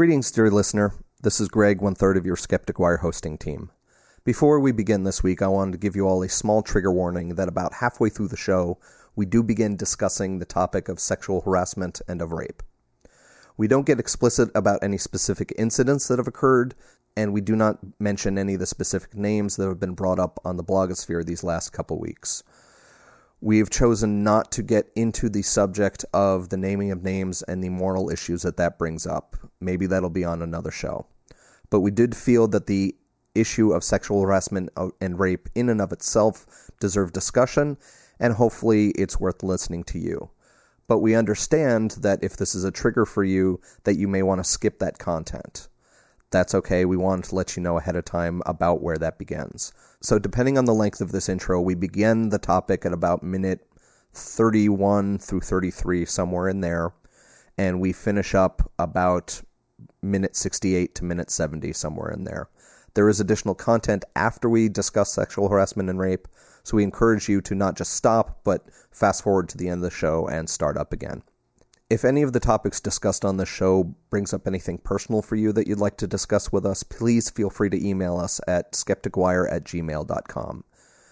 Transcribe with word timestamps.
Greetings, 0.00 0.30
dear 0.30 0.50
listener. 0.50 0.94
This 1.20 1.40
is 1.40 1.48
Greg, 1.48 1.82
one 1.82 1.94
third 1.94 2.16
of 2.16 2.24
your 2.24 2.34
Skeptic 2.34 2.78
Wire 2.78 2.96
hosting 2.96 3.36
team. 3.36 3.70
Before 4.24 4.58
we 4.58 4.72
begin 4.72 5.04
this 5.04 5.22
week, 5.22 5.42
I 5.42 5.48
wanted 5.48 5.72
to 5.72 5.78
give 5.78 5.94
you 5.94 6.08
all 6.08 6.22
a 6.22 6.28
small 6.30 6.62
trigger 6.62 6.90
warning 6.90 7.34
that 7.34 7.48
about 7.48 7.74
halfway 7.74 8.08
through 8.08 8.28
the 8.28 8.36
show, 8.38 8.78
we 9.14 9.26
do 9.26 9.42
begin 9.42 9.76
discussing 9.76 10.38
the 10.38 10.46
topic 10.46 10.88
of 10.88 10.98
sexual 11.00 11.42
harassment 11.42 12.00
and 12.08 12.22
of 12.22 12.32
rape. 12.32 12.62
We 13.58 13.68
don't 13.68 13.84
get 13.84 14.00
explicit 14.00 14.48
about 14.54 14.82
any 14.82 14.96
specific 14.96 15.52
incidents 15.58 16.08
that 16.08 16.18
have 16.18 16.26
occurred, 16.26 16.74
and 17.14 17.34
we 17.34 17.42
do 17.42 17.54
not 17.54 17.80
mention 17.98 18.38
any 18.38 18.54
of 18.54 18.60
the 18.60 18.66
specific 18.66 19.14
names 19.14 19.56
that 19.56 19.68
have 19.68 19.80
been 19.80 19.92
brought 19.92 20.18
up 20.18 20.40
on 20.46 20.56
the 20.56 20.64
blogosphere 20.64 21.26
these 21.26 21.44
last 21.44 21.74
couple 21.74 22.00
weeks. 22.00 22.42
We've 23.42 23.70
chosen 23.70 24.22
not 24.22 24.52
to 24.52 24.62
get 24.62 24.90
into 24.94 25.30
the 25.30 25.40
subject 25.40 26.04
of 26.12 26.50
the 26.50 26.58
naming 26.58 26.90
of 26.90 27.02
names 27.02 27.40
and 27.42 27.64
the 27.64 27.70
moral 27.70 28.10
issues 28.10 28.42
that 28.42 28.58
that 28.58 28.78
brings 28.78 29.06
up. 29.06 29.34
Maybe 29.60 29.86
that'll 29.86 30.10
be 30.10 30.24
on 30.24 30.42
another 30.42 30.70
show. 30.70 31.06
But 31.70 31.80
we 31.80 31.90
did 31.90 32.14
feel 32.14 32.48
that 32.48 32.66
the 32.66 32.94
issue 33.34 33.72
of 33.72 33.82
sexual 33.82 34.20
harassment 34.20 34.68
uh, 34.76 34.90
and 35.00 35.18
rape 35.18 35.48
in 35.54 35.70
and 35.70 35.80
of 35.80 35.90
itself 35.90 36.70
deserve 36.80 37.14
discussion, 37.14 37.78
and 38.18 38.34
hopefully 38.34 38.90
it's 38.90 39.18
worth 39.18 39.42
listening 39.42 39.84
to 39.84 39.98
you. 39.98 40.28
But 40.86 40.98
we 40.98 41.14
understand 41.14 41.92
that 42.02 42.22
if 42.22 42.36
this 42.36 42.54
is 42.54 42.64
a 42.64 42.70
trigger 42.70 43.06
for 43.06 43.24
you, 43.24 43.58
that 43.84 43.96
you 43.96 44.06
may 44.06 44.22
want 44.22 44.40
to 44.40 44.44
skip 44.44 44.80
that 44.80 44.98
content 44.98 45.69
that's 46.30 46.54
okay. 46.54 46.84
We 46.84 46.96
wanted 46.96 47.26
to 47.26 47.34
let 47.34 47.56
you 47.56 47.62
know 47.62 47.78
ahead 47.78 47.96
of 47.96 48.04
time 48.04 48.42
about 48.46 48.82
where 48.82 48.98
that 48.98 49.18
begins. 49.18 49.72
So, 50.00 50.18
depending 50.18 50.56
on 50.56 50.64
the 50.64 50.74
length 50.74 51.00
of 51.00 51.12
this 51.12 51.28
intro, 51.28 51.60
we 51.60 51.74
begin 51.74 52.28
the 52.28 52.38
topic 52.38 52.86
at 52.86 52.92
about 52.92 53.22
minute 53.22 53.66
31 54.14 55.18
through 55.18 55.40
33, 55.40 56.04
somewhere 56.04 56.48
in 56.48 56.60
there, 56.60 56.92
and 57.58 57.80
we 57.80 57.92
finish 57.92 58.34
up 58.34 58.70
about 58.78 59.42
minute 60.02 60.36
68 60.36 60.94
to 60.94 61.04
minute 61.04 61.30
70, 61.30 61.72
somewhere 61.72 62.10
in 62.10 62.24
there. 62.24 62.48
There 62.94 63.08
is 63.08 63.20
additional 63.20 63.54
content 63.54 64.04
after 64.16 64.48
we 64.48 64.68
discuss 64.68 65.12
sexual 65.12 65.48
harassment 65.48 65.90
and 65.90 65.98
rape, 65.98 66.26
so 66.62 66.76
we 66.76 66.82
encourage 66.82 67.28
you 67.28 67.40
to 67.42 67.54
not 67.54 67.76
just 67.76 67.92
stop, 67.92 68.40
but 68.44 68.66
fast 68.90 69.22
forward 69.22 69.48
to 69.50 69.58
the 69.58 69.68
end 69.68 69.84
of 69.84 69.90
the 69.90 69.96
show 69.96 70.26
and 70.26 70.48
start 70.48 70.76
up 70.76 70.92
again. 70.92 71.22
If 71.90 72.04
any 72.04 72.22
of 72.22 72.32
the 72.32 72.38
topics 72.38 72.80
discussed 72.80 73.24
on 73.24 73.36
the 73.36 73.44
show 73.44 73.96
brings 74.10 74.32
up 74.32 74.46
anything 74.46 74.78
personal 74.78 75.22
for 75.22 75.34
you 75.34 75.52
that 75.52 75.66
you'd 75.66 75.80
like 75.80 75.96
to 75.96 76.06
discuss 76.06 76.52
with 76.52 76.64
us, 76.64 76.84
please 76.84 77.28
feel 77.28 77.50
free 77.50 77.68
to 77.68 77.84
email 77.84 78.16
us 78.16 78.40
at 78.46 78.74
skepticwire 78.74 79.52
at 79.52 79.64
gmail.com. 79.64 80.62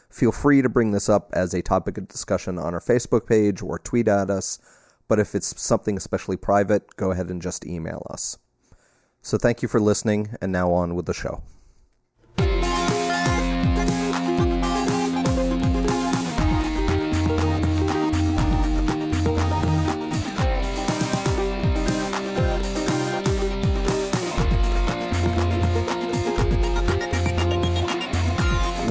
Feel 0.08 0.30
free 0.30 0.62
to 0.62 0.68
bring 0.68 0.92
this 0.92 1.08
up 1.08 1.30
as 1.32 1.52
a 1.52 1.62
topic 1.62 1.98
of 1.98 2.06
discussion 2.06 2.58
on 2.58 2.74
our 2.74 2.80
Facebook 2.80 3.26
page 3.26 3.60
or 3.60 3.80
tweet 3.80 4.06
at 4.06 4.30
us, 4.30 4.60
but 5.08 5.18
if 5.18 5.34
it's 5.34 5.60
something 5.60 5.96
especially 5.96 6.36
private, 6.36 6.94
go 6.94 7.10
ahead 7.10 7.28
and 7.28 7.42
just 7.42 7.66
email 7.66 8.06
us. 8.08 8.38
So 9.20 9.36
thank 9.36 9.62
you 9.62 9.68
for 9.68 9.80
listening, 9.80 10.36
and 10.40 10.52
now 10.52 10.70
on 10.72 10.94
with 10.94 11.06
the 11.06 11.12
show. 11.12 11.42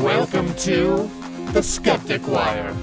Welcome 0.08 0.54
to 0.60 1.12
the 1.52 1.62
Skeptic 1.62 2.26
Wire. 2.30 2.74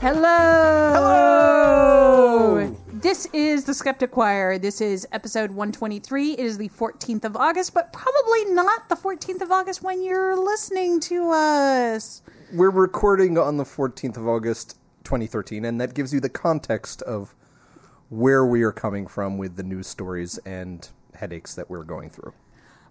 Hello. 0.00 0.94
Hello. 0.94 1.53
This 3.14 3.28
is 3.32 3.62
the 3.62 3.74
Skeptic 3.74 4.16
Wire. 4.16 4.58
This 4.58 4.80
is 4.80 5.06
episode 5.12 5.50
123. 5.50 6.32
It 6.32 6.40
is 6.40 6.58
the 6.58 6.68
14th 6.70 7.24
of 7.24 7.36
August, 7.36 7.72
but 7.72 7.92
probably 7.92 8.46
not 8.46 8.88
the 8.88 8.96
14th 8.96 9.40
of 9.40 9.52
August 9.52 9.84
when 9.84 10.02
you're 10.02 10.34
listening 10.34 10.98
to 10.98 11.30
us. 11.30 12.22
We're 12.52 12.70
recording 12.70 13.38
on 13.38 13.56
the 13.56 13.62
14th 13.62 14.16
of 14.16 14.26
August, 14.26 14.78
2013, 15.04 15.64
and 15.64 15.80
that 15.80 15.94
gives 15.94 16.12
you 16.12 16.18
the 16.18 16.28
context 16.28 17.02
of 17.02 17.36
where 18.08 18.44
we 18.44 18.64
are 18.64 18.72
coming 18.72 19.06
from 19.06 19.38
with 19.38 19.54
the 19.54 19.62
news 19.62 19.86
stories 19.86 20.38
and 20.38 20.88
headaches 21.14 21.54
that 21.54 21.70
we're 21.70 21.84
going 21.84 22.10
through. 22.10 22.32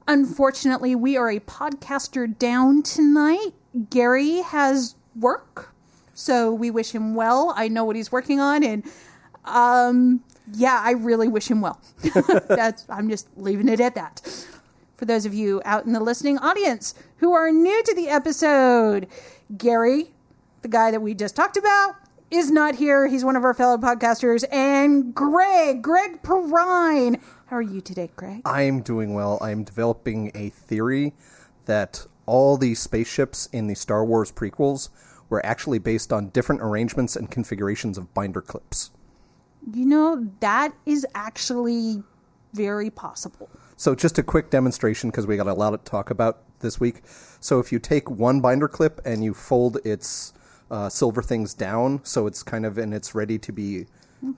Unfortunately, 0.07 0.95
we 0.95 1.17
are 1.17 1.31
a 1.31 1.41
podcaster 1.41 2.39
down 2.39 2.81
tonight. 2.81 3.51
Gary 3.89 4.37
has 4.43 4.95
work, 5.19 5.73
so 6.13 6.53
we 6.53 6.71
wish 6.71 6.91
him 6.91 7.13
well. 7.13 7.53
I 7.57 7.67
know 7.67 7.83
what 7.83 7.97
he's 7.97 8.09
working 8.09 8.39
on, 8.39 8.63
and 8.63 8.89
um, 9.45 10.23
yeah, 10.53 10.81
I 10.83 10.91
really 10.91 11.27
wish 11.27 11.49
him 11.49 11.61
well. 11.61 11.79
That's 12.47 12.85
I'm 12.89 13.09
just 13.09 13.27
leaving 13.37 13.69
it 13.69 13.79
at 13.79 13.95
that. 13.95 14.21
For 14.97 15.05
those 15.05 15.25
of 15.25 15.33
you 15.33 15.61
out 15.65 15.85
in 15.85 15.93
the 15.93 15.99
listening 15.99 16.37
audience 16.37 16.95
who 17.17 17.33
are 17.33 17.51
new 17.51 17.83
to 17.83 17.95
the 17.95 18.09
episode, 18.09 19.07
Gary, 19.57 20.11
the 20.61 20.67
guy 20.67 20.91
that 20.91 21.01
we 21.01 21.13
just 21.13 21.35
talked 21.35 21.57
about, 21.57 21.95
is 22.31 22.49
not 22.49 22.75
here. 22.75 23.07
He's 23.07 23.23
one 23.23 23.35
of 23.35 23.43
our 23.43 23.53
fellow 23.53 23.77
podcasters, 23.77 24.43
and 24.51 25.13
Greg, 25.13 25.81
Greg 25.81 26.23
Perrine. 26.23 27.19
How 27.47 27.57
are 27.57 27.61
you 27.61 27.79
today, 27.81 28.09
Greg? 28.15 28.41
I'm 28.45 28.81
doing 28.81 29.13
well. 29.13 29.37
I'm 29.41 29.63
developing 29.63 30.31
a 30.33 30.49
theory 30.49 31.13
that 31.65 32.07
all 32.25 32.57
the 32.57 32.73
spaceships 32.73 33.47
in 33.53 33.67
the 33.67 33.75
Star 33.75 34.03
Wars 34.03 34.31
prequels 34.31 34.89
were 35.29 35.45
actually 35.45 35.79
based 35.79 36.11
on 36.11 36.29
different 36.29 36.61
arrangements 36.61 37.15
and 37.15 37.29
configurations 37.29 37.97
of 37.97 38.13
binder 38.13 38.41
clips. 38.41 38.91
You 39.71 39.85
know, 39.85 40.27
that 40.39 40.73
is 40.85 41.05
actually 41.15 42.03
very 42.53 42.89
possible. 42.89 43.49
So, 43.77 43.95
just 43.95 44.17
a 44.17 44.23
quick 44.23 44.49
demonstration 44.49 45.09
because 45.09 45.25
we 45.25 45.37
got 45.37 45.47
a 45.47 45.53
lot 45.53 45.71
to 45.71 45.77
talk 45.89 46.09
about 46.09 46.41
this 46.59 46.79
week. 46.79 47.01
So, 47.39 47.59
if 47.59 47.71
you 47.71 47.79
take 47.79 48.09
one 48.09 48.41
binder 48.41 48.67
clip 48.67 49.01
and 49.05 49.23
you 49.23 49.33
fold 49.33 49.77
its 49.85 50.33
uh, 50.71 50.89
silver 50.89 51.21
things 51.21 51.53
down 51.53 51.99
so 52.03 52.25
it's 52.25 52.41
kind 52.41 52.65
of 52.65 52.77
in 52.77 52.93
its 52.93 53.13
ready 53.13 53.37
to 53.37 53.51
be 53.51 53.85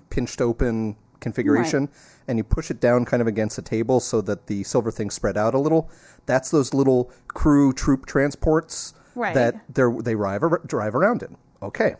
pinched 0.09 0.41
open 0.41 0.95
configuration, 1.19 1.81
Right. 1.85 1.89
and 2.27 2.37
you 2.37 2.43
push 2.43 2.69
it 2.71 2.79
down 2.79 3.05
kind 3.05 3.21
of 3.21 3.27
against 3.27 3.55
the 3.55 3.61
table 3.61 3.99
so 3.99 4.21
that 4.21 4.47
the 4.47 4.63
silver 4.63 4.91
things 4.91 5.13
spread 5.13 5.37
out 5.37 5.53
a 5.53 5.59
little, 5.59 5.89
that's 6.25 6.51
those 6.51 6.73
little 6.73 7.11
crew 7.27 7.73
troop 7.73 8.05
transports 8.05 8.93
Right. 9.15 9.33
that 9.33 9.61
they're, 9.73 9.91
they 9.91 10.13
drive, 10.13 10.43
drive 10.67 10.95
around 10.95 11.23
in. 11.23 11.37
Okay 11.61 11.95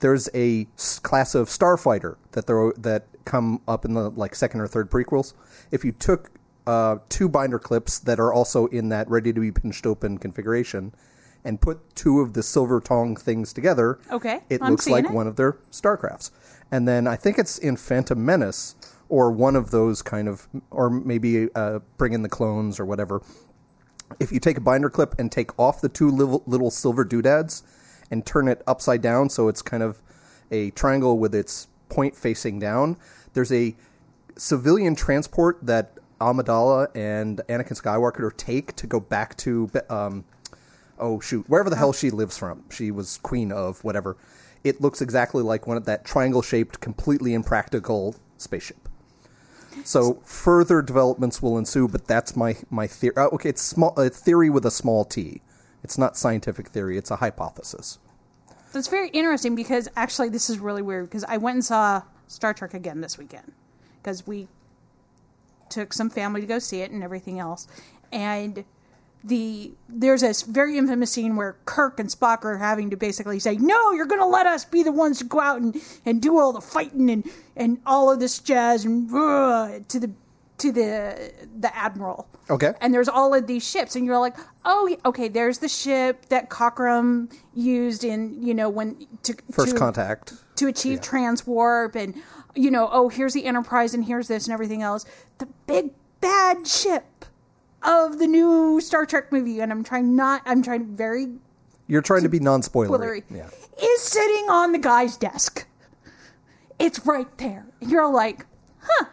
there's 0.00 0.28
a 0.34 0.66
class 1.02 1.34
of 1.34 1.48
starfighter 1.48 2.16
that 2.32 2.46
there 2.46 2.72
that 2.78 3.06
come 3.24 3.60
up 3.68 3.84
in 3.84 3.94
the 3.94 4.10
like 4.10 4.34
second 4.34 4.60
or 4.60 4.66
third 4.66 4.90
prequels. 4.90 5.34
If 5.70 5.84
you 5.84 5.92
took 5.92 6.30
uh, 6.66 6.98
two 7.08 7.28
binder 7.28 7.58
clips 7.58 7.98
that 8.00 8.18
are 8.18 8.32
also 8.32 8.66
in 8.66 8.88
that 8.90 9.08
ready 9.08 9.32
to 9.32 9.40
be 9.40 9.52
pinched 9.52 9.86
open 9.86 10.18
configuration 10.18 10.92
and 11.44 11.60
put 11.60 11.94
two 11.94 12.20
of 12.20 12.34
the 12.34 12.42
silver 12.42 12.80
tong 12.80 13.16
things 13.16 13.52
together, 13.52 13.98
Okay, 14.10 14.40
it 14.50 14.60
I'm 14.62 14.70
looks 14.70 14.88
like 14.88 15.06
it. 15.06 15.10
one 15.10 15.26
of 15.26 15.36
their 15.36 15.52
starcrafts. 15.70 16.30
And 16.70 16.86
then 16.86 17.06
I 17.06 17.16
think 17.16 17.38
it's 17.38 17.58
in 17.58 17.76
Phantom 17.76 18.22
Menace 18.24 18.74
or 19.08 19.32
one 19.32 19.56
of 19.56 19.70
those 19.70 20.02
kind 20.02 20.28
of, 20.28 20.46
or 20.70 20.88
maybe 20.88 21.48
uh, 21.54 21.80
bring 21.96 22.12
in 22.12 22.22
the 22.22 22.28
clones 22.28 22.78
or 22.78 22.84
whatever 22.84 23.22
if 24.18 24.32
you 24.32 24.40
take 24.40 24.56
a 24.56 24.60
binder 24.60 24.90
clip 24.90 25.14
and 25.18 25.30
take 25.30 25.56
off 25.58 25.80
the 25.80 25.88
two 25.88 26.10
little, 26.10 26.42
little 26.46 26.70
silver 26.70 27.04
doodads 27.04 27.62
and 28.10 28.26
turn 28.26 28.48
it 28.48 28.62
upside 28.66 29.02
down 29.02 29.28
so 29.30 29.48
it's 29.48 29.62
kind 29.62 29.82
of 29.82 30.00
a 30.50 30.70
triangle 30.70 31.18
with 31.18 31.34
its 31.34 31.68
point 31.88 32.16
facing 32.16 32.58
down, 32.58 32.96
there's 33.34 33.52
a 33.52 33.74
civilian 34.36 34.94
transport 34.94 35.58
that 35.62 35.92
Amidala 36.20 36.88
and 36.94 37.40
Anakin 37.48 37.80
Skywalker 37.80 38.34
take 38.36 38.74
to 38.76 38.86
go 38.86 39.00
back 39.00 39.36
to, 39.38 39.70
um, 39.88 40.24
oh 40.98 41.20
shoot, 41.20 41.44
wherever 41.48 41.70
the 41.70 41.76
hell 41.76 41.92
she 41.92 42.10
lives 42.10 42.38
from. 42.38 42.64
She 42.70 42.90
was 42.90 43.18
queen 43.18 43.52
of 43.52 43.82
whatever. 43.84 44.16
It 44.62 44.80
looks 44.80 45.00
exactly 45.00 45.42
like 45.42 45.66
one 45.66 45.76
of 45.76 45.86
that 45.86 46.04
triangle 46.04 46.42
shaped, 46.42 46.80
completely 46.80 47.32
impractical 47.32 48.16
spaceship. 48.36 48.88
So 49.84 50.14
further 50.24 50.82
developments 50.82 51.40
will 51.40 51.56
ensue, 51.56 51.88
but 51.88 52.06
that's 52.06 52.36
my 52.36 52.56
my 52.68 52.86
theory. 52.86 53.16
Uh, 53.16 53.28
okay, 53.28 53.48
it's 53.48 53.62
small 53.62 53.94
a 53.96 54.10
theory 54.10 54.50
with 54.50 54.66
a 54.66 54.70
small 54.70 55.04
t. 55.04 55.40
It's 55.82 55.96
not 55.96 56.16
scientific 56.16 56.68
theory; 56.68 56.98
it's 56.98 57.10
a 57.10 57.16
hypothesis. 57.16 57.98
That's 58.72 58.88
very 58.88 59.08
interesting 59.08 59.54
because 59.54 59.88
actually 59.96 60.28
this 60.28 60.48
is 60.48 60.58
really 60.58 60.82
weird 60.82 61.08
because 61.08 61.24
I 61.24 61.36
went 61.38 61.54
and 61.56 61.64
saw 61.64 62.02
Star 62.28 62.54
Trek 62.54 62.74
again 62.74 63.00
this 63.00 63.18
weekend 63.18 63.52
because 64.02 64.26
we 64.26 64.48
took 65.68 65.92
some 65.92 66.10
family 66.10 66.40
to 66.40 66.46
go 66.46 66.58
see 66.58 66.80
it 66.80 66.90
and 66.90 67.02
everything 67.02 67.38
else. 67.38 67.66
And 68.12 68.64
the 69.22 69.72
there's 69.88 70.22
this 70.22 70.42
very 70.42 70.78
infamous 70.78 71.12
scene 71.12 71.36
where 71.36 71.56
Kirk 71.66 72.00
and 72.00 72.08
Spock 72.08 72.44
are 72.44 72.56
having 72.56 72.90
to 72.90 72.96
basically 72.96 73.38
say, 73.38 73.56
"No, 73.56 73.92
you're 73.92 74.06
going 74.06 74.20
to 74.20 74.26
let 74.26 74.46
us 74.46 74.64
be 74.64 74.82
the 74.82 74.92
ones 74.92 75.18
to 75.18 75.24
go 75.24 75.40
out 75.40 75.60
and, 75.60 75.76
and 76.06 76.22
do 76.22 76.38
all 76.38 76.52
the 76.52 76.60
fighting 76.60 77.10
and 77.10 77.30
and 77.56 77.78
all 77.84 78.10
of 78.10 78.18
this 78.18 78.38
jazz 78.38 78.84
and 78.84 79.12
uh, 79.12 79.80
to 79.88 80.00
the 80.00 80.10
to 80.60 80.72
the 80.72 81.32
the 81.58 81.76
admiral." 81.76 82.28
Okay. 82.48 82.72
And 82.80 82.94
there's 82.94 83.08
all 83.08 83.34
of 83.34 83.46
these 83.46 83.68
ships, 83.68 83.96
and 83.96 84.04
you're 84.06 84.18
like, 84.18 84.36
"Oh, 84.64 84.96
okay, 85.04 85.28
there's 85.28 85.58
the 85.58 85.68
ship 85.68 86.26
that 86.30 86.48
Cochrane 86.48 87.28
used 87.54 88.04
in 88.04 88.42
you 88.42 88.54
know 88.54 88.68
when 88.68 89.06
to 89.24 89.34
First 89.52 89.72
to, 89.72 89.78
contact. 89.78 90.34
to 90.56 90.66
achieve 90.68 91.00
transwarp 91.00 91.94
and 91.96 92.14
you 92.54 92.70
know 92.70 92.88
oh 92.92 93.08
here's 93.08 93.32
the 93.34 93.44
enterprise 93.44 93.94
and 93.94 94.04
here's 94.04 94.28
this 94.28 94.46
and 94.46 94.52
everything 94.52 94.82
else 94.82 95.04
the 95.38 95.46
big 95.66 95.90
bad 96.20 96.66
ship 96.66 97.24
of 97.82 98.18
the 98.18 98.26
new 98.26 98.80
star 98.80 99.06
trek 99.06 99.30
movie 99.32 99.60
and 99.60 99.70
i'm 99.72 99.82
trying 99.84 100.14
not 100.16 100.42
i'm 100.46 100.62
trying 100.62 100.84
very 100.96 101.28
You're 101.86 102.02
trying 102.02 102.22
to 102.24 102.28
be 102.28 102.40
non-spoilery. 102.40 103.22
Yeah. 103.30 103.48
is 103.82 104.00
sitting 104.02 104.50
on 104.50 104.72
the 104.72 104.78
guy's 104.78 105.16
desk 105.16 105.66
it's 106.78 107.04
right 107.06 107.38
there 107.38 107.66
and 107.80 107.90
you're 107.90 108.10
like 108.12 108.46
huh 108.82 109.06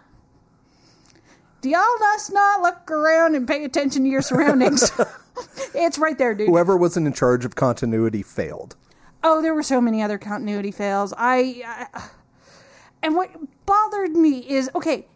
y'all 1.67 1.83
just 1.99 2.33
not 2.33 2.61
look 2.61 2.89
around 2.89 3.35
and 3.35 3.47
pay 3.47 3.63
attention 3.63 4.03
to 4.03 4.09
your 4.09 4.21
surroundings 4.21 4.91
it's 5.75 5.97
right 5.97 6.17
there 6.17 6.33
dude 6.33 6.47
Whoever 6.47 6.77
wasn't 6.77 7.07
in 7.07 7.13
charge 7.13 7.45
of 7.45 7.55
continuity 7.55 8.23
failed. 8.23 8.75
Oh, 9.23 9.41
there 9.41 9.53
were 9.53 9.63
so 9.63 9.81
many 9.81 10.01
other 10.01 10.17
continuity 10.17 10.71
fails. 10.71 11.13
I, 11.17 11.63
I 11.93 12.09
and 13.03 13.15
what 13.15 13.31
bothered 13.65 14.11
me 14.11 14.39
is 14.39 14.69
okay, 14.75 15.07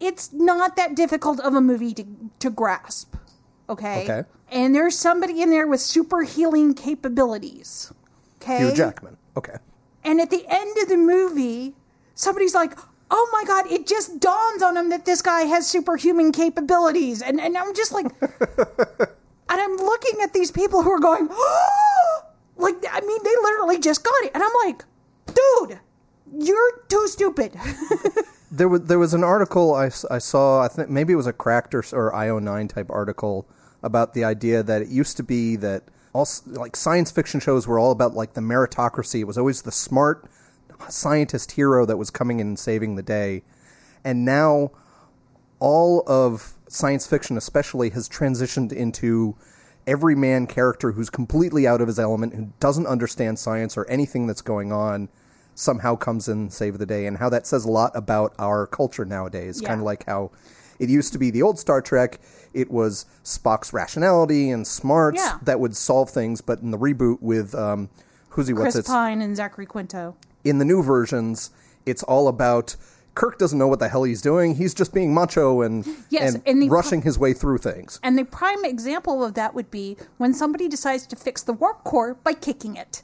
it's 0.00 0.32
not 0.32 0.76
that 0.76 0.94
difficult 0.94 1.40
of 1.40 1.54
a 1.54 1.60
movie 1.60 1.94
to 1.94 2.04
to 2.40 2.50
grasp. 2.50 3.14
Okay. 3.68 4.04
Okay. 4.04 4.28
And 4.50 4.74
there's 4.74 4.96
somebody 4.96 5.42
in 5.42 5.50
there 5.50 5.66
with 5.66 5.80
super 5.80 6.22
healing 6.22 6.74
capabilities. 6.74 7.92
Okay. 8.40 8.58
Hugh 8.58 8.74
Jackman. 8.74 9.16
Okay. 9.36 9.56
And 10.04 10.20
at 10.20 10.30
the 10.30 10.44
end 10.48 10.76
of 10.82 10.88
the 10.88 10.98
movie, 10.98 11.74
somebody's 12.14 12.54
like, 12.54 12.78
"Oh 13.10 13.28
my 13.32 13.44
god!" 13.44 13.70
It 13.70 13.86
just 13.86 14.20
dawns 14.20 14.62
on 14.62 14.76
him 14.76 14.90
that 14.90 15.04
this 15.04 15.22
guy 15.22 15.42
has 15.42 15.66
superhuman 15.66 16.32
capabilities, 16.32 17.22
and 17.22 17.40
and 17.40 17.56
I'm 17.56 17.74
just 17.74 17.92
like, 17.92 18.06
and 18.20 19.08
I'm 19.48 19.76
looking 19.76 20.20
at 20.22 20.32
these 20.32 20.50
people 20.50 20.82
who 20.82 20.90
are 20.90 21.00
going, 21.00 21.28
"Oh!" 21.30 22.22
like 22.56 22.76
I 22.90 23.00
mean, 23.00 23.18
they 23.22 23.34
literally 23.42 23.78
just 23.78 24.04
got 24.04 24.24
it, 24.24 24.32
and 24.34 24.42
I'm 24.42 24.52
like, 24.64 24.84
"Dude, 25.26 25.80
you're 26.38 26.80
too 26.88 27.06
stupid." 27.08 27.56
There 28.54 28.68
was 28.68 28.82
there 28.82 29.00
was 29.00 29.14
an 29.14 29.24
article 29.24 29.74
I, 29.74 29.86
I 30.12 30.18
saw. 30.18 30.62
I 30.62 30.68
think 30.68 30.88
maybe 30.88 31.12
it 31.12 31.16
was 31.16 31.26
a 31.26 31.32
Cracked 31.32 31.74
or, 31.74 31.82
or 31.92 32.12
IO9 32.12 32.68
type 32.68 32.86
article 32.88 33.48
about 33.82 34.14
the 34.14 34.22
idea 34.22 34.62
that 34.62 34.80
it 34.80 34.88
used 34.88 35.16
to 35.16 35.24
be 35.24 35.56
that 35.56 35.82
all 36.12 36.28
like 36.46 36.76
science 36.76 37.10
fiction 37.10 37.40
shows 37.40 37.66
were 37.66 37.80
all 37.80 37.90
about 37.90 38.14
like 38.14 38.34
the 38.34 38.40
meritocracy. 38.40 39.20
It 39.20 39.24
was 39.24 39.36
always 39.36 39.62
the 39.62 39.72
smart 39.72 40.26
scientist 40.88 41.52
hero 41.52 41.84
that 41.86 41.96
was 41.96 42.10
coming 42.10 42.40
in 42.40 42.48
and 42.48 42.58
saving 42.58 42.96
the 42.96 43.02
day, 43.02 43.42
and 44.04 44.24
now 44.24 44.70
all 45.60 46.02
of 46.06 46.54
science 46.68 47.06
fiction, 47.06 47.36
especially, 47.36 47.90
has 47.90 48.08
transitioned 48.08 48.72
into 48.72 49.36
everyman 49.86 50.46
character 50.46 50.92
who's 50.92 51.10
completely 51.10 51.66
out 51.66 51.80
of 51.80 51.86
his 51.86 51.98
element, 51.98 52.34
who 52.34 52.50
doesn't 52.60 52.86
understand 52.86 53.38
science 53.38 53.76
or 53.76 53.86
anything 53.88 54.26
that's 54.26 54.40
going 54.42 54.72
on, 54.72 55.08
somehow 55.54 55.94
comes 55.94 56.28
in 56.28 56.38
and 56.38 56.52
save 56.52 56.78
the 56.78 56.86
day, 56.86 57.06
and 57.06 57.18
how 57.18 57.28
that 57.28 57.46
says 57.46 57.64
a 57.64 57.70
lot 57.70 57.92
about 57.94 58.34
our 58.38 58.66
culture 58.66 59.04
nowadays. 59.04 59.60
Yeah. 59.62 59.68
Kind 59.68 59.80
of 59.80 59.84
like 59.84 60.04
how 60.06 60.30
it 60.78 60.88
used 60.88 61.12
to 61.12 61.18
be 61.18 61.30
the 61.30 61.42
old 61.42 61.58
Star 61.58 61.80
Trek. 61.80 62.18
It 62.52 62.70
was 62.70 63.06
Spock's 63.24 63.72
rationality 63.72 64.50
and 64.50 64.66
smarts 64.66 65.18
Yeah. 65.22 65.38
that 65.42 65.60
would 65.60 65.76
solve 65.76 66.10
things, 66.10 66.40
but 66.40 66.60
in 66.60 66.70
the 66.72 66.78
reboot 66.78 67.22
with 67.22 67.54
um, 67.54 67.88
who's 68.30 68.48
he? 68.48 68.52
What's 68.54 68.74
Chris? 68.74 68.86
Pine 68.86 69.22
and 69.22 69.36
Zachary 69.36 69.66
Quinto. 69.66 70.16
In 70.44 70.58
the 70.58 70.64
new 70.64 70.82
versions, 70.82 71.50
it's 71.86 72.02
all 72.02 72.28
about 72.28 72.76
Kirk 73.14 73.38
doesn't 73.38 73.58
know 73.58 73.68
what 73.68 73.78
the 73.78 73.88
hell 73.88 74.02
he's 74.02 74.20
doing. 74.20 74.56
He's 74.56 74.74
just 74.74 74.92
being 74.92 75.14
macho 75.14 75.62
and 75.62 75.86
Yes, 76.10 76.34
and, 76.34 76.42
and 76.46 76.62
the- 76.62 76.68
rushing 76.68 77.02
his 77.02 77.18
way 77.18 77.32
through 77.32 77.58
things. 77.58 78.00
And 78.02 78.18
the 78.18 78.24
prime 78.24 78.64
example 78.64 79.22
of 79.24 79.34
that 79.34 79.54
would 79.54 79.70
be 79.70 79.96
when 80.18 80.34
somebody 80.34 80.68
decides 80.68 81.06
to 81.08 81.16
fix 81.16 81.42
the 81.42 81.52
warp 81.52 81.84
core 81.84 82.14
by 82.14 82.32
kicking 82.32 82.76
it. 82.76 83.02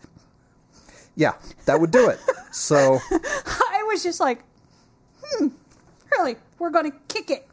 Yeah, 1.15 1.35
that 1.67 1.81
would 1.81 1.91
do 1.91 2.09
it. 2.09 2.19
so 2.53 2.99
I 3.11 3.85
was 3.87 4.03
just 4.03 4.21
like, 4.21 4.43
hmm, 5.23 5.49
really? 6.13 6.37
We're 6.59 6.71
going 6.71 6.91
to 6.91 6.97
kick 7.09 7.31
it. 7.31 7.47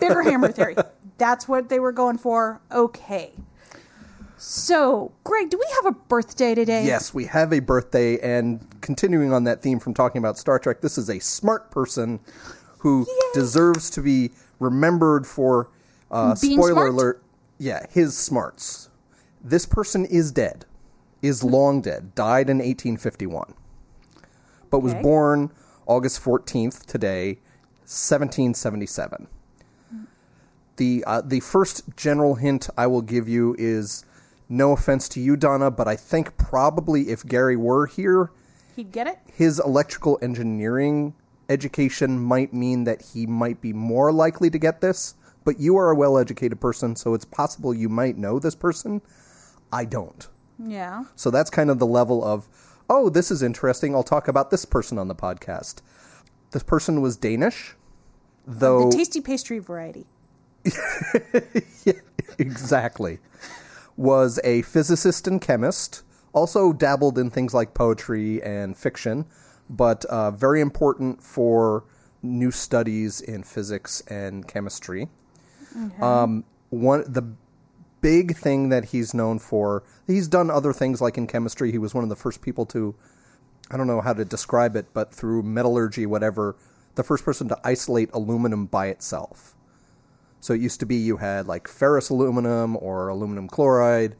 Bigger 0.00 0.22
hammer 0.22 0.50
theory. 0.50 0.76
That's 1.18 1.46
what 1.46 1.68
they 1.68 1.78
were 1.78 1.92
going 1.92 2.18
for. 2.18 2.60
Okay. 2.72 3.32
So, 4.36 5.12
Greg, 5.22 5.50
do 5.50 5.58
we 5.58 5.66
have 5.76 5.86
a 5.86 5.96
birthday 5.96 6.54
today? 6.54 6.84
yes, 6.84 7.14
we 7.14 7.24
have 7.26 7.52
a 7.52 7.60
birthday, 7.60 8.18
and 8.18 8.60
continuing 8.84 9.32
on 9.32 9.44
that 9.44 9.62
theme 9.62 9.80
from 9.80 9.94
talking 9.94 10.18
about 10.18 10.38
Star 10.38 10.58
Trek, 10.58 10.80
this 10.80 10.98
is 10.98 11.08
a 11.08 11.18
smart 11.18 11.70
person 11.70 12.20
who 12.78 13.06
deserves 13.32 13.90
to 13.90 14.02
be 14.02 14.30
remembered 14.60 15.26
for. 15.26 15.70
Uh, 16.10 16.34
spoiler 16.34 16.72
smart? 16.72 16.88
alert! 16.90 17.22
Yeah, 17.58 17.86
his 17.90 18.16
smarts. 18.16 18.90
This 19.42 19.66
person 19.66 20.04
is 20.04 20.30
dead, 20.30 20.66
is 21.22 21.42
long 21.42 21.80
dead, 21.80 22.14
died 22.14 22.50
in 22.50 22.58
1851, 22.58 23.54
but 24.70 24.80
was 24.80 24.94
born 24.94 25.50
August 25.86 26.22
14th 26.22 26.84
today, 26.86 27.38
1777. 27.86 29.26
The 30.76 31.04
uh, 31.06 31.22
the 31.22 31.40
first 31.40 31.84
general 31.96 32.34
hint 32.34 32.68
I 32.76 32.86
will 32.86 33.02
give 33.02 33.28
you 33.28 33.54
is 33.58 34.04
no 34.48 34.72
offense 34.72 35.08
to 35.10 35.20
you, 35.20 35.36
Donna, 35.36 35.70
but 35.70 35.88
I 35.88 35.96
think 35.96 36.36
probably 36.36 37.08
if 37.08 37.24
Gary 37.24 37.56
were 37.56 37.86
here, 37.86 38.30
He'd 38.76 38.92
get 38.92 39.06
it? 39.06 39.18
his 39.32 39.60
electrical 39.60 40.18
engineering 40.22 41.14
education 41.48 42.18
might 42.18 42.52
mean 42.52 42.84
that 42.84 43.02
he 43.02 43.26
might 43.26 43.60
be 43.60 43.72
more 43.72 44.12
likely 44.12 44.50
to 44.50 44.58
get 44.58 44.80
this. 44.80 45.14
But 45.44 45.60
you 45.60 45.76
are 45.76 45.90
a 45.90 45.94
well 45.94 46.16
educated 46.16 46.60
person, 46.60 46.96
so 46.96 47.12
it's 47.12 47.26
possible 47.26 47.74
you 47.74 47.88
might 47.88 48.16
know 48.16 48.38
this 48.38 48.54
person. 48.54 49.02
I 49.72 49.84
don't. 49.84 50.26
Yeah. 50.58 51.04
So 51.16 51.30
that's 51.30 51.50
kind 51.50 51.68
of 51.68 51.78
the 51.78 51.86
level 51.86 52.24
of, 52.24 52.48
oh, 52.88 53.10
this 53.10 53.30
is 53.30 53.42
interesting. 53.42 53.94
I'll 53.94 54.02
talk 54.02 54.26
about 54.26 54.50
this 54.50 54.64
person 54.64 54.98
on 54.98 55.08
the 55.08 55.14
podcast. 55.14 55.82
This 56.52 56.62
person 56.62 57.02
was 57.02 57.16
Danish, 57.16 57.74
though. 58.46 58.88
The 58.90 58.96
tasty 58.96 59.20
pastry 59.20 59.58
variety. 59.58 60.06
exactly. 62.38 63.18
Was 63.96 64.40
a 64.44 64.62
physicist 64.62 65.26
and 65.28 65.40
chemist. 65.40 66.02
Also 66.34 66.72
dabbled 66.72 67.18
in 67.18 67.30
things 67.30 67.54
like 67.54 67.72
poetry 67.72 68.42
and 68.42 68.76
fiction, 68.76 69.24
but 69.70 70.04
uh, 70.06 70.30
very 70.30 70.60
important 70.60 71.22
for 71.22 71.84
new 72.22 72.50
studies 72.50 73.20
in 73.20 73.42
physics 73.42 74.02
and 74.08 74.46
chemistry. 74.46 75.08
Um, 76.02 76.44
one 76.70 77.04
the 77.10 77.22
big 78.00 78.36
thing 78.36 78.68
that 78.68 78.86
he's 78.86 79.14
known 79.14 79.38
for. 79.38 79.82
He's 80.06 80.28
done 80.28 80.50
other 80.50 80.74
things 80.74 81.00
like 81.00 81.16
in 81.16 81.26
chemistry. 81.26 81.72
He 81.72 81.78
was 81.78 81.94
one 81.94 82.04
of 82.04 82.10
the 82.10 82.16
first 82.16 82.42
people 82.42 82.66
to 82.66 82.94
I 83.70 83.78
don't 83.78 83.86
know 83.86 84.02
how 84.02 84.12
to 84.12 84.24
describe 84.24 84.76
it, 84.76 84.86
but 84.92 85.12
through 85.12 85.42
metallurgy, 85.42 86.04
whatever, 86.04 86.54
the 86.96 87.02
first 87.02 87.24
person 87.24 87.48
to 87.48 87.58
isolate 87.64 88.10
aluminum 88.12 88.66
by 88.66 88.88
itself. 88.88 89.54
So 90.40 90.52
it 90.52 90.60
used 90.60 90.80
to 90.80 90.86
be 90.86 90.96
you 90.96 91.16
had 91.16 91.46
like 91.46 91.66
ferrous 91.66 92.10
aluminum 92.10 92.76
or 92.76 93.08
aluminum 93.08 93.48
chloride. 93.48 94.16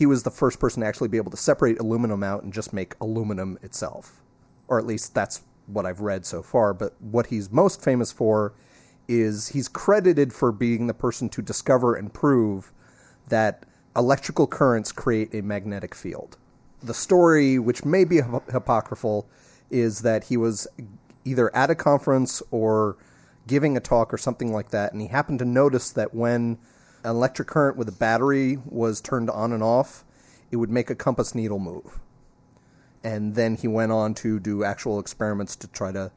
He 0.00 0.06
was 0.06 0.22
the 0.22 0.30
first 0.30 0.58
person 0.58 0.80
to 0.80 0.86
actually 0.86 1.08
be 1.08 1.18
able 1.18 1.30
to 1.30 1.36
separate 1.36 1.78
aluminum 1.78 2.22
out 2.22 2.42
and 2.42 2.54
just 2.54 2.72
make 2.72 2.94
aluminum 3.02 3.58
itself. 3.62 4.22
Or 4.66 4.78
at 4.78 4.86
least 4.86 5.14
that's 5.14 5.42
what 5.66 5.84
I've 5.84 6.00
read 6.00 6.24
so 6.24 6.42
far. 6.42 6.72
But 6.72 6.94
what 7.02 7.26
he's 7.26 7.52
most 7.52 7.84
famous 7.84 8.10
for 8.10 8.54
is 9.08 9.48
he's 9.48 9.68
credited 9.68 10.32
for 10.32 10.52
being 10.52 10.86
the 10.86 10.94
person 10.94 11.28
to 11.28 11.42
discover 11.42 11.94
and 11.94 12.14
prove 12.14 12.72
that 13.28 13.66
electrical 13.94 14.46
currents 14.46 14.90
create 14.90 15.34
a 15.34 15.42
magnetic 15.42 15.94
field. 15.94 16.38
The 16.82 16.94
story, 16.94 17.58
which 17.58 17.84
may 17.84 18.04
be 18.04 18.20
apocryphal, 18.20 19.28
is 19.68 20.00
that 20.00 20.24
he 20.24 20.38
was 20.38 20.66
either 21.26 21.54
at 21.54 21.68
a 21.68 21.74
conference 21.74 22.42
or 22.50 22.96
giving 23.46 23.76
a 23.76 23.80
talk 23.80 24.14
or 24.14 24.18
something 24.18 24.50
like 24.50 24.70
that, 24.70 24.94
and 24.94 25.02
he 25.02 25.08
happened 25.08 25.40
to 25.40 25.44
notice 25.44 25.90
that 25.90 26.14
when 26.14 26.56
an 27.04 27.10
electric 27.10 27.48
current 27.48 27.76
with 27.76 27.88
a 27.88 27.92
battery 27.92 28.58
was 28.64 29.00
turned 29.00 29.30
on 29.30 29.52
and 29.52 29.62
off, 29.62 30.04
it 30.50 30.56
would 30.56 30.70
make 30.70 30.90
a 30.90 30.94
compass 30.94 31.34
needle 31.34 31.58
move. 31.58 32.00
And 33.02 33.34
then 33.34 33.56
he 33.56 33.68
went 33.68 33.92
on 33.92 34.14
to 34.14 34.38
do 34.38 34.64
actual 34.64 34.98
experiments 35.00 35.56
to 35.56 35.68
try 35.68 35.92
to 35.92 36.12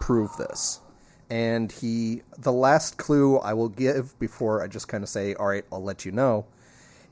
prove 0.00 0.36
this. 0.36 0.80
And 1.28 1.70
he, 1.70 2.22
the 2.38 2.52
last 2.52 2.96
clue 2.96 3.38
I 3.38 3.54
will 3.54 3.68
give 3.68 4.18
before 4.18 4.62
I 4.62 4.66
just 4.66 4.88
kind 4.88 5.02
of 5.02 5.08
say, 5.08 5.34
all 5.34 5.48
right, 5.48 5.64
I'll 5.72 5.82
let 5.82 6.04
you 6.04 6.12
know, 6.12 6.46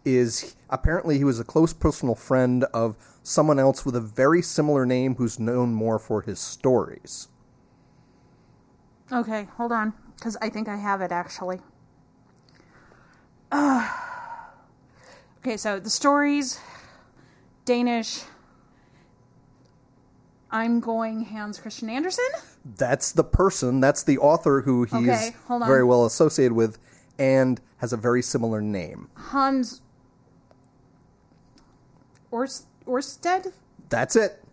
is 0.04 0.56
apparently 0.68 1.18
he 1.18 1.24
was 1.24 1.40
a 1.40 1.44
close 1.44 1.72
personal 1.72 2.14
friend 2.14 2.64
of 2.74 2.96
someone 3.22 3.58
else 3.58 3.84
with 3.84 3.96
a 3.96 4.00
very 4.00 4.42
similar 4.42 4.86
name 4.86 5.16
who's 5.16 5.38
known 5.38 5.74
more 5.74 5.98
for 5.98 6.22
his 6.22 6.38
stories. 6.38 7.28
Okay, 9.12 9.48
hold 9.56 9.72
on, 9.72 9.92
because 10.16 10.36
I 10.40 10.48
think 10.48 10.68
I 10.68 10.76
have 10.76 11.00
it 11.00 11.12
actually. 11.12 11.60
Okay, 15.42 15.56
so 15.56 15.80
the 15.80 15.88
stories, 15.88 16.60
Danish. 17.64 18.20
I'm 20.50 20.80
going 20.80 21.24
Hans 21.24 21.58
Christian 21.58 21.88
Andersen. 21.88 22.26
That's 22.76 23.12
the 23.12 23.24
person, 23.24 23.80
that's 23.80 24.02
the 24.02 24.18
author 24.18 24.60
who 24.60 24.84
he's 24.84 25.08
Okay, 25.08 25.30
very 25.48 25.82
well 25.84 26.04
associated 26.04 26.52
with 26.52 26.78
and 27.18 27.58
has 27.78 27.94
a 27.94 27.96
very 27.96 28.20
similar 28.20 28.60
name. 28.60 29.08
Hans 29.14 29.80
Ors- 32.30 32.66
Orsted. 32.86 33.52
That's 33.88 34.16
it. 34.16 34.44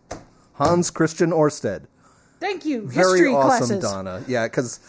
Hans 0.54 0.89
Christian 0.89 1.32
Orsted. 1.32 1.84
Thank 2.39 2.63
you. 2.66 2.88
Very 2.88 3.20
History 3.20 3.34
awesome, 3.34 3.68
classes. 3.68 3.84
Donna. 3.84 4.24
Yeah, 4.27 4.46
because 4.48 4.80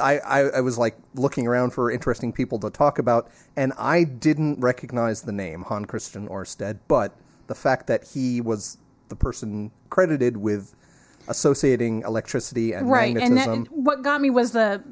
I, 0.00 0.18
I 0.18 0.38
I 0.40 0.60
was 0.60 0.78
like 0.78 0.96
looking 1.14 1.46
around 1.46 1.70
for 1.72 1.90
interesting 1.90 2.32
people 2.32 2.58
to 2.60 2.70
talk 2.70 2.98
about, 2.98 3.30
and 3.56 3.72
I 3.78 4.04
didn't 4.04 4.60
recognize 4.60 5.22
the 5.22 5.32
name 5.32 5.62
Hans 5.62 5.86
Christian 5.86 6.28
Orsted, 6.28 6.78
but 6.88 7.12
the 7.46 7.54
fact 7.54 7.86
that 7.88 8.04
he 8.04 8.40
was 8.40 8.78
the 9.08 9.16
person 9.16 9.70
credited 9.90 10.36
with 10.36 10.74
associating 11.28 12.02
electricity 12.02 12.72
and 12.72 12.90
Right, 12.90 13.16
and 13.16 13.36
that, 13.36 13.66
what 13.72 14.02
got 14.02 14.20
me 14.20 14.30
was 14.30 14.52
the 14.52 14.82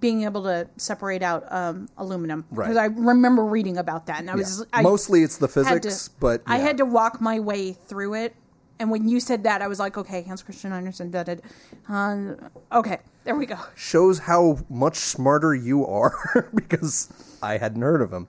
being 0.00 0.22
able 0.22 0.42
to 0.44 0.66
separate 0.78 1.22
out 1.22 1.44
um, 1.52 1.86
aluminum 1.98 2.46
Right. 2.50 2.64
because 2.66 2.78
I 2.78 2.86
remember 2.86 3.44
reading 3.44 3.76
about 3.76 4.06
that, 4.06 4.20
and 4.20 4.30
I 4.30 4.34
was 4.34 4.60
Yeah. 4.60 4.64
I 4.72 4.82
Mostly 4.82 5.22
it's 5.22 5.36
the 5.36 5.48
physics, 5.48 6.08
to- 6.08 6.14
but 6.18 6.42
I 6.46 6.58
had 6.58 6.78
to 6.78 6.84
walk 6.86 7.20
my 7.20 7.40
way 7.40 7.72
through 7.72 8.14
it. 8.14 8.34
And 8.78 8.90
when 8.90 9.08
you 9.08 9.20
said 9.20 9.44
that, 9.44 9.62
I 9.62 9.68
was 9.68 9.78
like, 9.78 9.96
okay, 9.96 10.22
Hans 10.22 10.42
Christian 10.42 10.72
Andersen 10.72 11.10
did 11.10 11.28
it. 11.28 11.44
Uh, 11.88 12.34
okay, 12.72 12.98
there 13.24 13.36
we 13.36 13.46
go. 13.46 13.58
shows 13.76 14.18
how 14.18 14.58
much 14.68 14.96
smarter 14.96 15.54
you 15.54 15.86
are 15.86 16.48
because 16.54 17.12
I 17.42 17.58
hadn't 17.58 17.82
heard 17.82 18.02
of 18.02 18.12
him. 18.12 18.26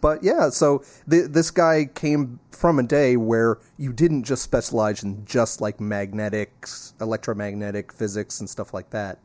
But 0.00 0.22
yeah, 0.24 0.48
so 0.48 0.82
th- 1.10 1.28
this 1.30 1.50
guy 1.50 1.84
came 1.94 2.40
from 2.50 2.78
a 2.78 2.82
day 2.82 3.16
where 3.16 3.58
you 3.76 3.92
didn't 3.92 4.24
just 4.24 4.42
specialize 4.42 5.02
in 5.02 5.24
just 5.26 5.60
like 5.60 5.78
magnetics, 5.78 6.94
electromagnetic 7.00 7.92
physics, 7.92 8.40
and 8.40 8.48
stuff 8.48 8.72
like 8.72 8.90
that. 8.90 9.18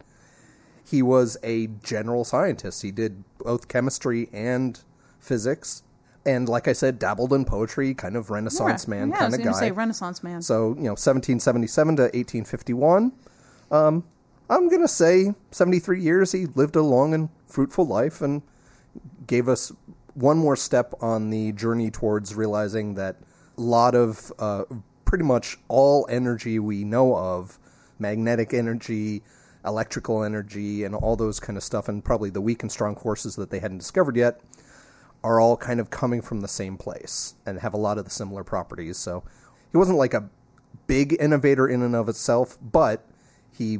He 0.83 1.01
was 1.01 1.37
a 1.43 1.67
general 1.81 2.25
scientist. 2.25 2.81
He 2.81 2.91
did 2.91 3.23
both 3.39 3.67
chemistry 3.69 4.29
and 4.33 4.79
physics. 5.19 5.81
And 6.25 6.49
like 6.49 6.67
I 6.67 6.73
said, 6.73 6.97
dabbled 6.97 7.33
in 7.33 7.45
poetry, 7.45 7.93
kind 7.93 8.15
of 8.15 8.31
Renaissance 8.31 8.87
man 8.87 9.09
yeah, 9.09 9.15
I 9.15 9.19
kind 9.19 9.31
was 9.31 9.39
of 9.39 9.45
guy. 9.45 9.51
say 9.59 9.71
Renaissance 9.71 10.23
man. 10.23 10.41
So, 10.41 10.69
you 10.69 10.85
know, 10.85 10.95
1777 10.97 11.95
to 11.97 12.01
1851. 12.03 13.11
Um, 13.71 14.03
I'm 14.49 14.69
going 14.69 14.81
to 14.81 14.87
say 14.87 15.33
73 15.51 16.01
years. 16.01 16.31
He 16.31 16.47
lived 16.47 16.75
a 16.75 16.81
long 16.81 17.13
and 17.13 17.29
fruitful 17.47 17.85
life 17.85 18.21
and 18.21 18.41
gave 19.27 19.47
us 19.47 19.71
one 20.13 20.37
more 20.37 20.55
step 20.55 20.93
on 21.01 21.29
the 21.29 21.51
journey 21.51 21.91
towards 21.91 22.35
realizing 22.35 22.95
that 22.95 23.17
a 23.57 23.61
lot 23.61 23.95
of 23.95 24.31
uh, 24.39 24.63
pretty 25.03 25.23
much 25.23 25.57
all 25.67 26.07
energy 26.09 26.59
we 26.59 26.83
know 26.83 27.15
of, 27.15 27.59
magnetic 27.99 28.53
energy, 28.53 29.23
electrical 29.65 30.23
energy, 30.23 30.83
and 30.83 30.95
all 30.95 31.15
those 31.15 31.39
kind 31.39 31.57
of 31.57 31.63
stuff, 31.63 31.87
and 31.89 32.03
probably 32.03 32.29
the 32.29 32.41
weak 32.41 32.63
and 32.63 32.71
strong 32.71 32.95
forces 32.95 33.35
that 33.35 33.49
they 33.49 33.59
hadn't 33.59 33.77
discovered 33.77 34.15
yet, 34.15 34.41
are 35.25 35.39
all 35.39 35.57
kind 35.57 35.79
of 35.79 35.89
coming 35.89 36.21
from 36.21 36.41
the 36.41 36.47
same 36.47 36.77
place 36.77 37.33
and 37.47 37.59
have 37.59 37.73
a 37.73 37.77
lot 37.77 37.97
of 37.97 38.05
the 38.05 38.11
similar 38.11 38.43
properties. 38.43 38.95
So 38.95 39.23
he 39.71 39.77
wasn't 39.77 39.97
like 39.97 40.13
a 40.13 40.29
big 40.85 41.17
innovator 41.19 41.67
in 41.67 41.81
and 41.81 41.95
of 41.95 42.07
itself, 42.07 42.59
but 42.61 43.09
he 43.51 43.79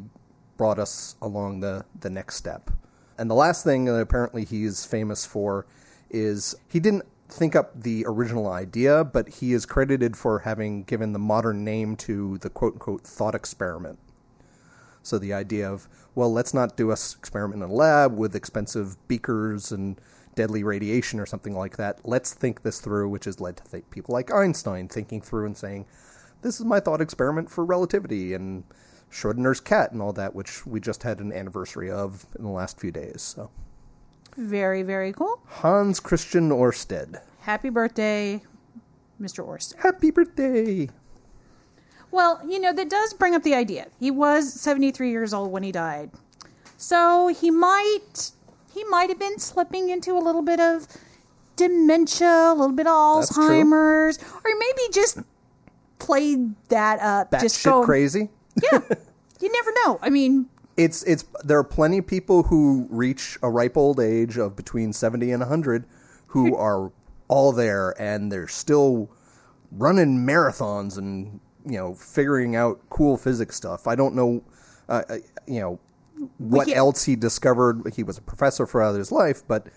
brought 0.57 0.79
us 0.79 1.15
along 1.21 1.59
the, 1.59 1.85
the 1.99 2.09
next 2.09 2.37
step. 2.37 2.71
And 3.19 3.29
the 3.29 3.35
last 3.35 3.63
thing 3.63 3.85
that 3.85 3.93
apparently 3.93 4.43
he's 4.43 4.85
famous 4.85 5.23
for 5.23 5.67
is 6.09 6.55
he 6.67 6.79
didn't 6.79 7.05
think 7.29 7.55
up 7.55 7.79
the 7.79 8.05
original 8.07 8.47
idea, 8.47 9.03
but 9.03 9.29
he 9.29 9.53
is 9.53 9.67
credited 9.67 10.17
for 10.17 10.39
having 10.39 10.81
given 10.85 11.13
the 11.13 11.19
modern 11.19 11.63
name 11.63 11.95
to 11.97 12.39
the 12.39 12.49
quote 12.49 12.73
unquote 12.73 13.03
thought 13.03 13.35
experiment. 13.35 13.99
So 15.03 15.19
the 15.19 15.33
idea 15.33 15.71
of, 15.71 15.87
well, 16.15 16.33
let's 16.33 16.55
not 16.55 16.75
do 16.75 16.89
a 16.89 16.93
experiment 16.93 17.61
in 17.61 17.69
a 17.69 17.71
lab 17.71 18.17
with 18.17 18.35
expensive 18.35 18.97
beakers 19.07 19.71
and 19.71 20.01
deadly 20.35 20.63
radiation 20.63 21.19
or 21.19 21.25
something 21.25 21.55
like 21.55 21.77
that. 21.77 21.99
Let's 22.03 22.33
think 22.33 22.61
this 22.61 22.79
through, 22.79 23.09
which 23.09 23.25
has 23.25 23.39
led 23.39 23.57
to 23.57 23.63
th- 23.63 23.89
people 23.89 24.13
like 24.13 24.31
Einstein 24.33 24.87
thinking 24.87 25.21
through 25.21 25.45
and 25.45 25.57
saying, 25.57 25.85
this 26.41 26.59
is 26.59 26.65
my 26.65 26.79
thought 26.79 27.01
experiment 27.01 27.49
for 27.49 27.65
relativity 27.65 28.33
and 28.33 28.63
Schrodinger's 29.11 29.59
cat 29.59 29.91
and 29.91 30.01
all 30.01 30.13
that, 30.13 30.35
which 30.35 30.65
we 30.65 30.79
just 30.79 31.03
had 31.03 31.19
an 31.19 31.31
anniversary 31.33 31.89
of 31.89 32.25
in 32.37 32.43
the 32.43 32.51
last 32.51 32.79
few 32.79 32.91
days. 32.91 33.21
So 33.21 33.49
Very, 34.37 34.83
very 34.83 35.13
cool. 35.13 35.39
Hans 35.47 35.99
Christian 35.99 36.49
Orsted. 36.49 37.21
Happy 37.41 37.69
birthday, 37.69 38.41
Mr. 39.21 39.45
Orsted. 39.45 39.81
Happy 39.81 40.11
birthday! 40.11 40.89
Well, 42.11 42.39
you 42.47 42.59
know, 42.59 42.73
that 42.73 42.89
does 42.89 43.13
bring 43.13 43.35
up 43.35 43.43
the 43.43 43.55
idea. 43.55 43.87
He 43.99 44.11
was 44.11 44.53
73 44.53 45.09
years 45.09 45.33
old 45.33 45.51
when 45.51 45.63
he 45.63 45.71
died. 45.71 46.11
So 46.77 47.27
he 47.27 47.51
might 47.51 48.31
he 48.75 48.83
might 48.85 49.09
have 49.09 49.17
been 49.17 49.39
slipping 49.39 49.89
into 49.89 50.17
a 50.17 50.19
little 50.19 50.41
bit 50.41 50.59
of 50.59 50.87
dementia, 51.55 52.51
a 52.51 52.53
little 52.53 52.75
bit 52.75 52.85
of 52.85 52.91
Alzheimer's, 52.91 54.19
or 54.19 54.51
maybe 54.59 54.91
just 54.91 55.19
played 55.97 56.53
that 56.67 56.99
up. 56.99 57.31
That 57.31 57.41
just 57.41 57.59
shit 57.59 57.71
going, 57.71 57.85
crazy. 57.85 58.29
Yeah. 58.71 58.79
you 59.41 59.51
never 59.51 59.71
know. 59.83 59.99
I 60.01 60.09
mean, 60.09 60.47
it's 60.77 61.03
it's 61.03 61.23
there 61.43 61.57
are 61.57 61.63
plenty 61.63 61.99
of 61.99 62.07
people 62.07 62.43
who 62.43 62.87
reach 62.89 63.37
a 63.41 63.49
ripe 63.49 63.77
old 63.77 63.99
age 63.99 64.37
of 64.37 64.55
between 64.55 64.93
70 64.93 65.31
and 65.31 65.41
100 65.41 65.85
who 66.27 66.55
are 66.55 66.91
all 67.27 67.51
there 67.51 67.99
and 68.01 68.31
they're 68.31 68.47
still 68.47 69.09
running 69.71 70.25
marathons 70.25 70.97
and 70.97 71.39
you 71.65 71.77
know 71.77 71.93
figuring 71.95 72.55
out 72.55 72.79
cool 72.89 73.17
physics 73.17 73.55
stuff 73.55 73.87
i 73.87 73.95
don't 73.95 74.13
know 74.15 74.43
uh, 74.89 75.01
uh, 75.09 75.17
you 75.47 75.59
know 75.59 75.79
what 76.37 76.67
else 76.69 77.03
he 77.03 77.15
discovered 77.15 77.93
he 77.95 78.03
was 78.03 78.17
a 78.17 78.21
professor 78.21 78.65
for 78.65 78.81
his 78.93 79.11
life 79.11 79.43
but 79.47 79.67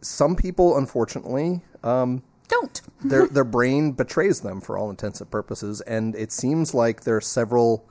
some 0.00 0.36
people 0.36 0.76
unfortunately 0.76 1.62
um, 1.82 2.22
don't. 2.48 2.82
their 3.04 3.26
their 3.26 3.44
brain 3.44 3.92
betrays 3.92 4.40
them 4.40 4.60
for 4.60 4.78
all 4.78 4.90
intents 4.90 5.20
and 5.20 5.30
purposes, 5.30 5.80
and 5.82 6.14
it 6.14 6.32
seems 6.32 6.74
like 6.74 7.02
there 7.02 7.16
are 7.16 7.20
several 7.20 7.88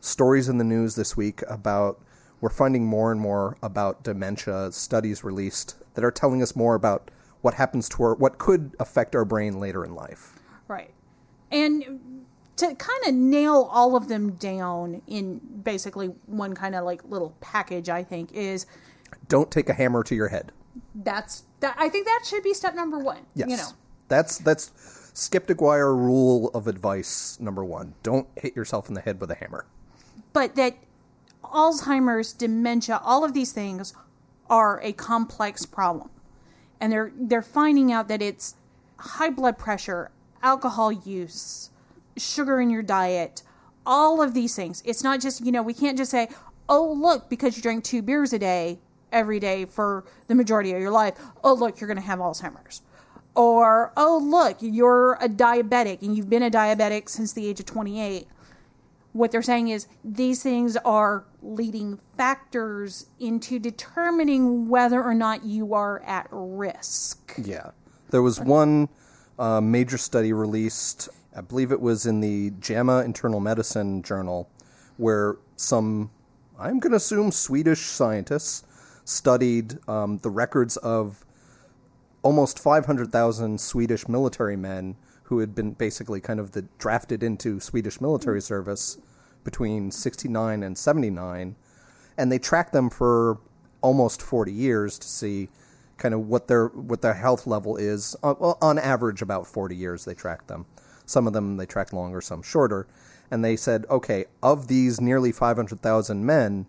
stories 0.00 0.48
in 0.48 0.58
the 0.58 0.64
news 0.64 0.94
this 0.94 1.16
week 1.16 1.42
about 1.48 2.00
we're 2.40 2.50
finding 2.50 2.86
more 2.86 3.10
and 3.10 3.20
more 3.20 3.56
about 3.62 4.04
dementia 4.04 4.70
studies 4.70 5.24
released 5.24 5.76
that 5.94 6.04
are 6.04 6.10
telling 6.10 6.40
us 6.40 6.54
more 6.54 6.76
about 6.76 7.10
what 7.40 7.54
happens 7.54 7.88
to 7.88 8.02
our 8.02 8.14
what 8.14 8.38
could 8.38 8.74
affect 8.78 9.16
our 9.16 9.24
brain 9.24 9.58
later 9.58 9.84
in 9.84 9.94
life. 9.94 10.38
Right. 10.68 10.92
And 11.50 12.17
to 12.58 12.74
kind 12.74 13.04
of 13.06 13.14
nail 13.14 13.68
all 13.72 13.96
of 13.96 14.08
them 14.08 14.32
down 14.32 15.02
in 15.06 15.40
basically 15.62 16.08
one 16.26 16.54
kind 16.54 16.74
of 16.74 16.84
like 16.84 17.02
little 17.04 17.34
package, 17.40 17.88
I 17.88 18.02
think, 18.04 18.32
is 18.32 18.66
Don't 19.28 19.50
take 19.50 19.68
a 19.68 19.72
hammer 19.74 20.02
to 20.04 20.14
your 20.14 20.28
head. 20.28 20.52
that's 20.94 21.44
that 21.60 21.74
I 21.78 21.88
think 21.88 22.06
that 22.06 22.24
should 22.24 22.42
be 22.42 22.54
step 22.54 22.74
number 22.74 22.98
one. 22.98 23.26
Yes. 23.34 23.48
You 23.50 23.56
know. 23.56 23.68
That's 24.08 24.38
that's 24.38 24.72
Skeptic 25.14 25.60
Wire 25.60 25.94
rule 25.94 26.50
of 26.54 26.66
advice 26.68 27.38
number 27.40 27.64
one. 27.64 27.94
Don't 28.02 28.28
hit 28.36 28.54
yourself 28.54 28.88
in 28.88 28.94
the 28.94 29.00
head 29.00 29.20
with 29.20 29.30
a 29.30 29.34
hammer. 29.34 29.66
But 30.32 30.54
that 30.56 30.76
Alzheimer's, 31.42 32.32
dementia, 32.32 33.00
all 33.02 33.24
of 33.24 33.34
these 33.34 33.52
things 33.52 33.94
are 34.48 34.80
a 34.82 34.92
complex 34.92 35.66
problem. 35.66 36.10
And 36.80 36.92
they're 36.92 37.12
they're 37.16 37.42
finding 37.42 37.92
out 37.92 38.08
that 38.08 38.22
it's 38.22 38.54
high 38.98 39.30
blood 39.30 39.58
pressure, 39.58 40.10
alcohol 40.42 40.92
use, 40.92 41.70
sugar 42.18 42.60
in 42.60 42.70
your 42.70 42.82
diet, 42.82 43.42
all 43.86 44.22
of 44.22 44.34
these 44.34 44.54
things. 44.54 44.82
It's 44.84 45.02
not 45.02 45.20
just, 45.20 45.44
you 45.44 45.52
know, 45.52 45.62
we 45.62 45.74
can't 45.74 45.96
just 45.96 46.10
say, 46.10 46.28
"Oh, 46.68 46.92
look, 46.92 47.28
because 47.28 47.56
you 47.56 47.62
drink 47.62 47.84
2 47.84 48.02
beers 48.02 48.32
a 48.32 48.38
day 48.38 48.78
every 49.10 49.40
day 49.40 49.64
for 49.64 50.04
the 50.26 50.34
majority 50.34 50.72
of 50.72 50.80
your 50.80 50.90
life, 50.90 51.14
oh, 51.42 51.54
look, 51.54 51.80
you're 51.80 51.88
going 51.88 51.96
to 51.96 52.02
have 52.02 52.18
Alzheimer's." 52.18 52.82
Or, 53.34 53.92
"Oh, 53.96 54.18
look, 54.22 54.58
you're 54.60 55.14
a 55.20 55.28
diabetic 55.28 56.02
and 56.02 56.16
you've 56.16 56.30
been 56.30 56.42
a 56.42 56.50
diabetic 56.50 57.08
since 57.08 57.32
the 57.32 57.46
age 57.46 57.60
of 57.60 57.66
28." 57.66 58.28
what 59.12 59.32
they're 59.32 59.42
saying 59.42 59.68
is 59.68 59.86
these 60.04 60.42
things 60.42 60.76
are 60.78 61.24
leading 61.42 61.98
factors 62.16 63.06
into 63.18 63.58
determining 63.58 64.68
whether 64.68 65.02
or 65.02 65.14
not 65.14 65.44
you 65.44 65.74
are 65.74 66.00
at 66.02 66.26
risk. 66.30 67.34
Yeah. 67.42 67.70
There 68.10 68.22
was 68.22 68.40
one 68.40 68.88
uh, 69.38 69.60
major 69.60 69.98
study 69.98 70.32
released, 70.32 71.08
I 71.38 71.40
believe 71.40 71.70
it 71.70 71.80
was 71.80 72.04
in 72.04 72.20
the 72.20 72.50
JAMA 72.58 73.02
Internal 73.04 73.38
Medicine 73.38 74.02
Journal, 74.02 74.50
where 74.96 75.36
some, 75.54 76.10
I'm 76.58 76.80
going 76.80 76.90
to 76.90 76.96
assume, 76.96 77.30
Swedish 77.30 77.82
scientists 77.82 78.64
studied 79.04 79.78
um, 79.88 80.18
the 80.18 80.30
records 80.30 80.76
of 80.78 81.24
almost 82.22 82.58
500,000 82.58 83.60
Swedish 83.60 84.08
military 84.08 84.56
men 84.56 84.96
who 85.22 85.38
had 85.38 85.54
been 85.54 85.74
basically 85.74 86.20
kind 86.20 86.40
of 86.40 86.50
the, 86.50 86.62
drafted 86.76 87.22
into 87.22 87.60
Swedish 87.60 88.00
military 88.00 88.42
service 88.42 88.98
between 89.44 89.92
69 89.92 90.64
and 90.64 90.76
79 90.76 91.54
and 92.18 92.32
they 92.32 92.38
tracked 92.38 92.72
them 92.72 92.90
for 92.90 93.38
almost 93.80 94.20
40 94.20 94.50
years 94.50 94.98
to 94.98 95.06
see 95.06 95.48
kind 95.98 96.14
of 96.14 96.28
what 96.28 96.48
their 96.48 96.68
what 96.68 97.02
their 97.02 97.14
health 97.14 97.46
level 97.46 97.76
is. 97.76 98.16
Uh, 98.22 98.32
on 98.62 98.78
average, 98.78 99.20
about 99.20 99.46
forty 99.46 99.76
years 99.76 100.04
they 100.04 100.14
tracked 100.14 100.48
them. 100.48 100.64
Some 101.08 101.26
of 101.26 101.32
them 101.32 101.56
they 101.56 101.66
track 101.66 101.92
longer, 101.92 102.20
some 102.20 102.42
shorter. 102.42 102.86
And 103.30 103.44
they 103.44 103.56
said, 103.56 103.84
okay, 103.90 104.26
of 104.42 104.68
these 104.68 105.00
nearly 105.00 105.32
five 105.32 105.56
hundred 105.56 105.82
thousand 105.82 106.24
men, 106.24 106.66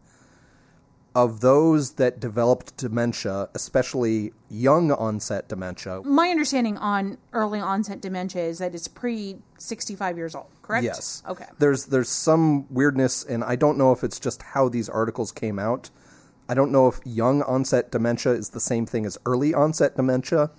of 1.16 1.42
those 1.42 1.94
that 1.94 2.20
developed 2.20 2.78
dementia, 2.78 3.50
especially 3.54 4.32
young 4.50 4.92
onset 4.92 5.50
dementia, 5.50 6.02
My 6.04 6.30
understanding 6.30 6.78
on 6.78 7.18
early 7.34 7.60
onset 7.60 8.02
dementia 8.02 8.44
is 8.44 8.60
that 8.60 8.76
it's 8.76 8.88
pre 8.88 9.38
65 9.58 10.18
years 10.18 10.36
old, 10.36 10.48
correct? 10.62 10.84
Yes. 10.86 11.24
Okay. 11.28 11.46
There's 11.58 11.86
there's 11.88 12.10
some 12.10 12.72
weirdness, 12.74 13.24
and 13.24 13.44
I 13.44 13.56
don't 13.56 13.78
know 13.78 13.92
if 13.92 14.04
it's 14.04 14.20
just 14.20 14.42
how 14.42 14.70
these 14.70 14.88
articles 14.88 15.32
came 15.32 15.60
out. 15.60 15.90
I 16.48 16.54
don't 16.54 16.72
know 16.72 16.88
if 16.88 17.00
young 17.06 17.42
onset 17.44 17.92
dementia 17.92 18.34
is 18.34 18.50
the 18.50 18.60
same 18.60 18.86
thing 18.86 19.06
as 19.06 19.18
early 19.26 19.54
onset 19.54 19.96
dementia, 19.96 20.52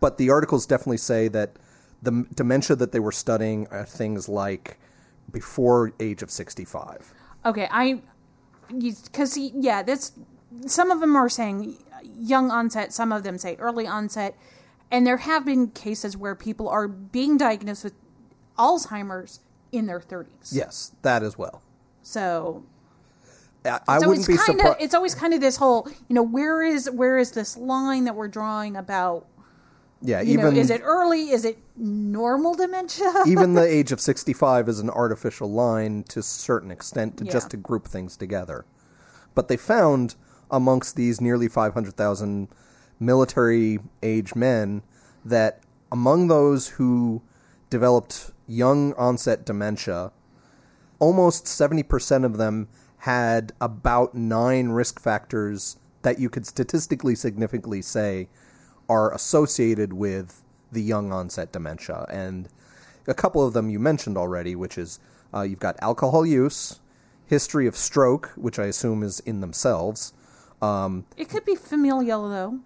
but 0.00 0.18
the 0.18 0.30
articles 0.30 0.66
definitely 0.66 0.98
say 0.98 1.28
that 1.28 1.56
the 2.02 2.26
dementia 2.34 2.76
that 2.76 2.92
they 2.92 3.00
were 3.00 3.12
studying 3.12 3.66
are 3.70 3.84
things 3.84 4.28
like 4.28 4.78
before 5.30 5.92
age 6.00 6.22
of 6.22 6.30
65. 6.30 7.12
Okay, 7.44 7.68
I 7.70 8.00
because 8.68 9.36
yeah, 9.38 9.82
that's 9.82 10.12
some 10.66 10.90
of 10.90 11.00
them 11.00 11.16
are 11.16 11.28
saying 11.28 11.76
young 12.18 12.50
onset, 12.50 12.92
some 12.92 13.12
of 13.12 13.22
them 13.22 13.38
say 13.38 13.56
early 13.56 13.86
onset, 13.86 14.36
and 14.90 15.06
there 15.06 15.18
have 15.18 15.44
been 15.44 15.68
cases 15.68 16.16
where 16.16 16.34
people 16.34 16.68
are 16.68 16.88
being 16.88 17.36
diagnosed 17.36 17.84
with 17.84 17.94
Alzheimer's 18.58 19.40
in 19.72 19.86
their 19.86 20.00
30s. 20.00 20.28
Yes, 20.50 20.92
that 21.02 21.22
as 21.22 21.36
well. 21.36 21.62
So 22.02 22.64
I, 23.64 23.80
I 23.88 23.98
so 23.98 24.08
wouldn't 24.08 24.26
be 24.26 24.36
kind 24.36 24.50
of 24.50 24.56
surprised. 24.56 24.76
it's 24.80 24.94
always 24.94 25.14
kind 25.14 25.34
of 25.34 25.40
this 25.40 25.56
whole 25.56 25.88
you 26.08 26.14
know 26.14 26.22
where 26.22 26.62
is 26.62 26.90
where 26.90 27.18
is 27.18 27.32
this 27.32 27.56
line 27.56 28.04
that 28.04 28.14
we're 28.14 28.28
drawing 28.28 28.76
about 28.76 29.26
Yeah, 30.02 30.20
you 30.20 30.34
even 30.34 30.54
know 30.54 30.60
is 30.60 30.70
it 30.70 30.82
early 30.84 31.30
is 31.30 31.44
it 31.44 31.58
normal 31.76 32.54
dementia 32.54 33.12
even 33.26 33.54
the 33.54 33.66
age 33.66 33.92
of 33.92 34.00
65 34.00 34.68
is 34.68 34.78
an 34.78 34.90
artificial 34.90 35.50
line 35.50 36.04
to 36.08 36.20
a 36.20 36.22
certain 36.22 36.70
extent 36.70 37.16
to 37.18 37.24
Yeah. 37.24 37.32
just 37.32 37.50
to 37.50 37.56
group 37.56 37.86
things 37.88 38.16
together. 38.16 38.66
But 39.34 39.48
they 39.48 39.56
found 39.56 40.14
amongst 40.50 40.96
these 40.96 41.20
nearly 41.20 41.48
500,000 41.48 42.48
military 43.00 43.78
age 44.02 44.34
men 44.34 44.82
that 45.24 45.60
among 45.90 46.28
those 46.28 46.68
who 46.68 47.22
developed 47.70 48.30
young 48.46 48.92
onset 48.94 49.44
dementia, 49.44 50.12
almost 50.98 51.44
70% 51.46 52.24
of 52.24 52.36
them 52.38 52.68
had 52.98 53.52
about 53.60 54.14
nine 54.14 54.68
risk 54.70 55.00
factors 55.00 55.76
that 56.02 56.18
you 56.18 56.30
could 56.30 56.46
statistically 56.46 57.14
significantly 57.14 57.82
say 57.82 58.28
are 58.88 59.12
associated 59.12 59.92
with 59.92 60.42
the 60.72 60.82
young 60.82 61.12
onset 61.12 61.52
dementia. 61.52 62.06
And 62.08 62.48
a 63.06 63.14
couple 63.14 63.46
of 63.46 63.52
them 63.52 63.70
you 63.70 63.78
mentioned 63.78 64.16
already, 64.16 64.54
which 64.54 64.78
is 64.78 64.98
uh, 65.34 65.42
you've 65.42 65.60
got 65.60 65.76
alcohol 65.80 66.26
use, 66.26 66.80
history 67.26 67.66
of 67.66 67.76
stroke, 67.76 68.32
which 68.36 68.58
I 68.58 68.66
assume 68.66 69.02
is 69.02 69.20
in 69.20 69.40
themselves. 69.40 70.12
it 71.16 71.28
could 71.28 71.44
be 71.44 71.54
familial 71.54 72.28
though 72.28 72.60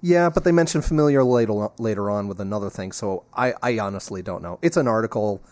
Yeah, 0.00 0.28
but 0.28 0.44
they 0.44 0.52
mentioned 0.52 0.84
familiar 0.84 1.22
later, 1.24 1.68
later 1.78 2.10
on 2.10 2.28
with 2.28 2.40
another 2.40 2.70
thing, 2.70 2.92
so 2.92 3.24
I, 3.34 3.54
I 3.62 3.78
honestly 3.78 4.22
don't 4.22 4.42
know. 4.42 4.58
It's 4.62 4.76
an 4.76 4.88
article. 4.88 5.42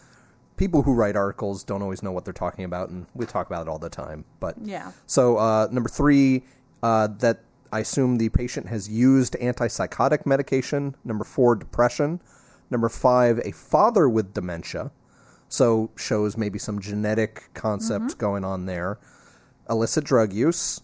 People 0.56 0.82
who 0.82 0.94
write 0.94 1.16
articles 1.16 1.64
don't 1.64 1.82
always 1.82 2.02
know 2.02 2.12
what 2.12 2.24
they're 2.24 2.32
talking 2.32 2.64
about, 2.64 2.88
and 2.88 3.06
we 3.14 3.26
talk 3.26 3.46
about 3.46 3.66
it 3.66 3.68
all 3.68 3.78
the 3.78 3.90
time. 3.90 4.24
But 4.40 4.56
Yeah. 4.62 4.92
So 5.06 5.36
uh, 5.36 5.68
number 5.70 5.88
three, 5.88 6.44
uh, 6.82 7.08
that 7.18 7.40
I 7.76 7.80
assume 7.80 8.16
the 8.16 8.30
patient 8.30 8.68
has 8.68 8.88
used 8.88 9.34
antipsychotic 9.34 10.24
medication. 10.24 10.96
Number 11.04 11.24
four, 11.24 11.54
depression. 11.54 12.22
Number 12.70 12.88
five, 12.88 13.38
a 13.44 13.52
father 13.52 14.08
with 14.08 14.32
dementia. 14.32 14.92
So 15.50 15.90
shows 15.94 16.38
maybe 16.38 16.58
some 16.58 16.80
genetic 16.80 17.50
concepts 17.52 18.14
going 18.14 18.46
on 18.46 18.64
there. 18.64 18.98
Illicit 19.68 20.04
drug 20.04 20.32
use. 20.32 20.80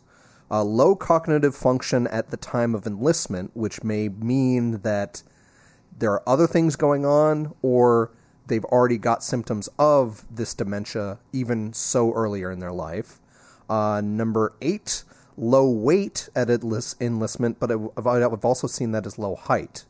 Uh, 0.50 0.62
low 0.64 0.94
cognitive 0.94 1.56
function 1.56 2.06
at 2.08 2.28
the 2.28 2.36
time 2.36 2.74
of 2.74 2.86
enlistment, 2.86 3.52
which 3.54 3.82
may 3.82 4.10
mean 4.10 4.82
that 4.82 5.22
there 5.98 6.12
are 6.12 6.28
other 6.28 6.46
things 6.46 6.76
going 6.76 7.06
on, 7.06 7.54
or 7.62 8.12
they've 8.48 8.66
already 8.66 8.98
got 8.98 9.24
symptoms 9.24 9.66
of 9.78 10.26
this 10.30 10.52
dementia 10.52 11.18
even 11.32 11.72
so 11.72 12.12
earlier 12.12 12.50
in 12.50 12.58
their 12.58 12.70
life. 12.70 13.18
Uh, 13.70 14.02
number 14.04 14.52
eight, 14.60 15.04
low 15.36 15.68
weight 15.68 16.28
at 16.34 16.50
enlistment, 16.50 17.58
but 17.58 17.70
I've 17.70 18.06
I've 18.06 18.44
also 18.44 18.66
seen 18.66 18.92
that 18.92 19.06
as 19.06 19.18
low 19.18 19.34
height. 19.34 19.84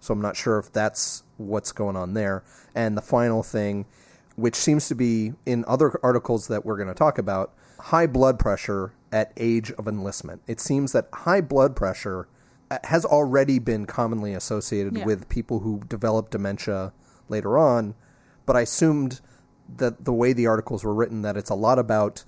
So 0.00 0.12
I'm 0.12 0.20
not 0.20 0.36
sure 0.36 0.58
if 0.58 0.72
that's 0.72 1.22
what's 1.36 1.70
going 1.72 1.96
on 1.96 2.14
there. 2.14 2.42
And 2.74 2.96
the 2.96 3.02
final 3.02 3.42
thing, 3.44 3.86
which 4.34 4.56
seems 4.56 4.88
to 4.88 4.94
be 4.96 5.34
in 5.46 5.64
other 5.68 5.92
articles 6.02 6.48
that 6.48 6.64
we're 6.66 6.76
going 6.76 6.88
to 6.88 6.94
talk 6.94 7.18
about, 7.18 7.54
high 7.78 8.06
blood 8.06 8.38
pressure 8.38 8.92
at 9.12 9.32
age 9.36 9.70
of 9.72 9.86
enlistment. 9.86 10.42
It 10.48 10.58
seems 10.58 10.92
that 10.92 11.08
high 11.12 11.40
blood 11.40 11.76
pressure 11.76 12.26
uh, 12.70 12.78
has 12.84 13.04
already 13.04 13.58
been 13.60 13.86
commonly 13.86 14.34
associated 14.34 14.96
Yeah. 14.96 15.04
with 15.04 15.28
people 15.28 15.60
who 15.60 15.82
develop 15.86 16.30
dementia 16.30 16.92
later 17.28 17.56
on, 17.58 17.94
but 18.46 18.56
I 18.56 18.62
assumed 18.62 19.20
that 19.76 20.04
the 20.04 20.12
way 20.12 20.32
the 20.32 20.46
articles 20.46 20.82
were 20.82 20.94
written 20.94 21.22
that 21.22 21.36
it's 21.36 21.50
a 21.50 21.54
lot 21.54 21.78
about 21.78 22.24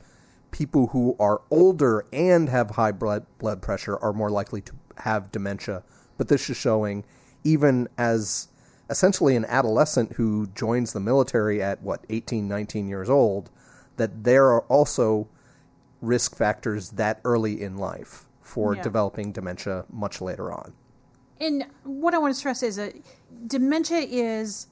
people 0.54 0.86
who 0.86 1.16
are 1.18 1.42
older 1.50 2.06
and 2.12 2.48
have 2.48 2.70
high 2.70 2.92
blood 2.92 3.26
blood 3.38 3.60
pressure 3.60 3.96
are 3.98 4.12
more 4.12 4.30
likely 4.30 4.60
to 4.60 4.72
have 4.98 5.32
dementia. 5.32 5.82
But 6.16 6.28
this 6.28 6.48
is 6.48 6.56
showing 6.56 7.04
even 7.42 7.88
as 7.98 8.46
essentially 8.88 9.34
an 9.34 9.44
adolescent 9.46 10.12
who 10.12 10.46
joins 10.54 10.92
the 10.92 11.00
military 11.00 11.60
at 11.60 11.82
what 11.82 12.04
18 12.08 12.46
19 12.46 12.86
years 12.86 13.10
old 13.10 13.50
that 13.96 14.22
there 14.22 14.46
are 14.46 14.60
also 14.62 15.26
risk 16.00 16.36
factors 16.36 16.90
that 16.90 17.20
early 17.24 17.60
in 17.60 17.76
life 17.76 18.26
for 18.40 18.76
Yeah. 18.76 18.82
developing 18.82 19.32
dementia 19.32 19.84
much 19.90 20.20
later 20.20 20.52
on. 20.52 20.72
And 21.40 21.66
what 21.82 22.14
I 22.14 22.18
want 22.18 22.32
to 22.32 22.38
stress 22.38 22.62
is 22.62 22.76
that 22.76 22.94
dementia 23.48 24.06
is 24.08 24.68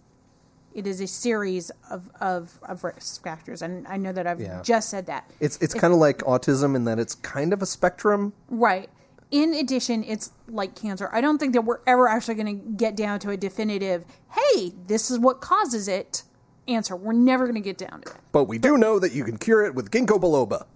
it 0.74 0.86
is 0.86 1.00
a 1.00 1.06
series 1.06 1.70
of, 1.90 2.08
of, 2.20 2.58
of 2.68 2.84
risk 2.84 3.22
factors, 3.22 3.62
and 3.62 3.86
I 3.88 3.96
know 3.96 4.12
that 4.12 4.26
I've 4.26 4.40
Yeah. 4.40 4.60
just 4.62 4.88
said 4.90 5.06
that. 5.06 5.30
It's 5.40 5.56
it's 5.58 5.74
kind 5.74 5.92
of 5.92 5.98
like 6.00 6.18
autism 6.18 6.74
in 6.76 6.84
that 6.84 6.98
it's 6.98 7.14
kind 7.16 7.52
of 7.52 7.62
a 7.62 7.66
spectrum. 7.66 8.32
Right. 8.48 8.88
In 9.30 9.54
addition, 9.54 10.04
it's 10.04 10.30
like 10.48 10.74
cancer. 10.74 11.08
I 11.12 11.20
don't 11.22 11.38
think 11.38 11.54
that 11.54 11.62
we're 11.62 11.80
ever 11.86 12.06
actually 12.06 12.34
going 12.34 12.58
to 12.60 12.66
get 12.76 12.96
down 12.96 13.18
to 13.20 13.30
a 13.30 13.36
definitive, 13.36 14.04
hey, 14.30 14.72
this 14.86 15.10
is 15.10 15.18
what 15.18 15.40
causes 15.40 15.88
it 15.88 16.22
answer. 16.68 16.94
We're 16.94 17.12
never 17.14 17.44
going 17.44 17.54
to 17.54 17.60
get 17.62 17.78
down 17.78 18.02
to 18.02 18.10
it. 18.10 18.16
But 18.30 18.44
we 18.44 18.58
do 18.58 18.76
know 18.76 18.98
that 18.98 19.12
you 19.12 19.24
can 19.24 19.38
cure 19.38 19.64
it 19.64 19.74
with 19.74 19.90
ginkgo 19.90 20.20
biloba. 20.20 20.66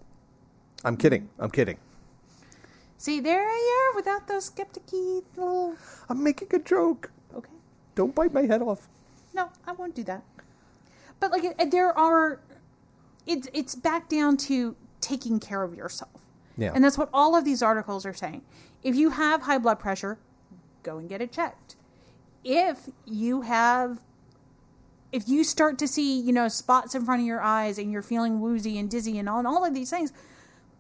I'm 0.85 0.97
kidding. 0.97 1.29
I'm 1.39 1.51
kidding. 1.51 1.77
See, 2.99 3.21
there 3.21 3.43
you 3.43 3.91
are 3.93 3.95
without 3.97 4.27
those 4.27 4.47
skepticy 4.47 5.23
little. 5.37 5.77
I'm 6.09 6.23
making 6.23 6.49
a 6.55 6.59
joke. 6.59 7.11
Okay. 7.35 7.51
Don't 7.95 8.15
bite 8.15 8.33
my 8.33 8.43
head 8.43 8.63
off. 8.63 8.89
No, 9.37 9.51
I 9.67 9.73
won't 9.73 9.95
do 9.95 10.03
that. 10.05 10.23
But 11.21 11.31
like, 11.31 11.71
there 11.71 11.97
are, 11.97 12.41
it's 13.27 13.49
it's 13.53 13.75
back 13.75 14.09
down 14.09 14.39
to 14.39 14.75
taking 15.03 15.39
care 15.39 15.63
of 15.63 15.75
yourself. 15.75 16.11
Yeah. 16.57 16.73
And 16.75 16.83
that's 16.83 16.97
what 16.97 17.11
all 17.13 17.37
of 17.37 17.45
these 17.45 17.63
articles 17.63 18.07
are 18.07 18.15
saying. 18.15 18.41
If 18.83 18.97
you 18.97 19.11
have 19.11 19.43
high 19.43 19.59
blood 19.59 19.79
pressure, 19.79 20.19
go 20.83 20.97
and 20.97 21.07
get 21.07 21.21
it 21.21 21.33
checked. 21.33 21.77
If 22.45 22.89
you 23.05 23.43
have, 23.43 24.01
if 25.13 25.29
you 25.29 25.45
start 25.45 25.79
to 25.81 25.89
see, 25.89 26.19
you 26.19 26.33
know, 26.33 26.49
spots 26.49 26.95
in 26.95 27.05
front 27.05 27.21
of 27.21 27.27
your 27.27 27.43
eyes 27.43 27.77
and 27.79 27.93
you're 27.93 28.01
feeling 28.03 28.41
woozy 28.41 28.79
and 28.79 28.91
dizzy 28.91 29.19
and 29.19 29.29
all, 29.29 29.39
and 29.39 29.47
all 29.47 29.67
of 29.67 29.75
these 29.75 29.91
things, 29.91 30.15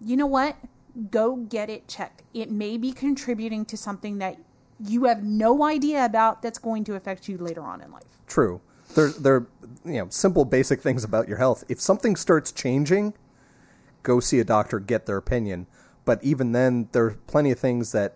you 0.01 0.17
know 0.17 0.27
what? 0.27 0.57
Go 1.11 1.37
get 1.37 1.69
it 1.69 1.89
checked. 1.89 2.23
It 2.33 2.51
may 2.51 2.79
be 2.79 2.93
contributing 2.93 3.67
to 3.67 3.77
something 3.77 4.17
that 4.19 4.39
you 4.81 5.05
have 5.05 5.23
no 5.23 5.63
idea 5.63 6.07
about 6.07 6.41
that's 6.41 6.59
going 6.59 6.85
to 6.85 6.95
affect 6.95 7.29
you 7.29 7.37
later 7.37 7.63
on 7.63 7.83
in 7.83 7.91
life. 7.93 8.16
True. 8.27 8.61
There, 8.95 9.11
there, 9.11 9.47
you 9.85 9.95
know, 9.95 10.09
simple, 10.11 10.45
basic 10.45 10.81
things 10.81 11.05
about 11.05 11.29
your 11.29 11.39
health. 11.39 11.65
If 11.69 11.81
something 11.81 12.17
starts 12.17 12.53
changing, 12.53 13.15
go 14.03 14.21
see 14.21 14.41
a 14.41 14.45
doctor, 14.45 14.79
get 14.79 15.07
their 15.07 15.17
opinion. 15.17 15.67
But 16.05 16.23
even 16.23 16.53
then, 16.53 16.89
there 16.93 17.07
are 17.07 17.19
plenty 17.27 17.51
of 17.51 17.59
things 17.59 17.93
that 17.93 18.15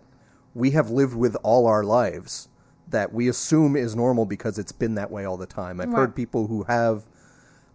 we 0.53 0.71
have 0.71 0.89
lived 0.89 1.15
with 1.15 1.35
all 1.43 1.67
our 1.67 1.83
lives 1.83 2.47
that 2.89 3.13
we 3.13 3.27
assume 3.27 3.75
is 3.75 3.95
normal 3.95 4.25
because 4.25 4.59
it's 4.59 4.71
been 4.71 4.95
that 4.95 5.11
way 5.11 5.25
all 5.25 5.37
the 5.37 5.45
time. 5.45 5.79
I've 5.79 5.93
heard 5.93 6.15
people 6.15 6.47
who 6.47 6.63
have 6.63 7.05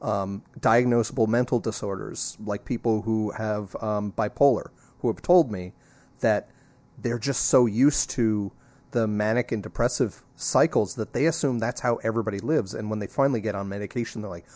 um, 0.02 0.42
diagnosable 0.60 1.26
mental 1.26 1.58
disorders, 1.58 2.36
like 2.44 2.64
people 2.64 3.02
who 3.02 3.30
have 3.30 3.74
um, 3.82 4.12
bipolar, 4.12 4.68
who 5.00 5.08
have 5.08 5.22
told 5.22 5.50
me 5.50 5.72
that 6.20 6.50
they're 6.98 7.18
just 7.18 7.46
so 7.46 7.66
used 7.66 8.10
to 8.10 8.52
the 8.96 9.06
manic 9.06 9.52
and 9.52 9.62
depressive 9.62 10.22
cycles 10.36 10.94
that 10.94 11.12
they 11.12 11.26
assume 11.26 11.58
that's 11.58 11.80
how 11.82 11.96
everybody 11.96 12.38
lives. 12.40 12.72
And 12.74 12.88
when 12.90 12.98
they 12.98 13.06
finally 13.06 13.40
get 13.42 13.54
on 13.54 13.68
medication, 13.68 14.22
they're 14.22 14.30
like, 14.30 14.46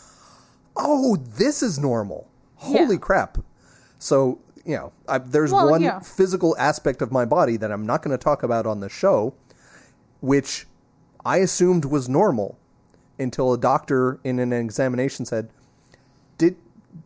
oh, 0.76 1.16
this 1.16 1.62
is 1.62 1.79
normal. 1.79 2.26
Holy 2.57 2.94
Yeah. 2.94 3.00
crap. 3.00 3.38
So 3.98 4.38
you 4.64 4.76
know, 4.76 4.92
I, 5.09 5.18
there's 5.18 5.53
Well, 5.53 5.70
one 5.70 5.83
yeah. 5.83 6.00
physical 6.00 6.55
aspect 6.59 7.00
of 7.03 7.11
my 7.11 7.24
body 7.24 7.57
that 7.57 7.70
I'm 7.72 7.87
not 7.87 8.03
going 8.03 8.16
to 8.16 8.22
talk 8.22 8.42
about 8.42 8.66
on 8.66 8.81
the 8.81 8.88
show, 8.90 9.35
which 10.20 10.66
I 11.24 11.38
assumed 11.38 11.85
was 11.87 12.09
normal 12.09 12.59
until 13.18 13.53
a 13.55 13.59
doctor 13.59 14.20
in 14.22 14.38
an 14.38 14.53
examination 14.53 15.24
said, 15.24 15.48
"Did 16.38 16.57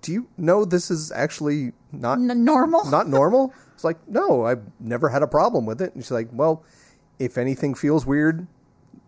do 0.03 0.13
you 0.13 0.27
know 0.37 0.65
this 0.65 0.91
is 0.91 1.13
actually 1.13 1.73
not 1.93 2.19
N- 2.19 2.45
normal. 2.45 2.85
not 2.91 3.09
normal?" 3.09 3.53
It's 3.75 3.85
like, 3.85 3.99
"No, 4.09 4.45
I've 4.45 4.63
never 4.81 5.09
had 5.09 5.23
a 5.23 5.29
problem 5.29 5.65
with 5.65 5.81
it." 5.81 5.95
And 5.95 6.03
she's 6.03 6.11
like, 6.11 6.29
"Well, 6.33 6.63
if 7.19 7.39
anything 7.39 7.75
feels 7.75 8.07
weird, 8.07 8.47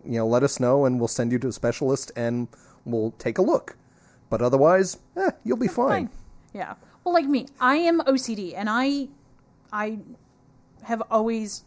you 0.05 0.17
know, 0.19 0.27
let 0.27 0.43
us 0.43 0.59
know 0.59 0.85
and 0.85 0.99
we'll 0.99 1.07
send 1.07 1.31
you 1.31 1.39
to 1.39 1.47
a 1.47 1.51
specialist 1.51 2.11
and 2.15 2.47
we'll 2.85 3.11
take 3.19 3.37
a 3.37 3.41
look. 3.41 3.75
But 4.29 4.41
otherwise, 4.41 4.97
eh, 5.15 5.31
you'll 5.43 5.57
be 5.57 5.67
fine." 5.67 6.07
Fine. 6.07 6.09
Yeah. 6.53 6.73
Well, 7.03 7.13
like 7.13 7.25
me, 7.25 7.47
I 7.59 7.75
am 7.75 8.01
OCD, 8.01 8.53
and 8.55 8.69
I, 8.69 9.07
I 9.71 9.99
have 10.83 11.01
always 11.09 11.63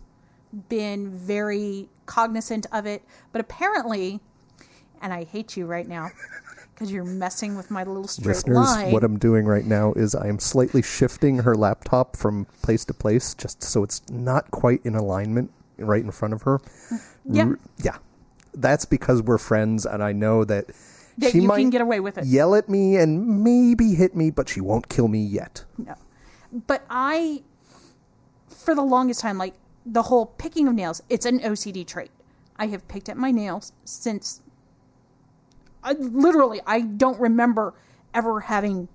been 0.69 1.11
very 1.11 1.89
cognizant 2.07 2.67
of 2.73 2.87
it. 2.87 3.03
But 3.33 3.41
apparently, 3.41 4.21
and 5.01 5.13
I 5.13 5.25
hate 5.25 5.57
you 5.57 5.67
right 5.67 5.89
now 5.89 6.11
because 6.75 6.93
you're 6.93 7.05
messing 7.05 7.57
with 7.57 7.71
my 7.71 7.85
little 7.85 8.09
straight 8.09 8.35
Listeners, 8.37 8.57
line. 8.57 8.93
what 8.93 9.05
I'm 9.05 9.19
doing 9.19 9.45
right 9.45 9.65
now 9.65 9.93
is 9.95 10.15
I 10.15 10.29
am 10.29 10.39
slightly 10.39 10.83
shifting 10.83 11.39
her 11.39 11.55
laptop 11.55 12.17
from 12.17 12.47
place 12.63 12.85
to 12.87 12.95
place 12.95 13.35
just 13.35 13.63
so 13.63 13.83
it's 13.83 14.03
not 14.11 14.51
quite 14.51 14.81
in 14.85 14.95
alignment 14.95 15.51
right 15.81 16.03
in 16.05 16.11
front 16.11 16.35
of 16.35 16.43
her. 16.43 16.59
Mm. 16.59 17.01
yeah, 17.31 17.45
R- 17.45 17.59
Yeah. 17.83 17.97
That's 18.55 18.85
because 18.85 19.23
we're 19.23 19.39
friends 19.39 19.87
and 19.87 20.03
I 20.03 20.13
know 20.13 20.45
that, 20.45 20.67
that 21.19 21.31
she 21.33 21.39
you 21.41 21.47
might 21.47 21.61
can 21.61 21.71
get 21.71 21.81
away 21.81 22.01
with 22.01 22.19
it. 22.19 22.25
yell 22.27 22.55
at 22.57 22.69
me 22.69 22.97
and 22.97 23.45
maybe 23.45 23.95
hit 23.95 24.17
me, 24.17 24.31
but 24.31 24.49
she 24.49 24.61
won't 24.61 24.89
kill 24.89 25.07
me 25.09 25.23
yet. 25.23 25.65
No. 25.79 25.95
But 26.67 26.85
I, 26.91 27.43
for 28.49 28.75
the 28.75 28.83
longest 28.83 29.21
time, 29.21 29.39
like 29.39 29.55
the 29.87 30.03
whole 30.03 30.27
picking 30.27 30.67
of 30.67 30.75
nails, 30.75 31.01
it's 31.09 31.27
an 31.27 31.39
OCD 31.41 31.87
trait. 31.87 32.11
I 32.57 32.67
have 32.67 32.87
picked 32.89 33.09
at 33.09 33.17
my 33.17 33.31
nails 33.31 33.73
since. 33.85 34.43
I, 35.85 35.93
literally, 35.93 36.61
I 36.67 36.81
don't 36.81 37.19
remember 37.21 37.73
ever 38.13 38.41
having, 38.41 38.89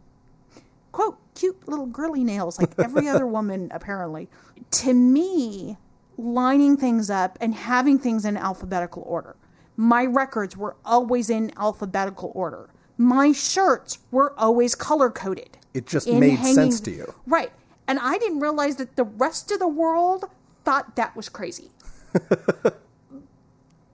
quote, 0.92 1.18
cute 1.34 1.68
little 1.68 1.86
girly 1.88 2.24
nails 2.26 2.60
like 2.60 2.78
every 2.78 3.08
other 3.10 3.26
woman, 3.26 3.70
apparently. 3.74 4.28
To 4.72 4.94
me, 4.94 5.78
lining 6.18 6.78
things 6.78 7.10
up 7.10 7.38
and 7.42 7.54
having 7.54 8.00
things 8.00 8.26
in 8.26 8.38
alphabetical 8.38 9.04
order. 9.06 9.36
My 9.78 10.06
records 10.06 10.56
were 10.56 10.76
always 10.86 11.30
in 11.30 11.52
alphabetical 11.58 12.32
order. 12.34 12.70
My 12.98 13.32
shirts 13.34 14.00
were 14.12 14.34
always 14.40 14.74
color 14.76 15.10
coded 15.12 15.58
It 15.74 15.86
just 15.86 16.08
made 16.08 16.36
hanging- 16.40 16.56
sense 16.56 16.80
to 16.82 16.92
you. 16.92 17.14
Right. 17.28 17.52
And 17.88 18.00
I 18.00 18.18
didn't 18.18 18.40
realize 18.40 18.78
that 18.78 18.96
the 18.96 19.04
rest 19.04 19.52
of 19.52 19.60
the 19.60 19.68
world 19.68 20.26
thought 20.64 20.96
that 20.96 21.16
was 21.16 21.28
crazy. 21.30 21.70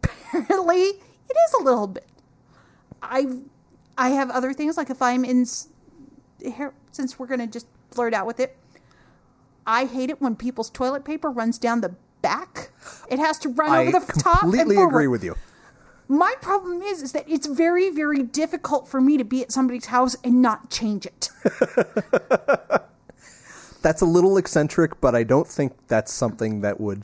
Apparently, 0.04 0.82
it 0.82 1.36
is 1.48 1.54
a 1.60 1.64
little 1.64 1.88
bit. 1.88 2.08
I 3.02 3.40
I 3.98 4.10
have 4.10 4.30
other 4.30 4.54
things 4.54 4.78
like 4.78 4.90
if 4.90 5.02
I'm 5.02 5.26
in 5.26 5.46
here 6.40 6.74
since 6.92 7.20
we're 7.20 7.28
going 7.28 7.40
to 7.42 7.48
just 7.48 7.68
blurt 7.94 8.14
out 8.14 8.26
with 8.28 8.40
it. 8.40 8.56
I 9.66 9.86
hate 9.86 10.10
it 10.10 10.22
when 10.22 10.36
people's 10.36 10.70
toilet 10.70 11.04
paper 11.04 11.30
runs 11.30 11.58
down 11.58 11.82
the 11.82 11.96
back. 12.22 12.72
It 13.10 13.20
has 13.20 13.38
to 13.40 13.50
run 13.50 13.70
I 13.70 13.88
over 13.88 14.00
the 14.00 14.14
top 14.22 14.44
and 14.44 14.54
completely 14.54 14.82
agree 14.82 15.08
with 15.08 15.24
you. 15.24 15.36
My 16.08 16.34
problem 16.42 16.82
is 16.82 17.02
is 17.02 17.14
that 17.14 17.30
it's 17.30 17.48
very 17.48 17.90
very 17.90 18.24
difficult 18.24 18.88
for 18.88 19.00
me 19.00 19.18
to 19.18 19.24
be 19.24 19.42
at 19.42 19.52
somebody's 19.52 19.86
house 19.86 20.16
and 20.24 20.42
not 20.42 20.70
change 20.70 21.06
it. 21.06 21.30
That's 23.82 24.02
a 24.02 24.06
little 24.06 24.38
eccentric, 24.38 25.02
but 25.02 25.16
I 25.16 25.24
don't 25.24 25.48
think 25.48 25.74
that's 25.88 26.14
something 26.14 26.62
that 26.62 26.80
would 26.80 27.04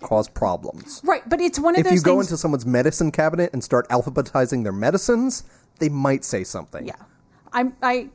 cause 0.00 0.26
problems. 0.28 1.02
right, 1.04 1.26
but 1.28 1.40
it's 1.40 1.58
one 1.58 1.74
of 1.74 1.80
If 1.80 1.84
those 1.84 1.92
If 1.92 1.96
you 1.98 2.02
go 2.02 2.14
things 2.16 2.28
into 2.28 2.38
someone's 2.38 2.64
medicine 2.64 3.10
cabinet 3.10 3.50
and 3.52 3.62
start 3.62 3.86
alphabetizing 3.88 4.62
their 4.62 4.72
medicines, 4.72 5.44
they 5.80 5.88
might 5.90 6.24
say 6.24 6.42
something. 6.44 6.86
Yeah, 6.86 6.94
I'm 7.52 7.76
I 7.82 8.08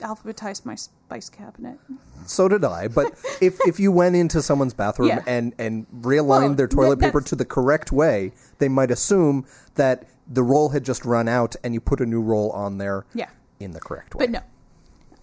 alphabetized 0.00 0.64
my 0.64 0.74
spice 0.74 1.28
cabinet. 1.28 1.78
So 2.26 2.48
did 2.48 2.64
I. 2.64 2.88
But 2.88 3.12
if, 3.40 3.58
if 3.66 3.78
you 3.80 3.90
went 3.92 4.16
into 4.16 4.42
someone's 4.42 4.74
bathroom 4.74 5.08
Yeah. 5.08 5.22
and, 5.26 5.54
and 5.58 5.86
realigned 6.00 6.26
Well, 6.40 6.54
their 6.54 6.68
toilet 6.68 6.98
that- 7.00 7.06
paper 7.06 7.20
that's- 7.20 7.30
to 7.30 7.36
the 7.36 7.44
correct 7.44 7.92
way, 7.92 8.32
they 8.58 8.68
might 8.68 8.90
assume 8.90 9.46
that 9.76 10.04
the 10.26 10.42
roll 10.42 10.68
had 10.70 10.84
just 10.84 11.04
run 11.04 11.28
out 11.28 11.56
and 11.64 11.72
you 11.74 11.80
put 11.80 12.00
a 12.00 12.06
new 12.06 12.20
roll 12.20 12.50
on 12.52 12.78
there 12.78 13.06
Yeah. 13.14 13.28
in 13.60 13.70
the 13.72 13.80
correct 13.80 14.14
way. 14.14 14.26
But 14.26 14.30
no, 14.30 14.40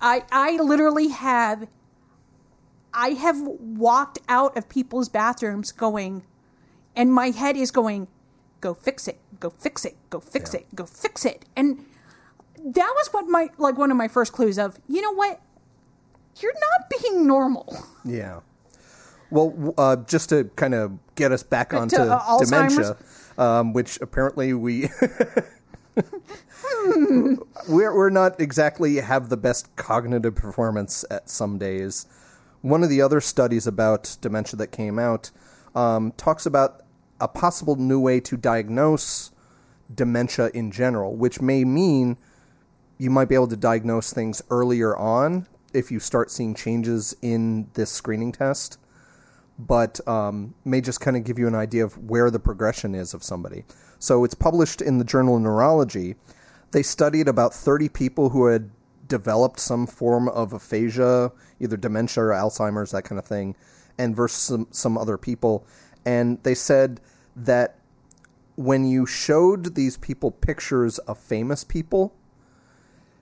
I 0.01 0.23
I 0.31 0.57
literally 0.57 1.09
have. 1.09 1.67
I 2.93 3.09
have 3.09 3.41
walked 3.41 4.19
out 4.29 4.55
of 4.57 4.69
people's 4.69 5.09
bathrooms 5.09 5.71
going, 5.73 6.23
and 6.95 7.13
my 7.13 7.31
head 7.31 7.57
is 7.57 7.69
going, 7.69 8.07
go 8.61 8.73
fix 8.73 9.07
it, 9.07 9.19
go 9.39 9.49
fix 9.49 9.83
it, 9.83 9.97
go 10.09 10.19
fix 10.21 10.53
Yeah. 10.53 10.61
it, 10.61 10.75
go 10.75 10.85
fix 10.85 11.25
it, 11.25 11.43
and 11.57 11.85
that 12.65 12.93
was 12.95 13.07
what 13.13 13.27
my 13.27 13.49
like 13.57 13.77
one 13.77 13.91
of 13.91 13.97
my 13.97 14.07
first 14.07 14.33
clues 14.33 14.57
of 14.57 14.79
you 14.87 15.01
know 15.01 15.13
what, 15.13 15.39
you're 16.41 16.53
not 16.53 16.89
being 17.01 17.27
normal. 17.27 17.77
Yeah. 18.03 18.39
Well, 19.29 19.73
uh, 19.77 19.97
just 19.97 20.29
to 20.29 20.45
kind 20.55 20.73
of 20.73 20.97
get 21.15 21.31
us 21.31 21.43
back 21.43 21.69
To, 21.71 21.77
onto 21.77 21.97
uh, 21.97 22.37
dementia, 22.39 22.97
um, 23.37 23.73
which 23.73 23.99
apparently 24.01 24.53
we 24.53 24.89
we're 27.67 27.95
we're 27.95 28.09
not 28.09 28.39
exactly 28.39 28.95
have 28.97 29.29
the 29.29 29.37
best 29.37 29.75
cognitive 29.75 30.35
performance 30.35 31.05
at 31.11 31.29
some 31.29 31.57
days. 31.57 32.05
One 32.61 32.83
of 32.83 32.89
the 32.89 33.01
other 33.01 33.21
studies 33.21 33.67
about 33.67 34.17
dementia 34.21 34.57
that 34.57 34.71
came 34.71 34.97
out 34.97 35.31
um, 35.75 36.13
talks 36.17 36.45
about 36.45 36.81
a 37.21 37.27
possible 37.27 37.75
new 37.75 37.99
way 37.99 38.19
to 38.21 38.37
diagnose 38.37 39.31
dementia 39.93 40.49
in 40.53 40.71
general, 40.71 41.15
which 41.15 41.41
may 41.41 41.63
mean 41.63 42.17
you 42.97 43.09
might 43.09 43.29
be 43.29 43.35
able 43.35 43.47
to 43.47 43.57
diagnose 43.57 44.13
things 44.13 44.41
earlier 44.49 44.95
on 44.95 45.47
if 45.73 45.91
you 45.91 45.99
start 45.99 46.31
seeing 46.31 46.55
changes 46.55 47.15
in 47.21 47.69
this 47.73 47.91
screening 47.91 48.31
test, 48.31 48.79
but 49.59 50.05
um, 50.07 50.55
may 50.63 50.79
just 50.81 51.01
kind 51.01 51.17
of 51.17 51.23
give 51.23 51.37
you 51.37 51.47
an 51.47 51.55
idea 51.55 51.83
of 51.83 51.97
where 52.09 52.31
the 52.31 52.39
progression 52.39 52.95
is 52.95 53.13
of 53.13 53.23
somebody. 53.23 53.65
So 53.99 54.23
it's 54.23 54.33
published 54.33 54.81
in 54.81 54.97
the 54.97 55.03
journal 55.03 55.39
Neurology. 55.39 56.15
They 56.71 56.83
studied 56.83 57.27
about 57.27 57.53
30 57.53 57.89
people 57.89 58.29
who 58.29 58.47
had 58.47 58.69
developed 59.07 59.59
some 59.59 59.85
form 59.85 60.29
of 60.29 60.53
aphasia, 60.53 61.31
either 61.59 61.77
dementia 61.77 62.23
or 62.23 62.29
Alzheimer's, 62.29 62.91
that 62.91 63.03
kind 63.03 63.19
of 63.19 63.25
thing, 63.25 63.55
and 63.97 64.15
versus 64.15 64.41
some, 64.41 64.67
some 64.71 64.97
other 64.97 65.17
people. 65.17 65.65
And 66.05 66.41
they 66.43 66.55
said 66.55 67.01
that 67.35 67.79
when 68.55 68.85
you 68.85 69.05
showed 69.05 69.75
these 69.75 69.97
people 69.97 70.31
pictures 70.31 70.97
of 70.99 71.17
famous 71.17 71.63
people, 71.63 72.13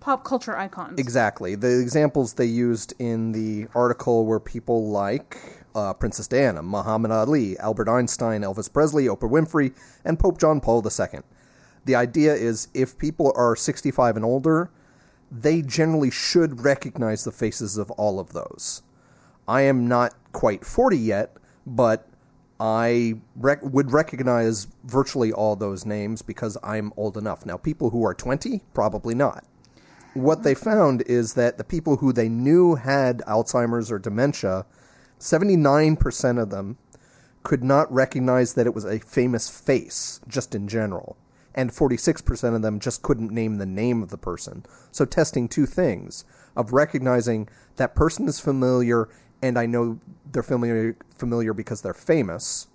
Pop 0.03 0.25
culture 0.25 0.57
icons. 0.57 0.99
Exactly. 0.99 1.55
The 1.55 1.79
examples 1.79 2.33
they 2.33 2.43
used 2.43 2.93
in 2.99 3.31
the 3.31 3.69
article 3.73 4.25
were 4.25 4.37
people 4.37 4.89
like 4.89 5.37
uh, 5.75 5.93
Princess 5.93 6.27
Diana, 6.27 6.61
Muhammad 6.61 7.09
Ali, 7.11 7.57
Albert 7.59 7.87
Einstein, 7.87 8.41
Elvis 8.41 8.71
Presley, 8.71 9.05
Oprah 9.05 9.31
Winfrey, 9.31 9.73
and 10.03 10.19
Pope 10.19 10.37
John 10.39 10.59
Paul 10.59 10.85
II. 10.85 11.21
The 11.85 11.95
idea 11.95 12.33
is 12.33 12.67
if 12.73 12.97
people 12.97 13.31
are 13.37 13.55
65 13.55 14.17
and 14.17 14.25
older, 14.25 14.69
they 15.31 15.61
generally 15.61 16.11
should 16.11 16.65
recognize 16.65 17.23
the 17.23 17.31
faces 17.31 17.77
of 17.77 17.89
all 17.91 18.19
of 18.19 18.33
those. 18.33 18.81
I 19.47 19.61
am 19.61 19.87
not 19.87 20.15
quite 20.33 20.65
40 20.65 20.97
yet, 20.97 21.37
but 21.65 22.09
I 22.59 23.21
rec- 23.37 23.63
would 23.63 23.93
recognize 23.93 24.67
virtually 24.83 25.31
all 25.31 25.55
those 25.55 25.85
names 25.85 26.21
because 26.21 26.57
I'm 26.61 26.91
old 26.97 27.15
enough. 27.15 27.45
Now, 27.45 27.55
people 27.55 27.91
who 27.91 28.03
are 28.03 28.13
20, 28.13 28.63
probably 28.73 29.15
not 29.15 29.45
what 30.13 30.43
they 30.43 30.55
found 30.55 31.01
is 31.03 31.33
that 31.33 31.57
the 31.57 31.63
people 31.63 31.97
who 31.97 32.13
they 32.13 32.29
knew 32.29 32.75
had 32.75 33.19
Alzheimer's 33.27 33.91
or 33.91 33.99
dementia, 33.99 34.65
79% 35.19 36.41
of 36.41 36.49
them 36.49 36.77
could 37.43 37.63
not 37.63 37.91
recognize 37.91 38.53
that 38.53 38.67
it 38.67 38.75
was 38.75 38.85
a 38.85 38.99
famous 38.99 39.49
face, 39.49 40.21
just 40.27 40.55
in 40.55 40.67
general. 40.67 41.17
And 41.55 41.71
46% 41.71 42.55
of 42.55 42.61
them 42.61 42.79
just 42.79 43.01
couldn't 43.01 43.31
name 43.31 43.57
the 43.57 43.65
name 43.65 44.01
of 44.01 44.09
the 44.09 44.17
person. 44.17 44.65
So, 44.91 45.05
testing 45.05 45.47
two 45.47 45.67
things 45.67 46.25
of 46.55 46.73
recognizing 46.73 47.47
that 47.75 47.95
person 47.95 48.27
is 48.27 48.39
familiar 48.39 49.09
and 49.43 49.59
I 49.59 49.65
know 49.65 49.99
they're 50.31 50.41
familiar, 50.41 50.95
familiar 51.17 51.53
because 51.53 51.81
they're 51.81 51.93
famous, 51.93 52.67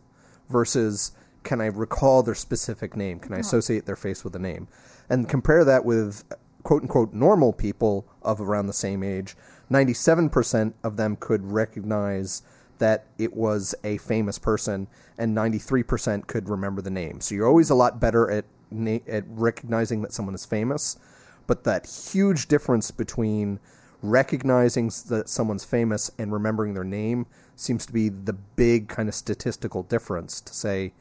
versus 0.50 1.12
can 1.42 1.62
I 1.62 1.66
recall 1.66 2.22
their 2.22 2.34
specific 2.34 2.94
name? 2.94 3.18
Can 3.18 3.32
I 3.32 3.36
uh-huh. 3.36 3.40
associate 3.40 3.86
their 3.86 3.96
face 3.96 4.22
with 4.22 4.36
a 4.36 4.38
name? 4.38 4.68
And 5.08 5.28
compare 5.28 5.64
that 5.64 5.86
with 5.86 6.24
quote 6.68 6.82
unquote 6.82 7.14
normal 7.14 7.50
people 7.50 8.06
of 8.20 8.42
around 8.42 8.66
the 8.66 8.74
same 8.74 9.02
age. 9.02 9.34
97% 9.70 10.74
of 10.84 10.98
them 10.98 11.16
could 11.16 11.50
recognize 11.50 12.42
that 12.76 13.06
it 13.16 13.34
was 13.34 13.74
a 13.84 13.96
famous 13.96 14.38
person, 14.38 14.86
and 15.16 15.34
93% 15.34 16.26
could 16.26 16.46
remember 16.46 16.82
the 16.82 16.90
name. 16.90 17.22
So 17.22 17.34
you're 17.34 17.48
always 17.48 17.70
a 17.70 17.74
lot 17.74 17.98
better 17.98 18.30
at, 18.30 18.44
na- 18.70 18.98
at 19.08 19.24
recognizing 19.28 20.02
that 20.02 20.12
someone 20.12 20.34
is 20.34 20.44
famous, 20.44 20.98
but 21.46 21.64
that 21.64 21.86
huge 21.86 22.48
difference 22.48 22.90
between 22.90 23.60
recognizing 24.02 24.92
that 25.08 25.30
someone's 25.30 25.64
famous 25.64 26.10
and 26.18 26.34
remembering 26.34 26.74
their 26.74 26.84
name 26.84 27.24
seems 27.56 27.86
to 27.86 27.94
be 27.94 28.10
the 28.10 28.34
big 28.34 28.88
kind 28.88 29.08
of 29.08 29.14
statistical 29.14 29.84
difference 29.84 30.42
to 30.42 30.52
say 30.52 30.92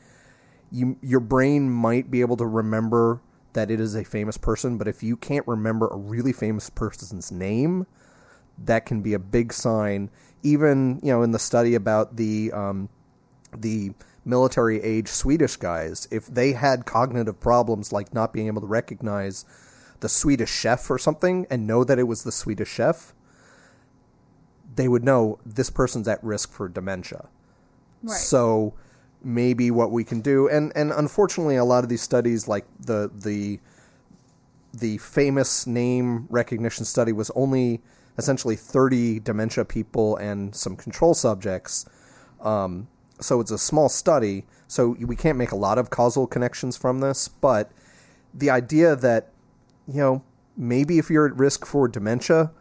you 0.72 0.98
your 1.02 1.20
brain 1.20 1.70
might 1.70 2.10
be 2.10 2.22
able 2.22 2.38
to 2.38 2.46
remember 2.46 3.22
that 3.58 3.72
it 3.72 3.80
is 3.80 3.96
a 3.96 4.04
famous 4.04 4.38
person, 4.38 4.78
but 4.78 4.88
if 4.88 5.02
you 5.02 5.18
can't 5.18 5.46
remember 5.48 5.88
a 5.88 5.98
really 5.98 6.32
famous 6.32 6.70
person's 6.70 7.32
name, 7.32 7.88
that 8.60 8.86
can 8.86 9.02
be 9.02 9.16
a 9.16 9.20
big 9.20 9.52
sign. 9.52 10.12
Even 10.44 11.00
you 11.02 11.12
know 11.12 11.24
in 11.24 11.32
the 11.32 11.40
study 11.40 11.74
about 11.74 12.18
the 12.18 12.52
um, 12.52 12.88
the 13.58 13.94
military 14.24 14.80
age 14.84 15.08
Swedish 15.08 15.56
guys, 15.56 16.08
if 16.12 16.28
they 16.28 16.52
had 16.52 16.86
cognitive 16.86 17.40
problems 17.40 17.92
like 17.92 18.14
not 18.14 18.32
being 18.32 18.46
able 18.46 18.62
to 18.62 18.68
recognize 18.68 19.44
the 20.02 20.10
Swedish 20.10 20.52
chef 20.52 20.88
or 20.92 21.00
something 21.00 21.48
and 21.50 21.66
know 21.66 21.84
that 21.84 21.98
it 21.98 22.04
was 22.04 22.24
the 22.24 22.32
Swedish 22.32 22.70
chef, 22.70 23.16
they 24.76 24.88
would 24.88 25.04
know 25.04 25.40
this 25.44 25.72
person's 25.72 26.08
at 26.08 26.24
risk 26.24 26.52
for 26.52 26.70
dementia. 26.70 27.28
Right. 28.04 28.16
So 28.16 28.76
maybe 29.28 29.70
what 29.70 29.92
we 29.92 30.04
can 30.04 30.22
do, 30.22 30.48
and 30.48 30.72
and 30.76 30.92
unfortunately, 30.92 31.58
a 31.58 31.66
lot 31.66 31.84
of 31.84 31.90
these 31.90 32.02
studies, 32.02 32.48
like 32.48 32.66
the 32.80 33.12
the 33.14 33.60
the 34.74 34.98
famous 35.00 35.68
name 35.68 36.28
recognition 36.30 36.86
study, 36.86 37.12
was 37.12 37.30
only 37.32 37.82
essentially 38.18 38.56
thirty 38.56 39.20
dementia 39.20 39.66
people 39.66 40.16
and 40.18 40.56
some 40.56 40.76
control 40.76 41.14
subjects. 41.14 41.86
Um, 42.42 42.88
so 43.20 43.42
it's 43.42 43.52
a 43.52 43.58
small 43.58 43.90
study, 43.90 44.46
so 44.68 44.96
we 45.00 45.16
can't 45.16 45.38
make 45.38 45.52
a 45.52 45.56
lot 45.56 45.78
of 45.78 45.90
causal 45.90 46.26
connections 46.26 46.78
from 46.78 47.02
this. 47.02 47.28
But 47.28 47.72
the 48.34 48.50
idea 48.50 48.96
that 48.96 49.32
you 49.88 50.00
know 50.00 50.24
maybe 50.56 50.98
if 51.00 51.10
you're 51.10 51.28
at 51.28 51.36
risk 51.36 51.66
for 51.66 51.90
dementia, 51.90 52.52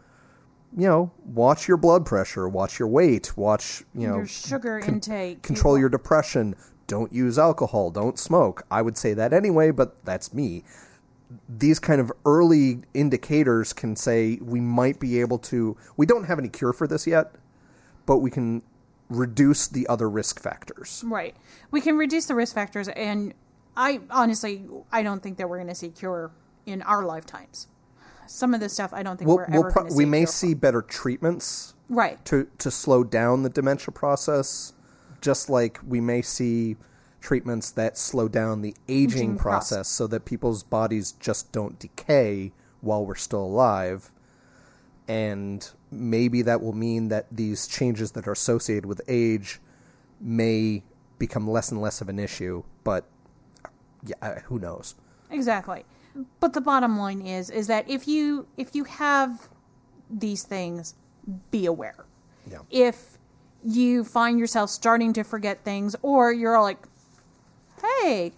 you 0.77 0.87
know, 0.87 1.11
watch 1.25 1.67
your 1.67 1.75
blood 1.75 2.05
pressure, 2.05 2.47
watch 2.47 2.77
your 2.77 2.87
weight, 2.87 3.35
watch 3.35 3.83
you 3.95 4.07
know 4.07 4.17
Your 4.17 4.27
sugar 4.27 4.77
intake. 4.79 5.41
control 5.41 5.77
your 5.77 5.89
depression. 5.89 6.55
Don't 6.85 7.11
use 7.11 7.37
alcohol. 7.39 7.89
Don't 7.89 8.17
smoke. 8.17 8.63
I 8.71 8.81
would 8.83 8.95
say 8.95 9.13
that 9.15 9.33
anyway, 9.33 9.71
but 9.71 9.97
that's 10.05 10.33
me. 10.33 10.63
These 11.49 11.79
kind 11.79 11.99
of 11.99 12.11
early 12.25 12.83
indicators 12.93 13.73
can 13.73 13.95
say 13.95 14.37
we 14.41 14.61
might 14.61 14.99
be 14.99 15.19
able 15.19 15.39
to. 15.39 15.75
We 15.97 16.05
don't 16.05 16.25
have 16.25 16.37
any 16.39 16.47
cure 16.47 16.71
for 16.73 16.87
this 16.87 17.07
yet, 17.07 17.33
but 18.05 18.19
we 18.19 18.29
can 18.29 18.61
reduce 19.09 19.67
the 19.67 19.87
other 19.87 20.09
risk 20.09 20.39
factors. 20.39 21.03
Right. 21.05 21.35
We 21.71 21.81
can 21.81 21.97
reduce 21.97 22.27
the 22.27 22.35
risk 22.35 22.53
factors, 22.53 22.87
and 22.87 23.33
I 23.75 23.99
honestly, 24.11 24.63
I 24.91 25.01
don't 25.01 25.21
think 25.23 25.37
that 25.39 25.49
we're 25.49 25.57
going 25.57 25.69
to 25.69 25.75
see 25.75 25.89
cure 25.89 26.31
in 26.65 26.81
our 26.83 27.03
lifetimes. 27.03 27.67
Some 28.27 28.53
of 28.53 28.59
this 28.59 28.73
stuff, 28.73 28.93
I 28.93 29.03
don't 29.03 29.17
think 29.17 29.27
We'll, 29.27 29.37
we're 29.37 29.47
we'll 29.49 29.59
ever 29.65 29.71
pro- 29.71 29.89
see. 29.89 29.95
we 29.95 30.05
may 30.05 30.25
see 30.25 30.53
better 30.53 30.81
treatments 30.81 31.73
Right. 31.89 32.23
to 32.25 32.47
to 32.59 32.69
slow 32.71 33.03
down 33.03 33.43
the 33.43 33.49
dementia 33.49 33.91
process, 33.93 34.73
just 35.21 35.49
like 35.49 35.79
we 35.87 35.99
may 36.01 36.21
see 36.21 36.75
treatments 37.21 37.71
that 37.71 37.97
slow 37.97 38.27
down 38.27 38.61
the 38.61 38.75
aging 38.87 39.17
Aging 39.17 39.37
process. 39.37 39.69
process 39.69 39.87
so 39.87 40.07
that 40.07 40.25
people's 40.25 40.63
bodies 40.63 41.13
just 41.13 41.51
don't 41.51 41.79
decay 41.79 42.51
while 42.81 43.05
we're 43.05 43.15
still 43.15 43.43
alive. 43.43 44.11
And 45.07 45.67
maybe 45.91 46.41
that 46.43 46.61
will 46.61 46.73
mean 46.73 47.07
that 47.09 47.27
these 47.31 47.65
changes 47.67 48.11
that 48.11 48.27
are 48.27 48.33
associated 48.33 48.85
with 48.85 49.01
age 49.07 49.59
may 50.19 50.83
become 51.17 51.49
less 51.49 51.71
and 51.71 51.81
less 51.81 52.01
of 52.01 52.09
an 52.09 52.19
issue, 52.19 52.63
but 52.83 53.05
yeah, 54.03 54.39
who 54.41 54.59
knows? 54.59 54.95
Exactly. 55.31 55.85
But 56.39 56.53
the 56.53 56.61
bottom 56.61 56.97
line 56.97 57.21
is 57.21 57.49
is 57.49 57.67
that 57.67 57.89
if 57.89 58.07
you 58.07 58.47
if 58.57 58.73
you 58.75 58.83
have 58.85 59.49
these 60.09 60.43
things, 60.43 60.95
be 61.51 61.65
aware. 61.65 62.05
Yeah. 62.49 62.59
If 62.69 63.17
you 63.63 64.03
find 64.03 64.39
yourself 64.39 64.69
starting 64.69 65.13
to 65.13 65.23
forget 65.23 65.63
things 65.63 65.95
or 66.01 66.31
you're 66.31 66.59
like, 66.61 66.77
"Hey, 68.01 68.31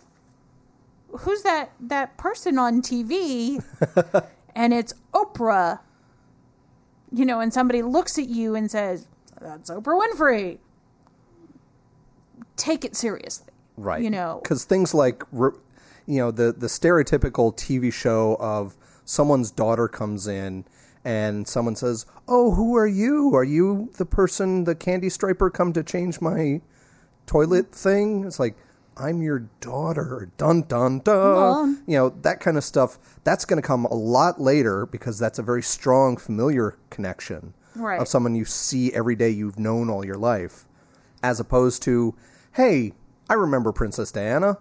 who's 1.20 1.44
that 1.44 1.72
that 1.80 2.18
person 2.18 2.58
on 2.58 2.82
TV?" 2.82 3.64
and 4.56 4.74
it's 4.74 4.94
Oprah. 5.14 5.80
You 7.12 7.26
know, 7.26 7.40
and 7.40 7.54
somebody 7.54 7.82
looks 7.82 8.18
at 8.18 8.28
you 8.28 8.56
and 8.56 8.70
says, 8.70 9.08
"That's 9.40 9.70
Oprah 9.70 10.00
Winfrey." 10.02 10.58
Take 12.56 12.84
it 12.84 12.96
seriously. 12.96 13.54
right 13.78 14.02
You 14.04 14.10
know. 14.10 14.40
because 14.44 14.66
things 14.66 14.94
like 14.94 15.24
re- 15.32 15.52
you 16.10 16.18
know 16.18 16.32
the 16.32 16.52
the 16.52 16.68
stereotypical 16.68 17.56
tv 17.56 17.94
show 17.94 18.36
of 18.40 18.76
someone's 19.06 19.52
daughter 19.52 19.88
comes 19.88 20.28
in 20.28 20.66
and 21.06 21.48
someone 21.48 21.76
says 21.76 22.06
oh 22.28 22.52
who 22.56 22.76
are 22.76 22.88
you? 22.88 23.34
Are 23.36 23.44
you 23.44 23.90
the 23.98 24.06
person 24.06 24.64
the 24.66 24.76
candy 24.76 25.10
striper 25.10 25.50
come 25.50 25.72
to 25.74 25.84
change 25.84 26.20
my 26.20 26.62
toilet 27.26 27.72
thing? 27.72 28.26
It's 28.26 28.40
like 28.40 28.56
i'm 28.98 29.22
your 29.22 29.48
daughter. 29.62 30.30
Dun 30.38 30.64
dun 30.64 31.00
dun 31.00 31.34
Mom. 31.36 31.84
you 31.88 31.96
know 31.98 32.10
that 32.24 32.40
kind 32.42 32.58
of 32.58 32.64
stuff 32.64 32.98
that's 33.24 33.46
going 33.46 33.62
to 33.62 33.66
come 33.68 33.86
a 33.86 33.94
lot 33.94 34.42
later 34.42 34.86
because 34.88 35.18
that's 35.20 35.40
a 35.40 35.44
very 35.44 35.62
strong 35.64 36.18
familiar 36.18 36.76
connection 36.90 37.54
Right. 37.76 38.02
of 38.02 38.08
someone 38.08 38.34
you 38.36 38.46
see 38.46 38.92
every 38.94 39.16
day 39.16 39.30
you've 39.30 39.60
known 39.60 39.90
all 39.92 40.04
your 40.04 40.18
life 40.18 40.66
as 41.24 41.40
opposed 41.40 41.82
to 41.84 42.14
hey 42.54 42.92
i 43.30 43.36
remember 43.36 43.72
princess 43.72 44.12
diana 44.12 44.58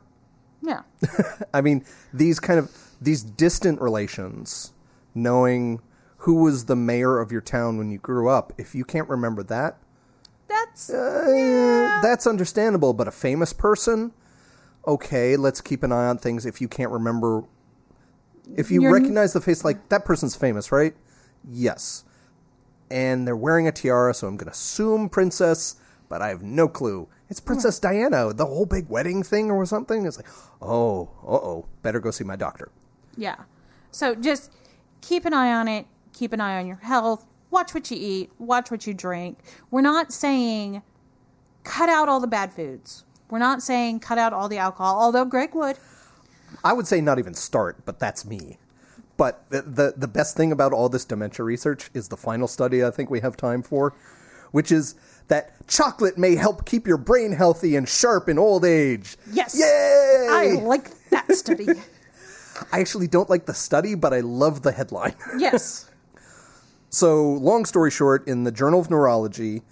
Yeah. 0.63 0.83
I 1.55 1.61
mean, 1.61 1.85
these 2.13 2.41
kind 2.41 2.59
of 2.59 2.71
these 3.01 3.23
distant 3.23 3.81
relations, 3.81 4.73
knowing 5.15 5.81
who 6.19 6.43
was 6.43 6.65
the 6.65 6.77
mayor 6.77 7.19
of 7.21 7.31
your 7.31 7.41
town 7.41 7.79
when 7.79 7.91
you 7.91 7.99
grew 7.99 8.29
up, 8.29 8.53
if 8.59 8.75
you 8.75 8.85
can't 8.85 9.09
remember 9.09 9.43
that, 9.45 9.79
That's 10.49 10.91
uh, 10.91 12.01
that's 12.03 12.27
understandable. 12.27 12.93
But 12.93 13.07
a 13.09 13.13
famous 13.13 13.53
person, 13.53 14.13
okay, 14.87 15.37
let's 15.37 15.61
keep 15.61 15.83
an 15.83 15.93
eye 15.93 16.07
on 16.09 16.19
things. 16.19 16.45
If 16.45 16.61
you 16.61 16.69
can't 16.69 16.91
remember, 16.91 17.45
if 18.57 18.71
you 18.71 18.83
You're- 18.83 18.93
recognize 18.95 19.33
the 19.33 19.41
face, 19.41 19.65
like 19.65 19.89
that 19.91 20.05
person's 20.05 20.35
famous, 20.35 20.73
right? 20.73 20.95
Yes, 21.49 22.05
and 22.91 23.27
they're 23.27 23.37
wearing 23.37 23.69
a 23.69 23.73
tiara, 23.73 24.13
so 24.13 24.27
I'm 24.27 24.37
going 24.37 24.47
to 24.47 24.53
assume 24.53 25.09
princess, 25.09 25.77
but 26.09 26.21
I 26.21 26.29
have 26.29 26.43
no 26.43 26.67
clue. 26.69 27.09
It's 27.31 27.41
Princess 27.41 27.79
Diana, 27.79 28.33
the 28.33 28.47
whole 28.47 28.65
big 28.65 28.89
wedding 28.89 29.23
thing 29.23 29.51
or 29.51 29.67
something. 29.67 30.07
It's 30.07 30.17
like, 30.17 30.29
oh, 30.63 31.11
uh 31.23 31.33
oh, 31.33 31.67
better 31.83 32.01
go 32.01 32.11
see 32.11 32.25
my 32.25 32.37
doctor. 32.37 32.71
Yeah. 33.17 33.37
So 33.91 34.15
just 34.15 34.53
keep 35.03 35.25
an 35.25 35.35
eye 35.35 35.53
on 35.53 35.69
it. 35.69 35.87
Keep 36.15 36.33
an 36.33 36.41
eye 36.41 36.59
on 36.59 36.67
your 36.67 36.77
health. 36.77 37.27
Watch 37.51 37.75
what 37.75 37.91
you 37.91 37.99
eat. 38.01 38.31
Watch 38.39 38.71
what 38.71 38.87
you 38.87 38.95
drink. 38.95 39.39
We're 39.71 39.83
not 39.83 40.13
saying 40.13 40.83
cut 41.65 41.89
out 41.89 42.09
all 42.09 42.21
the 42.21 42.27
bad 42.27 42.53
foods. 42.53 43.05
We're 43.31 43.39
not 43.39 43.63
saying 43.63 44.01
cut 44.01 44.17
out 44.17 44.33
all 44.33 44.49
the 44.49 44.59
alcohol, 44.59 44.99
although 44.99 45.27
Greg 45.27 45.55
would. 45.55 45.77
I 46.65 46.73
would 46.73 46.87
say 46.87 47.01
not 47.03 47.19
even 47.19 47.35
start, 47.35 47.85
but 47.85 47.99
that's 47.99 48.25
me. 48.25 48.59
But 49.19 49.45
the, 49.51 49.63
the 49.63 49.95
the 49.97 50.09
best 50.09 50.37
thing 50.37 50.53
about 50.53 50.73
all 50.73 50.89
this 50.89 51.05
dementia 51.05 51.45
research 51.45 51.91
is 51.93 52.09
the 52.09 52.17
final 52.17 52.49
study 52.49 52.85
I 52.85 52.91
think 52.91 53.11
we 53.11 53.21
have 53.21 53.37
time 53.37 53.63
for, 53.63 53.93
which 54.53 54.73
is 54.73 54.95
that 55.29 55.53
chocolate 55.69 56.19
may 56.19 56.35
help 56.35 56.65
keep 56.67 56.87
your 56.87 56.97
brain 56.97 57.33
healthy 57.33 57.77
and 57.77 57.89
sharp 57.89 58.29
in 58.29 58.39
old 58.39 58.65
age. 58.65 59.17
Yes. 59.31 59.59
Yay! 59.59 60.27
I 60.31 60.61
like 60.63 60.91
that 61.11 61.33
study. 61.35 61.69
I 62.73 62.81
actually 62.81 63.07
don't 63.07 63.31
like 63.31 63.47
the 63.47 63.55
study, 63.55 63.95
but 63.95 64.13
I 64.13 64.21
love 64.21 64.63
the 64.63 64.73
headline. 64.73 65.15
yes. 65.39 65.91
So, 66.91 67.33
long 67.35 67.65
story 67.65 67.91
short, 67.91 68.27
in 68.27 68.45
the 68.45 68.51
Journal 68.51 68.81
of 68.81 68.91
Neurology, 68.91 69.63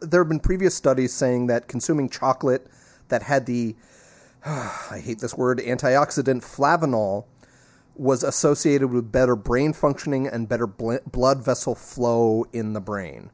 there 0.00 0.20
have 0.20 0.28
been 0.28 0.40
previous 0.40 0.74
studies 0.74 1.12
saying 1.12 1.46
that 1.46 1.68
consuming 1.68 2.08
chocolate 2.08 2.66
that 3.08 3.22
had 3.22 3.46
the, 3.46 3.76
I 4.44 5.00
hate 5.04 5.20
this 5.20 5.36
word, 5.36 5.58
antioxidant 5.58 6.42
flavanol 6.42 7.26
was 7.94 8.22
associated 8.22 8.88
with 8.88 9.12
better 9.12 9.36
brain 9.36 9.72
functioning 9.72 10.26
and 10.26 10.48
better 10.48 10.66
bl- 10.66 10.96
blood 11.10 11.44
vessel 11.44 11.74
flow 11.74 12.46
in 12.52 12.72
the 12.72 12.80
brain. 12.80 13.30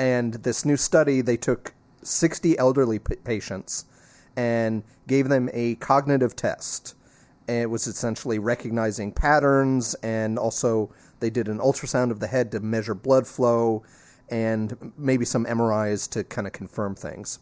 And 0.00 0.32
this 0.32 0.64
new 0.64 0.78
study, 0.78 1.20
they 1.20 1.36
took 1.36 1.74
60 2.02 2.56
elderly 2.56 2.98
p- 2.98 3.16
patients 3.16 3.84
and 4.34 4.82
gave 5.06 5.28
them 5.28 5.50
a 5.52 5.74
cognitive 5.74 6.34
test. 6.34 6.94
It 7.46 7.68
was 7.68 7.86
essentially 7.86 8.38
recognizing 8.38 9.12
patterns, 9.12 9.92
and 10.02 10.38
also 10.38 10.90
they 11.20 11.28
did 11.28 11.48
an 11.48 11.58
ultrasound 11.58 12.10
of 12.10 12.18
the 12.18 12.28
head 12.28 12.50
to 12.52 12.60
measure 12.60 12.94
blood 12.94 13.26
flow 13.26 13.82
and 14.30 14.94
maybe 14.96 15.26
some 15.26 15.44
MRIs 15.44 16.08
to 16.12 16.24
kind 16.24 16.46
of 16.46 16.54
confirm 16.54 16.94
things. 16.94 17.38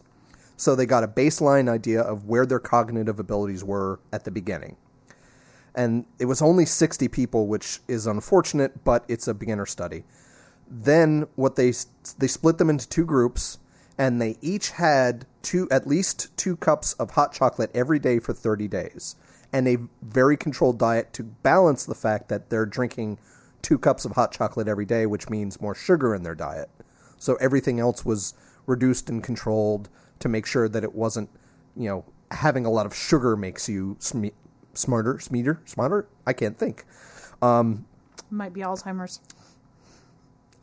So 0.57 0.75
they 0.75 0.85
got 0.85 1.05
a 1.05 1.07
baseline 1.07 1.69
idea 1.69 2.01
of 2.01 2.25
where 2.25 2.45
their 2.45 2.59
cognitive 2.59 3.21
abilities 3.21 3.63
were 3.63 4.01
at 4.11 4.25
the 4.25 4.31
beginning. 4.31 4.75
And 5.75 6.03
it 6.19 6.25
was 6.25 6.41
only 6.41 6.65
60 6.65 7.07
people, 7.07 7.47
which 7.47 7.79
is 7.87 8.05
unfortunate, 8.05 8.83
but 8.83 9.05
it's 9.07 9.29
a 9.29 9.33
beginner 9.33 9.65
study. 9.65 10.03
Then 10.69 11.27
what 11.35 11.55
they 11.55 11.73
they 12.17 12.27
split 12.27 12.57
them 12.57 12.69
into 12.69 12.87
two 12.87 13.05
groups, 13.05 13.57
and 13.97 14.21
they 14.21 14.37
each 14.41 14.71
had 14.71 15.25
two 15.41 15.67
at 15.71 15.87
least 15.87 16.35
two 16.37 16.55
cups 16.55 16.93
of 16.93 17.11
hot 17.11 17.33
chocolate 17.33 17.71
every 17.73 17.99
day 17.99 18.19
for 18.19 18.33
30 18.33 18.67
days, 18.67 19.15
and 19.51 19.67
a 19.67 19.77
very 20.01 20.37
controlled 20.37 20.77
diet 20.77 21.11
to 21.13 21.23
balance 21.23 21.85
the 21.85 21.95
fact 21.95 22.29
that 22.29 22.49
they're 22.49 22.65
drinking 22.65 23.17
two 23.61 23.77
cups 23.77 24.05
of 24.05 24.11
hot 24.13 24.31
chocolate 24.31 24.67
every 24.67 24.85
day, 24.85 25.05
which 25.05 25.29
means 25.29 25.59
more 25.59 25.75
sugar 25.75 26.13
in 26.13 26.23
their 26.23 26.35
diet. 26.35 26.69
So 27.17 27.35
everything 27.35 27.79
else 27.79 28.05
was 28.05 28.33
reduced 28.65 29.09
and 29.09 29.23
controlled 29.23 29.89
to 30.19 30.29
make 30.29 30.45
sure 30.45 30.69
that 30.69 30.83
it 30.83 30.93
wasn't, 30.93 31.29
you 31.75 31.89
know, 31.89 32.05
having 32.31 32.65
a 32.65 32.69
lot 32.69 32.85
of 32.85 32.95
sugar 32.95 33.35
makes 33.35 33.67
you 33.67 33.97
sme- 33.99 34.33
smarter, 34.73 35.19
smeeter, 35.19 35.61
smarter. 35.65 36.07
I 36.25 36.33
can't 36.33 36.57
think. 36.57 36.85
Um, 37.41 37.85
Might 38.29 38.53
be 38.53 38.61
Alzheimer's. 38.61 39.19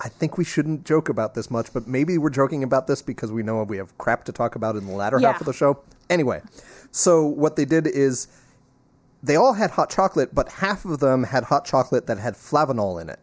I 0.00 0.08
think 0.08 0.36
we 0.36 0.44
shouldn't 0.44 0.84
joke 0.84 1.08
about 1.08 1.34
this 1.34 1.50
much, 1.50 1.72
but 1.72 1.86
maybe 1.88 2.18
we're 2.18 2.30
joking 2.30 2.62
about 2.62 2.86
this 2.86 3.00
because 3.00 3.32
we 3.32 3.42
know 3.42 3.62
we 3.62 3.78
have 3.78 3.96
crap 3.98 4.24
to 4.24 4.32
talk 4.32 4.54
about 4.54 4.76
in 4.76 4.86
the 4.86 4.92
latter 4.92 5.18
Yeah. 5.18 5.32
half 5.32 5.40
of 5.40 5.46
the 5.46 5.52
show. 5.54 5.78
Anyway, 6.10 6.42
so 6.90 7.24
what 7.24 7.56
they 7.56 7.64
did 7.64 7.86
is 7.86 8.28
they 9.22 9.36
all 9.36 9.54
had 9.54 9.70
hot 9.70 9.88
chocolate, 9.88 10.34
but 10.34 10.48
half 10.50 10.84
of 10.84 11.00
them 11.00 11.24
had 11.24 11.44
hot 11.44 11.64
chocolate 11.64 12.06
that 12.06 12.18
had 12.18 12.34
flavanol 12.34 13.00
in 13.00 13.08
it, 13.08 13.18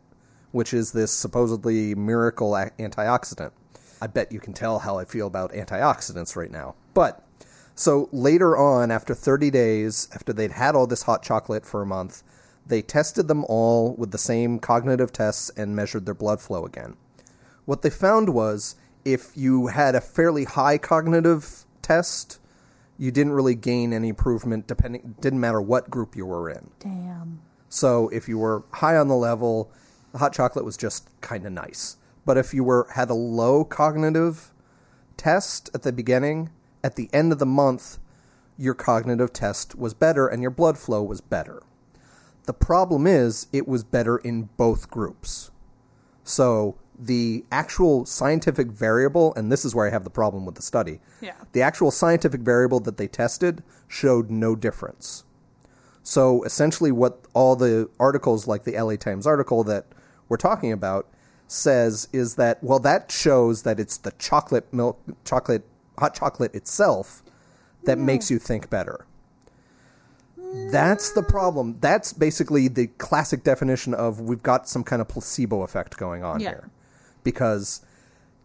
which 0.51 0.73
is 0.73 0.91
this 0.93 1.11
supposedly 1.11 1.93
miracle 1.95 2.55
a- 2.55 2.71
antioxidant. 2.79 3.51
I 4.01 4.07
bet 4.07 4.31
you 4.31 4.39
can 4.39 4.53
tell 4.53 4.79
how 4.79 4.97
I 4.97 5.05
feel 5.05 5.27
about 5.27 5.53
antioxidants 5.53 6.35
right 6.35 6.51
now. 6.51 6.73
But 6.95 7.23
so 7.75 8.09
later 8.11 8.57
on, 8.57 8.89
after 8.91 9.13
30 9.13 9.49
days, 9.51 10.07
after 10.13 10.33
they'd 10.33 10.51
had 10.51 10.75
all 10.75 10.87
this 10.87 11.03
hot 11.03 11.21
chocolate 11.23 11.65
for 11.65 11.81
a 11.83 11.85
month, 11.85 12.23
they 12.65 12.81
tested 12.81 13.27
them 13.27 13.45
all 13.45 13.93
with 13.95 14.11
the 14.11 14.17
same 14.17 14.59
cognitive 14.59 15.11
tests 15.11 15.51
and 15.57 15.75
measured 15.75 16.05
their 16.05 16.13
blood 16.13 16.41
flow 16.41 16.65
again. 16.65 16.95
What 17.65 17.81
they 17.81 17.89
found 17.89 18.29
was 18.29 18.75
if 19.05 19.35
you 19.35 19.67
had 19.67 19.95
a 19.95 20.01
fairly 20.01 20.45
high 20.45 20.77
cognitive 20.77 21.65
test, 21.81 22.39
you 22.97 23.11
didn't 23.11 23.33
really 23.33 23.55
gain 23.55 23.91
any 23.91 24.09
improvement 24.09 24.67
depending 24.67 25.15
didn't 25.19 25.39
matter 25.39 25.61
what 25.61 25.89
group 25.89 26.15
you 26.15 26.25
were 26.25 26.49
in. 26.49 26.69
Damn. 26.79 27.41
So 27.69 28.09
if 28.09 28.29
you 28.29 28.37
were 28.37 28.63
high 28.71 28.95
on 28.95 29.07
the 29.07 29.15
level, 29.15 29.71
the 30.11 30.19
hot 30.19 30.33
chocolate 30.33 30.63
was 30.63 30.77
just 30.77 31.09
kind 31.21 31.45
of 31.45 31.51
nice. 31.51 31.97
But 32.25 32.37
if 32.37 32.53
you 32.53 32.63
were 32.63 32.87
had 32.93 33.09
a 33.09 33.15
low 33.15 33.65
cognitive 33.65 34.53
test 35.17 35.69
at 35.73 35.81
the 35.81 35.91
beginning, 35.91 36.49
at 36.83 36.95
the 36.95 37.09
end 37.11 37.31
of 37.31 37.39
the 37.39 37.45
month, 37.45 37.97
your 38.57 38.73
cognitive 38.73 39.33
test 39.33 39.75
was 39.75 39.93
better 39.93 40.27
and 40.27 40.41
your 40.41 40.51
blood 40.51 40.77
flow 40.77 41.01
was 41.01 41.19
better. 41.19 41.63
The 42.45 42.53
problem 42.53 43.07
is 43.07 43.47
it 43.51 43.67
was 43.67 43.83
better 43.83 44.17
in 44.17 44.49
both 44.57 44.89
groups. 44.89 45.51
So 46.23 46.75
the 46.97 47.45
actual 47.51 48.05
scientific 48.05 48.67
variable, 48.67 49.33
and 49.35 49.51
this 49.51 49.65
is 49.65 49.73
where 49.73 49.87
I 49.87 49.89
have 49.89 50.03
the 50.03 50.09
problem 50.09 50.45
with 50.45 50.55
the 50.55 50.61
study. 50.61 50.99
Yeah. 51.21 51.33
The 51.53 51.61
actual 51.61 51.91
scientific 51.91 52.41
variable 52.41 52.79
that 52.81 52.97
they 52.97 53.07
tested 53.07 53.63
showed 53.87 54.29
no 54.29 54.55
difference. 54.55 55.23
So 56.03 56.43
essentially, 56.43 56.91
what 56.91 57.19
all 57.33 57.55
the 57.55 57.89
articles, 57.99 58.47
like 58.47 58.63
the 58.63 58.79
LA 58.79 58.97
Times 58.97 59.25
article 59.25 59.63
that 59.63 59.85
we're 60.27 60.37
talking 60.37 60.71
about, 60.71 61.07
says 61.47 62.09
is 62.11 62.35
that 62.35 62.61
well, 62.63 62.79
that 62.79 63.11
shows 63.11 63.63
that 63.63 63.79
it's 63.79 63.97
the 63.97 64.11
chocolate 64.11 64.71
milk, 64.73 64.99
chocolate, 65.23 65.63
hot 65.97 66.13
chocolate 66.13 66.53
itself 66.53 67.23
that 67.85 67.97
makes 67.97 68.29
you 68.29 68.39
think 68.39 68.69
better. 68.69 69.05
That's 70.71 71.11
the 71.11 71.23
problem. 71.23 71.77
That's 71.79 72.13
basically 72.13 72.67
the 72.67 72.87
classic 72.87 73.43
definition 73.43 73.93
of 73.93 74.19
we've 74.19 74.43
got 74.43 74.67
some 74.67 74.83
kind 74.83 75.01
of 75.01 75.07
placebo 75.07 75.61
effect 75.63 75.97
going 75.97 76.23
on 76.23 76.39
Yeah. 76.39 76.49
here. 76.49 76.69
Because 77.23 77.81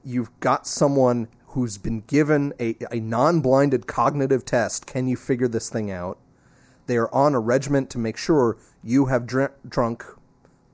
you've 0.04 0.30
got 0.40 0.66
someone 0.66 1.28
who's 1.48 1.78
been 1.78 2.00
given 2.06 2.52
a, 2.60 2.76
a 2.90 3.00
non 3.00 3.40
blinded 3.40 3.86
cognitive 3.86 4.44
test. 4.44 4.86
Can 4.86 5.08
you 5.08 5.16
figure 5.16 5.48
this 5.48 5.68
thing 5.68 5.90
out? 5.90 6.18
They 6.86 6.96
are 6.96 7.12
on 7.14 7.34
a 7.34 7.40
regiment 7.40 7.90
to 7.90 7.98
make 7.98 8.16
sure 8.16 8.56
you 8.82 9.06
have 9.06 9.26
dr- 9.26 9.52
drunk 9.68 10.04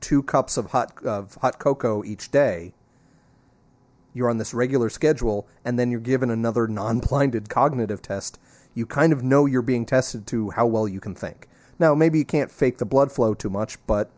two 0.01 0.23
cups 0.23 0.57
of 0.57 0.67
hot 0.73 1.05
of 1.05 1.37
hot 1.37 1.59
cocoa 1.59 2.05
each 2.05 2.31
day. 2.31 2.73
You're 4.13 4.31
on 4.31 4.39
this 4.39 4.55
regular 4.55 4.91
schedule, 4.91 5.49
and 5.65 5.77
then 5.79 5.91
you're 5.91 5.99
given 6.01 6.31
another 6.31 6.69
non-blinded 6.69 7.49
cognitive 7.49 8.01
test. 8.01 8.39
You 8.75 8.87
kind 8.87 9.13
of 9.13 9.23
know 9.23 9.47
you're 9.47 9.63
being 9.63 9.87
tested 9.87 10.27
to 10.29 10.51
how 10.51 10.67
well 10.67 10.89
you 10.89 11.01
can 11.01 11.15
think. 11.15 11.49
Now, 11.79 11.95
maybe 11.95 12.19
you 12.19 12.25
can't 12.25 12.51
fake 12.51 12.79
the 12.79 12.85
blood 12.85 13.11
flow 13.11 13.35
too 13.35 13.51
much, 13.51 13.85
but 13.87 14.11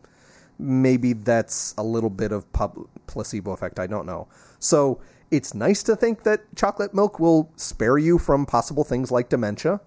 maybe 0.58 1.12
that's 1.12 1.74
a 1.76 1.82
little 1.82 2.10
bit 2.10 2.32
of 2.32 2.50
pub- 2.52 2.88
placebo 3.06 3.52
effect. 3.52 3.78
I 3.78 3.86
don't 3.86 4.06
know. 4.06 4.28
So 4.58 5.00
it's 5.30 5.54
nice 5.54 5.82
to 5.84 5.96
think 5.96 6.22
that 6.24 6.54
chocolate 6.54 6.94
milk 6.94 7.18
will 7.18 7.50
spare 7.56 7.98
you 7.98 8.18
from 8.18 8.46
possible 8.46 8.84
things 8.84 9.10
like 9.10 9.28
dementia, 9.28 9.80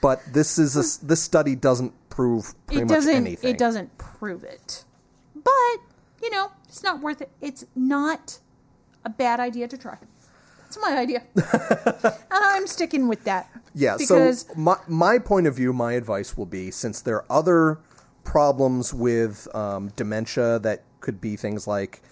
but 0.00 0.20
this 0.32 0.58
is 0.58 0.76
a 0.76 0.80
s 0.80 0.98
hmm. 0.98 1.06
this 1.08 1.22
study 1.22 1.54
doesn't 1.54 1.92
prove 2.08 2.54
pretty 2.66 2.82
it 2.82 2.84
much 2.86 2.96
doesn't 2.96 3.14
anything. 3.14 3.50
it 3.50 3.58
doesn't 3.58 3.96
prove 3.98 4.42
it 4.42 4.84
but 5.34 5.76
you 6.22 6.30
know 6.30 6.50
it's 6.68 6.82
not 6.82 7.00
worth 7.00 7.20
it 7.20 7.30
it's 7.40 7.64
not 7.76 8.38
a 9.04 9.10
bad 9.10 9.38
idea 9.40 9.68
to 9.68 9.78
try 9.78 9.96
it's 10.68 10.78
my 10.80 10.96
idea 10.96 11.22
and 11.34 12.14
i'm 12.30 12.66
sticking 12.66 13.08
with 13.08 13.24
that 13.24 13.50
Yeah, 13.74 13.96
because 13.96 14.42
so 14.42 14.54
my 14.56 14.76
my 14.88 15.18
point 15.18 15.46
of 15.46 15.54
view, 15.54 15.72
my 15.72 15.92
advice 15.92 16.36
will 16.36 16.46
be 16.46 16.70
since 16.72 17.00
there 17.00 17.16
are 17.16 17.26
other 17.30 17.78
problems 18.24 18.92
with 18.92 19.46
um, 19.54 19.88
dementia 19.94 20.58
that 20.60 20.82
could 21.00 21.20
be 21.20 21.36
things 21.36 21.66
like 21.66 22.02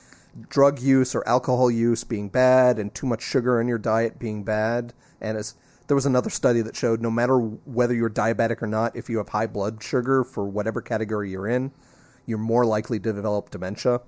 drug 0.48 0.78
use 0.78 1.14
or 1.14 1.26
alcohol 1.26 1.70
use 1.70 2.04
being 2.04 2.28
bad 2.28 2.78
and 2.78 2.94
too 2.94 3.06
much 3.06 3.22
sugar 3.22 3.60
in 3.60 3.66
your 3.66 3.78
diet 3.78 4.18
being 4.18 4.44
bad, 4.44 4.92
and 5.20 5.36
as 5.36 5.54
there 5.88 5.94
was 5.96 6.06
another 6.06 6.30
study 6.30 6.60
that 6.62 6.76
showed 6.76 7.00
no 7.00 7.10
matter 7.10 7.38
whether 7.38 7.94
you're 7.94 8.10
diabetic 8.10 8.62
or 8.62 8.68
not, 8.68 8.94
if 8.94 9.08
you 9.10 9.18
have 9.18 9.30
high 9.30 9.46
blood 9.46 9.82
sugar 9.82 10.22
for 10.22 10.44
whatever 10.46 10.80
category 10.80 11.30
you're 11.30 11.48
in, 11.48 11.72
you're 12.26 12.38
more 12.38 12.64
likely 12.64 12.98
to 13.00 13.12
develop 13.12 13.50
dementia. 13.50 14.00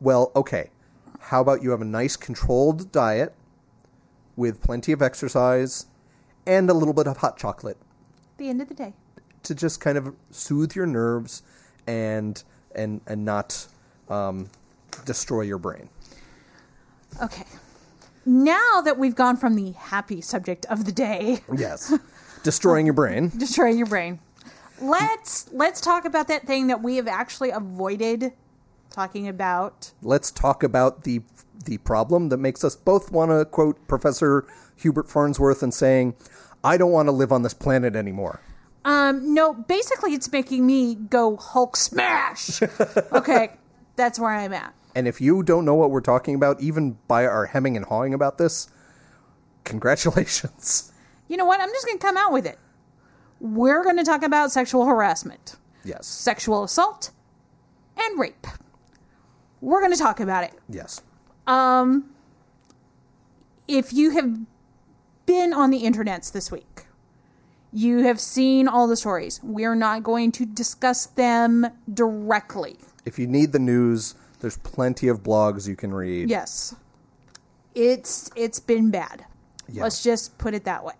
Well, 0.00 0.32
okay. 0.34 0.70
How 1.20 1.40
about 1.40 1.62
you 1.62 1.70
have 1.70 1.82
a 1.82 1.84
nice 1.84 2.16
controlled 2.16 2.90
diet 2.90 3.34
with 4.40 4.62
plenty 4.62 4.90
of 4.90 5.02
exercise 5.02 5.84
and 6.46 6.70
a 6.70 6.72
little 6.72 6.94
bit 6.94 7.06
of 7.06 7.18
hot 7.18 7.36
chocolate. 7.36 7.76
At 8.32 8.38
the 8.38 8.48
end 8.48 8.62
of 8.62 8.68
the 8.68 8.74
day. 8.74 8.94
To 9.42 9.54
just 9.54 9.80
kind 9.80 9.98
of 9.98 10.14
soothe 10.30 10.74
your 10.74 10.86
nerves 10.86 11.42
and 11.86 12.42
and 12.74 13.00
and 13.06 13.24
not 13.24 13.66
um, 14.08 14.48
destroy 15.04 15.42
your 15.42 15.58
brain. 15.58 15.88
okay. 17.22 17.44
Now 18.24 18.80
that 18.84 18.98
we've 18.98 19.14
gone 19.14 19.36
from 19.36 19.54
the 19.56 19.72
happy 19.72 20.20
subject 20.20 20.66
of 20.66 20.84
the 20.84 20.92
day. 20.92 21.40
Yes, 21.56 21.92
destroying 22.42 22.86
your 22.86 22.94
brain. 22.94 23.30
destroying 23.36 23.78
your 23.78 23.86
brain. 23.86 24.18
Let's 24.80 25.50
let's 25.52 25.80
talk 25.80 26.04
about 26.04 26.28
that 26.28 26.46
thing 26.46 26.68
that 26.68 26.82
we 26.82 26.96
have 26.96 27.08
actually 27.08 27.50
avoided 27.50 28.32
talking 28.90 29.28
about. 29.28 29.92
Let's 30.02 30.30
talk 30.30 30.62
about 30.62 31.04
the 31.04 31.22
the 31.64 31.78
problem 31.78 32.28
that 32.30 32.38
makes 32.38 32.64
us 32.64 32.76
both 32.76 33.10
want 33.12 33.30
to 33.30 33.44
quote 33.44 33.86
Professor 33.88 34.46
Hubert 34.76 35.08
Farnsworth 35.08 35.62
and 35.62 35.72
saying, 35.74 36.14
"I 36.64 36.76
don't 36.76 36.92
want 36.92 37.08
to 37.08 37.12
live 37.12 37.32
on 37.32 37.42
this 37.42 37.54
planet 37.54 37.94
anymore." 37.96 38.40
Um, 38.84 39.34
no, 39.34 39.52
basically, 39.52 40.14
it's 40.14 40.32
making 40.32 40.66
me 40.66 40.94
go 40.94 41.36
Hulk 41.36 41.76
smash. 41.76 42.62
okay, 43.12 43.50
that's 43.96 44.18
where 44.18 44.30
I'm 44.32 44.52
at. 44.54 44.72
And 44.94 45.06
if 45.06 45.20
you 45.20 45.42
don't 45.42 45.64
know 45.64 45.74
what 45.74 45.90
we're 45.90 46.00
talking 46.00 46.34
about, 46.34 46.60
even 46.60 46.98
by 47.06 47.26
our 47.26 47.46
hemming 47.46 47.76
and 47.76 47.84
hawing 47.84 48.14
about 48.14 48.38
this, 48.38 48.68
congratulations. 49.64 50.92
You 51.28 51.36
know 51.36 51.44
what? 51.44 51.60
I'm 51.60 51.68
just 51.68 51.86
going 51.86 51.98
to 51.98 52.04
come 52.04 52.16
out 52.16 52.32
with 52.32 52.46
it. 52.46 52.58
We're 53.38 53.84
going 53.84 53.96
to 53.98 54.04
talk 54.04 54.22
about 54.22 54.50
sexual 54.50 54.84
harassment, 54.84 55.56
Yes. 55.84 56.06
sexual 56.06 56.64
assault, 56.64 57.10
and 57.96 58.18
rape. 58.18 58.46
We're 59.60 59.80
going 59.80 59.92
to 59.92 59.98
talk 59.98 60.20
about 60.20 60.44
it. 60.44 60.52
Yes. 60.68 61.02
Um, 61.46 62.10
if 63.68 63.92
you 63.92 64.10
have 64.10 64.38
been 65.26 65.52
on 65.52 65.70
the 65.70 65.82
internets 65.82 66.32
this 66.32 66.50
week, 66.50 66.86
you 67.72 67.98
have 68.04 68.18
seen 68.20 68.66
all 68.68 68.86
the 68.86 68.96
stories. 68.96 69.40
We 69.42 69.64
are 69.64 69.76
not 69.76 70.02
going 70.02 70.32
to 70.32 70.46
discuss 70.46 71.06
them 71.06 71.66
directly. 71.92 72.78
If 73.04 73.18
you 73.18 73.26
need 73.26 73.52
the 73.52 73.58
news, 73.58 74.14
there's 74.40 74.58
plenty 74.58 75.08
of 75.08 75.22
blogs 75.22 75.68
you 75.68 75.76
can 75.76 75.92
read. 75.94 76.28
Yes. 76.30 76.74
It's 77.74 78.30
it's 78.34 78.58
been 78.58 78.90
bad. 78.90 79.24
Yeah. 79.68 79.84
Let's 79.84 80.02
just 80.02 80.36
put 80.38 80.54
it 80.54 80.64
that 80.64 80.84
way. 80.84 80.94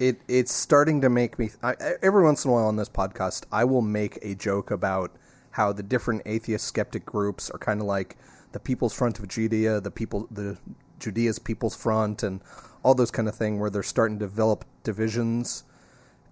it 0.00 0.20
it's 0.26 0.52
starting 0.52 1.00
to 1.02 1.08
make 1.08 1.38
me 1.38 1.50
I- 1.62 1.76
every 2.02 2.24
once 2.24 2.44
in 2.44 2.50
a 2.50 2.54
while 2.54 2.66
on 2.66 2.74
this 2.74 2.88
podcast 2.88 3.44
i 3.52 3.62
will 3.62 3.80
make 3.82 4.18
a 4.22 4.34
joke 4.34 4.72
about 4.72 5.12
how 5.52 5.72
the 5.72 5.84
different 5.84 6.22
atheist 6.26 6.66
skeptic 6.66 7.06
groups 7.06 7.48
are 7.50 7.58
kind 7.58 7.80
of 7.80 7.86
like 7.86 8.16
the 8.54 8.60
people's 8.60 8.94
front 8.94 9.18
of 9.18 9.26
judea 9.28 9.80
the 9.80 9.90
people 9.90 10.28
the 10.30 10.56
judea's 11.00 11.38
people's 11.40 11.74
front 11.74 12.22
and 12.22 12.40
all 12.84 12.94
those 12.94 13.10
kind 13.10 13.28
of 13.28 13.34
thing 13.34 13.58
where 13.58 13.68
they're 13.68 13.82
starting 13.82 14.16
to 14.18 14.24
develop 14.24 14.64
divisions 14.84 15.64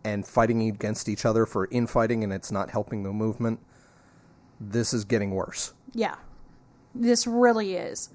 and 0.05 0.25
fighting 0.27 0.63
against 0.69 1.09
each 1.09 1.27
other 1.27 1.45
for 1.45 1.67
infighting 1.73 2.23
and 2.23 2.33
it's 2.33 2.53
not 2.53 2.71
helping 2.71 3.03
the 3.03 3.13
movement 3.13 3.59
this 4.61 4.95
is 4.95 5.05
getting 5.05 5.33
worse 5.33 5.75
Yeah. 5.93 6.15
This 6.95 7.27
really 7.27 7.75
is. 7.77 8.11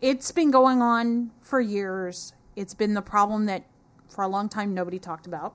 It's 0.00 0.32
been 0.32 0.50
going 0.50 0.80
on 0.80 1.30
for 1.42 1.60
years. 1.60 2.32
It's 2.56 2.72
been 2.72 2.94
the 2.94 3.02
problem 3.02 3.44
that 3.46 3.64
for 4.08 4.24
a 4.24 4.28
long 4.28 4.48
time 4.48 4.72
nobody 4.74 4.98
talked 4.98 5.26
about. 5.26 5.54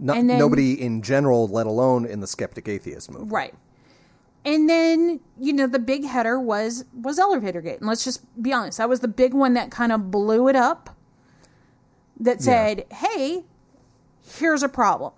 no, 0.00 0.12
And 0.12 0.28
then- 0.28 0.38
nobody 0.40 0.72
in 0.80 1.02
general 1.02 1.46
let 1.48 1.66
alone 1.66 2.04
in 2.04 2.18
the 2.20 2.26
skeptic 2.26 2.68
atheist 2.68 3.10
movement 3.10 3.32
Right. 3.32 3.54
And 4.44 4.68
then, 4.68 5.20
you 5.40 5.52
know, 5.52 5.66
the 5.66 5.78
big 5.78 6.04
header 6.04 6.38
was 6.38 6.84
was 6.92 7.18
Elevator 7.18 7.60
Gate. 7.60 7.78
And 7.80 7.88
let's 7.88 8.04
just 8.04 8.20
be 8.42 8.52
honest, 8.52 8.78
that 8.78 8.88
was 8.88 9.00
the 9.00 9.08
big 9.08 9.32
one 9.32 9.54
that 9.54 9.70
kind 9.70 9.92
of 9.92 10.10
blew 10.10 10.48
it 10.48 10.56
up. 10.56 10.96
That 12.20 12.42
said, 12.42 12.86
"Hey, 12.92 13.44
here's 14.22 14.62
a 14.62 14.68
problem." 14.68 15.12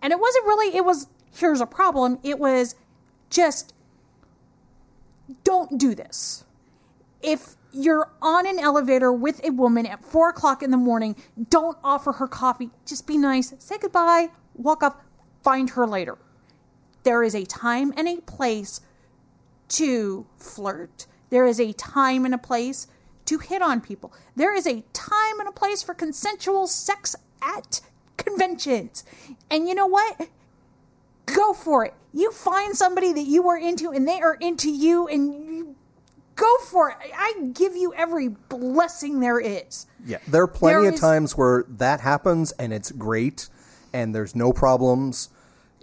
And 0.00 0.12
it 0.12 0.20
wasn't 0.20 0.46
really 0.46 0.76
it 0.76 0.84
was 0.84 1.08
here's 1.34 1.60
a 1.60 1.66
problem. 1.66 2.18
It 2.22 2.38
was 2.38 2.76
just 3.30 3.74
don't 5.44 5.78
do 5.78 5.94
this. 5.94 6.44
If 7.22 7.56
you're 7.72 8.10
on 8.22 8.46
an 8.46 8.58
elevator 8.58 9.12
with 9.12 9.44
a 9.44 9.50
woman 9.50 9.86
at 9.86 10.04
four 10.04 10.30
o'clock 10.30 10.62
in 10.62 10.70
the 10.70 10.76
morning, 10.76 11.16
don't 11.50 11.76
offer 11.84 12.12
her 12.12 12.26
coffee. 12.26 12.70
Just 12.86 13.06
be 13.06 13.18
nice, 13.18 13.52
say 13.58 13.76
goodbye, 13.78 14.30
walk 14.54 14.82
off, 14.82 14.96
find 15.42 15.70
her 15.70 15.86
later. 15.86 16.16
There 17.08 17.22
is 17.22 17.34
a 17.34 17.46
time 17.46 17.94
and 17.96 18.06
a 18.06 18.20
place 18.20 18.82
to 19.70 20.26
flirt. 20.36 21.06
There 21.30 21.46
is 21.46 21.58
a 21.58 21.72
time 21.72 22.26
and 22.26 22.34
a 22.34 22.38
place 22.38 22.86
to 23.24 23.38
hit 23.38 23.62
on 23.62 23.80
people. 23.80 24.12
There 24.36 24.54
is 24.54 24.66
a 24.66 24.84
time 24.92 25.40
and 25.40 25.48
a 25.48 25.52
place 25.52 25.82
for 25.82 25.94
consensual 25.94 26.66
sex 26.66 27.16
at 27.40 27.80
conventions. 28.18 29.04
And 29.50 29.66
you 29.66 29.74
know 29.74 29.86
what? 29.86 30.28
Go 31.24 31.54
for 31.54 31.86
it. 31.86 31.94
You 32.12 32.30
find 32.30 32.76
somebody 32.76 33.14
that 33.14 33.22
you 33.24 33.48
are 33.48 33.56
into 33.56 33.90
and 33.90 34.06
they 34.06 34.20
are 34.20 34.34
into 34.34 34.70
you 34.70 35.08
and 35.08 35.32
you 35.32 35.76
go 36.36 36.58
for 36.66 36.90
it. 36.90 36.96
I 37.16 37.32
give 37.54 37.74
you 37.74 37.94
every 37.94 38.28
blessing 38.28 39.20
there 39.20 39.40
is. 39.40 39.86
Yeah, 40.04 40.18
there 40.28 40.42
are 40.42 40.46
plenty 40.46 40.80
There 40.82 40.88
of 40.90 40.94
is- 40.96 41.00
times 41.00 41.38
where 41.38 41.64
that 41.70 42.00
happens 42.00 42.52
and 42.52 42.70
it's 42.70 42.90
great 42.92 43.48
and 43.94 44.14
there's 44.14 44.34
no 44.36 44.52
problems. 44.52 45.30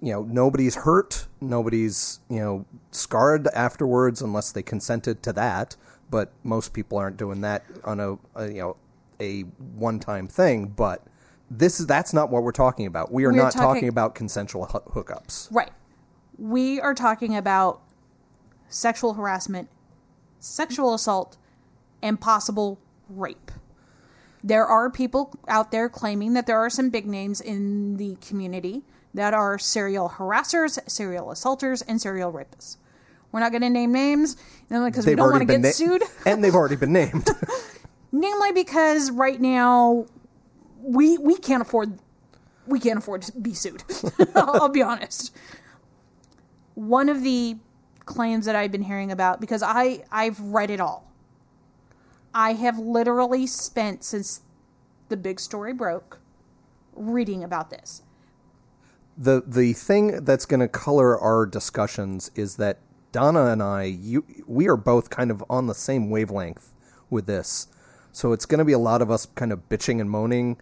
You 0.05 0.11
know, 0.11 0.21
nobody's 0.21 0.75
hurt, 0.75 1.25
nobody's, 1.41 2.19
you 2.29 2.39
know, 2.39 2.63
scarred 2.91 3.47
afterwards 3.55 4.21
unless 4.21 4.51
they 4.51 4.61
consented 4.61 5.23
to 5.23 5.33
that, 5.33 5.75
but 6.11 6.31
most 6.43 6.73
people 6.73 6.99
aren't 6.99 7.17
doing 7.17 7.41
that 7.41 7.63
on 7.83 7.99
a, 7.99 8.19
a 8.35 8.47
you 8.47 8.61
know, 8.61 8.77
a 9.19 9.41
one-time 9.41 10.27
thing, 10.27 10.67
but 10.67 11.01
this 11.49 11.79
is 11.79 11.87
that's 11.87 12.13
not 12.13 12.29
what 12.29 12.43
we're 12.43 12.51
talking 12.51 12.85
about. 12.85 13.11
We 13.11 13.25
are 13.25 13.31
We're 13.31 13.37
not 13.41 13.53
talking, 13.53 13.67
talking- 13.67 13.89
about 13.89 14.13
consensual 14.13 14.65
hoo- 14.65 15.01
hookups. 15.01 15.47
Right. 15.51 15.71
We 16.37 16.79
are 16.79 16.93
talking 16.93 17.35
about 17.35 17.81
sexual 18.69 19.15
harassment, 19.15 19.69
sexual 20.39 20.93
assault, 20.93 21.35
and 22.03 22.21
possible 22.21 22.77
rape. 23.09 23.49
There 24.43 24.67
are 24.67 24.91
people 24.91 25.33
out 25.47 25.71
there 25.71 25.89
claiming 25.89 26.33
that 26.33 26.45
there 26.45 26.59
are 26.59 26.69
some 26.69 26.91
big 26.91 27.07
names 27.07 27.41
in 27.41 27.97
the 27.97 28.17
community 28.17 28.83
that 29.15 29.33
are 29.33 29.57
serial 29.57 30.09
harassers, 30.09 30.77
serial 30.89 31.31
assaulters, 31.31 31.81
and 31.81 32.01
serial 32.01 32.31
rapists. 32.31 32.75
We're 33.31 33.39
not 33.39 33.51
going 33.51 33.61
to 33.61 33.69
name 33.69 33.91
names 33.91 34.37
because 34.69 35.05
we 35.05 35.15
don't 35.15 35.31
want 35.31 35.41
to 35.41 35.45
get 35.45 35.61
na- 35.61 35.71
sued. 35.71 36.03
and 36.25 36.43
they've 36.43 36.53
already 36.53 36.75
been 36.75 36.93
named. 36.93 37.27
Namely, 38.11 38.51
because 38.51 39.11
right 39.11 39.39
now 39.39 40.05
we 40.81 41.17
we 41.17 41.37
can't 41.37 41.61
afford 41.61 41.97
we 42.67 42.79
can't 42.79 42.97
afford 42.97 43.23
to 43.23 43.31
be 43.33 43.53
sued. 43.53 43.83
I'll, 44.35 44.49
I'll 44.61 44.69
be 44.69 44.81
honest. 44.81 45.35
One 46.75 47.09
of 47.09 47.23
the 47.23 47.57
claims 48.05 48.45
that 48.45 48.55
I've 48.55 48.71
been 48.71 48.83
hearing 48.83 49.11
about 49.11 49.41
because 49.41 49.63
I 49.63 50.03
I've 50.11 50.39
read 50.39 50.69
it 50.69 50.79
all. 50.79 51.11
I 52.33 52.53
have 52.53 52.77
literally 52.77 53.47
spent 53.47 54.03
since 54.03 54.41
the 55.07 55.15
big 55.15 55.39
story 55.39 55.73
broke 55.73 56.19
reading 56.95 57.43
about 57.43 57.69
this. 57.69 58.01
The 59.17 59.43
the 59.45 59.73
thing 59.73 60.23
that's 60.23 60.45
going 60.45 60.59
to 60.59 60.67
color 60.67 61.17
our 61.17 61.45
discussions 61.45 62.31
is 62.35 62.57
that 62.57 62.79
Donna 63.11 63.45
and 63.45 63.63
I, 63.63 63.83
you, 63.83 64.25
we 64.45 64.67
are 64.67 64.75
both 64.75 65.09
kind 65.09 65.31
of 65.31 65.43
on 65.49 65.67
the 65.67 65.73
same 65.73 66.09
wavelength 66.09 66.73
with 67.09 67.27
this. 67.27 67.67
So 68.11 68.33
it's 68.33 68.45
going 68.45 68.59
to 68.59 68.65
be 68.65 68.73
a 68.73 68.79
lot 68.79 69.01
of 69.01 69.09
us 69.09 69.27
kind 69.35 69.53
of 69.53 69.69
bitching 69.69 70.01
and 70.01 70.09
moaning 70.09 70.57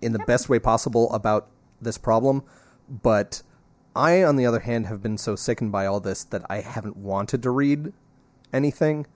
in 0.00 0.12
the 0.12 0.20
best 0.20 0.48
way 0.48 0.58
possible 0.58 1.12
about 1.12 1.48
this 1.80 1.98
problem. 1.98 2.44
But 2.88 3.42
I, 3.96 4.22
on 4.22 4.36
the 4.36 4.46
other 4.46 4.60
hand, 4.60 4.86
have 4.86 5.02
been 5.02 5.18
so 5.18 5.34
sickened 5.34 5.72
by 5.72 5.86
all 5.86 6.00
this 6.00 6.22
that 6.24 6.42
I 6.48 6.60
haven't 6.60 6.96
wanted 6.96 7.42
to 7.42 7.50
read 7.50 7.92
anything. 8.52 9.06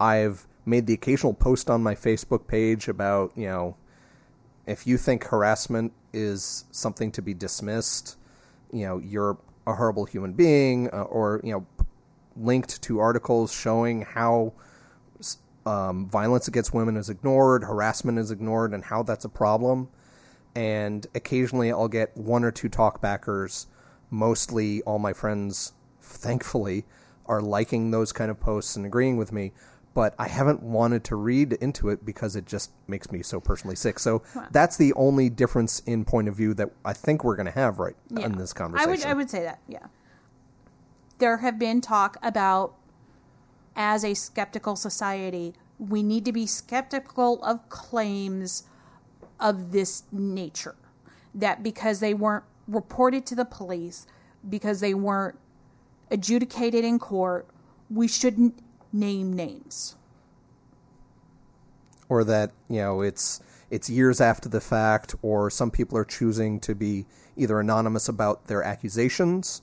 I've 0.00 0.46
made 0.64 0.86
the 0.86 0.94
occasional 0.94 1.34
post 1.34 1.68
on 1.68 1.82
my 1.82 1.94
Facebook 1.94 2.46
page 2.46 2.88
about, 2.88 3.32
you 3.34 3.46
know, 3.46 3.76
if 4.68 4.86
you 4.86 4.98
think 4.98 5.24
harassment 5.24 5.92
is 6.12 6.66
something 6.70 7.10
to 7.12 7.22
be 7.22 7.32
dismissed, 7.32 8.16
you 8.70 8.84
know, 8.84 8.98
you're 8.98 9.38
a 9.66 9.74
horrible 9.74 10.04
human 10.04 10.34
being, 10.34 10.90
uh, 10.92 11.02
or, 11.04 11.40
you 11.42 11.52
know, 11.52 11.66
linked 12.36 12.80
to 12.82 13.00
articles 13.00 13.52
showing 13.52 14.02
how 14.02 14.52
um, 15.64 16.08
violence 16.08 16.48
against 16.48 16.72
women 16.74 16.96
is 16.96 17.08
ignored, 17.08 17.64
harassment 17.64 18.18
is 18.18 18.30
ignored, 18.30 18.72
and 18.72 18.84
how 18.84 19.02
that's 19.02 19.24
a 19.24 19.28
problem. 19.28 19.88
And 20.54 21.06
occasionally 21.14 21.72
I'll 21.72 21.88
get 21.88 22.16
one 22.16 22.44
or 22.44 22.50
two 22.50 22.68
talkbackers. 22.68 23.66
Mostly 24.10 24.82
all 24.82 24.98
my 24.98 25.12
friends, 25.12 25.72
thankfully, 26.00 26.84
are 27.26 27.40
liking 27.40 27.90
those 27.90 28.12
kind 28.12 28.30
of 28.30 28.38
posts 28.38 28.76
and 28.76 28.84
agreeing 28.84 29.16
with 29.16 29.32
me. 29.32 29.52
But 29.98 30.14
I 30.16 30.28
haven't 30.28 30.62
wanted 30.62 31.02
to 31.06 31.16
read 31.16 31.54
into 31.54 31.88
it 31.88 32.06
because 32.06 32.36
it 32.36 32.46
just 32.46 32.70
makes 32.86 33.10
me 33.10 33.20
so 33.20 33.40
personally 33.40 33.74
sick. 33.74 33.98
So 33.98 34.22
that's 34.52 34.76
the 34.76 34.92
only 34.92 35.28
difference 35.28 35.80
in 35.86 36.04
point 36.04 36.28
of 36.28 36.36
view 36.36 36.54
that 36.54 36.70
I 36.84 36.92
think 36.92 37.24
we're 37.24 37.34
going 37.34 37.46
to 37.46 37.50
have 37.50 37.80
right 37.80 37.96
in 38.16 38.38
this 38.38 38.52
conversation. 38.52 38.88
I 38.88 38.92
would 38.92 39.04
I 39.04 39.14
would 39.14 39.28
say 39.28 39.42
that, 39.42 39.58
yeah. 39.66 39.88
There 41.18 41.38
have 41.38 41.58
been 41.58 41.80
talk 41.80 42.16
about 42.22 42.76
as 43.74 44.04
a 44.04 44.14
skeptical 44.14 44.76
society, 44.76 45.54
we 45.80 46.04
need 46.04 46.24
to 46.26 46.32
be 46.32 46.46
skeptical 46.46 47.42
of 47.42 47.68
claims 47.68 48.68
of 49.40 49.72
this 49.72 50.04
nature. 50.12 50.76
That 51.34 51.64
because 51.64 51.98
they 51.98 52.14
weren't 52.14 52.44
reported 52.68 53.26
to 53.26 53.34
the 53.34 53.44
police, 53.44 54.06
because 54.48 54.78
they 54.78 54.94
weren't 54.94 55.40
adjudicated 56.08 56.84
in 56.84 57.00
court, 57.00 57.48
we 57.90 58.06
shouldn't 58.06 58.62
name 58.92 59.32
names. 59.32 59.96
or 62.08 62.24
that 62.24 62.52
you 62.68 62.78
know 62.78 63.02
it's 63.02 63.40
it's 63.70 63.90
years 63.90 64.20
after 64.20 64.48
the 64.48 64.60
fact 64.60 65.14
or 65.22 65.50
some 65.50 65.70
people 65.70 65.96
are 65.98 66.04
choosing 66.04 66.58
to 66.58 66.74
be 66.74 67.04
either 67.36 67.60
anonymous 67.60 68.08
about 68.08 68.46
their 68.46 68.62
accusations 68.62 69.62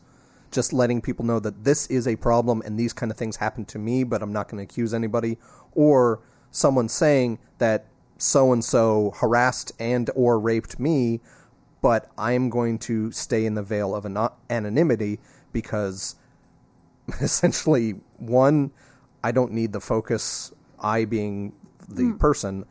just 0.52 0.72
letting 0.72 1.02
people 1.02 1.26
know 1.26 1.40
that 1.40 1.64
this 1.64 1.88
is 1.88 2.08
a 2.08 2.16
problem 2.16 2.62
and 2.64 2.80
these 2.80 2.94
kind 2.94 3.12
of 3.12 3.18
things 3.18 3.38
happen 3.38 3.66
to 3.66 3.80
me 3.80 4.04
but 4.04 4.22
I'm 4.22 4.32
not 4.32 4.48
going 4.48 4.66
to 4.66 4.72
accuse 4.72 4.94
anybody 4.94 5.38
or 5.74 6.22
someone 6.52 6.88
saying 6.88 7.40
that 7.58 7.88
so 8.18 8.54
and 8.54 8.64
so 8.64 9.12
harassed 9.18 9.72
and 9.80 10.10
or 10.16 10.40
raped 10.40 10.80
me 10.80 11.20
but 11.82 12.10
I'm 12.18 12.50
going 12.50 12.80
to 12.80 13.12
stay 13.12 13.46
in 13.46 13.56
the 13.56 13.64
veil 13.64 13.96
of 13.96 14.06
ano- 14.06 14.34
anonymity 14.50 15.20
because 15.52 16.16
essentially 17.22 18.00
one 18.18 18.72
i 19.26 19.32
don't 19.32 19.52
need 19.52 19.72
the 19.74 19.82
focus 19.82 20.54
i 20.80 21.06
being 21.06 21.54
the 21.88 22.04
hmm. 22.04 22.18
person 22.18 22.66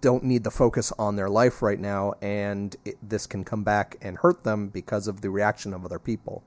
don't 0.00 0.22
need 0.22 0.44
the 0.44 0.50
focus 0.50 0.92
on 0.98 1.16
their 1.16 1.30
life 1.30 1.62
right 1.62 1.80
now 1.80 2.12
and 2.20 2.76
it, 2.84 2.96
this 3.02 3.26
can 3.26 3.42
come 3.42 3.64
back 3.64 3.96
and 4.02 4.18
hurt 4.18 4.44
them 4.44 4.68
because 4.68 5.08
of 5.08 5.20
the 5.22 5.30
reaction 5.30 5.72
of 5.72 5.84
other 5.84 5.98
people 5.98 6.42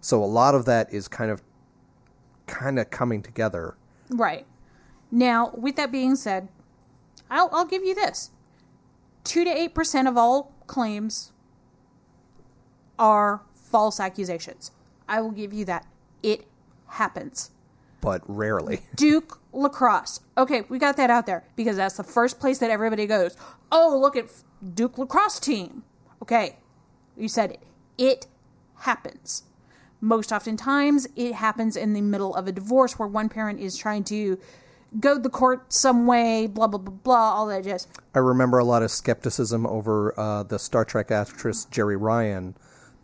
so 0.00 0.22
a 0.22 0.30
lot 0.40 0.54
of 0.54 0.64
that 0.66 0.92
is 0.92 1.08
kind 1.08 1.30
of 1.30 1.42
kind 2.46 2.78
of 2.78 2.90
coming 2.90 3.22
together 3.22 3.76
Right. 4.10 4.46
Now, 5.10 5.52
with 5.54 5.76
that 5.76 5.92
being 5.92 6.16
said, 6.16 6.48
I'll, 7.30 7.48
I'll 7.52 7.66
give 7.66 7.84
you 7.84 7.94
this 7.94 8.30
2 9.24 9.44
to 9.44 9.50
8% 9.50 10.08
of 10.08 10.16
all 10.16 10.52
claims 10.66 11.32
are 12.98 13.42
false 13.54 14.00
accusations. 14.00 14.70
I 15.08 15.20
will 15.20 15.30
give 15.30 15.52
you 15.52 15.64
that. 15.66 15.86
It 16.22 16.46
happens. 16.88 17.50
But 18.00 18.22
rarely 18.26 18.80
Duke 18.94 19.40
Lacrosse. 19.52 20.20
Okay, 20.36 20.62
we 20.68 20.78
got 20.78 20.96
that 20.96 21.10
out 21.10 21.26
there 21.26 21.44
because 21.56 21.76
that's 21.76 21.96
the 21.96 22.04
first 22.04 22.38
place 22.38 22.58
that 22.58 22.70
everybody 22.70 23.06
goes. 23.06 23.36
Oh, 23.72 23.98
look 24.00 24.16
at 24.16 24.26
Duke 24.74 24.98
Lacrosse 24.98 25.40
team. 25.40 25.82
Okay, 26.22 26.56
you 27.16 27.28
said 27.28 27.52
it. 27.52 27.62
It 27.98 28.26
happens. 28.80 29.44
Most 30.00 30.30
oftentimes, 30.30 31.08
it 31.16 31.34
happens 31.34 31.76
in 31.76 31.94
the 31.94 32.02
middle 32.02 32.34
of 32.34 32.46
a 32.46 32.52
divorce 32.52 32.98
where 32.98 33.08
one 33.08 33.28
parent 33.28 33.60
is 33.60 33.76
trying 33.76 34.04
to 34.04 34.38
go 35.00 35.18
the 35.18 35.30
court 35.30 35.72
some 35.72 36.06
way, 36.06 36.46
blah, 36.46 36.66
blah, 36.66 36.78
blah, 36.78 36.94
blah, 36.94 37.34
all 37.34 37.46
that 37.46 37.64
jazz. 37.64 37.86
I 38.14 38.18
remember 38.18 38.58
a 38.58 38.64
lot 38.64 38.82
of 38.82 38.90
skepticism 38.90 39.66
over 39.66 40.18
uh, 40.18 40.42
the 40.42 40.58
Star 40.58 40.84
Trek 40.84 41.10
actress 41.10 41.66
Jeri 41.70 41.96
Ryan. 42.00 42.56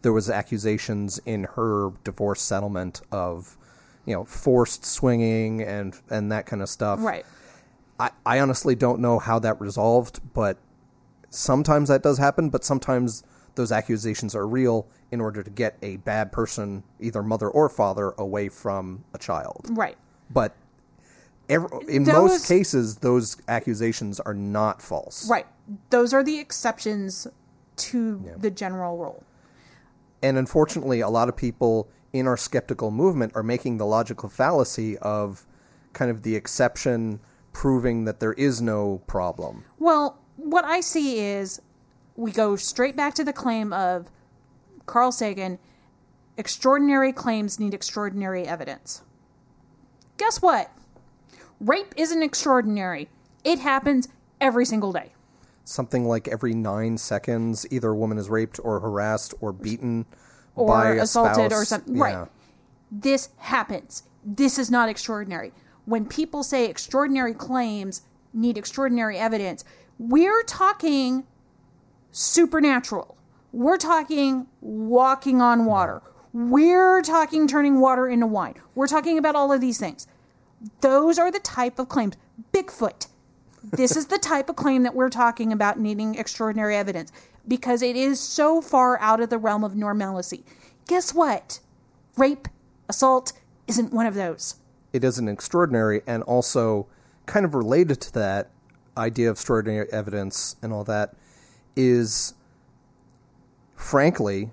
There 0.02 0.12
was 0.12 0.28
accusations 0.28 1.18
in 1.24 1.44
her 1.54 1.90
divorce 2.04 2.40
settlement 2.40 3.00
of, 3.10 3.56
you 4.06 4.14
know, 4.14 4.24
forced 4.24 4.84
swinging 4.84 5.62
and 5.62 5.94
and 6.10 6.32
that 6.32 6.46
kind 6.46 6.62
of 6.62 6.68
stuff. 6.68 7.00
Right. 7.02 7.24
I, 8.00 8.10
I 8.26 8.40
honestly 8.40 8.74
don't 8.74 9.00
know 9.00 9.18
how 9.18 9.38
that 9.40 9.60
resolved, 9.60 10.20
but 10.32 10.58
sometimes 11.30 11.88
that 11.88 12.02
does 12.02 12.18
happen. 12.18 12.50
But 12.50 12.64
sometimes 12.64 13.22
those 13.54 13.70
accusations 13.70 14.34
are 14.34 14.46
real 14.46 14.86
in 15.10 15.20
order 15.20 15.42
to 15.42 15.50
get 15.50 15.76
a 15.82 15.98
bad 15.98 16.32
person, 16.32 16.82
either 17.00 17.22
mother 17.22 17.48
or 17.48 17.68
father, 17.68 18.14
away 18.18 18.48
from 18.48 19.04
a 19.14 19.18
child. 19.18 19.66
Right. 19.70 19.96
But 20.30 20.56
ev 21.48 21.66
in 21.88 22.04
Those- 22.04 22.14
most 22.14 22.48
cases, 22.48 22.96
those 22.96 23.36
accusations 23.48 24.20
are 24.20 24.34
not 24.34 24.80
false. 24.80 25.28
Right. 25.28 25.46
Those 25.90 26.12
are 26.12 26.24
the 26.24 26.38
exceptions 26.38 27.26
to 27.76 28.22
the 28.38 28.50
general 28.50 28.96
rule. 28.98 29.22
And 30.22 30.38
unfortunately, 30.38 31.00
a 31.00 31.08
lot 31.08 31.28
of 31.28 31.36
people 31.36 31.88
in 32.12 32.26
our 32.26 32.36
skeptical 32.36 32.90
movement 32.90 33.32
are 33.34 33.42
making 33.42 33.78
the 33.78 33.86
logical 33.86 34.28
fallacy 34.28 34.98
of 34.98 35.46
kind 35.92 36.10
of 36.10 36.22
the 36.22 36.34
exception 36.36 37.20
proving 37.52 38.04
that 38.04 38.20
there 38.20 38.32
is 38.34 38.62
no 38.62 39.02
problem. 39.06 39.64
Well, 39.78 40.18
what 40.36 40.64
I 40.64 40.80
see 40.80 41.20
is 41.20 41.60
we 42.16 42.32
go 42.32 42.56
straight 42.56 42.96
back 42.96 43.14
to 43.14 43.24
the 43.24 43.32
claim 43.32 43.72
of 43.72 44.10
Carl 44.86 45.12
Sagan 45.12 45.58
extraordinary 46.36 47.12
claims 47.12 47.60
need 47.60 47.74
extraordinary 47.74 48.46
evidence. 48.46 49.02
Guess 50.16 50.40
what? 50.42 50.70
Rape 51.60 51.94
isn't 51.96 52.22
extraordinary. 52.22 53.08
It 53.44 53.58
happens 53.58 54.08
every 54.40 54.64
single 54.64 54.92
day. 54.92 55.12
Something 55.64 56.06
like 56.06 56.26
every 56.26 56.54
nine 56.54 56.98
seconds, 56.98 57.66
either 57.70 57.90
a 57.90 57.94
woman 57.94 58.18
is 58.18 58.28
raped 58.28 58.58
or 58.62 58.80
harassed 58.80 59.34
or 59.40 59.52
beaten 59.52 60.06
Or 60.54 60.94
assaulted 60.94 61.52
or 61.52 61.64
something. 61.64 61.96
Yeah. 61.96 62.02
Right. 62.02 62.28
This 62.90 63.30
happens. 63.38 64.04
This 64.24 64.58
is 64.58 64.70
not 64.70 64.88
extraordinary. 64.88 65.52
When 65.84 66.06
people 66.06 66.42
say 66.42 66.66
extraordinary 66.66 67.34
claims 67.34 68.02
need 68.32 68.56
extraordinary 68.58 69.18
evidence, 69.18 69.64
we're 69.98 70.42
talking 70.44 71.24
supernatural. 72.12 73.16
We're 73.52 73.78
talking 73.78 74.46
walking 74.60 75.40
on 75.40 75.64
water. 75.64 76.02
We're 76.32 77.02
talking 77.02 77.46
turning 77.46 77.80
water 77.80 78.08
into 78.08 78.26
wine. 78.26 78.54
We're 78.74 78.86
talking 78.86 79.18
about 79.18 79.34
all 79.34 79.52
of 79.52 79.60
these 79.60 79.78
things. 79.78 80.06
Those 80.80 81.18
are 81.18 81.30
the 81.30 81.40
type 81.40 81.78
of 81.78 81.88
claims. 81.88 82.16
Bigfoot. 82.52 83.08
This 83.64 83.96
is 83.96 84.06
the 84.06 84.18
type 84.18 84.48
of 84.48 84.56
claim 84.56 84.82
that 84.82 84.94
we're 84.94 85.10
talking 85.10 85.52
about 85.52 85.78
needing 85.78 86.14
extraordinary 86.16 86.76
evidence 86.76 87.12
because 87.46 87.82
it 87.82 87.96
is 87.96 88.20
so 88.20 88.60
far 88.60 88.98
out 89.00 89.20
of 89.20 89.30
the 89.30 89.38
realm 89.38 89.64
of 89.64 89.74
normalcy. 89.76 90.44
Guess 90.86 91.14
what? 91.14 91.60
Rape, 92.16 92.48
assault 92.88 93.32
isn't 93.66 93.92
one 93.92 94.06
of 94.06 94.14
those. 94.14 94.56
it 94.92 95.04
is 95.04 95.18
an 95.18 95.28
extraordinary 95.28 96.02
and 96.06 96.22
also 96.24 96.86
kind 97.26 97.46
of 97.46 97.54
related 97.54 98.00
to 98.00 98.12
that 98.12 98.50
idea 98.96 99.30
of 99.30 99.36
extraordinary 99.36 99.90
evidence 99.92 100.56
and 100.62 100.72
all 100.72 100.84
that 100.84 101.14
is 101.76 102.34
frankly 103.74 104.50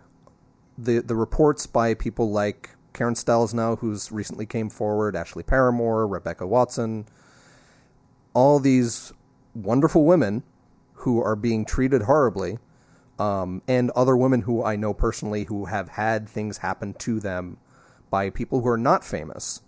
the 0.77 0.99
the 0.99 1.15
reports 1.15 1.67
by 1.67 1.93
people 1.93 2.31
like 2.31 2.69
Karen 2.93 3.13
Stollznow, 3.15 3.77
who's 3.79 4.11
recently 4.11 4.45
came 4.45 4.69
forward, 4.69 5.15
Ashley 5.15 5.43
Paramore, 5.43 6.07
Rebecca 6.07 6.47
Watson, 6.47 7.05
all 8.33 8.59
these 8.59 9.13
wonderful 9.53 10.05
women 10.05 10.43
who 10.93 11.21
are 11.21 11.35
being 11.35 11.65
treated 11.65 12.03
horribly, 12.03 12.57
um, 13.20 13.61
and 13.67 13.91
other 13.91 14.15
women 14.15 14.41
who 14.41 14.63
I 14.63 14.76
know 14.76 14.93
personally 14.93 15.43
who 15.43 15.65
have 15.65 15.89
had 15.89 16.28
things 16.28 16.59
happen 16.59 16.93
to 16.95 17.20
them 17.20 17.57
by 18.09 18.30
people 18.30 18.61
who 18.61 18.70
are 18.70 18.78
not 18.78 19.03
famous. 19.03 19.61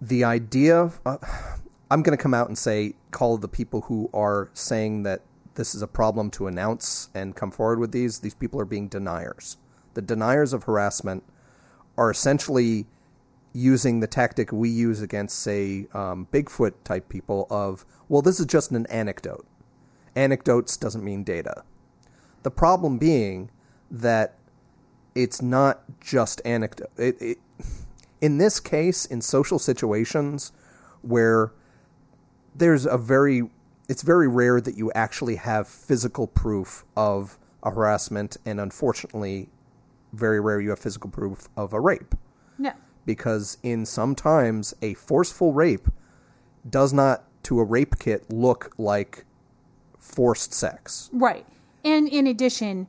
The 0.00 0.24
idea 0.24 0.92
uh, 1.04 1.18
i'm 1.90 2.02
going 2.02 2.16
to 2.16 2.22
come 2.22 2.34
out 2.34 2.48
and 2.48 2.58
say 2.58 2.94
call 3.12 3.38
the 3.38 3.48
people 3.48 3.82
who 3.82 4.10
are 4.12 4.50
saying 4.54 5.04
that 5.04 5.22
this 5.54 5.74
is 5.74 5.82
a 5.82 5.86
problem 5.86 6.30
to 6.30 6.46
announce 6.46 7.08
and 7.14 7.34
come 7.34 7.50
forward 7.50 7.78
with 7.78 7.92
these 7.92 8.20
these 8.20 8.34
people 8.34 8.60
are 8.60 8.66
being 8.66 8.88
deniers. 8.88 9.56
The 9.94 10.02
deniers 10.02 10.52
of 10.52 10.64
harassment 10.64 11.24
are 11.96 12.10
essentially 12.10 12.86
using 13.54 14.00
the 14.00 14.06
tactic 14.06 14.52
we 14.52 14.68
use 14.68 15.00
against 15.00 15.38
say 15.38 15.86
um, 15.94 16.28
bigfoot 16.30 16.74
type 16.84 17.08
people 17.08 17.46
of 17.50 17.86
well 18.08 18.20
this 18.20 18.38
is 18.38 18.46
just 18.46 18.70
an 18.70 18.86
anecdote 18.86 19.46
anecdotes 20.16 20.76
doesn't 20.76 21.04
mean 21.04 21.22
data 21.22 21.62
the 22.42 22.50
problem 22.50 22.98
being 22.98 23.50
that 23.90 24.34
it's 25.14 25.40
not 25.40 25.82
just 26.00 26.42
anecdote 26.44 26.90
it, 26.96 27.20
it 27.20 27.38
in 28.20 28.38
this 28.38 28.60
case, 28.60 29.04
in 29.04 29.20
social 29.20 29.58
situations 29.58 30.52
where 31.02 31.52
there's 32.54 32.86
a 32.86 32.96
very, 32.96 33.48
it's 33.88 34.02
very 34.02 34.28
rare 34.28 34.60
that 34.60 34.76
you 34.76 34.90
actually 34.92 35.36
have 35.36 35.68
physical 35.68 36.26
proof 36.26 36.84
of 36.96 37.38
a 37.62 37.70
harassment, 37.70 38.36
and 38.46 38.60
unfortunately, 38.60 39.48
very 40.12 40.40
rare 40.40 40.60
you 40.60 40.70
have 40.70 40.78
physical 40.78 41.10
proof 41.10 41.48
of 41.56 41.72
a 41.72 41.80
rape. 41.80 42.14
No. 42.58 42.72
Because 43.04 43.58
in 43.62 43.84
sometimes 43.84 44.74
a 44.82 44.94
forceful 44.94 45.52
rape 45.52 45.88
does 46.68 46.92
not, 46.92 47.24
to 47.44 47.60
a 47.60 47.64
rape 47.64 47.98
kit, 47.98 48.30
look 48.32 48.72
like 48.78 49.24
forced 50.06 50.54
sex. 50.54 51.10
Right. 51.12 51.46
And 51.84 52.08
in 52.08 52.26
addition, 52.26 52.86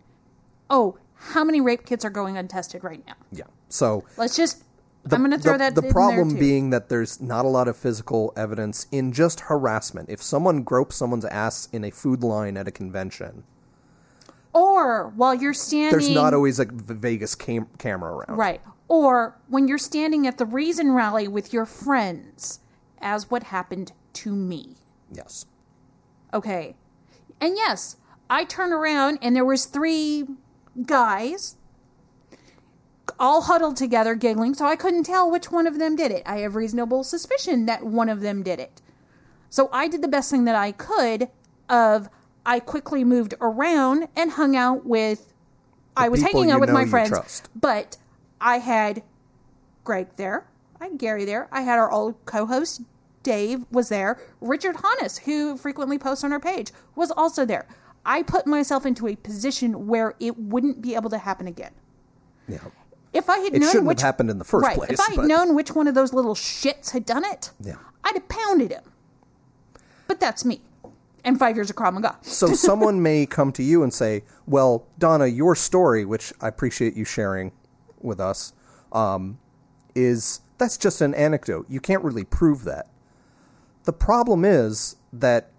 oh, 0.70 0.98
how 1.16 1.44
many 1.44 1.62
rape 1.62 1.86
kits 1.86 2.06
are 2.06 2.10
going 2.10 2.38
untested 2.38 2.84
right 2.84 3.06
now? 3.06 3.16
Yeah. 3.32 3.46
So 3.70 4.06
Let's 4.18 4.36
just. 4.36 4.64
I'm 5.10 5.20
going 5.20 5.32
to 5.32 5.38
throw 5.38 5.54
the, 5.54 5.60
that. 5.60 5.76
The 5.76 5.84
problem 5.84 6.38
being 6.38 6.70
that 6.72 6.90
there's 6.90 7.22
not 7.22 7.46
a 7.46 7.48
lot 7.48 7.70
of 7.70 7.78
physical 7.78 8.34
evidence 8.36 8.88
in 8.92 9.14
just 9.14 9.40
harassment. 9.40 10.10
If 10.10 10.22
someone 10.22 10.64
gropes 10.64 10.98
someone's 10.98 11.24
ass 11.24 11.70
in 11.72 11.86
a 11.86 11.92
food 11.92 12.24
line 12.24 12.58
at 12.58 12.68
a 12.68 12.72
convention, 12.72 13.46
or 14.52 15.10
while 15.16 15.34
you're 15.34 15.54
standing, 15.54 15.92
there's 15.92 16.10
not 16.10 16.34
always 16.34 16.60
a 16.60 16.66
Vegas 16.66 17.36
cam- 17.36 17.70
camera 17.78 18.12
around. 18.16 18.38
right. 18.38 18.62
Or 18.90 19.38
when 19.48 19.68
you're 19.68 19.78
standing 19.78 20.28
at 20.28 20.38
the 20.38 20.46
Reason 20.46 20.92
rally 20.92 21.28
with 21.28 21.54
your 21.54 21.66
friends, 21.66 22.60
as 23.00 23.30
what 23.30 23.44
happened 23.44 23.92
to 24.14 24.36
me. 24.36 24.76
Yes. 25.12 25.46
Okay. 26.34 26.76
And 27.40 27.56
yes, 27.56 27.98
I 28.30 28.44
turn 28.44 28.74
around 28.74 29.20
and 29.22 29.36
there 29.36 29.46
was 29.46 29.66
three 29.66 30.26
guys 30.86 31.56
all 33.20 33.44
huddled 33.44 33.78
together 33.78 34.16
giggling, 34.16 34.54
so 34.54 34.66
I 34.66 34.76
couldn't 34.76 35.04
tell 35.04 35.30
which 35.30 35.52
one 35.52 35.66
of 35.66 35.80
them 35.80 35.96
did 35.96 36.12
it. 36.12 36.24
I 36.26 36.40
have 36.40 36.56
reasonable 36.56 37.04
suspicion 37.04 37.66
that 37.66 37.84
one 37.84 38.10
of 38.10 38.22
them 38.22 38.44
did 38.44 38.60
it. 38.60 38.82
So 39.50 39.70
I 39.72 39.88
did 39.88 40.02
the 40.02 40.08
best 40.08 40.30
thing 40.30 40.46
that 40.46 40.56
I 40.56 40.72
could 40.72 41.30
of 41.70 42.10
I 42.46 42.60
quickly 42.60 43.04
moved 43.04 43.34
around 43.42 44.08
and 44.16 44.32
hung 44.32 44.56
out 44.56 44.86
with 44.86 45.34
I 45.96 46.10
was 46.10 46.22
hanging 46.22 46.52
out 46.52 46.60
with 46.60 46.70
my 46.70 46.86
friends, 46.86 47.10
trust. 47.10 47.50
but 47.60 47.98
I 48.40 48.60
had 48.60 49.02
Greg 49.84 50.08
there. 50.16 50.46
I 50.80 50.86
had 50.86 50.98
Gary 51.00 51.26
there. 51.26 51.48
I 51.52 51.62
had 51.62 51.80
our 51.80 51.92
old 51.92 52.24
co-host 52.26 52.82
Dave 53.28 53.66
was 53.72 53.90
there. 53.90 54.18
Richard 54.40 54.78
Hannes, 54.78 55.18
who 55.18 55.58
frequently 55.58 56.00
posts 56.00 56.24
on 56.24 56.32
our 56.32 56.40
page, 56.40 56.72
was 56.96 57.12
also 57.12 57.44
there. 57.46 57.68
I 58.06 58.24
put 58.24 58.48
myself 58.48 58.86
into 58.86 59.06
a 59.06 59.18
position 59.18 59.86
where 59.88 60.14
it 60.22 60.38
wouldn't 60.40 60.82
be 60.82 60.96
able 60.96 61.10
to 61.10 61.18
happen 61.18 61.46
again. 61.46 61.72
Yeah. 62.48 62.60
If 63.12 63.30
I 63.30 63.40
had 63.40 63.54
It 63.54 63.60
known 63.60 63.70
shouldn't 63.72 63.88
which 63.88 64.00
have 64.00 64.08
happened 64.08 64.30
in 64.30 64.38
the 64.40 64.46
first 64.46 64.64
right, 64.66 64.78
place. 64.78 64.92
if 64.92 65.00
I 65.02 65.10
had 65.10 65.16
but- 65.18 65.26
known 65.28 65.56
which 65.56 65.76
one 65.76 65.90
of 65.90 65.94
those 65.96 66.14
little 66.14 66.36
shits 66.36 66.92
had 66.92 67.06
done 67.06 67.26
it, 67.26 67.52
Yeah. 67.60 67.76
I'd 68.06 68.14
have 68.14 68.30
pounded 68.30 68.72
him. 68.72 68.84
But 70.08 70.22
that's 70.22 70.46
me. 70.46 70.62
And 71.26 71.38
five 71.38 71.58
years 71.58 71.70
of 71.70 71.76
Krav 71.76 71.94
Maga. 71.96 72.16
so 72.22 72.48
someone 72.54 73.02
may 73.04 73.26
come 73.26 73.52
to 73.54 73.64
you 73.64 73.84
and 73.84 73.94
say, 73.94 74.24
"Well, 74.46 74.86
Donna, 75.00 75.26
your 75.28 75.54
story, 75.56 76.06
which 76.06 76.32
I 76.40 76.48
appreciate 76.48 76.96
you 76.96 77.04
sharing 77.04 77.52
with 78.00 78.22
us, 78.22 78.54
um, 78.94 79.38
is 79.96 80.40
that's 80.58 80.78
just 80.78 81.02
an 81.02 81.14
anecdote. 81.14 81.66
You 81.68 81.82
can't 81.82 82.02
really 82.06 82.24
prove 82.24 82.64
that." 82.64 82.88
The 83.88 83.94
problem 83.94 84.44
is 84.44 84.98
that 85.14 85.50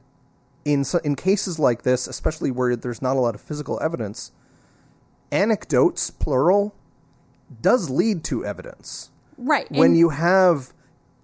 in 0.67 0.85
in 1.03 1.17
cases 1.17 1.59
like 1.59 1.81
this, 1.81 2.07
especially 2.07 2.51
where 2.51 2.77
there's 2.77 3.01
not 3.01 3.17
a 3.17 3.21
lot 3.21 3.35
of 3.35 3.41
physical 3.41 3.81
evidence, 3.83 4.33
anecdotes 5.33 6.11
plural 6.11 6.75
does 7.63 7.89
lead 7.89 8.23
to 8.25 8.45
evidence 8.45 9.09
Right. 9.39 9.67
when 9.71 9.93
and- 9.93 9.99
you 9.99 10.11
have 10.11 10.75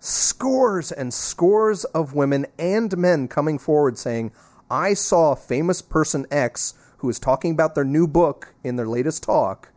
scores 0.01 0.91
and 0.93 1.13
scores 1.13 1.85
of 1.85 2.15
women 2.15 2.47
and 2.59 2.97
men 2.97 3.29
coming 3.29 3.59
forward 3.59 3.99
saying, 3.99 4.33
I 4.71 4.95
saw 4.95 5.35
famous 5.35 5.83
person 5.83 6.27
X 6.31 6.73
who 6.99 7.11
is 7.11 7.19
talking 7.19 7.53
about 7.53 7.75
their 7.75 7.85
new 7.85 8.07
book 8.07 8.55
in 8.65 8.77
their 8.77 8.89
latest 8.89 9.23
talk 9.23 9.69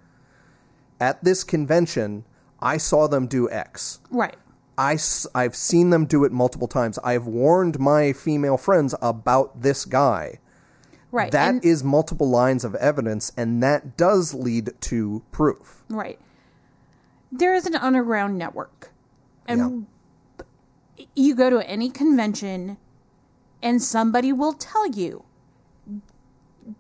at 1.01 1.21
this 1.25 1.43
convention. 1.43 2.23
I 2.61 2.78
saw 2.78 3.07
them 3.09 3.28
do 3.28 3.49
X. 3.51 3.99
Right. 4.11 4.38
I, 4.78 4.97
I've 5.34 5.55
seen 5.55 5.89
them 5.89 6.05
do 6.05 6.23
it 6.23 6.32
multiple 6.32 6.67
times. 6.67 6.99
I've 6.99 7.25
warned 7.25 7.80
my 7.80 8.13
female 8.13 8.57
friends 8.57 8.93
about 9.01 9.61
this 9.61 9.86
guy. 9.86 10.39
Right. 11.11 11.32
That 11.32 11.63
is 11.65 11.82
and- 11.82 11.89
multiple 11.89 12.30
lines 12.30 12.63
of 12.63 12.75
evidence, 12.75 13.32
and 13.38 13.63
that 13.63 13.97
does 13.97 14.34
lead 14.34 14.71
to 14.82 15.23
proof. 15.32 15.84
Right. 15.89 16.19
There 17.32 17.55
is 17.55 17.65
an 17.65 17.75
underground 17.75 18.38
network. 18.38 18.91
And 19.47 19.88
you 21.15 21.36
go 21.36 21.49
to 21.49 21.67
any 21.67 21.89
convention 21.89 22.78
and 23.61 23.82
somebody 23.82 24.34
will 24.34 24.53
tell 24.53 24.88
you 24.88 25.23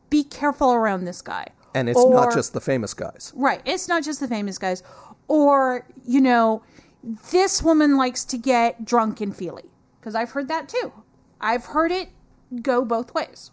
be 0.09 0.23
careful 0.23 0.73
around 0.73 1.05
this 1.05 1.21
guy. 1.21 1.47
And 1.73 1.89
it's 1.89 2.03
not 2.03 2.33
just 2.33 2.53
the 2.53 2.61
famous 2.61 2.93
guys. 2.93 3.31
Right. 3.35 3.61
It's 3.65 3.87
not 3.87 4.03
just 4.03 4.19
the 4.19 4.27
famous 4.27 4.57
guys. 4.57 4.83
Or, 5.27 5.85
you 6.05 6.21
know, 6.21 6.63
this 7.31 7.63
woman 7.63 7.95
likes 7.97 8.23
to 8.25 8.37
get 8.37 8.83
drunk 8.85 9.21
and 9.21 9.35
feely. 9.35 9.65
Because 9.99 10.15
I've 10.15 10.31
heard 10.31 10.47
that 10.49 10.67
too. 10.69 10.91
I've 11.39 11.65
heard 11.65 11.91
it 11.91 12.09
go 12.61 12.83
both 12.83 13.13
ways. 13.13 13.51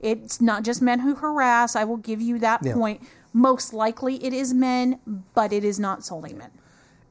It's 0.00 0.40
not 0.40 0.62
just 0.64 0.80
men 0.82 1.00
who 1.00 1.14
harass. 1.14 1.74
I 1.76 1.84
will 1.84 1.96
give 1.96 2.20
you 2.20 2.38
that 2.38 2.64
Yeah. 2.64 2.74
point. 2.74 3.02
Most 3.32 3.72
likely 3.72 4.22
it 4.24 4.32
is 4.32 4.54
men, 4.54 5.00
but 5.34 5.52
it 5.52 5.64
is 5.64 5.78
not 5.78 6.04
solely 6.04 6.32
men. 6.32 6.50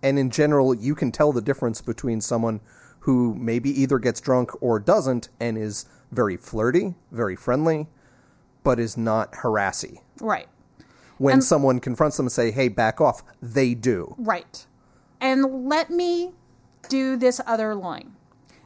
And 0.03 0.17
in 0.19 0.29
general, 0.29 0.73
you 0.73 0.95
can 0.95 1.11
tell 1.11 1.31
the 1.31 1.41
difference 1.41 1.81
between 1.81 2.21
someone 2.21 2.59
who 3.01 3.35
maybe 3.35 3.69
either 3.81 3.99
gets 3.99 4.19
drunk 4.21 4.51
or 4.61 4.79
doesn't 4.79 5.29
and 5.39 5.57
is 5.57 5.85
very 6.11 6.37
flirty, 6.37 6.95
very 7.11 7.35
friendly, 7.35 7.87
but 8.63 8.79
is 8.79 8.95
not 8.97 9.33
harassy. 9.35 10.01
Right. 10.21 10.47
When 11.17 11.33
And- 11.35 11.43
someone 11.43 11.79
confronts 11.79 12.17
them 12.17 12.25
and 12.27 12.31
say, 12.31 12.51
hey, 12.51 12.67
back 12.69 13.01
off, 13.01 13.23
they 13.41 13.73
do. 13.73 14.13
Right. 14.17 14.65
And 15.19 15.67
let 15.67 15.89
me 15.89 16.31
do 16.89 17.17
this 17.17 17.41
other 17.45 17.75
line. 17.75 18.13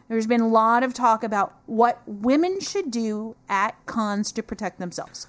There's 0.08 0.28
been 0.28 0.42
a 0.42 0.48
lot 0.48 0.84
of 0.84 0.94
talk 0.94 1.24
about 1.24 1.56
what 1.68 2.02
women 2.06 2.60
should 2.60 2.92
do 2.92 3.36
at 3.48 3.76
cons 3.86 4.34
to 4.34 4.44
protect 4.44 4.78
themselves. 4.78 5.28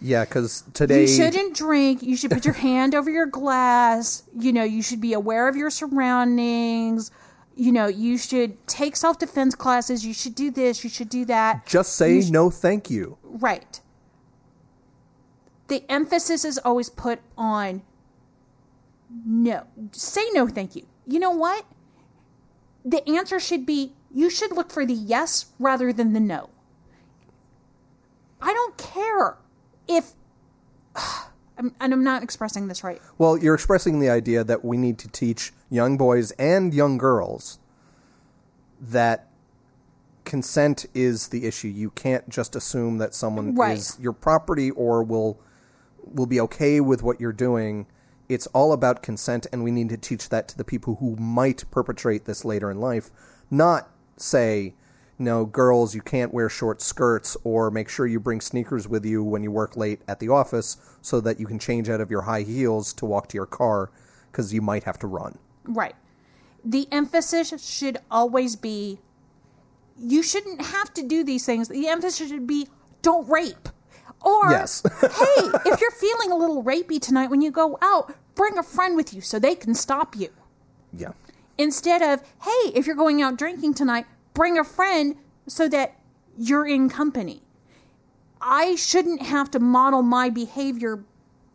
Yeah, 0.00 0.24
because 0.24 0.62
today. 0.72 1.02
You 1.02 1.08
shouldn't 1.08 1.56
drink. 1.56 2.02
You 2.02 2.16
should 2.16 2.30
put 2.30 2.44
your 2.44 2.54
hand 2.54 2.94
over 2.94 3.10
your 3.10 3.26
glass. 3.26 4.22
You 4.38 4.52
know, 4.52 4.62
you 4.62 4.82
should 4.82 5.00
be 5.00 5.12
aware 5.12 5.48
of 5.48 5.56
your 5.56 5.68
surroundings. 5.68 7.10
You 7.56 7.72
know, 7.72 7.88
you 7.88 8.16
should 8.16 8.66
take 8.66 8.96
self 8.96 9.18
defense 9.18 9.54
classes. 9.54 10.06
You 10.06 10.14
should 10.14 10.34
do 10.34 10.50
this. 10.50 10.84
You 10.84 10.90
should 10.90 11.08
do 11.08 11.24
that. 11.26 11.66
Just 11.66 11.96
say 11.96 12.20
no, 12.30 12.50
thank 12.50 12.88
you. 12.88 13.18
Right. 13.22 13.80
The 15.68 15.84
emphasis 15.90 16.44
is 16.44 16.58
always 16.58 16.88
put 16.88 17.20
on 17.36 17.82
no. 19.26 19.64
Say 19.92 20.22
no, 20.32 20.46
thank 20.46 20.76
you. 20.76 20.86
You 21.06 21.18
know 21.18 21.30
what? 21.30 21.64
The 22.84 23.06
answer 23.08 23.40
should 23.40 23.66
be 23.66 23.92
you 24.12 24.30
should 24.30 24.52
look 24.52 24.70
for 24.70 24.84
the 24.84 24.94
yes 24.94 25.46
rather 25.58 25.92
than 25.92 26.12
the 26.12 26.20
no. 26.20 26.50
I 28.40 28.52
don't 28.52 28.76
care 28.76 29.36
if. 29.88 30.12
I'm, 31.58 31.74
and 31.78 31.92
I'm 31.92 32.02
not 32.02 32.22
expressing 32.22 32.68
this 32.68 32.82
right. 32.82 33.02
Well, 33.18 33.36
you're 33.36 33.54
expressing 33.54 34.00
the 34.00 34.08
idea 34.08 34.42
that 34.44 34.64
we 34.64 34.78
need 34.78 34.98
to 35.00 35.08
teach 35.08 35.52
young 35.68 35.98
boys 35.98 36.30
and 36.32 36.72
young 36.72 36.96
girls 36.96 37.58
that 38.80 39.28
consent 40.24 40.86
is 40.94 41.28
the 41.28 41.44
issue. 41.46 41.68
You 41.68 41.90
can't 41.90 42.26
just 42.30 42.56
assume 42.56 42.96
that 42.96 43.14
someone 43.14 43.54
Right. 43.54 43.76
is 43.76 43.98
your 44.00 44.14
property 44.14 44.70
or 44.70 45.02
will 45.02 45.38
will 46.14 46.26
be 46.26 46.40
okay 46.40 46.80
with 46.80 47.02
what 47.02 47.20
you're 47.20 47.30
doing. 47.32 47.86
It's 48.30 48.46
all 48.48 48.72
about 48.72 49.02
consent 49.02 49.48
and 49.52 49.64
we 49.64 49.72
need 49.72 49.88
to 49.88 49.96
teach 49.96 50.28
that 50.28 50.46
to 50.48 50.56
the 50.56 50.62
people 50.62 50.94
who 51.00 51.16
might 51.16 51.68
perpetrate 51.72 52.26
this 52.26 52.44
later 52.44 52.70
in 52.70 52.78
life, 52.78 53.10
not 53.50 53.90
say 54.16 54.74
no, 55.18 55.44
girls, 55.44 55.96
you 55.96 56.00
can't 56.00 56.32
wear 56.32 56.48
short 56.48 56.80
skirts, 56.80 57.36
or 57.42 57.72
make 57.72 57.88
sure 57.88 58.06
you 58.06 58.20
bring 58.20 58.40
sneakers 58.40 58.86
with 58.88 59.04
you 59.04 59.24
when 59.24 59.42
you 59.42 59.50
work 59.50 59.76
late 59.76 60.00
at 60.06 60.20
the 60.20 60.28
office 60.28 60.76
so 61.02 61.20
that 61.20 61.40
you 61.40 61.46
can 61.46 61.58
change 61.58 61.90
out 61.90 62.00
of 62.00 62.08
your 62.08 62.22
high 62.22 62.42
heels 62.42 62.94
to 62.94 63.04
walk 63.04 63.28
to 63.28 63.36
your 63.36 63.46
car 63.46 63.90
because 64.30 64.54
you 64.54 64.62
might 64.62 64.84
have 64.84 64.98
to 65.00 65.08
run. 65.08 65.36
Right. 65.64 65.96
The 66.64 66.86
emphasis 66.92 67.52
should 67.62 67.98
always 68.12 68.54
be 68.54 69.00
you 69.98 70.22
shouldn't 70.22 70.62
have 70.62 70.94
to 70.94 71.02
do 71.02 71.24
these 71.24 71.44
things. 71.44 71.66
The 71.68 71.88
emphasis 71.88 72.28
should 72.28 72.46
be 72.46 72.68
don't 73.02 73.28
rape. 73.28 73.68
Or, 74.22 74.50
Yes. 74.50 74.82
hey, 75.00 75.50
if 75.66 75.80
you're 75.80 75.90
feeling 75.90 76.30
a 76.30 76.36
little 76.36 76.62
rapey 76.62 77.00
tonight 77.00 77.30
when 77.30 77.40
you 77.40 77.50
go 77.50 77.78
out, 77.80 78.14
bring 78.34 78.58
a 78.58 78.62
friend 78.62 78.96
with 78.96 79.14
you 79.14 79.20
so 79.20 79.38
they 79.38 79.54
can 79.54 79.74
stop 79.74 80.16
you. 80.16 80.28
Yeah. 80.92 81.12
Instead 81.58 82.02
of, 82.02 82.22
hey, 82.42 82.72
if 82.74 82.86
you're 82.86 82.96
going 82.96 83.22
out 83.22 83.36
drinking 83.36 83.74
tonight, 83.74 84.06
bring 84.34 84.58
a 84.58 84.64
friend 84.64 85.16
so 85.46 85.68
that 85.68 85.98
you're 86.38 86.66
in 86.66 86.88
company. 86.88 87.42
I 88.40 88.74
shouldn't 88.76 89.22
have 89.22 89.50
to 89.52 89.60
model 89.60 90.02
my 90.02 90.30
behavior 90.30 91.04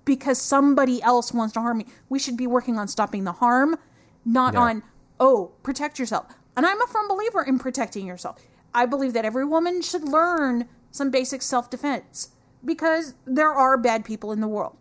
because 0.05 0.39
somebody 0.39 1.01
else 1.01 1.33
wants 1.33 1.53
to 1.55 1.61
harm 1.61 1.79
me. 1.79 1.87
We 2.09 2.19
should 2.19 2.37
be 2.37 2.45
working 2.45 2.77
on 2.77 2.87
stopping 2.87 3.23
the 3.23 3.31
harm, 3.31 3.77
not 4.23 4.53
Yeah. 4.53 4.59
on, 4.61 4.83
oh, 5.19 5.51
protect 5.63 5.97
yourself. 5.97 6.27
And 6.55 6.65
I'm 6.65 6.79
a 6.81 6.87
firm 6.87 7.07
believer 7.07 7.41
in 7.41 7.57
protecting 7.57 8.05
yourself. 8.05 8.39
I 8.73 8.85
believe 8.85 9.13
that 9.13 9.25
every 9.25 9.45
woman 9.45 9.81
should 9.81 10.03
learn 10.03 10.67
some 10.91 11.09
basic 11.09 11.41
self 11.41 11.69
defense 11.69 12.29
because 12.65 13.13
there 13.25 13.51
are 13.51 13.77
bad 13.77 14.05
people 14.05 14.31
in 14.31 14.41
the 14.41 14.47
world. 14.47 14.75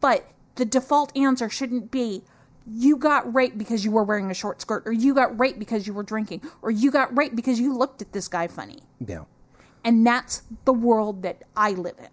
But 0.00 0.28
the 0.56 0.64
default 0.64 1.16
answer 1.16 1.48
shouldn't 1.48 1.90
be 1.90 2.22
you 2.66 2.96
got 2.96 3.32
raped 3.34 3.58
because 3.58 3.84
you 3.84 3.90
were 3.90 4.04
wearing 4.04 4.30
a 4.30 4.34
short 4.34 4.60
skirt, 4.60 4.84
or 4.86 4.92
you 4.92 5.14
got 5.14 5.38
raped 5.38 5.58
because 5.58 5.86
you 5.86 5.92
were 5.92 6.02
drinking, 6.02 6.42
or 6.62 6.70
you 6.70 6.90
got 6.90 7.16
raped 7.16 7.34
because 7.34 7.58
you 7.58 7.76
looked 7.76 8.02
at 8.02 8.12
this 8.12 8.28
guy 8.28 8.46
funny. 8.46 8.78
Yeah. 9.04 9.24
And 9.84 10.06
that's 10.06 10.42
the 10.64 10.72
world 10.72 11.22
that 11.22 11.42
I 11.56 11.72
live 11.72 11.98
in. 11.98 12.08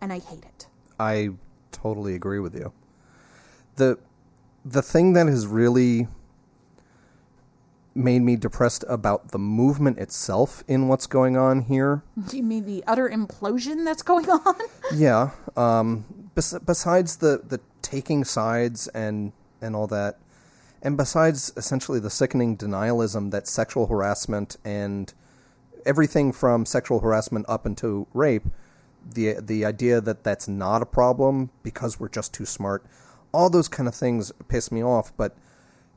And 0.00 0.12
I 0.12 0.18
hate 0.18 0.44
it. 0.44 0.66
I 0.98 1.30
totally 1.70 2.14
agree 2.14 2.40
with 2.40 2.54
you. 2.54 2.72
The 3.76 3.98
the 4.64 4.82
thing 4.82 5.12
that 5.12 5.26
has 5.26 5.46
really 5.46 6.08
made 7.96 8.20
me 8.20 8.36
depressed 8.36 8.84
about 8.88 9.32
the 9.32 9.38
movement 9.38 9.98
itself 9.98 10.62
in 10.68 10.86
what's 10.86 11.06
going 11.06 11.36
on 11.36 11.62
here 11.62 12.02
Do 12.28 12.36
you 12.36 12.42
mean 12.42 12.66
the 12.66 12.84
utter 12.86 13.08
implosion 13.08 13.84
that's 13.84 14.02
going 14.02 14.28
on? 14.28 14.54
Yeah. 14.94 15.30
Um, 15.56 16.04
bes- 16.34 16.58
besides 16.64 17.16
the, 17.16 17.42
the 17.44 17.60
taking 17.82 18.24
sides 18.24 18.86
and 18.88 19.32
and 19.60 19.74
all 19.74 19.86
that, 19.88 20.18
and 20.82 20.96
besides 20.96 21.52
essentially 21.56 21.98
the 21.98 22.10
sickening 22.10 22.56
denialism 22.56 23.30
that 23.30 23.48
sexual 23.48 23.86
harassment 23.86 24.56
and 24.64 25.12
everything 25.86 26.30
from 26.32 26.66
sexual 26.66 27.00
harassment 27.00 27.46
up 27.48 27.66
into 27.66 28.06
rape, 28.12 28.44
the 29.14 29.34
the 29.40 29.64
idea 29.64 30.00
that 30.00 30.22
that's 30.22 30.46
not 30.46 30.82
a 30.82 30.86
problem 30.86 31.50
because 31.62 31.98
we're 31.98 32.08
just 32.08 32.34
too 32.34 32.44
smart, 32.46 32.84
all 33.32 33.48
those 33.50 33.68
kind 33.68 33.88
of 33.88 33.94
things 33.94 34.30
piss 34.48 34.70
me 34.70 34.84
off. 34.84 35.12
But 35.16 35.36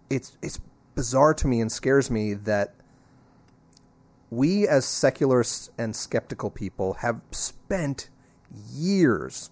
it's 0.10 0.38
it's 0.42 0.60
bizarre 1.00 1.34
to 1.34 1.48
me 1.48 1.62
and 1.62 1.72
scares 1.72 2.12
me 2.12 2.34
that 2.34 2.74
we 4.30 4.68
as 4.68 4.84
secularists 4.84 5.70
and 5.78 5.96
skeptical 5.96 6.50
people 6.50 6.96
have 6.96 7.22
spent 7.32 8.10
years 8.70 9.50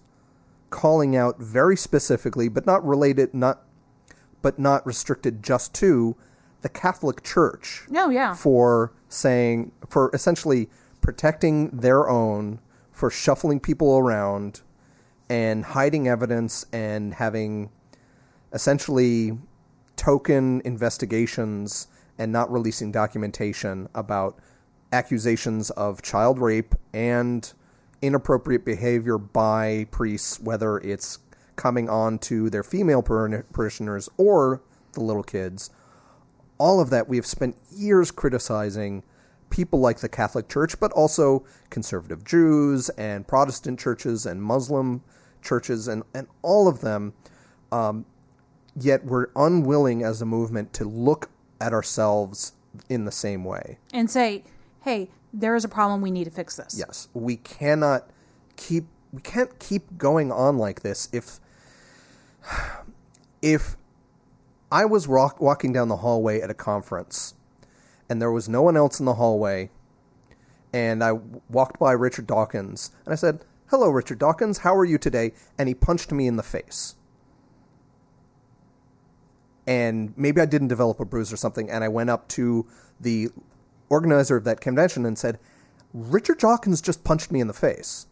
calling 0.68 1.16
out 1.16 1.38
very 1.40 1.74
specifically 1.74 2.50
but 2.50 2.66
not 2.66 2.86
related 2.86 3.32
not 3.32 3.62
but 4.42 4.58
not 4.58 4.84
restricted 4.86 5.42
just 5.42 5.72
to 5.72 6.14
the 6.60 6.68
Catholic 6.68 7.22
Church 7.22 7.86
No, 7.88 8.10
yeah. 8.10 8.34
for 8.34 8.92
saying 9.08 9.72
for 9.88 10.10
essentially 10.12 10.68
protecting 11.00 11.70
their 11.70 12.10
own 12.10 12.60
for 12.92 13.08
shuffling 13.10 13.58
people 13.58 13.96
around 13.96 14.60
and 15.30 15.64
hiding 15.64 16.08
evidence 16.08 16.66
and 16.74 17.14
having 17.14 17.70
essentially 18.52 19.38
token 19.98 20.62
investigations 20.64 21.88
and 22.16 22.32
not 22.32 22.50
releasing 22.50 22.90
documentation 22.90 23.88
about 23.94 24.38
accusations 24.92 25.68
of 25.70 26.00
child 26.00 26.38
rape 26.38 26.74
and 26.94 27.52
inappropriate 28.00 28.64
behavior 28.64 29.18
by 29.18 29.86
priests, 29.90 30.40
whether 30.40 30.78
it's 30.78 31.18
coming 31.56 31.90
on 31.90 32.18
to 32.18 32.48
their 32.48 32.62
female 32.62 33.02
parishioners 33.02 34.08
or 34.16 34.62
the 34.92 35.00
little 35.00 35.22
kids. 35.22 35.70
All 36.56 36.80
of 36.80 36.90
that 36.90 37.08
we 37.08 37.16
have 37.16 37.26
spent 37.26 37.56
years 37.70 38.10
criticizing 38.10 39.02
people 39.50 39.80
like 39.80 39.98
the 39.98 40.08
Catholic 40.08 40.48
Church, 40.48 40.78
but 40.78 40.92
also 40.92 41.44
conservative 41.70 42.24
Jews 42.24 42.88
and 42.90 43.26
Protestant 43.26 43.78
churches 43.78 44.26
and 44.26 44.42
Muslim 44.42 45.02
churches 45.42 45.88
and, 45.88 46.02
and 46.14 46.26
all 46.42 46.68
of 46.68 46.80
them 46.80 47.14
um, 47.72 48.04
yet 48.80 49.04
we're 49.04 49.28
unwilling 49.36 50.02
as 50.02 50.22
a 50.22 50.26
movement 50.26 50.72
to 50.74 50.84
look 50.84 51.30
at 51.60 51.72
ourselves 51.72 52.52
in 52.88 53.04
the 53.04 53.12
same 53.12 53.44
way. 53.44 53.78
And 53.92 54.10
say, 54.10 54.44
hey, 54.82 55.10
there 55.32 55.54
is 55.56 55.64
a 55.64 55.68
problem. 55.68 56.00
We 56.00 56.10
need 56.10 56.24
to 56.24 56.30
fix 56.30 56.56
this. 56.56 56.76
Yes, 56.78 57.08
we 57.14 57.36
cannot 57.36 58.10
keep 58.56 58.86
we 59.12 59.22
can't 59.22 59.58
keep 59.58 59.96
going 59.96 60.30
on 60.30 60.58
like 60.58 60.82
this 60.82 61.08
if 61.12 61.40
if 63.42 63.76
I 64.70 64.84
was 64.84 65.08
walk, 65.08 65.40
walking 65.40 65.72
down 65.72 65.88
the 65.88 65.96
hallway 65.96 66.40
at 66.40 66.50
a 66.50 66.54
conference 66.54 67.34
and 68.08 68.20
there 68.20 68.32
was 68.32 68.48
no 68.48 68.62
one 68.62 68.76
else 68.76 69.00
in 69.00 69.06
the 69.06 69.14
hallway 69.14 69.70
and 70.72 71.02
I 71.02 71.12
walked 71.48 71.78
by 71.78 71.92
Richard 71.92 72.26
Dawkins 72.26 72.90
and 73.06 73.12
I 73.12 73.16
said, 73.16 73.44
"Hello 73.68 73.88
Richard 73.88 74.18
Dawkins, 74.18 74.58
how 74.58 74.76
are 74.76 74.84
you 74.84 74.98
today?" 74.98 75.32
and 75.56 75.68
he 75.68 75.74
punched 75.74 76.12
me 76.12 76.26
in 76.26 76.36
the 76.36 76.42
face. 76.42 76.96
And 79.68 80.14
maybe 80.16 80.40
I 80.40 80.46
didn't 80.46 80.68
develop 80.68 80.98
a 80.98 81.04
bruise 81.04 81.30
or 81.30 81.36
something, 81.36 81.70
and 81.70 81.84
I 81.84 81.88
went 81.88 82.08
up 82.08 82.26
to 82.28 82.66
the 82.98 83.28
organizer 83.90 84.34
of 84.34 84.44
that 84.44 84.62
convention 84.62 85.04
and 85.04 85.18
said, 85.18 85.38
Richard 85.92 86.38
Dawkins 86.38 86.80
just 86.80 87.04
punched 87.04 87.30
me 87.30 87.38
in 87.38 87.48
the 87.48 87.52
face. 87.52 88.06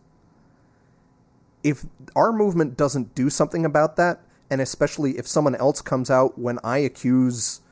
If 1.64 1.86
our 2.14 2.30
movement 2.30 2.76
doesn't 2.76 3.14
do 3.14 3.30
something 3.30 3.64
about 3.64 3.96
that, 3.96 4.20
and 4.50 4.60
especially 4.60 5.16
if 5.16 5.26
someone 5.26 5.54
else 5.54 5.80
comes 5.80 6.10
out 6.10 6.38
when 6.38 6.58
I 6.62 6.78
accuse, 6.78 7.62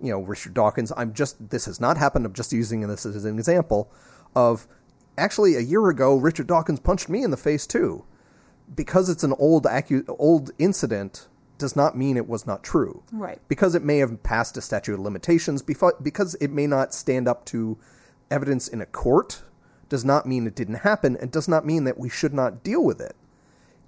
you 0.00 0.10
know, 0.10 0.20
Richard 0.20 0.54
Dawkins, 0.54 0.90
I'm 0.96 1.12
just, 1.12 1.50
this 1.50 1.66
has 1.66 1.78
not 1.78 1.98
happened, 1.98 2.24
I'm 2.24 2.32
just 2.32 2.50
using 2.50 2.80
this 2.88 3.04
as 3.04 3.26
an 3.26 3.38
example 3.38 3.92
of 4.34 4.66
actually 5.18 5.54
a 5.56 5.60
year 5.60 5.90
ago, 5.90 6.16
Richard 6.16 6.46
Dawkins 6.46 6.80
punched 6.80 7.10
me 7.10 7.22
in 7.22 7.30
the 7.30 7.36
face 7.36 7.66
too. 7.66 8.06
Because 8.74 9.10
it's 9.10 9.22
an 9.22 9.34
old 9.38 9.64
acu- 9.64 10.06
old 10.18 10.50
incident 10.58 11.28
does 11.58 11.76
not 11.76 11.96
mean 11.96 12.16
it 12.16 12.28
was 12.28 12.46
not 12.46 12.62
true. 12.62 13.02
Right. 13.12 13.40
Because 13.48 13.74
it 13.74 13.82
may 13.82 13.98
have 13.98 14.22
passed 14.22 14.56
a 14.56 14.62
statute 14.62 14.94
of 14.94 15.00
limitations, 15.00 15.62
because 15.62 16.34
it 16.40 16.50
may 16.50 16.66
not 16.66 16.94
stand 16.94 17.28
up 17.28 17.44
to 17.46 17.78
evidence 18.30 18.68
in 18.68 18.80
a 18.80 18.86
court, 18.86 19.42
does 19.88 20.04
not 20.04 20.26
mean 20.26 20.46
it 20.46 20.54
didn't 20.54 20.76
happen, 20.76 21.16
and 21.16 21.30
does 21.30 21.48
not 21.48 21.64
mean 21.66 21.84
that 21.84 21.98
we 21.98 22.08
should 22.08 22.34
not 22.34 22.62
deal 22.62 22.82
with 22.82 23.00
it. 23.00 23.14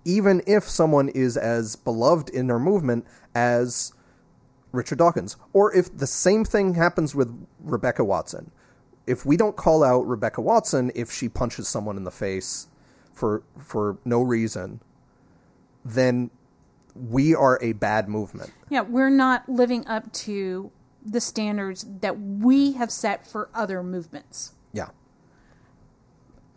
Even 0.04 0.42
if 0.46 0.68
someone 0.68 1.08
is 1.08 1.36
as 1.36 1.74
beloved 1.74 2.28
in 2.28 2.46
their 2.46 2.60
movement 2.60 3.04
as 3.34 3.92
Richard 4.72 4.98
Dawkins, 4.98 5.36
or 5.52 5.74
if 5.74 5.96
the 5.96 6.06
same 6.06 6.44
thing 6.44 6.74
happens 6.74 7.14
with 7.14 7.46
Rebecca 7.60 8.04
Watson. 8.04 8.50
If 9.06 9.24
we 9.24 9.36
don't 9.36 9.56
call 9.56 9.82
out 9.82 10.06
Rebecca 10.06 10.40
Watson 10.40 10.92
if 10.94 11.10
she 11.10 11.28
punches 11.28 11.68
someone 11.68 11.96
in 11.96 12.04
the 12.04 12.10
face 12.10 12.68
for 13.12 13.42
for 13.58 13.98
no 14.04 14.20
reason, 14.20 14.80
then 15.84 16.30
we 16.96 17.34
are 17.34 17.58
a 17.62 17.72
bad 17.72 18.08
movement. 18.08 18.52
Yeah, 18.70 18.82
we're 18.82 19.10
not 19.10 19.48
living 19.48 19.86
up 19.86 20.12
to 20.12 20.70
the 21.04 21.20
standards 21.20 21.86
that 22.00 22.18
we 22.18 22.72
have 22.72 22.90
set 22.90 23.26
for 23.26 23.48
other 23.54 23.82
movements. 23.82 24.52
Yeah. 24.72 24.88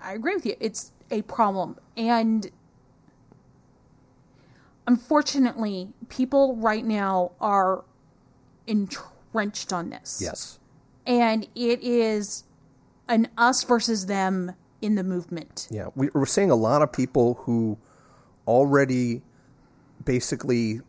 I 0.02 0.14
agree 0.14 0.36
with 0.36 0.46
you. 0.46 0.56
It's 0.60 0.92
a 1.12 1.22
problem. 1.24 1.78
And 1.96 2.50
unfortunately, 4.88 5.90
people 6.10 6.56
right 6.56 6.86
now 6.86 7.32
are 7.40 7.84
entrenched 8.66 9.72
on 9.74 9.90
this. 9.90 10.20
Yes. 10.24 10.60
And 11.06 11.48
it 11.56 11.82
is 11.84 12.44
an 13.08 13.28
us 13.38 13.64
versus 13.64 14.06
them 14.06 14.54
in 14.82 14.96
the 14.96 15.04
movement. 15.04 15.68
Yeah. 15.70 15.90
We, 15.96 16.10
we're 16.14 16.26
seeing 16.26 16.52
a 16.52 16.56
lot 16.56 16.82
of 16.82 16.92
people 16.92 17.36
who 17.36 17.78
already 18.48 19.22
basically. 20.06 20.82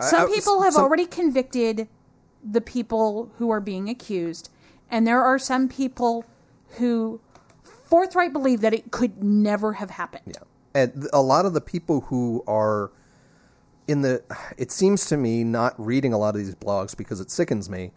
Some 0.00 0.22
I- 0.22 0.32
people 0.32 0.62
have 0.62 0.74
some- 0.74 0.84
already 0.84 1.06
convicted 1.06 1.88
the 2.44 2.60
people 2.60 3.30
who 3.38 3.50
are 3.50 3.60
being 3.60 3.88
accused, 3.88 4.50
and 4.90 5.06
there 5.06 5.22
are 5.22 5.38
some 5.38 5.68
people 5.68 6.24
who 6.78 7.20
forthright 7.62 8.32
believe 8.32 8.60
that 8.60 8.74
it 8.74 8.90
could 8.90 9.22
never 9.22 9.74
have 9.74 9.90
happened. 9.90 10.22
Yeah. 10.26 10.42
And 10.74 11.08
a 11.12 11.22
lot 11.22 11.46
of 11.46 11.54
the 11.54 11.60
people 11.60 12.02
who 12.02 12.44
are 12.46 12.90
in 13.88 14.02
the, 14.02 14.22
it 14.58 14.70
seems 14.70 15.06
to 15.06 15.16
me, 15.16 15.42
not 15.42 15.74
reading 15.78 16.12
a 16.12 16.18
lot 16.18 16.34
of 16.34 16.44
these 16.44 16.54
blogs 16.54 16.94
because 16.96 17.20
it 17.20 17.30
sickens 17.30 17.70
me, 17.70 17.90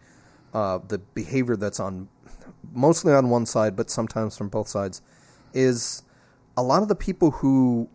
uh, 0.54 0.78
the 0.88 0.98
behavior 0.98 1.54
that's 1.54 1.78
on, 1.78 2.08
mostly 2.72 3.12
on 3.12 3.28
one 3.28 3.44
side, 3.44 3.76
but 3.76 3.90
sometimes 3.90 4.36
from 4.36 4.48
both 4.48 4.68
sides, 4.68 5.02
is 5.52 6.02
a 6.56 6.62
lot 6.62 6.82
of 6.82 6.88
the 6.88 6.94
people 6.94 7.30
who 7.30 7.88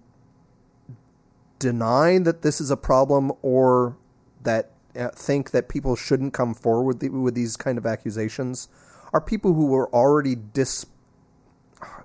deny 1.60 2.18
that 2.20 2.42
this 2.42 2.62
is 2.62 2.72
a 2.72 2.78
problem 2.78 3.32
or 3.42 3.98
that 4.44 4.72
uh, 4.98 5.10
think 5.10 5.52
that 5.52 5.70
people 5.70 5.96
shouldn't 5.96 6.34
come 6.34 6.54
forward 6.54 6.84
with, 6.84 7.00
the, 7.00 7.10
with 7.10 7.36
these 7.36 7.56
kind 7.56 7.78
of 7.78 7.86
accusations 7.86 8.70
are 9.14 9.22
people 9.22 9.54
who 9.54 9.68
were 9.68 9.94
already 9.94 10.36
dis 10.36 10.86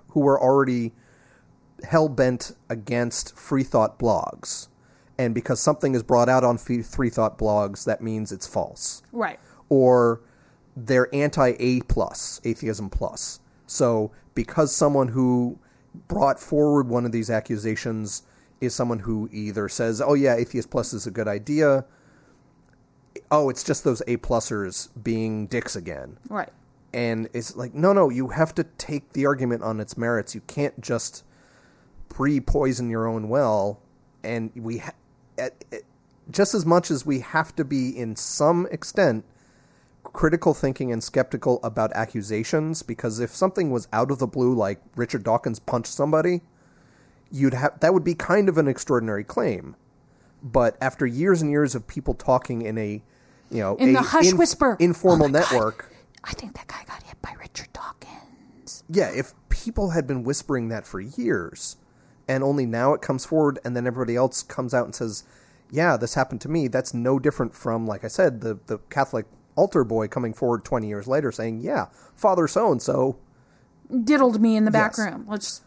who 0.09 0.19
were 0.19 0.39
already 0.39 0.93
hell 1.83 2.07
bent 2.07 2.51
against 2.69 3.35
free 3.35 3.63
thought 3.63 3.99
blogs. 3.99 4.67
And 5.17 5.33
because 5.33 5.59
something 5.59 5.95
is 5.95 6.03
brought 6.03 6.29
out 6.29 6.43
on 6.43 6.57
free 6.57 6.81
free 6.81 7.09
thought 7.09 7.37
blogs, 7.37 7.85
that 7.85 8.01
means 8.01 8.31
it's 8.31 8.47
false. 8.47 9.01
Right. 9.11 9.39
Or 9.69 10.21
they're 10.75 11.13
anti 11.13 11.53
A 11.59 11.81
plus, 11.81 12.41
atheism 12.43 12.89
plus. 12.89 13.39
So 13.67 14.11
because 14.33 14.73
someone 14.73 15.09
who 15.09 15.59
brought 16.07 16.39
forward 16.39 16.87
one 16.87 17.05
of 17.05 17.11
these 17.11 17.29
accusations 17.29 18.23
is 18.65 18.73
someone 18.75 18.99
who 18.99 19.29
either 19.31 19.69
says, 19.69 20.01
"Oh 20.01 20.13
yeah, 20.13 20.35
atheist 20.35 20.69
plus 20.69 20.93
is 20.93 21.07
a 21.07 21.11
good 21.11 21.27
idea," 21.27 21.85
oh, 23.31 23.49
it's 23.49 23.63
just 23.63 23.83
those 23.83 24.01
A 24.07 24.17
plusers 24.17 24.89
being 25.03 25.47
dicks 25.47 25.75
again. 25.75 26.17
Right. 26.29 26.49
and 26.93 27.27
it's 27.33 27.55
like 27.55 27.73
no 27.73 27.91
no 27.91 28.09
you 28.09 28.27
have 28.27 28.53
to 28.53 28.63
take 28.77 29.13
the 29.13 29.25
argument 29.25 29.63
on 29.63 29.79
its 29.79 29.97
merits. 29.97 30.35
You 30.35 30.41
can't 30.41 30.79
just 30.79 31.23
pre-poison 32.09 32.89
your 32.89 33.07
own 33.07 33.29
well. 33.29 33.79
And 34.23 34.51
we 34.55 34.77
ha- 34.77 34.91
at, 35.37 35.65
at, 35.71 35.81
just 36.31 36.53
as 36.53 36.65
much 36.65 36.91
as 36.91 37.05
we 37.05 37.19
have 37.19 37.55
to 37.55 37.65
be 37.65 37.89
in 37.89 38.15
some 38.15 38.67
extent 38.71 39.25
critical 40.03 40.53
thinking 40.53 40.91
and 40.91 41.03
skeptical 41.03 41.59
about 41.63 41.91
accusations 41.93 42.83
because 42.83 43.19
if 43.19 43.33
something 43.33 43.71
was 43.71 43.87
out 43.91 44.11
of 44.11 44.19
the 44.19 44.27
blue 44.27 44.53
like 44.53 44.79
Richard 44.95 45.23
Dawkins 45.23 45.59
punched 45.59 45.91
somebody 45.91 46.41
you'd 47.33 47.53
have 47.53 47.77
that 47.81 47.93
would 47.93 48.03
be 48.05 48.13
kind 48.15 48.47
of 48.47 48.57
an 48.57 48.67
extraordinary 48.69 49.23
claim 49.25 49.75
but 50.41 50.77
after 50.79 51.05
years 51.05 51.41
and 51.41 51.49
years 51.51 51.73
of 51.75 51.85
people 51.87 52.13
talking 52.13 52.61
in 52.61 52.77
a 52.77 53.01
you 53.49 53.59
know 53.59 53.75
In 53.77 53.89
a 53.89 53.93
the 53.93 54.01
hush 54.01 54.31
whisper. 54.33 54.77
informal 54.79 55.25
Oh 55.25 55.29
my 55.29 55.39
God. 55.39 55.49
network 55.51 55.89
I 56.23 56.31
think 56.33 56.53
that 56.55 56.67
guy 56.67 56.83
got 56.87 57.03
hit 57.03 57.21
by 57.21 57.33
Richard 57.39 57.67
Dawkins. 57.73 58.83
yeah, 58.89 59.09
if 59.09 59.33
people 59.49 59.89
had 59.89 60.07
been 60.07 60.23
whispering 60.23 60.69
that 60.69 60.85
for 60.87 61.01
years 61.01 61.75
and 62.29 62.43
only 62.43 62.65
now 62.65 62.93
it 62.93 63.01
comes 63.01 63.25
forward 63.25 63.59
and 63.65 63.75
then 63.75 63.85
everybody 63.85 64.15
else 64.15 64.41
comes 64.43 64.73
out 64.73 64.85
and 64.85 64.95
says, 64.95 65.25
yeah, 65.69 65.97
this 65.97 66.13
happened 66.13 66.39
to 66.41 66.49
me, 66.49 66.69
that's 66.69 66.93
no 66.93 67.19
different 67.19 67.53
from, 67.53 67.85
like 67.85 68.05
I 68.05 68.07
said, 68.07 68.39
the, 68.39 68.57
the 68.67 68.77
Catholic 68.89 69.25
altar 69.57 69.83
boy 69.83 70.07
coming 70.07 70.33
forward 70.33 70.63
20 70.63 70.87
years 70.87 71.07
later 71.07 71.29
saying, 71.33 71.59
yeah, 71.59 71.87
Father 72.15 72.47
so 72.47 72.71
and 72.71 72.81
so. 72.81 73.17
Diddled 74.03 74.39
me 74.41 74.55
in 74.55 74.63
the 74.63 74.71
back 74.71 74.93
Yes. 74.97 74.99
room. 75.11 75.25
Let's 75.27 75.61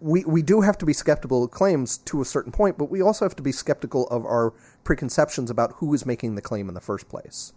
We, 0.00 0.24
we 0.24 0.42
do 0.42 0.60
have 0.60 0.78
to 0.78 0.86
be 0.86 0.92
skeptical 0.92 1.44
of 1.44 1.50
claims 1.50 1.98
to 1.98 2.20
a 2.20 2.24
certain 2.24 2.52
point, 2.52 2.78
but 2.78 2.90
we 2.90 3.00
also 3.00 3.24
have 3.24 3.36
to 3.36 3.42
be 3.42 3.52
skeptical 3.52 4.06
of 4.08 4.24
our 4.24 4.52
preconceptions 4.84 5.50
about 5.50 5.72
who 5.76 5.92
is 5.94 6.06
making 6.06 6.34
the 6.34 6.42
claim 6.42 6.68
in 6.68 6.74
the 6.74 6.80
first 6.80 7.08
place. 7.08 7.52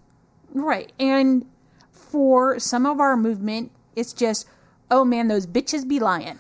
Right. 0.53 0.91
And 0.99 1.45
for 1.91 2.59
some 2.59 2.85
of 2.85 2.99
our 2.99 3.17
movement, 3.17 3.71
it's 3.95 4.13
just, 4.13 4.47
oh 4.89 5.03
man, 5.05 5.27
those 5.27 5.45
bitches 5.45 5.87
be 5.87 5.99
lying. 5.99 6.39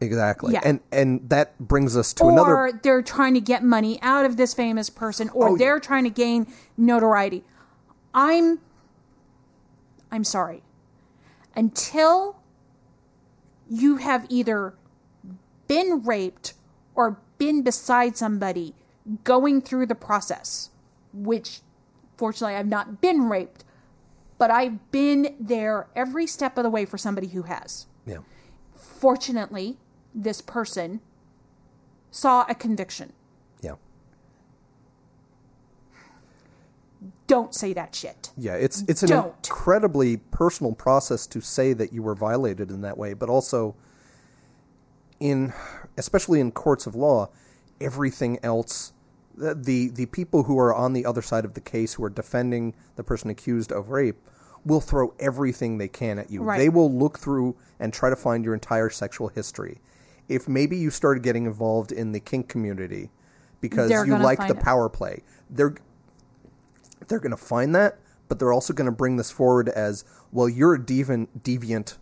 Exactly. 0.00 0.54
Yeah. 0.54 0.60
And 0.64 0.80
and 0.90 1.28
that 1.30 1.56
brings 1.58 1.96
us 1.96 2.12
to 2.14 2.24
or 2.24 2.32
another 2.32 2.56
Or 2.56 2.72
they're 2.72 3.02
trying 3.02 3.34
to 3.34 3.40
get 3.40 3.62
money 3.62 4.00
out 4.02 4.24
of 4.24 4.36
this 4.36 4.52
famous 4.52 4.90
person, 4.90 5.28
or 5.30 5.50
Oh, 5.50 5.56
they're 5.56 5.78
trying 5.80 6.04
to 6.04 6.10
gain 6.10 6.52
notoriety. 6.76 7.44
I'm 8.12 8.58
I'm 10.10 10.24
sorry. 10.24 10.62
Until 11.54 12.36
you 13.70 13.96
have 13.96 14.26
either 14.28 14.74
been 15.72 16.02
raped 16.02 16.52
or 16.94 17.18
been 17.38 17.62
beside 17.62 18.14
somebody 18.14 18.74
going 19.24 19.62
through 19.62 19.86
the 19.86 19.94
process, 19.94 20.68
which 21.14 21.60
fortunately 22.18 22.54
I've 22.56 22.66
not 22.66 23.00
been 23.00 23.30
raped, 23.30 23.64
but 24.36 24.50
I've 24.50 24.90
been 24.90 25.34
there 25.40 25.86
every 25.96 26.26
step 26.26 26.58
of 26.58 26.64
the 26.64 26.68
way 26.68 26.84
for 26.84 26.98
somebody 26.98 27.28
who 27.28 27.42
has. 27.44 27.86
yeah. 28.04 28.18
Fortunately, 28.76 29.78
this 30.14 30.40
person 30.42 31.00
saw 32.10 32.44
a 32.48 32.54
conviction. 32.54 33.14
Yeah. 33.62 33.76
Don't 37.26 37.54
say 37.54 37.72
that 37.72 37.94
shit. 37.94 38.30
Yeah, 38.36 38.54
it's 38.54 38.84
it's 38.86 39.02
an 39.02 39.08
Don't. 39.08 39.34
incredibly 39.44 40.18
personal 40.18 40.72
process 40.74 41.26
to 41.28 41.40
say 41.40 41.72
that 41.72 41.92
you 41.92 42.02
were 42.02 42.14
violated 42.14 42.70
in 42.70 42.82
that 42.82 42.96
way, 42.98 43.14
but 43.14 43.28
also 43.28 43.74
in 45.22 45.52
especially 45.96 46.40
in 46.40 46.50
courts 46.50 46.86
of 46.86 46.94
law, 46.94 47.30
everything 47.80 48.38
else 48.42 48.92
the, 49.36 49.54
the 49.54 49.88
the 49.88 50.06
people 50.06 50.42
who 50.42 50.58
are 50.58 50.74
on 50.74 50.92
the 50.92 51.06
other 51.06 51.22
side 51.22 51.44
of 51.44 51.54
the 51.54 51.60
case 51.60 51.94
who 51.94 52.04
are 52.04 52.10
defending 52.10 52.74
the 52.96 53.04
person 53.04 53.30
accused 53.30 53.72
of 53.72 53.90
rape 53.90 54.16
will 54.64 54.80
throw 54.80 55.14
everything 55.18 55.78
they 55.78 55.88
can 55.88 56.18
at 56.18 56.30
you. 56.30 56.42
Right. 56.42 56.58
They 56.58 56.68
will 56.68 56.92
look 56.92 57.18
through 57.18 57.56
and 57.80 57.92
try 57.92 58.10
to 58.10 58.16
find 58.16 58.44
your 58.44 58.54
entire 58.54 58.90
sexual 58.90 59.28
history. 59.28 59.80
If 60.28 60.48
maybe 60.48 60.76
you 60.76 60.90
started 60.90 61.22
getting 61.22 61.46
involved 61.46 61.90
in 61.90 62.12
the 62.12 62.20
kink 62.20 62.48
community 62.48 63.10
because 63.60 63.88
They're 63.88 64.06
you 64.06 64.16
like 64.16 64.38
the 64.38 64.54
it. 64.54 64.60
power 64.60 64.88
play, 64.88 65.22
they're 65.50 65.74
they're 67.08 67.20
going 67.20 67.32
to 67.32 67.36
find 67.36 67.74
that, 67.74 67.98
but 68.28 68.38
they're 68.38 68.52
also 68.52 68.72
going 68.72 68.86
to 68.86 68.92
bring 68.92 69.16
this 69.16 69.30
forward 69.30 69.68
as 69.68 70.04
well. 70.30 70.48
You're 70.48 70.74
a 70.74 70.78
deviant, 70.78 71.28
deviant, 71.42 71.98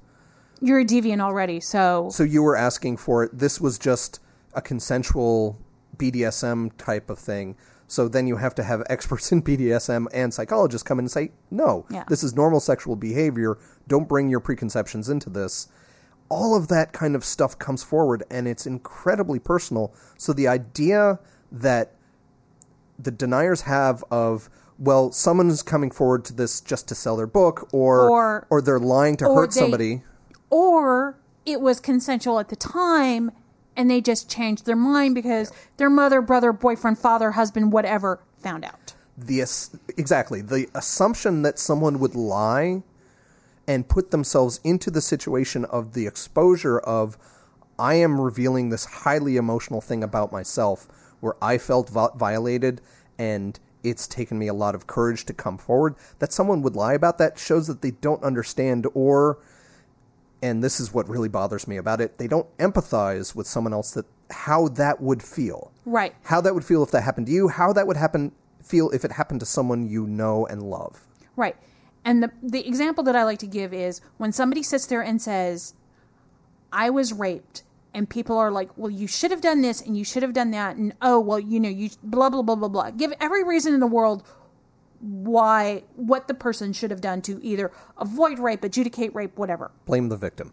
You're 0.61 0.81
a 0.81 0.85
deviant 0.85 1.21
already, 1.21 1.61
so 1.61 2.09
so 2.11 2.23
you 2.23 2.43
were 2.43 2.57
asking 2.57 2.99
for 2.99 3.25
it. 3.25 3.31
This 3.39 3.61
was 3.61 3.79
just 3.79 4.21
a 4.55 4.61
consensual 4.61 5.59
BDSM 5.97 6.71
type 6.77 7.09
of 7.11 7.19
thing. 7.19 7.57
So 7.87 8.07
then 8.09 8.27
you 8.27 8.37
have 8.37 8.55
to 8.57 8.63
have 8.63 8.83
experts 8.89 9.33
in 9.33 9.43
BDSM 9.43 10.07
and 10.13 10.33
psychologists 10.33 10.83
come 10.87 10.99
in 10.99 11.05
and 11.05 11.11
say, 11.11 11.33
no, 11.51 11.87
Yeah. 11.91 12.05
this 12.09 12.23
is 12.23 12.35
normal 12.35 12.61
sexual 12.61 12.95
behavior. 12.97 13.59
Don't 13.89 14.09
bring 14.09 14.29
your 14.29 14.41
preconceptions 14.41 15.09
into 15.09 15.29
this. 15.31 15.69
All 16.29 16.55
of 16.57 16.69
that 16.69 16.93
kind 16.93 17.17
of 17.17 17.25
stuff 17.25 17.59
comes 17.59 17.83
forward 17.83 18.23
and 18.31 18.47
it's 18.47 18.67
incredibly 18.67 19.39
personal. 19.41 19.93
So 20.17 20.33
the 20.33 20.47
idea 20.47 21.19
that 21.51 21.95
the 22.99 23.11
deniers 23.11 23.63
have 23.63 24.05
of, 24.11 24.49
well, 24.79 25.11
someone's 25.11 25.63
coming 25.63 25.91
forward 25.91 26.25
to 26.27 26.33
this 26.33 26.61
just 26.61 26.87
to 26.89 26.95
sell 26.95 27.17
their 27.17 27.27
book 27.27 27.69
or 27.73 28.45
Or- 28.51 28.63
they're 28.63 28.79
lying 28.79 29.17
to 29.19 29.27
or 29.27 29.35
hurt 29.43 29.53
they- 29.53 29.61
somebody. 29.61 30.03
Or 30.51 31.19
it 31.47 31.61
was 31.61 31.81
consensual 31.81 32.39
at 32.39 32.49
the 32.49 32.57
time 32.57 33.31
and 33.77 33.91
they 33.91 34.01
just 34.01 34.29
changed 34.29 34.67
their 34.67 34.77
mind 34.77 35.15
because 35.15 35.53
their 35.79 35.89
mother, 35.89 36.21
brother, 36.21 36.53
boyfriend, 36.53 36.99
father, 36.99 37.31
husband, 37.31 37.73
whatever 37.73 38.21
found 38.39 38.65
out. 38.65 38.95
the 39.17 39.43
ass- 39.43 39.77
exactly 39.97 40.41
the 40.41 40.69
assumption 40.75 41.43
that 41.43 41.59
someone 41.59 41.99
would 41.99 42.15
lie 42.15 42.83
and 43.69 43.87
put 43.89 44.11
themselves 44.11 44.61
into 44.65 44.91
the 44.91 45.01
situation 45.01 45.65
of 45.67 45.93
the 45.93 46.07
exposure 46.07 46.79
of 46.81 47.17
I 47.79 47.95
am 47.95 48.21
revealing 48.21 48.69
this 48.71 48.85
highly 48.85 49.37
emotional 49.37 49.81
thing 49.81 50.03
about 50.03 50.33
myself 50.33 50.89
where 51.21 51.35
I 51.43 51.59
felt 51.59 51.89
vi- 51.91 52.09
violated 52.17 52.81
and 53.19 53.59
it's 53.83 54.07
taken 54.07 54.39
me 54.39 54.49
a 54.49 54.55
lot 54.55 54.75
of 54.75 54.87
courage 54.87 55.25
to 55.27 55.33
come 55.33 55.57
forward 55.59 55.95
that 56.19 56.33
someone 56.33 56.63
would 56.63 56.77
lie 56.77 56.95
about 56.95 57.19
that 57.19 57.39
shows 57.39 57.67
that 57.67 57.81
they 57.83 57.93
don't 57.93 58.23
understand 58.23 58.87
or 58.95 59.39
and 60.43 60.63
this 60.65 60.81
is 60.81 60.93
what 60.95 61.09
really 61.09 61.29
bothers 61.29 61.67
me 61.69 61.77
about 61.77 62.01
it 62.01 62.19
they 62.19 62.27
don't 62.27 62.47
empathize 62.59 63.35
with 63.35 63.47
someone 63.47 63.73
else 63.73 63.91
that 63.93 64.07
how 64.31 64.69
that 64.69 65.01
would 65.01 65.23
feel 65.23 65.73
Right. 65.85 66.15
how 66.23 66.41
that 66.41 66.55
would 66.55 66.65
feel 66.65 66.83
if 66.83 66.91
that 66.93 67.03
happened 67.03 67.27
to 67.27 67.33
you, 67.33 67.49
how 67.49 67.73
that 67.73 67.87
would 67.87 67.97
happen 67.97 68.33
feel 68.63 68.91
if 68.91 69.05
it 69.05 69.13
happened 69.13 69.41
to 69.41 69.47
someone 69.47 69.89
you 69.89 70.07
know 70.07 70.47
and 70.47 70.63
love. 70.63 71.07
Right. 71.37 71.57
And 72.05 72.23
the 72.23 72.31
the 72.43 72.67
example 72.67 73.03
that 73.05 73.17
I 73.17 73.25
like 73.25 73.39
to 73.41 73.47
give 73.47 73.75
is 73.75 74.01
when 74.19 74.33
somebody 74.33 74.63
sits 74.63 74.87
there 74.87 75.03
and 75.03 75.21
says, 75.21 75.75
"I 76.73 76.89
was 76.91 77.13
raped," 77.13 77.63
and 77.93 78.09
people 78.09 78.37
are 78.39 78.51
like, 78.51 78.71
"Well, 78.77 78.91
you 78.91 79.07
should 79.09 79.31
have 79.33 79.41
done 79.41 79.61
this 79.63 79.81
and 79.81 79.97
you 79.99 80.05
should 80.05 80.23
have 80.23 80.33
done 80.33 80.51
that," 80.53 80.77
and 80.77 80.95
oh, 81.03 81.19
well, 81.19 81.41
you 81.41 81.59
know, 81.59 81.69
you 81.69 81.91
blah 82.03 82.31
blah 82.31 82.43
blah 82.43 82.55
blah 82.55 82.69
blah. 82.69 82.91
Give 82.91 83.13
every 83.21 83.43
reason 83.43 83.75
in 83.75 83.81
the 83.81 83.87
world 83.87 84.23
why 85.01 85.83
what 85.97 86.29
the 86.29 86.35
person 86.35 86.73
should 86.73 86.91
have 86.91 87.01
done 87.01 87.23
to 87.23 87.43
either 87.45 87.73
avoid 87.99 88.39
rape, 88.39 88.63
adjudicate 88.65 89.15
rape, 89.15 89.37
whatever. 89.39 89.71
Blame 89.87 90.09
the 90.09 90.17
victim. 90.17 90.53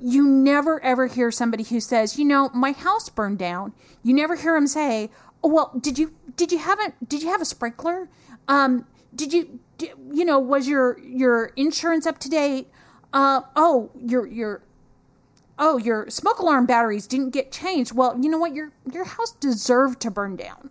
you 0.00 0.24
never 0.26 0.82
ever 0.84 1.06
hear 1.06 1.30
somebody 1.30 1.64
who 1.64 1.80
says, 1.80 2.18
you 2.18 2.24
know, 2.24 2.50
my 2.54 2.72
house 2.72 3.08
burned 3.08 3.38
down. 3.38 3.72
You 4.02 4.14
never 4.14 4.36
hear 4.36 4.54
them 4.54 4.66
say, 4.66 5.10
oh, 5.42 5.48
well, 5.48 5.72
did 5.80 5.98
you 5.98 6.14
did 6.36 6.52
you 6.52 6.58
have 6.58 6.78
a 6.80 6.92
did 7.06 7.22
you 7.22 7.28
have 7.30 7.40
a 7.40 7.44
sprinkler? 7.44 8.08
Um, 8.46 8.86
did 9.14 9.32
you 9.32 9.58
di- 9.78 9.92
you 10.12 10.24
know 10.24 10.38
was 10.38 10.68
your 10.68 10.98
your 11.00 11.46
insurance 11.56 12.06
up 12.06 12.18
to 12.20 12.28
date? 12.28 12.68
Uh, 13.12 13.42
oh, 13.56 13.90
your 13.98 14.26
your 14.26 14.62
oh 15.58 15.78
your 15.78 16.08
smoke 16.10 16.38
alarm 16.38 16.66
batteries 16.66 17.06
didn't 17.06 17.30
get 17.30 17.50
changed. 17.50 17.92
Well, 17.92 18.16
you 18.20 18.30
know 18.30 18.38
what 18.38 18.54
your 18.54 18.70
your 18.92 19.04
house 19.04 19.32
deserved 19.32 20.00
to 20.02 20.10
burn 20.10 20.36
down. 20.36 20.70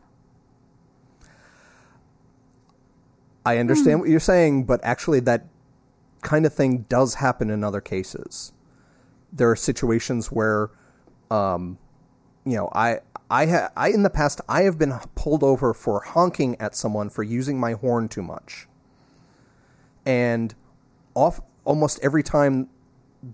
I 3.47 3.59
understand 3.59 4.01
what 4.01 4.09
you're 4.09 4.19
saying, 4.19 4.65
but 4.65 4.81
actually, 4.83 5.21
that 5.21 5.45
kind 6.21 6.45
of 6.45 6.53
thing 6.53 6.85
does 6.89 7.15
happen 7.15 7.49
in 7.49 7.63
other 7.63 7.79
cases. 7.79 8.51
There 9.31 9.49
are 9.49 9.55
situations 9.55 10.31
where, 10.33 10.69
um, 11.31 11.77
you 12.45 12.57
know, 12.57 12.69
I, 12.73 12.99
I, 13.31 13.45
ha- 13.45 13.69
I 13.77 13.89
in 13.89 14.03
the 14.03 14.09
past 14.09 14.41
I 14.49 14.63
have 14.63 14.77
been 14.77 14.93
pulled 15.15 15.43
over 15.43 15.73
for 15.73 16.01
honking 16.01 16.59
at 16.59 16.75
someone 16.75 17.09
for 17.09 17.23
using 17.23 17.57
my 17.57 17.71
horn 17.71 18.09
too 18.09 18.21
much, 18.21 18.67
and 20.05 20.53
off 21.13 21.39
almost 21.63 22.01
every 22.03 22.23
time 22.23 22.67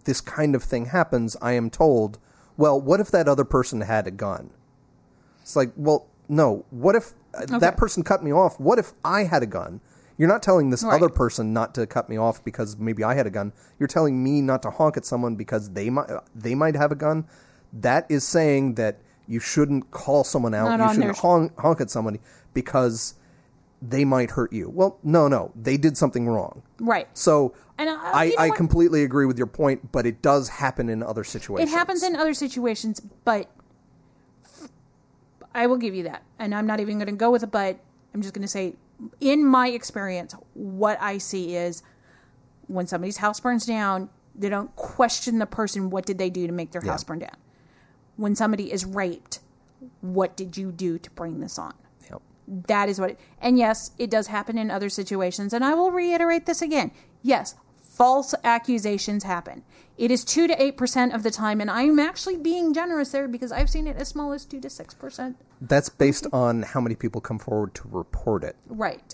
this 0.03 0.21
kind 0.21 0.53
of 0.53 0.63
thing 0.63 0.85
happens, 0.85 1.35
I 1.41 1.53
am 1.53 1.71
told, 1.71 2.19
"Well, 2.55 2.79
what 2.79 2.99
if 2.99 3.09
that 3.09 3.27
other 3.27 3.45
person 3.45 3.81
had 3.81 4.05
a 4.05 4.11
gun?" 4.11 4.51
It's 5.41 5.55
like, 5.55 5.71
well, 5.75 6.05
no. 6.29 6.65
What 6.69 6.95
if 6.95 7.13
uh, 7.33 7.57
that 7.57 7.77
person 7.77 8.03
cut 8.03 8.23
me 8.23 8.31
off? 8.31 8.59
What 8.59 8.77
if 8.77 8.93
I 9.03 9.23
had 9.23 9.41
a 9.41 9.47
gun? 9.47 9.81
You're 10.17 10.29
not 10.29 10.43
telling 10.43 10.69
this 10.69 10.83
Right. 10.83 10.93
other 10.93 11.09
person 11.09 11.53
not 11.53 11.73
to 11.75 11.87
cut 11.87 12.07
me 12.09 12.17
off 12.17 12.43
because 12.43 12.77
maybe 12.77 13.03
I 13.03 13.15
had 13.15 13.25
a 13.25 13.31
gun. 13.31 13.51
You're 13.79 13.87
telling 13.87 14.23
me 14.23 14.41
not 14.41 14.61
to 14.63 14.69
honk 14.69 14.97
at 14.97 15.05
someone 15.05 15.35
because 15.35 15.71
they 15.71 15.89
might 15.89 16.09
they 16.35 16.55
might 16.55 16.75
have 16.75 16.91
a 16.91 16.95
gun. 16.95 17.25
That 17.71 18.05
is 18.09 18.23
saying 18.23 18.75
that 18.75 18.99
you 19.27 19.39
shouldn't 19.39 19.89
call 19.91 20.23
someone 20.23 20.53
out. 20.53 20.77
Not 20.77 20.89
you 20.89 20.95
shouldn't 20.95 21.17
honk, 21.17 21.57
honk 21.59 21.81
at 21.81 21.89
somebody 21.89 22.19
because 22.53 23.15
they 23.81 24.05
might 24.05 24.31
hurt 24.31 24.53
you. 24.53 24.69
Well, 24.69 24.97
no, 25.03 25.27
no, 25.27 25.51
they 25.55 25.77
did 25.77 25.97
something 25.97 26.27
wrong. 26.27 26.61
Right. 26.79 27.07
So 27.13 27.53
And, 27.77 27.89
uh, 27.89 27.97
I, 28.01 28.23
you 28.25 28.35
know 28.35 28.43
I 28.43 28.49
completely 28.51 29.03
agree 29.03 29.25
with 29.25 29.37
your 29.37 29.47
point, 29.47 29.91
but 29.91 30.05
it 30.05 30.21
does 30.21 30.47
happen 30.47 30.89
in 30.89 31.01
other 31.03 31.23
situations. 31.23 31.71
It 31.71 31.73
happens 31.75 32.03
in 32.03 32.15
other 32.15 32.33
situations, 32.33 33.01
but 33.25 33.49
I 35.55 35.67
will 35.67 35.77
give 35.77 35.93
you 35.95 36.03
that. 36.03 36.23
And 36.39 36.53
I'm 36.53 36.65
not 36.67 36.79
even 36.79 36.97
going 36.97 37.07
to 37.07 37.13
go 37.13 37.31
with 37.31 37.43
a 37.43 37.47
but. 37.47 37.79
I'm 38.13 38.21
just 38.21 38.33
going 38.33 38.43
to 38.43 38.47
say, 38.47 38.75
in 39.19 39.45
my 39.45 39.69
experience, 39.69 40.35
what 40.53 41.01
I 41.01 41.17
see 41.17 41.55
is 41.55 41.83
when 42.67 42.87
somebody's 42.87 43.17
house 43.17 43.39
burns 43.39 43.65
down, 43.65 44.09
they 44.35 44.49
don't 44.49 44.75
question 44.75 45.39
the 45.39 45.45
person, 45.45 45.89
what 45.89 46.05
did 46.05 46.17
they 46.17 46.29
do 46.29 46.47
to 46.47 46.53
make 46.53 46.71
their 46.71 46.81
house 46.81 47.03
burn 47.03 47.19
down? 47.19 47.35
When 48.15 48.35
somebody 48.35 48.71
is 48.71 48.85
raped, 48.85 49.39
what 50.01 50.35
did 50.35 50.57
you 50.57 50.71
do 50.71 50.97
to 50.97 51.11
bring 51.11 51.39
this 51.39 51.59
on? 51.59 51.73
Yep. 52.09 52.21
That 52.67 52.89
is 52.89 52.99
what 52.99 53.11
it, 53.11 53.19
and 53.41 53.57
yes, 53.57 53.91
it 53.97 54.09
does 54.09 54.27
happen 54.27 54.57
in 54.57 54.71
other 54.71 54.89
situations. 54.89 55.53
And 55.53 55.63
I 55.63 55.73
will 55.73 55.91
reiterate 55.91 56.45
this 56.45 56.61
again. 56.61 56.91
Yes, 57.21 57.55
false 57.93 58.33
accusations 58.43 59.23
happen. 59.23 59.63
It 59.97 60.09
is 60.09 60.25
2 60.25 60.47
to 60.47 60.55
8% 60.55 61.13
of 61.13 61.23
the 61.23 61.29
time. 61.29 61.61
And 61.61 61.69
I'm 61.69 61.99
actually 61.99 62.37
being 62.37 62.73
generous 62.73 63.11
there 63.11 63.27
because 63.27 63.51
I've 63.51 63.69
seen 63.69 63.87
it 63.87 63.97
as 63.97 64.07
small 64.07 64.33
as 64.33 64.45
2 64.45 64.59
to 64.61 64.67
6%. 64.67 65.35
That's 65.61 65.89
based 65.89 66.27
on 66.33 66.63
how 66.63 66.81
many 66.81 66.95
people 66.95 67.21
come 67.21 67.39
forward 67.39 67.75
to 67.75 67.87
report 67.89 68.43
it. 68.43 68.55
Right. 68.67 69.13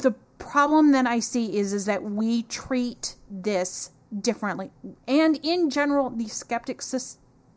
The 0.00 0.12
problem 0.38 0.92
that 0.92 1.06
I 1.06 1.18
see 1.18 1.56
is 1.56 1.72
is 1.72 1.86
that 1.86 2.02
we 2.02 2.44
treat 2.44 3.16
this 3.30 3.90
differently. 4.20 4.70
And 5.08 5.40
in 5.42 5.70
general, 5.70 6.10
the 6.10 6.28
skeptic 6.28 6.82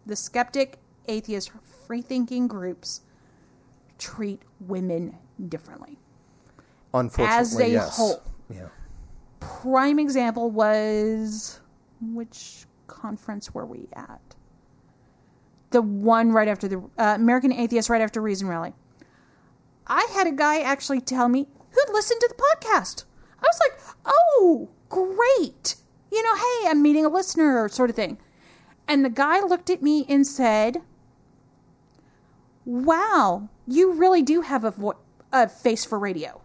the 0.07 0.15
skeptic, 0.15 0.77
atheist, 1.07 1.51
free 1.87 2.01
thinking 2.01 2.47
groups 2.47 3.01
treat 3.97 4.41
women 4.59 5.17
differently. 5.49 5.97
Unfortunately, 6.93 7.39
As 7.39 7.59
a 7.59 7.69
yes. 7.69 7.97
whole. 7.97 8.21
Yeah. 8.49 8.67
Prime 9.45 9.99
example 9.99 10.49
was 10.49 11.59
which 12.01 12.65
conference 12.87 13.53
were 13.53 13.65
we 13.65 13.87
at? 13.93 14.21
The 15.71 15.81
one 15.81 16.31
right 16.31 16.47
after 16.47 16.67
the 16.67 16.77
uh, 16.97 17.15
American 17.15 17.51
Atheist, 17.51 17.89
right 17.89 18.01
after 18.01 18.21
Reason 18.21 18.47
Rally. 18.47 18.73
I 19.87 20.07
had 20.13 20.27
a 20.27 20.31
guy 20.31 20.61
actually 20.61 21.01
tell 21.01 21.27
me 21.27 21.47
who'd 21.71 21.93
listened 21.93 22.19
to 22.21 22.33
the 22.35 22.43
podcast. 22.43 23.03
I 23.39 23.45
was 23.45 23.59
like, 23.59 23.95
"Oh, 24.05 24.69
great! 24.89 25.75
You 26.11 26.23
know, 26.23 26.35
hey, 26.35 26.69
I'm 26.69 26.81
meeting 26.81 27.05
a 27.05 27.09
listener, 27.09 27.67
sort 27.69 27.89
of 27.89 27.95
thing." 27.95 28.17
And 28.87 29.03
the 29.03 29.09
guy 29.09 29.41
looked 29.41 29.69
at 29.69 29.81
me 29.81 30.05
and 30.07 30.25
said, 30.25 30.81
"Wow, 32.63 33.49
you 33.67 33.93
really 33.93 34.21
do 34.21 34.41
have 34.41 34.63
a, 34.63 34.71
vo- 34.71 34.97
a 35.31 35.49
face 35.49 35.85
for 35.85 35.99
radio." 35.99 36.41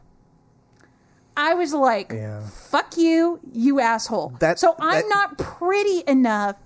I 1.36 1.54
was 1.54 1.72
like, 1.72 2.12
Yeah. 2.12 2.42
fuck 2.46 2.96
you, 2.96 3.40
you 3.52 3.80
asshole. 3.80 4.34
That- 4.40 4.58
so 4.58 4.74
I'm 4.78 5.02
that- 5.02 5.08
not 5.08 5.38
pretty 5.38 6.02
enough 6.06 6.56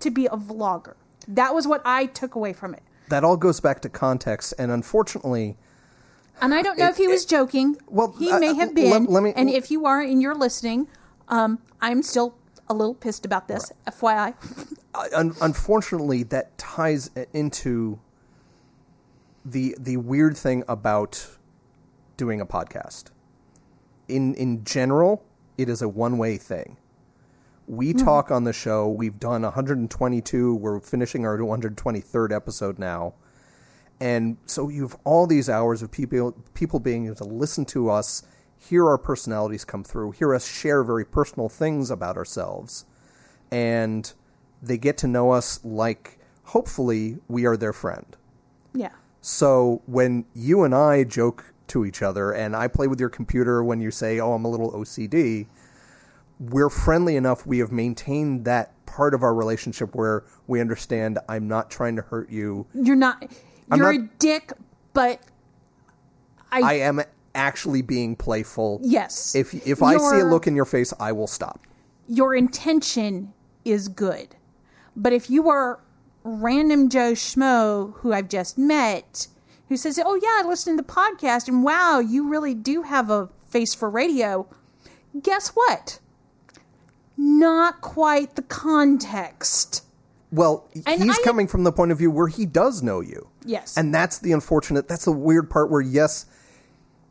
to 0.00 0.10
be 0.10 0.26
a 0.26 0.36
vlogger. 0.36 0.94
That 1.28 1.54
was 1.54 1.66
what 1.66 1.82
I 1.84 2.06
took 2.06 2.34
away 2.34 2.52
from 2.52 2.74
it. 2.74 2.82
That 3.08 3.24
all 3.24 3.36
goes 3.36 3.60
back 3.60 3.80
to 3.82 3.88
context, 3.88 4.54
and 4.58 4.70
unfortunately, 4.72 5.56
And 6.40 6.52
I 6.54 6.60
don't 6.62 6.78
know 6.78 6.88
if 6.88 6.96
he 6.96 7.06
was 7.08 7.24
joking. 7.24 7.76
well, 7.88 8.12
he 8.18 8.30
uh, 8.30 8.38
may 8.38 8.48
uh, 8.50 8.54
have 8.54 8.68
let- 8.68 8.74
been. 8.74 9.04
let 9.06 9.22
me- 9.22 9.32
and 9.36 9.48
if 9.48 9.70
you 9.70 9.86
are 9.86 10.00
and 10.00 10.20
you're 10.20 10.34
listening, 10.34 10.88
um, 11.28 11.58
I'm 11.80 12.02
still 12.02 12.34
a 12.68 12.74
little 12.74 12.94
pissed 12.94 13.24
about 13.24 13.48
this. 13.48 13.70
FYI. 13.86 14.34
un- 15.14 15.34
unfortunately, 15.40 16.24
that 16.24 16.56
ties 16.58 17.10
into 17.32 17.98
the 19.44 19.76
the 19.78 19.96
weird 19.98 20.36
thing 20.36 20.64
about 20.68 21.28
doing 22.16 22.40
a 22.40 22.46
podcast. 22.46 23.04
In 24.08 24.34
in 24.34 24.64
general, 24.64 25.24
it 25.58 25.68
is 25.68 25.82
a 25.82 25.88
one 25.88 26.18
way 26.18 26.36
thing. 26.36 26.76
We 27.66 27.92
hmm. 27.92 27.98
talk 27.98 28.30
on 28.30 28.44
the 28.44 28.52
show. 28.52 28.88
We've 28.88 29.18
done 29.18 29.42
122. 29.42 30.54
We're 30.54 30.80
finishing 30.80 31.26
our 31.26 31.38
123rd 31.38 32.34
episode 32.34 32.78
now, 32.78 33.14
and 34.00 34.36
so 34.46 34.68
you 34.68 34.82
have 34.82 34.96
all 35.04 35.26
these 35.26 35.48
hours 35.48 35.82
of 35.82 35.90
people 35.90 36.32
people 36.54 36.80
being 36.80 37.06
able 37.06 37.16
to 37.16 37.24
listen 37.24 37.64
to 37.66 37.90
us, 37.90 38.22
hear 38.58 38.86
our 38.86 38.98
personalities 38.98 39.64
come 39.64 39.82
through, 39.82 40.12
hear 40.12 40.34
us 40.34 40.46
share 40.46 40.84
very 40.84 41.04
personal 41.04 41.48
things 41.48 41.90
about 41.90 42.16
ourselves, 42.16 42.84
and 43.50 44.12
they 44.62 44.78
get 44.78 44.96
to 44.98 45.06
know 45.06 45.32
us 45.32 45.60
like 45.64 46.18
hopefully 46.44 47.18
we 47.28 47.46
are 47.46 47.56
their 47.56 47.72
friend. 47.72 48.16
Yeah. 48.74 48.92
So 49.20 49.82
when 49.86 50.24
you 50.34 50.62
and 50.62 50.74
I 50.74 51.04
joke 51.04 51.52
to 51.68 51.84
each 51.84 52.02
other 52.02 52.32
and 52.32 52.54
I 52.56 52.68
play 52.68 52.86
with 52.86 53.00
your 53.00 53.08
computer 53.08 53.62
when 53.64 53.80
you 53.80 53.90
say, 53.90 54.20
"Oh, 54.20 54.32
I'm 54.32 54.44
a 54.44 54.48
little 54.48 54.70
OCD," 54.72 55.46
we're 56.38 56.70
friendly 56.70 57.16
enough. 57.16 57.46
We 57.46 57.58
have 57.58 57.72
maintained 57.72 58.44
that 58.44 58.72
part 58.86 59.14
of 59.14 59.22
our 59.22 59.34
relationship 59.34 59.94
where 59.94 60.24
we 60.46 60.60
understand 60.60 61.18
I'm 61.28 61.48
not 61.48 61.70
trying 61.70 61.96
to 61.96 62.02
hurt 62.02 62.30
you. 62.30 62.66
You're 62.74 62.96
not. 62.96 63.22
I'm 63.70 63.78
You're 63.78 63.90
a 63.92 63.98
dick, 64.18 64.52
but 64.92 65.20
I, 66.52 66.60
I 66.60 66.72
am 66.74 67.00
actually 67.34 67.82
being 67.82 68.16
playful. 68.16 68.80
yes. 68.82 69.34
If 69.34 69.54
if 69.66 69.82
I 69.82 69.96
see 69.96 70.20
a 70.20 70.24
look 70.24 70.46
in 70.46 70.54
your 70.56 70.64
face, 70.64 70.92
I 71.00 71.12
will 71.12 71.26
stop. 71.26 71.60
your 72.08 72.34
intention 72.34 73.32
is 73.64 73.88
good. 73.88 74.36
But 74.94 75.12
if 75.12 75.28
you 75.28 75.48
are 75.48 75.80
random 76.22 76.88
Joe 76.88 77.12
Schmo 77.12 77.92
who 77.96 78.12
I've 78.12 78.28
just 78.28 78.56
met 78.58 79.26
who 79.68 79.76
says, 79.76 79.98
Oh, 80.04 80.14
yeah, 80.14 80.42
I 80.44 80.48
listened 80.48 80.78
to 80.78 80.82
the 80.84 80.88
podcast 80.92 81.48
and 81.48 81.62
wow, 81.64 81.98
you 81.98 82.28
really 82.28 82.54
do 82.54 82.82
have 82.82 83.10
a 83.10 83.28
face 83.46 83.74
for 83.74 83.88
radio, 83.90 84.46
guess 85.22 85.48
what? 85.50 85.98
Not 87.16 87.80
quite 87.80 88.36
the 88.36 88.42
context. 88.42 89.82
Well, 90.32 90.68
And 90.86 91.02
he's 91.02 91.18
I- 91.18 91.22
coming 91.22 91.46
from 91.46 91.64
the 91.64 91.72
point 91.72 91.92
of 91.92 91.98
view 91.98 92.10
where 92.10 92.28
he 92.28 92.44
does 92.46 92.82
know 92.82 93.00
you. 93.00 93.28
Yes. 93.44 93.76
And 93.76 93.94
that's 93.94 94.18
the 94.18 94.32
unfortunate, 94.32 94.88
that's 94.88 95.04
the 95.04 95.12
weird 95.12 95.48
part 95.48 95.70
where, 95.70 95.80
yes, 95.80 96.26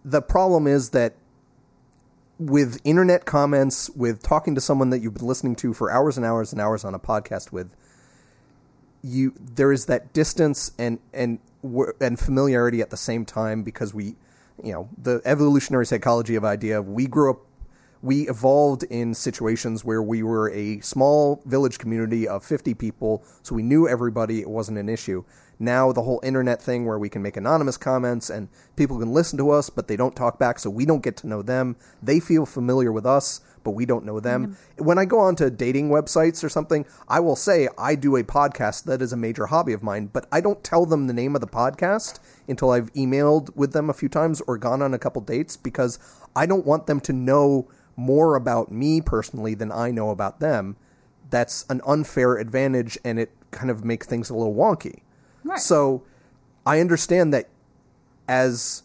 the 0.03 0.21
problem 0.21 0.67
is 0.67 0.89
that 0.91 1.13
with 2.37 2.79
internet 2.83 3.25
comments, 3.25 3.89
with 3.91 4.21
talking 4.21 4.53
to 4.55 4.61
someone 4.61 4.89
that 4.89 4.99
you've 4.99 5.13
been 5.13 5.25
listening 5.25 5.55
to 5.55 5.73
for 5.73 5.89
hours 5.89 6.17
and 6.17 6.25
hours 6.25 6.51
and 6.51 6.61
hours 6.61 6.83
on 6.83 6.93
a 6.93 6.99
podcast 6.99 7.51
with, 7.53 7.71
you 9.01 9.33
there 9.39 9.71
is 9.71 9.85
that 9.85 10.11
distance 10.13 10.71
and 10.77 10.99
and 11.13 11.39
and 12.01 12.19
familiarity 12.19 12.81
at 12.81 12.89
the 12.89 12.97
same 12.97 13.25
time 13.25 13.63
because 13.63 13.93
we, 13.93 14.15
you 14.63 14.73
know, 14.73 14.89
the 14.97 15.21
evolutionary 15.25 15.85
psychology 15.85 16.35
of 16.35 16.45
idea 16.45 16.81
we 16.81 17.07
grew 17.07 17.31
up 17.31 17.39
we 18.05 18.29
evolved 18.29 18.83
in 18.83 19.15
situations 19.15 19.83
where 19.83 20.03
we 20.03 20.21
were 20.21 20.51
a 20.51 20.79
small 20.81 21.41
village 21.45 21.79
community 21.79 22.27
of 22.27 22.45
50 22.45 22.75
people, 22.75 23.23
so 23.41 23.55
we 23.55 23.63
knew 23.63 23.87
everybody. 23.87 24.41
It 24.41 24.49
wasn't 24.49 24.77
an 24.77 24.89
issue. 24.89 25.23
Now, 25.57 25.91
the 25.91 26.03
whole 26.03 26.19
internet 26.23 26.61
thing 26.61 26.85
where 26.85 26.99
we 26.99 27.09
can 27.09 27.23
make 27.23 27.35
anonymous 27.35 27.77
comments 27.77 28.29
and 28.29 28.49
people 28.75 28.99
can 28.99 29.11
listen 29.11 29.39
to 29.39 29.49
us, 29.49 29.71
but 29.71 29.87
they 29.87 29.95
don't 29.95 30.15
talk 30.15 30.37
back, 30.37 30.59
so 30.59 30.69
we 30.69 30.85
don't 30.85 31.01
get 31.01 31.17
to 31.17 31.27
know 31.27 31.41
them. 31.41 31.77
They 32.03 32.19
feel 32.19 32.45
familiar 32.45 32.91
with 32.91 33.07
us, 33.07 33.41
but 33.65 33.71
we 33.71 33.85
don't 33.85 34.05
know 34.05 34.21
them. 34.21 34.47
Mm-hmm. 34.47 34.85
When 34.85 34.97
I 34.97 35.03
go 35.03 35.19
onto 35.19 35.49
dating 35.49 35.89
websites 35.89 36.41
or 36.41 36.47
something, 36.47 36.85
I 37.09 37.19
will 37.19 37.35
say 37.35 37.67
I 37.77 37.95
do 37.95 38.15
a 38.15 38.23
podcast 38.23 38.85
that 38.85 39.01
is 39.01 39.11
a 39.11 39.17
major 39.17 39.47
hobby 39.47 39.73
of 39.73 39.83
mine, 39.83 40.09
but 40.13 40.27
I 40.31 40.39
don't 40.39 40.63
tell 40.63 40.85
them 40.85 41.07
the 41.07 41.13
name 41.13 41.35
of 41.35 41.41
the 41.41 41.47
podcast 41.47 42.19
until 42.47 42.71
I've 42.71 42.93
emailed 42.93 43.53
with 43.55 43.73
them 43.73 43.89
a 43.89 43.93
few 43.93 44.07
times 44.07 44.41
or 44.47 44.57
gone 44.57 44.81
on 44.81 44.93
a 44.93 44.99
couple 44.99 45.21
dates 45.21 45.57
because 45.57 45.99
I 46.35 46.45
don't 46.45 46.65
want 46.65 46.87
them 46.87 47.01
to 47.01 47.11
know 47.11 47.67
more 47.97 48.35
about 48.35 48.71
me 48.71 49.01
personally 49.01 49.55
than 49.55 49.71
I 49.71 49.91
know 49.91 50.11
about 50.11 50.39
them. 50.39 50.77
That's 51.31 51.65
an 51.69 51.81
unfair 51.85 52.37
advantage 52.37 52.97
and 53.03 53.19
it 53.19 53.31
kind 53.51 53.71
of 53.71 53.83
makes 53.83 54.05
things 54.05 54.29
a 54.29 54.35
little 54.35 54.53
wonky. 54.53 55.01
Right. 55.43 55.59
So 55.59 56.03
I 56.65 56.79
understand 56.79 57.33
that 57.33 57.49
as 58.27 58.83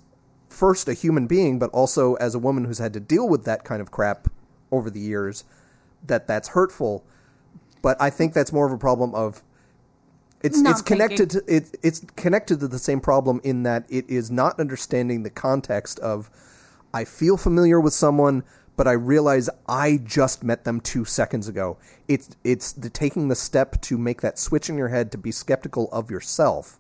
first 0.49 0.89
a 0.89 0.95
human 0.95 1.26
being, 1.26 1.59
but 1.59 1.70
also 1.70 2.14
as 2.14 2.35
a 2.35 2.39
woman 2.39 2.64
who's 2.64 2.78
had 2.78 2.95
to 2.95 3.01
deal 3.01 3.28
with 3.28 3.45
that 3.45 3.64
kind 3.64 3.83
of 3.83 3.91
crap 3.91 4.28
over 4.71 4.91
the 4.91 5.01
years, 5.01 5.45
that 6.07 6.27
that's 6.27 6.49
hurtful. 6.49 7.05
But 7.83 8.01
I 8.01 8.11
think 8.11 8.35
that's 8.35 8.53
more 8.53 8.66
of 8.66 8.73
a 8.73 8.79
problem 8.79 9.14
of 9.14 9.43
it's 10.43 10.59
Not 10.59 10.73
it's 10.73 10.83
connected 10.83 11.31
to 11.31 11.43
it, 11.47 11.77
it's 11.83 12.01
connected 12.16 12.61
to 12.61 12.68
the 12.68 12.79
same 12.79 13.01
problem 13.01 13.41
in 13.45 13.62
that 13.64 13.85
it 13.91 14.09
is 14.09 14.31
not 14.31 14.59
understanding 14.59 15.23
the 15.23 15.31
context 15.31 15.99
of 16.01 16.31
I 16.95 17.05
feel 17.05 17.37
familiar 17.37 17.79
with 17.79 17.93
someone, 17.93 18.43
but 18.77 18.89
I 18.89 18.93
realize 18.93 19.51
I 19.68 20.01
just 20.03 20.43
met 20.43 20.64
them 20.64 20.81
two 20.81 21.05
seconds 21.05 21.47
ago. 21.47 21.77
It's 22.09 22.31
it's 22.43 22.73
the 22.73 22.89
taking 22.89 23.29
the 23.29 23.35
step 23.35 23.81
to 23.83 23.99
make 23.99 24.23
that 24.23 24.39
switch 24.39 24.71
in 24.71 24.79
your 24.79 24.89
head 24.89 25.12
to 25.12 25.18
be 25.18 25.31
skeptical 25.31 25.91
of 25.93 26.11
yourself 26.11 26.79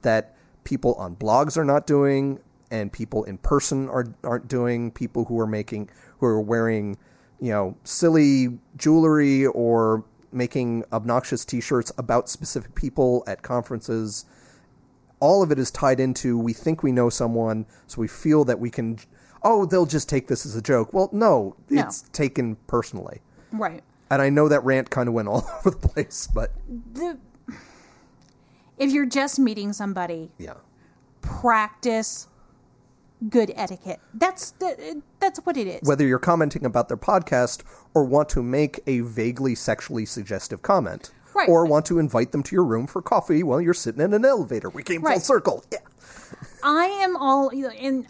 that 0.00 0.34
people 0.64 0.94
on 0.94 1.14
blogs 1.14 1.56
are 1.58 1.64
not 1.64 1.86
doing 1.86 2.40
and 2.70 2.90
people 2.90 3.24
in 3.24 3.36
person 3.36 3.90
are 3.90 4.06
aren't 4.24 4.48
doing. 4.48 4.90
People 4.90 5.26
who 5.26 5.38
are 5.38 5.46
making 5.46 5.90
who 6.18 6.26
are 6.26 6.40
wearing 6.40 6.96
you 7.42 7.50
know 7.50 7.76
silly 7.84 8.56
jewelry 8.76 9.46
or 9.46 10.04
making 10.32 10.82
obnoxious 10.92 11.44
T-shirts 11.44 11.92
about 11.98 12.30
specific 12.30 12.74
people 12.74 13.22
at 13.26 13.42
conferences 13.42 14.24
all 15.20 15.42
of 15.42 15.52
it 15.52 15.58
is 15.58 15.70
tied 15.70 16.00
into 16.00 16.36
we 16.38 16.52
think 16.52 16.82
we 16.82 16.90
know 16.90 17.08
someone, 17.08 17.64
so 17.86 18.00
we 18.00 18.08
feel 18.08 18.44
that 18.46 18.58
we 18.58 18.68
can. 18.70 18.98
Oh, 19.44 19.64
they'll 19.64 19.86
just 19.86 20.08
take 20.08 20.26
this 20.26 20.44
as 20.44 20.56
a 20.56 20.60
joke. 20.62 20.92
Well, 20.92 21.08
no, 21.12 21.54
No. 21.70 21.82
it's 21.82 22.02
taken 22.12 22.56
personally. 22.66 23.20
right. 23.52 23.84
And 24.10 24.20
I 24.20 24.30
know 24.30 24.48
that 24.48 24.64
rant 24.64 24.90
kind 24.90 25.08
of 25.08 25.14
went 25.14 25.28
all 25.28 25.48
over 25.60 25.70
the 25.70 25.76
place, 25.88 26.26
but 26.34 26.50
The, 26.92 27.16
if 28.78 28.90
you're 28.90 29.06
just 29.06 29.38
meeting 29.38 29.72
somebody, 29.72 30.28
yeah, 30.38 30.54
practice 31.20 32.26
good 33.28 33.52
etiquette. 33.54 34.00
That's 34.14 34.52
the, 34.52 35.00
that's 35.20 35.38
what 35.40 35.56
it 35.56 35.66
is. 35.66 35.80
whether 35.88 36.06
you're 36.06 36.18
commenting 36.18 36.64
about 36.66 36.88
their 36.88 36.96
podcast 36.96 37.62
or 37.94 38.04
want 38.04 38.28
to 38.30 38.42
make 38.42 38.80
a 38.86 39.00
vaguely 39.00 39.54
sexually 39.54 40.06
suggestive 40.06 40.62
comment, 40.62 41.12
Right. 41.34 41.48
or 41.48 41.64
want 41.64 41.86
to 41.86 41.98
invite 41.98 42.32
them 42.32 42.42
to 42.42 42.54
your 42.54 42.64
room 42.64 42.86
for 42.86 43.00
coffee 43.00 43.42
while 43.42 43.60
you're 43.60 43.72
sitting 43.74 44.00
in 44.02 44.12
an 44.12 44.24
elevator. 44.24 44.68
We 44.70 44.82
came 44.82 45.02
full 45.02 45.18
circle. 45.20 45.64
Yeah. 45.72 45.78
I 46.62 46.86
am 46.86 47.16
all 47.16 47.50
and 47.78 48.06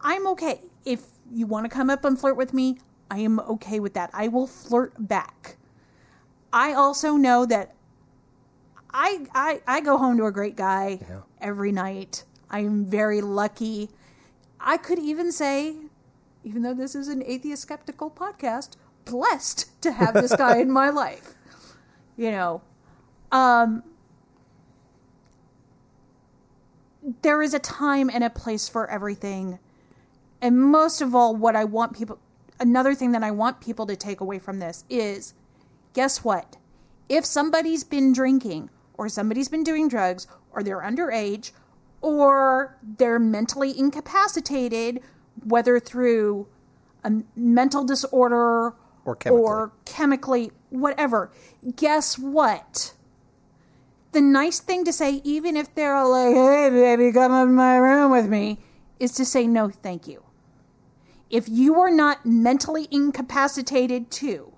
I'm 0.00 0.26
okay 0.28 0.60
if 0.84 1.02
you 1.32 1.46
want 1.46 1.64
to 1.64 1.68
come 1.70 1.90
up 1.90 2.04
and 2.04 2.18
flirt 2.18 2.36
with 2.36 2.52
me. 2.52 2.78
I 3.10 3.18
am 3.20 3.40
okay 3.40 3.80
with 3.80 3.94
that. 3.94 4.10
I 4.12 4.28
will 4.28 4.46
flirt 4.46 4.92
back. 4.98 5.56
I 6.52 6.72
also 6.74 7.16
know 7.16 7.46
that 7.46 7.74
I 8.92 9.26
I, 9.34 9.60
I 9.66 9.80
go 9.80 9.96
home 9.98 10.16
to 10.18 10.26
a 10.26 10.32
great 10.32 10.56
guy 10.56 10.98
Yeah. 11.08 11.20
every 11.40 11.72
night. 11.72 12.24
I 12.50 12.60
am 12.60 12.84
very 12.84 13.20
lucky. 13.20 13.90
I 14.60 14.76
could 14.76 14.98
even 14.98 15.32
say, 15.32 15.76
even 16.44 16.62
though 16.62 16.74
this 16.74 16.94
is 16.94 17.08
an 17.08 17.22
atheist 17.24 17.62
skeptical 17.62 18.10
podcast, 18.10 18.76
blessed 19.04 19.70
to 19.82 19.92
have 19.92 20.14
this 20.14 20.34
guy 20.36 20.58
in 20.58 20.70
my 20.70 20.90
life. 20.90 21.34
You 22.16 22.30
know, 22.30 22.62
um, 23.32 23.82
there 27.22 27.42
is 27.42 27.54
a 27.54 27.58
time 27.58 28.10
and 28.12 28.24
a 28.24 28.30
place 28.30 28.68
for 28.68 28.88
everything. 28.90 29.58
And 30.40 30.60
most 30.60 31.00
of 31.00 31.14
all, 31.14 31.34
what 31.34 31.56
I 31.56 31.64
want 31.64 31.96
people, 31.96 32.18
another 32.60 32.94
thing 32.94 33.12
that 33.12 33.22
I 33.22 33.30
want 33.30 33.60
people 33.60 33.86
to 33.86 33.96
take 33.96 34.20
away 34.20 34.38
from 34.38 34.58
this 34.58 34.84
is 34.88 35.34
guess 35.92 36.24
what? 36.24 36.56
If 37.08 37.24
somebody's 37.24 37.84
been 37.84 38.12
drinking, 38.12 38.70
or 38.94 39.08
somebody's 39.08 39.48
been 39.48 39.62
doing 39.62 39.88
drugs, 39.88 40.26
or 40.52 40.62
they're 40.62 40.80
underage, 40.80 41.52
or 42.00 42.76
they're 42.82 43.18
mentally 43.18 43.78
incapacitated, 43.78 45.00
whether 45.44 45.78
through 45.80 46.46
a 47.04 47.22
mental 47.34 47.84
disorder 47.84 48.74
Or 49.04 49.16
chemically. 49.16 49.42
or 49.42 49.72
chemically, 49.84 50.50
whatever, 50.70 51.30
guess 51.76 52.18
what? 52.18 52.92
the 54.12 54.20
nice 54.22 54.60
thing 54.60 54.82
to 54.82 54.94
say, 54.94 55.20
even 55.24 55.58
if 55.58 55.74
they're 55.74 56.02
like, 56.06 56.34
hey, 56.34 56.70
baby, 56.70 57.12
come 57.12 57.32
in 57.32 57.54
my 57.54 57.76
room 57.76 58.10
with 58.10 58.26
me, 58.26 58.58
is 58.98 59.12
to 59.12 59.26
say, 59.26 59.46
no, 59.46 59.68
thank 59.68 60.08
you. 60.08 60.22
If 61.28 61.50
you 61.50 61.78
are 61.80 61.90
not 61.90 62.24
mentally 62.24 62.88
incapacitated 62.90 64.10
too, 64.10 64.54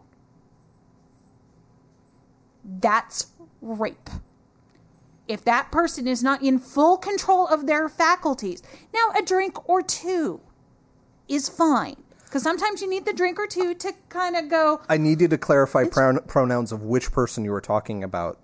that's 2.64 3.32
rape. 3.61 4.09
If 5.28 5.44
that 5.44 5.70
person 5.70 6.08
is 6.08 6.22
not 6.22 6.42
in 6.42 6.58
full 6.58 6.96
control 6.96 7.46
of 7.46 7.66
their 7.66 7.88
faculties, 7.88 8.62
now 8.94 9.10
a 9.16 9.22
drink 9.22 9.68
or 9.68 9.82
two 9.82 10.40
is 11.28 11.48
fine. 11.48 11.96
Because 12.24 12.42
sometimes 12.42 12.82
you 12.82 12.90
need 12.90 13.04
the 13.06 13.12
drink 13.12 13.38
or 13.38 13.46
two 13.46 13.74
to 13.74 13.92
kind 14.08 14.36
of 14.36 14.48
go, 14.48 14.80
I 14.88 14.96
need 14.96 15.20
you 15.20 15.28
to 15.28 15.38
clarify 15.38 15.84
pronoun 15.84 16.22
pronouns 16.26 16.72
of 16.72 16.82
which 16.82 17.12
person 17.12 17.44
you 17.44 17.52
were 17.52 17.60
talking 17.60 18.02
about. 18.04 18.38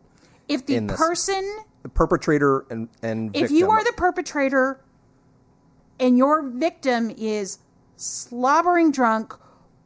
if 0.49 0.64
the 0.66 0.80
person 0.89 1.64
The 1.82 1.89
perpetrator 1.89 2.66
and 2.70 2.89
and 3.03 3.35
if 3.37 3.51
you 3.51 3.70
are 3.70 3.85
the 3.85 3.93
perpetrator 3.97 4.80
and 6.01 6.16
your 6.16 6.43
victim 6.43 7.11
is 7.16 7.59
slobbering 7.97 8.91
drunk 8.91 9.35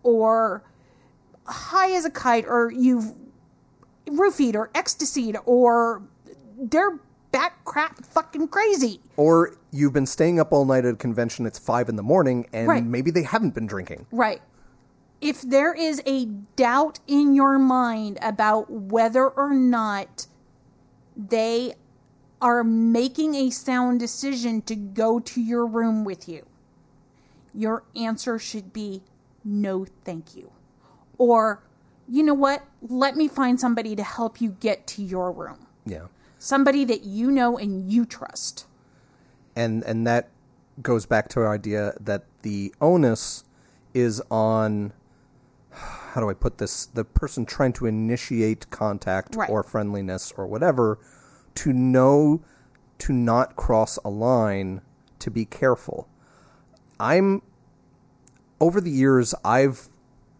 or 0.03 0.63
high 1.47 1.93
as 1.93 2.05
a 2.05 2.11
kite 2.11 2.45
or 2.47 2.71
you've 2.71 3.13
roofied 4.07 4.55
or 4.55 4.71
ecstasied 4.75 5.37
or 5.45 6.03
they're 6.59 6.99
back 7.31 7.65
crap 7.65 8.05
fucking 8.05 8.49
crazy. 8.49 9.01
or 9.17 9.57
you've 9.71 9.93
been 9.93 10.07
staying 10.07 10.41
up 10.41 10.53
all 10.53 10.65
night 10.65 10.85
at 10.85 10.95
a 10.95 10.97
convention. 10.97 11.45
It's 11.47 11.59
five 11.59 11.89
in 11.89 11.97
the 11.97 12.03
morning, 12.03 12.47
and 12.53 12.67
Right. 12.69 12.85
maybe 12.85 13.11
they 13.11 13.23
haven't 13.23 13.55
been 13.55 13.67
drinking. 13.67 14.07
Right. 14.11 14.41
If 15.21 15.43
there 15.43 15.75
is 15.75 16.01
a 16.07 16.25
doubt 16.57 17.01
in 17.07 17.35
your 17.35 17.59
mind 17.59 18.19
about 18.23 18.71
whether 18.71 19.29
or 19.29 19.53
not 19.53 20.27
they 21.17 21.75
are 22.41 22.63
making 22.65 23.35
a 23.35 23.51
sound 23.51 23.99
decision 24.01 24.63
to 24.63 24.77
go 24.77 25.19
to 25.21 25.41
your 25.41 25.67
room 25.67 26.05
with 26.05 26.29
you, 26.29 26.47
your 27.53 27.83
answer 27.97 28.39
should 28.39 28.73
be 28.73 29.03
no, 29.45 29.85
thank 30.05 30.35
you. 30.37 30.51
Or, 31.19 31.63
you 32.09 32.23
know 32.23 32.35
what? 32.35 32.63
Let 32.89 33.17
me 33.17 33.27
find 33.29 33.59
somebody 33.59 33.97
to 33.97 34.03
help 34.05 34.41
you 34.41 34.51
get 34.61 34.87
to 34.89 35.03
your 35.03 35.33
room. 35.33 35.67
Yeah. 35.85 36.07
Somebody 36.39 36.85
that 36.85 37.03
you 37.03 37.31
know 37.31 37.59
and 37.59 37.91
you 37.91 38.05
trust. 38.07 38.67
and 39.57 39.83
and 39.85 40.07
that 40.07 40.29
goes 40.83 41.05
back 41.07 41.29
to 41.29 41.41
our 41.41 41.53
idea 41.53 41.95
that 42.01 42.25
the 42.43 42.73
onus 42.81 43.43
is 43.93 44.23
on 44.31 44.93
how 45.73 46.21
do 46.21 46.31
I 46.31 46.35
put 46.35 46.59
this 46.59 46.87
the 46.87 47.05
person 47.05 47.45
trying 47.45 47.73
to 47.75 47.87
initiate 47.87 48.71
contact 48.71 49.35
Right. 49.35 49.51
or 49.51 49.63
friendliness 49.65 50.33
or 50.37 50.47
whatever 50.47 50.99
to 51.57 51.73
know 51.73 52.41
to 52.99 53.13
not 53.13 53.57
cross 53.57 53.99
a 54.05 54.09
line 54.11 54.81
to 55.19 55.31
be 55.31 55.45
careful. 55.45 56.09
I'm 57.01 57.43
over 58.61 58.81
the 58.81 58.91
years 58.91 59.35
I've 59.45 59.89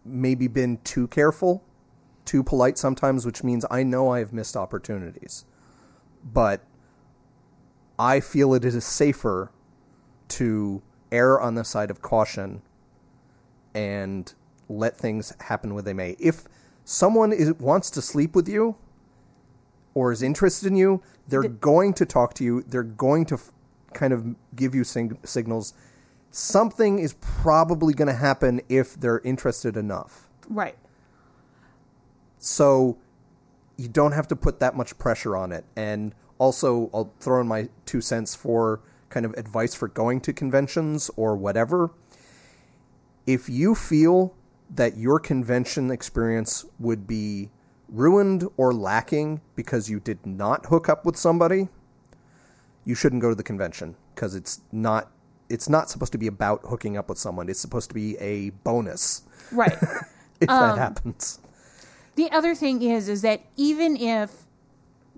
maybe 0.05 0.47
been 0.47 0.77
too 0.83 1.07
careful, 1.07 1.63
too 2.25 2.43
polite 2.43 2.77
sometimes, 2.77 3.25
which 3.25 3.43
means 3.43 3.65
I 3.69 3.83
know 3.83 4.09
I 4.11 4.19
have 4.19 4.31
missed 4.33 4.55
opportunities. 4.57 5.43
But 6.23 6.63
I 7.97 8.19
feel 8.19 8.53
it 8.53 8.65
is 8.65 8.83
safer 8.85 9.51
to 10.29 10.81
err 11.11 11.39
on 11.39 11.55
the 11.55 11.63
side 11.63 11.91
of 11.91 12.01
caution 12.01 12.61
and 13.73 14.33
let 14.67 14.97
things 14.97 15.33
happen 15.41 15.73
where 15.73 15.83
they 15.83 15.93
may. 15.93 16.15
If 16.19 16.43
someone 16.85 17.33
is, 17.33 17.53
wants 17.53 17.89
to 17.91 18.01
sleep 18.01 18.35
with 18.35 18.47
you 18.47 18.75
or 19.93 20.11
is 20.11 20.21
interested 20.21 20.67
in 20.67 20.75
you, 20.75 21.01
they're 21.27 21.43
going 21.43 21.93
to 21.95 22.05
talk 22.05 22.33
to 22.35 22.43
you. 22.43 22.61
They're 22.61 22.83
going 22.83 23.25
to 23.25 23.35
f- 23.35 23.51
kind 23.93 24.13
of 24.13 24.35
give 24.55 24.75
you 24.75 24.83
sing- 24.83 25.17
signals. 25.23 25.73
Something 26.31 26.99
is 26.99 27.15
probably 27.21 27.93
going 27.93 28.07
to 28.07 28.13
happen 28.13 28.61
if 28.69 28.99
they're 28.99 29.19
interested 29.19 29.77
enough. 29.77 30.29
Right. 30.47 30.77
So 32.37 32.97
you 33.79 33.87
don't 33.87 34.11
have 34.11 34.27
to 34.27 34.35
put 34.35 34.59
that 34.59 34.75
much 34.75 34.97
pressure 34.97 35.37
on 35.37 35.53
it. 35.53 35.63
And 35.77 36.13
also, 36.37 36.89
I'll 36.93 37.13
throw 37.21 37.39
in 37.39 37.47
my 37.47 37.69
two 37.85 38.01
cents 38.01 38.35
for 38.35 38.81
kind 39.09 39.25
of 39.25 39.33
advice 39.33 39.73
for 39.73 39.87
going 39.87 40.19
to 40.21 40.33
conventions 40.33 41.09
or 41.15 41.37
whatever. 41.37 41.91
If 43.25 43.47
you 43.47 43.75
feel 43.75 44.35
that 44.75 44.97
your 44.97 45.17
convention 45.17 45.91
experience 45.91 46.65
would 46.77 47.07
be 47.07 47.49
ruined 47.87 48.45
or 48.57 48.73
lacking 48.73 49.39
because 49.55 49.89
you 49.89 50.01
did 50.01 50.25
not 50.25 50.65
hook 50.65 50.89
up 50.89 51.05
with 51.05 51.15
somebody, 51.15 51.69
you 52.83 52.95
shouldn't 52.95 53.21
go 53.21 53.29
to 53.29 53.35
the 53.35 53.43
convention 53.43 53.95
because 54.13 54.35
it's 54.35 54.59
not 54.73 55.09
it's 55.47 55.67
not 55.69 55.89
supposed 55.89 56.11
to 56.11 56.17
be 56.17 56.27
about 56.27 56.61
hooking 56.65 56.97
up 56.97 57.07
with 57.09 57.17
someone. 57.17 57.49
It's 57.49 57.59
supposed 57.59 57.89
to 57.89 57.95
be 57.95 58.17
a 58.17 58.49
bonus 58.63 59.23
Right. 59.51 59.73
if 60.41 60.47
that 60.47 60.71
um, 60.71 60.77
happens. 60.77 61.39
The 62.15 62.31
other 62.31 62.55
thing 62.55 62.81
is 62.81 63.07
is 63.07 63.21
that 63.21 63.41
even 63.55 63.95
if 63.97 64.45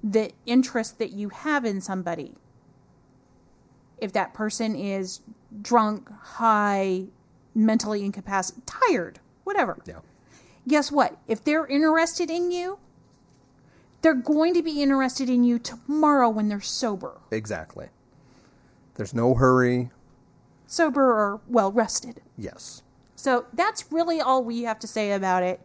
the 0.03 0.31
interest 0.45 0.99
that 0.99 1.11
you 1.11 1.29
have 1.29 1.65
in 1.65 1.79
somebody 1.81 2.35
if 4.01 4.11
that 4.13 4.33
person 4.33 4.75
is 4.75 5.21
drunk, 5.61 6.09
high, 6.11 7.03
mentally 7.53 8.03
incapacitated, 8.03 8.65
tired, 8.65 9.19
whatever. 9.43 9.77
Yeah. 9.85 9.99
Guess 10.67 10.91
what? 10.91 11.17
If 11.27 11.43
they're 11.43 11.67
interested 11.67 12.29
in 12.29 12.51
you, 12.51 12.79
they're 14.01 14.13
going 14.15 14.55
to 14.55 14.63
be 14.63 14.81
interested 14.81 15.29
in 15.29 15.43
you 15.43 15.59
tomorrow 15.59 16.29
when 16.29 16.49
they're 16.49 16.59
sober. 16.59 17.19
Exactly. 17.29 17.89
There's 18.95 19.13
no 19.13 19.35
hurry. 19.35 19.91
Sober 20.65 21.03
or 21.03 21.41
well 21.47 21.71
rested. 21.71 22.21
Yes. 22.37 22.81
So 23.21 23.45
that's 23.53 23.91
really 23.91 24.19
all 24.19 24.43
we 24.43 24.63
have 24.63 24.79
to 24.79 24.87
say 24.87 25.11
about 25.11 25.43
it. 25.43 25.61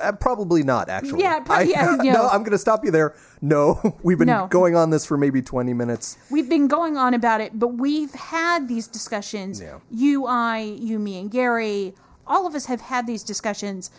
Uh, 0.00 0.12
probably 0.12 0.62
not, 0.62 0.88
actually. 0.88 1.20
Yeah, 1.20 1.40
pro- 1.40 1.58
yeah, 1.60 1.96
no, 1.96 2.12
no. 2.12 2.28
I'm 2.28 2.40
going 2.40 2.52
to 2.52 2.58
stop 2.58 2.82
you 2.82 2.90
there. 2.90 3.14
No, 3.42 3.98
we've 4.02 4.16
been 4.16 4.26
No. 4.28 4.46
going 4.46 4.74
on 4.74 4.88
this 4.88 5.04
for 5.04 5.18
maybe 5.18 5.42
20 5.42 5.74
minutes. 5.74 6.16
We've 6.30 6.48
been 6.48 6.66
going 6.66 6.96
on 6.96 7.12
about 7.12 7.42
it, 7.42 7.58
but 7.58 7.74
we've 7.74 8.12
had 8.14 8.68
these 8.68 8.86
discussions. 8.86 9.60
Yeah. 9.60 9.80
You, 9.90 10.24
I, 10.26 10.60
you, 10.60 10.98
me, 10.98 11.18
and 11.20 11.30
Gary, 11.30 11.94
all 12.26 12.46
of 12.46 12.54
us 12.54 12.64
have 12.66 12.80
had 12.80 13.06
these 13.06 13.22
discussions 13.22 13.90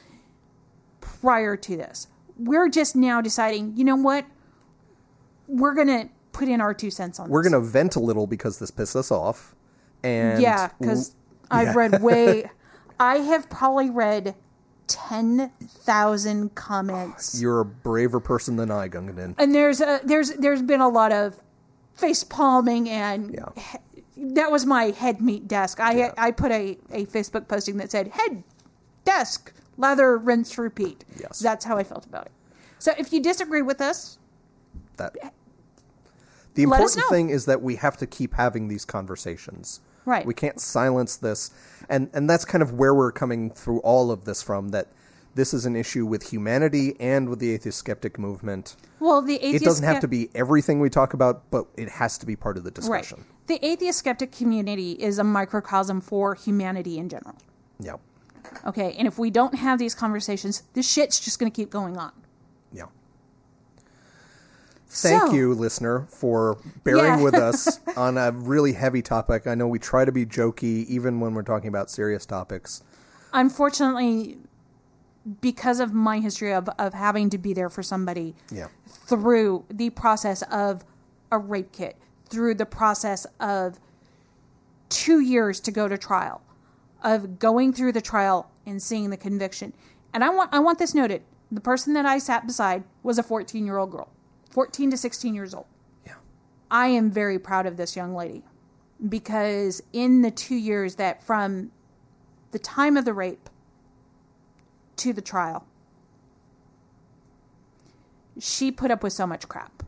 prior 0.99 1.56
to 1.58 1.78
this. 1.78 2.08
We're 2.39 2.70
just 2.70 2.95
now 2.95 3.22
deciding, 3.22 3.78
you 3.78 3.84
know 3.84 3.97
what? 3.97 4.26
We're 5.47 5.76
going 5.76 5.88
to 5.89 6.10
put 6.32 6.47
in 6.47 6.60
our 6.60 6.74
two 6.74 6.89
cents 6.89 7.20
on 7.20 7.28
this. 7.28 7.32
We're 7.34 7.43
going 7.43 7.53
to 7.53 7.60
vent 7.60 7.95
a 7.97 7.99
little 7.99 8.26
because 8.26 8.58
this 8.58 8.72
pissed 8.72 8.95
us 8.95 9.12
off. 9.12 9.53
And 10.03 10.41
Yeah, 10.41 10.70
because 10.80 11.14
I've 11.51 11.76
read 11.76 12.01
way. 12.01 12.49
I 13.00 13.18
have 13.18 13.50
probably 13.50 13.89
read 13.89 14.36
ten 14.88 15.52
thousand 15.60 16.56
comments, 16.56 17.39
you're 17.41 17.62
a 17.62 17.66
braver 17.66 18.20
person 18.20 18.56
than 18.56 18.72
I, 18.72 18.89
Gungan. 18.89 19.36
and 19.38 19.54
there's 19.54 19.82
a 19.82 20.00
there's 20.04 20.32
there's 20.34 20.62
been 20.62 20.82
a 20.82 20.89
lot 20.89 21.12
of 21.12 21.39
face 21.96 22.24
palming 22.24 22.89
and. 22.89 23.34
Yeah. 23.34 23.80
That 24.18 24.50
was 24.50 24.66
my 24.66 24.86
head 24.86 25.20
meat 25.20 25.46
desk. 25.46 25.82
I 25.82 26.10
I 26.18 26.32
put 26.32 26.50
a, 26.50 26.78
a 26.89 27.06
Facebook 27.06 27.50
posting 27.50 27.76
that 27.78 27.91
said 27.91 28.08
head 28.08 28.43
desk 29.04 29.52
lather 29.78 30.18
rinse 30.18 30.58
repeat. 30.58 31.04
Yes. 31.20 31.39
that's 31.39 31.66
how 31.66 31.78
I 31.78 31.84
felt 31.84 32.06
about 32.06 32.28
it. 32.28 32.32
So 32.80 32.93
if 32.98 33.12
you 33.12 33.22
disagree 33.22 33.62
with 33.62 33.82
us, 33.82 34.18
That 34.96 35.16
the 36.54 36.64
important 36.64 37.04
thing 37.10 37.30
is 37.30 37.46
that 37.46 37.62
we 37.62 37.76
have 37.76 37.98
to 37.98 38.08
keep 38.08 38.34
having 38.36 38.70
these 38.70 38.86
conversations. 38.86 39.82
Right. 40.06 40.26
We 40.26 40.34
can't 40.34 40.60
silence 40.60 41.16
this, 41.18 41.51
and 41.89 42.10
and 42.14 42.30
that's 42.30 42.45
kind 42.45 42.62
of 42.62 42.74
where 42.74 42.93
we're 42.93 43.12
coming 43.12 43.49
through 43.49 43.80
all 43.80 44.12
of 44.12 44.26
this 44.26 44.41
from. 44.43 44.70
That 44.70 44.88
this 45.36 45.53
is 45.53 45.66
an 45.66 45.76
issue 45.76 46.06
with 46.06 46.30
humanity 46.30 46.95
and 46.99 47.30
with 47.30 47.39
the 47.39 47.51
atheist 47.51 47.78
skeptic 47.78 48.18
movement. 48.18 48.76
well, 48.99 49.22
the 49.22 49.36
atheist 49.36 49.64
It 49.64 49.66
doesn't 49.66 49.86
have 49.86 49.99
to 49.99 50.08
be 50.08 50.30
everything 50.34 50.80
we 50.80 50.89
talk 50.89 51.14
about, 51.14 51.49
but 51.51 51.68
it 51.76 51.89
has 51.89 52.18
to 52.20 52.26
be 52.26 52.36
part 52.36 52.58
of 52.58 52.64
the 52.64 52.72
discussion. 52.72 53.18
right. 53.18 53.47
The 53.47 53.64
atheist 53.66 53.99
skeptic 53.99 54.32
community 54.32 54.93
is 54.93 55.20
a 55.20 55.24
microcosm 55.24 56.01
for 56.01 56.36
humanity 56.36 56.97
in 56.97 57.10
general. 57.10 57.36
Yeah. 57.80 57.97
Okay, 58.66 58.95
and 58.97 59.08
if 59.08 59.20
we 59.20 59.30
don't 59.30 59.56
have 59.56 59.78
these 59.80 59.93
conversations, 59.93 60.64
this 60.74 60.89
shit's 60.89 61.20
just 61.20 61.39
going 61.39 61.51
to 61.51 61.56
keep 61.56 61.70
going 61.70 61.97
on. 61.97 62.12
Thank 64.96 65.24
So- 65.28 65.34
you, 65.34 65.54
listener, 65.54 66.06
for 66.10 66.58
bearing 66.86 67.04
Yeah. 67.20 67.22
with 67.22 67.34
us 67.36 67.80
on 67.98 68.18
a 68.18 68.32
really 68.32 68.72
heavy 68.74 69.02
topic. 69.02 69.46
I 69.46 69.54
know 69.54 69.68
we 69.68 69.78
try 69.80 70.06
to 70.06 70.12
be 70.12 70.26
jokey 70.26 70.86
even 70.86 71.20
when 71.20 71.34
we're 71.34 71.41
talking 71.43 71.68
about 71.68 71.89
serious 71.89 72.26
topics. 72.26 72.82
Unfortunately, 73.34 74.38
because 75.41 75.80
of 75.82 75.93
my 75.93 76.20
history 76.20 76.54
of, 76.54 76.70
of 76.80 76.93
having 76.93 77.30
to 77.32 77.38
be 77.38 77.54
there 77.54 77.70
for 77.70 77.84
somebody 77.84 78.36
Yeah. 78.52 78.68
through 78.86 79.66
the 79.70 79.89
process 79.89 80.43
of 80.43 80.86
a 81.32 81.38
rape 81.38 81.72
kit, 81.74 81.98
through 82.30 82.56
the 82.56 82.66
process 82.66 83.26
of 83.39 83.80
two 84.88 85.19
years 85.19 85.60
to 85.60 85.72
go 85.72 85.88
to 85.90 85.98
trial, 85.98 86.41
of 87.03 87.38
going 87.40 87.74
through 87.74 87.91
the 87.91 88.02
trial 88.02 88.49
and 88.65 88.82
seeing 88.82 89.10
the 89.10 89.18
conviction. 89.18 89.74
And 90.14 90.24
I 90.24 90.30
want 90.30 90.53
I 90.53 90.60
want 90.60 90.80
this 90.80 90.94
noted. 90.94 91.24
The 91.52 91.60
person 91.61 91.94
that 91.94 92.06
I 92.06 92.18
sat 92.18 92.48
beside 92.48 92.84
was 93.03 93.18
a 93.19 93.24
14 93.24 93.65
year 93.65 93.78
old 93.78 93.91
girl, 93.91 94.07
14 94.56 94.91
to 94.91 94.98
16 94.98 95.36
years 95.36 95.53
old. 95.53 95.65
Yeah. 96.06 96.14
I 96.72 96.88
am 96.88 97.11
very 97.11 97.38
proud 97.38 97.65
of 97.65 97.76
this 97.76 97.94
young 97.94 98.15
lady 98.15 98.41
because 99.10 99.84
in 99.91 100.22
the 100.22 100.32
two 100.32 100.56
years 100.56 100.95
that 100.95 101.22
from 101.22 101.73
the 102.52 102.60
time 102.60 102.95
of 102.95 103.03
the 103.03 103.14
rape 103.14 103.49
to 104.95 105.11
the 105.11 105.22
trial, 105.22 105.68
she 108.40 108.72
put 108.72 108.91
up 108.91 109.03
with 109.03 109.11
so 109.11 109.27
much 109.27 109.45
crap. 109.49 109.84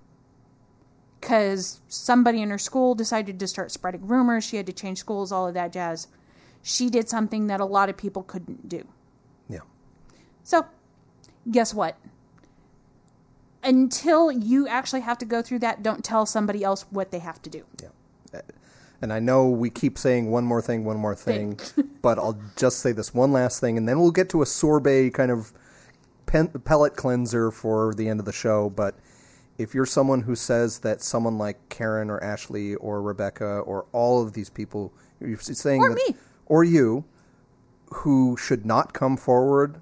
Because 1.22 1.80
somebody 1.88 2.41
in 2.41 2.49
her 2.49 2.57
school 2.57 2.94
decided 2.94 3.39
to 3.39 3.48
start 3.48 3.72
spreading 3.72 4.06
rumors, 4.06 4.44
she 4.44 4.57
had 4.57 4.65
to 4.65 4.73
change 4.73 4.98
schools, 4.98 5.31
all 5.31 5.48
of 5.48 5.53
that 5.53 5.72
jazz. 5.72 6.10
She 6.61 6.89
did 6.89 7.07
something 7.07 7.48
that 7.48 7.61
a 7.61 7.65
lot 7.65 7.88
of 7.88 7.95
people 7.95 8.23
couldn't 8.23 8.68
do. 8.68 8.85
Yeah. 9.48 9.61
So, 10.44 10.65
guess 11.49 11.73
what? 11.73 11.98
Until 13.63 14.31
you 14.31 14.67
actually 14.67 15.01
have 15.01 15.17
to 15.19 15.25
go 15.25 15.41
through 15.41 15.59
that, 15.59 15.84
don't 15.84 16.03
tell 16.03 16.25
somebody 16.25 16.63
else 16.63 16.85
what 16.89 17.11
they 17.11 17.19
have 17.19 17.41
to 17.43 17.49
do. 17.49 17.63
Yeah. 17.81 18.41
And 19.01 19.13
I 19.13 19.19
know 19.19 19.47
we 19.47 19.69
keep 19.69 19.97
saying 19.97 20.31
one 20.31 20.43
more 20.43 20.61
thing, 20.61 20.84
one 20.84 20.97
more 20.97 21.15
thing, 21.15 21.59
but 22.01 22.17
I'll 22.17 22.39
just 22.55 22.79
say 22.79 22.91
this 22.93 23.13
one 23.13 23.31
last 23.31 23.59
thing, 23.59 23.77
and 23.77 23.88
then 23.88 23.99
we'll 23.99 24.11
get 24.11 24.29
to 24.29 24.41
a 24.41 24.45
sorbet 24.45 25.11
kind 25.11 25.29
of 25.31 25.53
pen, 26.25 26.47
pellet 26.47 26.95
cleanser 26.95 27.51
for 27.51 27.93
the 27.93 28.09
end 28.09 28.19
of 28.19 28.25
the 28.25 28.31
show. 28.34 28.69
But 28.71 28.95
if 29.57 29.73
you're 29.75 29.85
someone 29.85 30.21
who 30.21 30.35
says 30.35 30.79
that 30.79 31.01
someone 31.01 31.38
like 31.38 31.69
Karen 31.69 32.09
or 32.09 32.23
Ashley 32.23 32.75
or 32.75 33.01
Rebecca 33.01 33.59
or 33.59 33.85
all 33.91 34.21
of 34.23 34.34
these 34.34 34.49
people, 34.49 34.93
you're 35.19 35.38
saying 35.38 35.81
Or 35.84 35.89
that, 35.89 35.95
me. 35.95 36.15
or 36.47 36.63
you, 36.63 37.05
who 37.93 38.35
should 38.38 38.65
not 38.65 38.93
come 38.93 39.15
forward, 39.15 39.79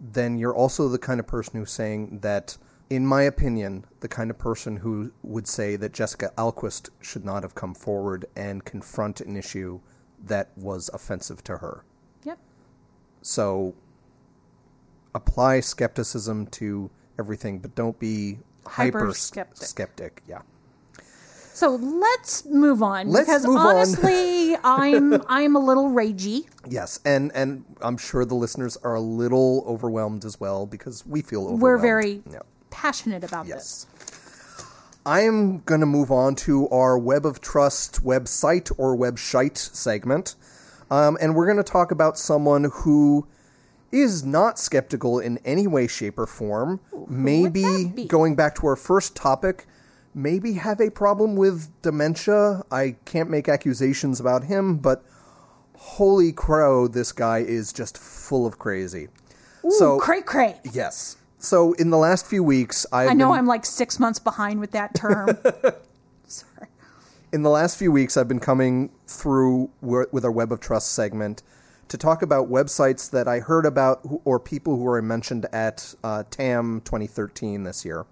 then 0.00 0.38
you're 0.38 0.54
also 0.54 0.88
the 0.88 0.98
kind 0.98 1.18
of 1.20 1.26
person 1.26 1.58
who's 1.58 1.70
saying 1.70 2.20
that 2.20 2.58
in 2.90 3.06
my 3.06 3.22
opinion, 3.22 3.84
the 4.00 4.08
kind 4.08 4.30
of 4.30 4.38
person 4.38 4.76
who 4.76 5.12
would 5.22 5.46
say 5.48 5.76
that 5.76 5.92
Jessica 5.92 6.32
Ahlquist 6.38 6.90
should 7.00 7.24
not 7.24 7.42
have 7.42 7.54
come 7.54 7.74
forward 7.74 8.26
and 8.36 8.64
confront 8.64 9.20
an 9.20 9.36
issue 9.36 9.80
that 10.24 10.50
was 10.56 10.88
offensive 10.94 11.42
to 11.44 11.58
her. 11.58 11.84
Yep. 12.24 12.38
So 13.22 13.74
apply 15.14 15.60
skepticism 15.60 16.46
to 16.48 16.90
everything, 17.18 17.58
but 17.58 17.74
don't 17.74 17.98
be 17.98 18.38
hyper 18.66 19.06
Hyper-skeptic. 19.06 20.22
Yeah. 20.28 20.42
So 21.52 21.76
let's 21.76 22.44
move 22.44 22.82
on 22.82 23.08
Let's 23.08 23.26
because 23.26 23.46
move 23.46 23.56
on. 23.56 23.76
honestly, 23.76 24.56
I'm 24.64 25.22
I'm 25.26 25.56
a 25.56 25.58
little 25.58 25.88
ragey. 25.88 26.46
Yes, 26.68 27.00
and 27.06 27.32
and 27.34 27.64
I'm 27.80 27.96
sure 27.96 28.26
the 28.26 28.34
listeners 28.34 28.76
are 28.82 28.94
a 28.94 29.00
little 29.00 29.64
overwhelmed 29.66 30.26
as 30.26 30.38
well 30.38 30.66
because 30.66 31.06
we 31.06 31.22
feel 31.22 31.40
overwhelmed. 31.42 31.62
We're 31.62 31.78
very 31.78 32.22
Yeah. 32.30 32.40
Passionate 32.80 33.24
about 33.24 33.46
Yes. 33.46 33.86
this. 33.86 34.66
I 35.06 35.20
am 35.22 35.60
going 35.60 35.80
to 35.80 35.86
move 35.86 36.10
on 36.10 36.34
to 36.46 36.68
our 36.68 36.98
Web 36.98 37.24
of 37.24 37.40
Trust 37.40 38.04
website 38.04 38.70
or 38.76 38.94
webshite 38.94 39.56
segment. 39.56 40.34
Um, 40.90 41.16
and 41.20 41.34
we're 41.34 41.46
going 41.46 41.56
to 41.56 41.62
talk 41.62 41.90
about 41.90 42.18
someone 42.18 42.70
who 42.72 43.26
is 43.92 44.24
not 44.24 44.58
skeptical 44.58 45.18
in 45.20 45.38
any 45.44 45.66
way, 45.66 45.86
shape, 45.86 46.18
or 46.18 46.26
form. 46.26 46.80
maybe, 47.08 47.62
that 47.62 47.96
be? 47.96 48.04
going 48.06 48.34
back 48.36 48.54
to 48.56 48.66
our 48.66 48.76
first 48.76 49.16
topic, 49.16 49.66
maybe 50.14 50.52
have 50.54 50.80
a 50.80 50.90
problem 50.90 51.34
with 51.36 51.70
dementia. 51.82 52.62
I 52.70 52.96
can't 53.04 53.30
make 53.30 53.48
accusations 53.48 54.20
about 54.20 54.44
him, 54.44 54.76
but 54.76 55.02
holy 55.76 56.32
crow, 56.32 56.88
this 56.88 57.12
guy 57.12 57.38
is 57.38 57.72
just 57.72 57.96
full 57.96 58.44
of 58.44 58.58
crazy. 58.58 59.08
Ooh, 59.64 59.70
so, 59.70 59.98
cray 59.98 60.20
cray. 60.20 60.60
yes. 60.72 61.16
So, 61.46 61.74
in 61.74 61.90
the 61.90 61.96
last 61.96 62.26
few 62.26 62.42
weeks, 62.42 62.86
I've 62.90 63.10
I 63.10 63.12
know 63.12 63.28
been- 63.28 63.38
I'm 63.38 63.46
like 63.46 63.64
six 63.64 64.00
months 64.00 64.18
behind 64.18 64.58
with 64.58 64.72
that 64.72 64.96
term. 64.96 65.28
Sorry. 66.26 66.66
in 67.32 67.42
the 67.42 67.50
last 67.50 67.78
few 67.78 67.92
weeks, 67.92 68.16
I've 68.16 68.26
been 68.26 68.40
coming 68.40 68.90
through 69.06 69.70
with 69.80 70.24
our 70.24 70.32
Web 70.32 70.50
of 70.50 70.58
Trust 70.58 70.90
segment 70.90 71.44
to 71.86 71.96
talk 71.96 72.22
about 72.22 72.50
websites 72.50 73.08
that 73.10 73.28
I 73.28 73.38
heard 73.38 73.64
about 73.64 74.00
or 74.24 74.40
people 74.40 74.74
who 74.74 74.82
were 74.82 75.00
mentioned 75.00 75.46
at 75.52 75.94
uh, 76.02 76.24
TAM 76.30 76.80
2013 76.84 77.62
this 77.62 77.84
year. 77.84 78.06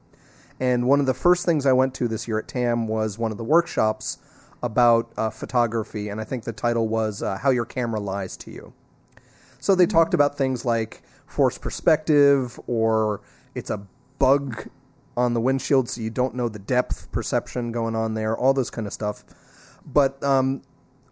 And 0.61 0.87
one 0.87 1.01
of 1.01 1.07
the 1.07 1.15
first 1.15 1.45
things 1.45 1.67
I 1.67 1.73
went 1.73 1.93
to 1.95 2.07
this 2.07 2.29
year 2.29 2.39
at 2.39 2.47
TAM 2.47 2.87
was 2.87 3.19
one 3.19 3.33
of 3.33 3.37
the 3.37 3.43
workshops 3.43 4.19
about 4.63 5.13
uh, 5.17 5.31
photography, 5.31 6.09
and 6.09 6.21
I 6.21 6.25
think 6.25 6.45
the 6.45 6.53
title 6.53 6.87
was 6.87 7.21
uh, 7.21 7.37
How 7.39 7.51
Your 7.51 7.65
Camera 7.67 7.99
Lies 7.99 8.37
to 8.37 8.53
You. 8.53 8.73
So 9.59 9.75
they 9.75 9.87
talked 9.87 10.15
about 10.15 10.39
things 10.39 10.65
like 10.65 11.03
forced 11.35 11.61
perspective, 11.61 12.61
or 12.69 13.21
it's 13.57 13.71
a 13.71 13.85
bug 14.21 14.69
on 15.17 15.35
the 15.35 15.41
windshield, 15.41 15.89
so 15.89 16.01
you 16.01 16.11
don't 16.11 16.35
know 16.35 16.49
the 16.49 16.61
depth 16.61 17.11
perception 17.11 17.73
going 17.73 17.97
on 17.97 18.15
there, 18.15 18.37
all 18.37 18.55
those 18.55 18.71
kind 18.71 18.87
of 18.87 18.93
stuff. 18.93 19.25
But 19.85 20.23
um, 20.23 20.63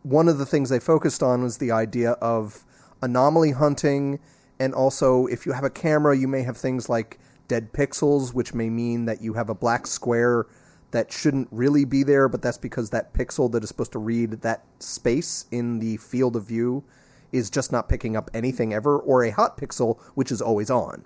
one 0.05 0.29
of 0.29 0.39
the 0.39 0.47
things 0.47 0.71
they 0.71 0.79
focused 0.79 1.23
on 1.23 1.43
was 1.43 1.59
the 1.59 1.73
idea 1.73 2.13
of 2.13 2.65
anomaly 3.03 3.51
hunting, 3.51 4.21
and 4.61 4.75
also 4.75 5.27
if 5.27 5.45
you 5.45 5.53
have 5.53 5.65
a 5.65 5.71
camera, 5.71 6.17
you 6.17 6.29
may 6.29 6.43
have 6.43 6.57
things 6.57 6.89
like 6.89 7.19
dead 7.49 7.73
pixels, 7.73 8.33
which 8.33 8.55
may 8.55 8.71
mean 8.71 9.07
that 9.07 9.21
you 9.21 9.35
have 9.35 9.51
a 9.51 9.55
black 9.55 9.89
square 9.89 10.47
that 10.93 11.11
shouldn't 11.11 11.49
really 11.51 11.85
be 11.85 12.05
there, 12.05 12.29
but 12.29 12.43
that's 12.43 12.59
because 12.59 12.91
that 12.91 13.13
pixel 13.13 13.51
that 13.51 13.65
is 13.65 13.69
supposed 13.69 13.93
to 13.93 13.99
read 13.99 14.43
that 14.43 14.65
space 14.79 15.47
in 15.51 15.81
the 15.81 15.97
field 15.97 16.37
of 16.37 16.45
view 16.45 16.85
is 17.33 17.51
just 17.51 17.73
not 17.73 17.89
picking 17.89 18.17
up 18.17 18.31
anything 18.35 18.73
ever, 18.73 18.99
or 18.99 19.25
a 19.25 19.31
hot 19.31 19.57
pixel, 19.57 19.99
which 20.15 20.31
is 20.31 20.41
always 20.43 20.71
on. 20.71 21.05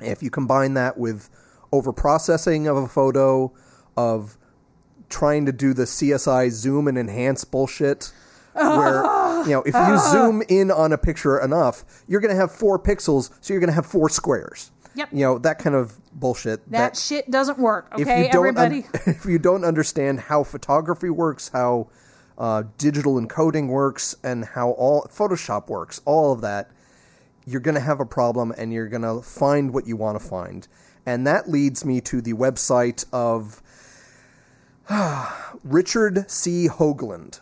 If 0.00 0.22
you 0.22 0.30
combine 0.30 0.74
that 0.74 0.98
with 0.98 1.28
overprocessing 1.72 2.70
of 2.70 2.76
a 2.76 2.88
photo, 2.88 3.52
of 3.96 4.36
trying 5.08 5.46
to 5.46 5.52
do 5.52 5.72
the 5.74 5.84
CSI 5.84 6.50
zoom 6.50 6.86
and 6.86 6.98
enhance 6.98 7.44
bullshit, 7.44 8.12
where 8.52 9.02
you 9.44 9.50
know 9.50 9.62
if 9.64 9.74
you 9.74 9.98
zoom 10.10 10.42
in 10.48 10.70
on 10.70 10.92
a 10.92 10.98
picture 10.98 11.38
enough, 11.38 11.84
you're 12.06 12.20
going 12.20 12.34
to 12.34 12.40
have 12.40 12.52
four 12.52 12.78
pixels, 12.78 13.30
so 13.40 13.52
you're 13.54 13.60
going 13.60 13.68
to 13.68 13.74
have 13.74 13.86
four 13.86 14.08
squares. 14.08 14.70
Yep. 14.94 15.08
You 15.12 15.20
know 15.20 15.38
that 15.38 15.58
kind 15.58 15.76
of 15.76 15.96
bullshit. 16.12 16.68
That 16.70 16.96
shit 16.96 17.30
doesn't 17.30 17.58
work. 17.58 17.88
if 17.94 18.00
Okay, 18.02 18.26
you 18.26 18.32
don't 18.32 18.56
un- 18.58 18.72
everybody. 18.72 18.86
if 19.10 19.24
you 19.24 19.38
don't 19.38 19.64
understand 19.64 20.20
how 20.20 20.42
photography 20.44 21.10
works, 21.10 21.48
how 21.48 21.88
uh, 22.38 22.62
digital 22.78 23.20
encoding 23.20 23.68
works, 23.68 24.14
and 24.22 24.44
how 24.44 24.70
all 24.70 25.02
Photoshop 25.02 25.68
works, 25.68 26.00
all 26.04 26.32
of 26.32 26.40
that, 26.40 26.70
you're 27.44 27.60
going 27.60 27.74
to 27.74 27.80
have 27.80 28.00
a 28.00 28.06
problem, 28.06 28.52
and 28.56 28.72
you're 28.72 28.88
going 28.88 29.02
to 29.02 29.20
find 29.20 29.74
what 29.74 29.86
you 29.86 29.96
want 29.96 30.18
to 30.20 30.26
find, 30.26 30.68
and 31.04 31.26
that 31.26 31.50
leads 31.50 31.84
me 31.84 32.00
to 32.00 32.20
the 32.20 32.32
website 32.32 33.04
of 33.12 33.62
Richard 35.64 36.30
C. 36.30 36.68
Hoagland, 36.68 37.40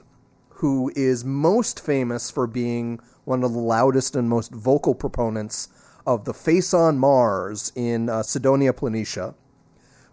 who 0.48 0.90
is 0.97 1.24
most 1.24 1.78
famous 1.78 2.31
for 2.31 2.47
being 2.47 2.98
one 3.24 3.44
of 3.44 3.52
the 3.52 3.59
loudest 3.59 4.16
and 4.16 4.28
most 4.28 4.52
vocal 4.52 4.94
proponents 4.94 5.68
of 6.06 6.24
the 6.24 6.35
Face 6.35 6.73
on 6.73 6.98
Mars 6.98 7.70
in 7.74 8.09
uh, 8.09 8.23
Cydonia 8.23 8.73
Planitia 8.73 9.35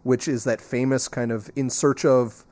which 0.03 0.27
is 0.27 0.43
that 0.43 0.61
famous 0.61 1.07
kind 1.07 1.31
of 1.31 1.49
in 1.55 1.69
search 1.69 2.05
of 2.05 2.45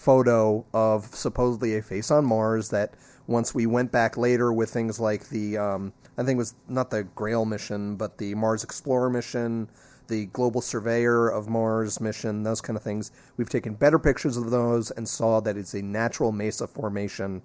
photo 0.00 0.64
of 0.72 1.14
supposedly 1.14 1.76
a 1.76 1.82
face 1.82 2.10
on 2.10 2.24
Mars 2.24 2.70
that 2.70 2.94
once 3.26 3.54
we 3.54 3.66
went 3.66 3.92
back 3.92 4.16
later 4.16 4.50
with 4.50 4.70
things 4.70 4.98
like 4.98 5.28
the 5.28 5.58
um, 5.58 5.92
I 6.16 6.22
think 6.22 6.36
it 6.36 6.38
was 6.38 6.54
not 6.68 6.90
the 6.90 7.02
Grail 7.02 7.44
mission 7.44 7.96
but 7.96 8.16
the 8.16 8.34
Mars 8.34 8.64
Explorer 8.64 9.10
mission, 9.10 9.68
the 10.08 10.24
Global 10.26 10.62
Surveyor 10.62 11.28
of 11.28 11.50
Mars 11.50 12.00
mission, 12.00 12.44
those 12.44 12.62
kind 12.62 12.78
of 12.78 12.82
things. 12.82 13.12
We've 13.36 13.50
taken 13.50 13.74
better 13.74 13.98
pictures 13.98 14.38
of 14.38 14.50
those 14.50 14.90
and 14.90 15.06
saw 15.06 15.38
that 15.40 15.58
it's 15.58 15.74
a 15.74 15.82
natural 15.82 16.32
mesa 16.32 16.66
formation. 16.66 17.42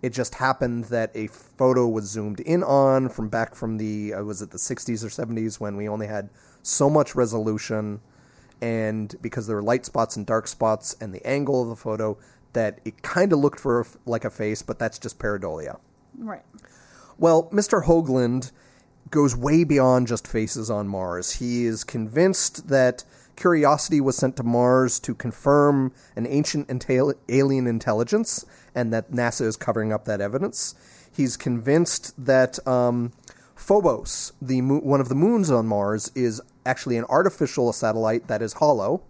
It 0.00 0.14
just 0.14 0.36
happened 0.36 0.84
that 0.86 1.10
a 1.14 1.26
photo 1.26 1.86
was 1.86 2.06
zoomed 2.06 2.40
in 2.40 2.62
on 2.62 3.10
from 3.10 3.28
back 3.28 3.54
from 3.54 3.76
the 3.76 4.14
uh, 4.14 4.24
was 4.24 4.40
it 4.40 4.52
the 4.52 4.56
60s 4.56 5.04
or 5.04 5.08
70s 5.08 5.60
when 5.60 5.76
we 5.76 5.86
only 5.86 6.06
had 6.06 6.30
so 6.62 6.88
much 6.88 7.14
resolution 7.14 8.00
and 8.60 9.14
because 9.22 9.46
there 9.46 9.56
were 9.56 9.62
light 9.62 9.84
spots 9.86 10.16
and 10.16 10.26
dark 10.26 10.46
spots 10.46 10.96
and 11.00 11.14
the 11.14 11.26
angle 11.26 11.62
of 11.62 11.68
the 11.68 11.76
photo 11.76 12.16
that 12.52 12.80
it 12.84 13.02
kind 13.02 13.32
of 13.32 13.38
looked 13.38 13.60
for 13.60 13.86
like 14.06 14.24
a 14.24 14.30
face 14.30 14.62
but 14.62 14.78
that's 14.78 14.98
just 14.98 15.18
pareidolia. 15.18 15.78
Right. 16.18 16.42
well 17.18 17.44
mr 17.50 17.84
hoagland 17.84 18.52
goes 19.10 19.36
way 19.36 19.64
beyond 19.64 20.06
just 20.06 20.26
faces 20.26 20.70
on 20.70 20.86
mars. 20.88 21.32
He 21.32 21.64
is 21.64 21.84
convinced 21.84 22.68
that 22.68 23.04
curiosity 23.36 24.00
was 24.00 24.16
sent 24.16 24.36
to 24.36 24.42
mars 24.42 25.00
to 25.00 25.14
confirm 25.14 25.92
an 26.16 26.26
ancient 26.26 26.68
intel- 26.68 27.14
alien 27.28 27.66
intelligence 27.66 28.44
and 28.74 28.92
that 28.92 29.10
nasa 29.10 29.42
is 29.42 29.56
covering 29.56 29.92
up 29.92 30.04
that 30.04 30.20
evidence. 30.20 30.74
He's 31.12 31.36
convinced 31.36 32.14
that 32.24 32.64
um, 32.68 33.12
Phobos, 33.56 34.32
the 34.40 34.60
mo- 34.60 34.80
one 34.80 35.00
of 35.00 35.08
the 35.08 35.14
moons 35.14 35.50
on 35.50 35.66
Mars, 35.66 36.10
is 36.14 36.40
actually 36.70 36.96
an 36.96 37.04
artificial 37.08 37.72
satellite 37.72 38.28
that 38.28 38.42
is 38.42 38.54
hollow, 38.54 39.02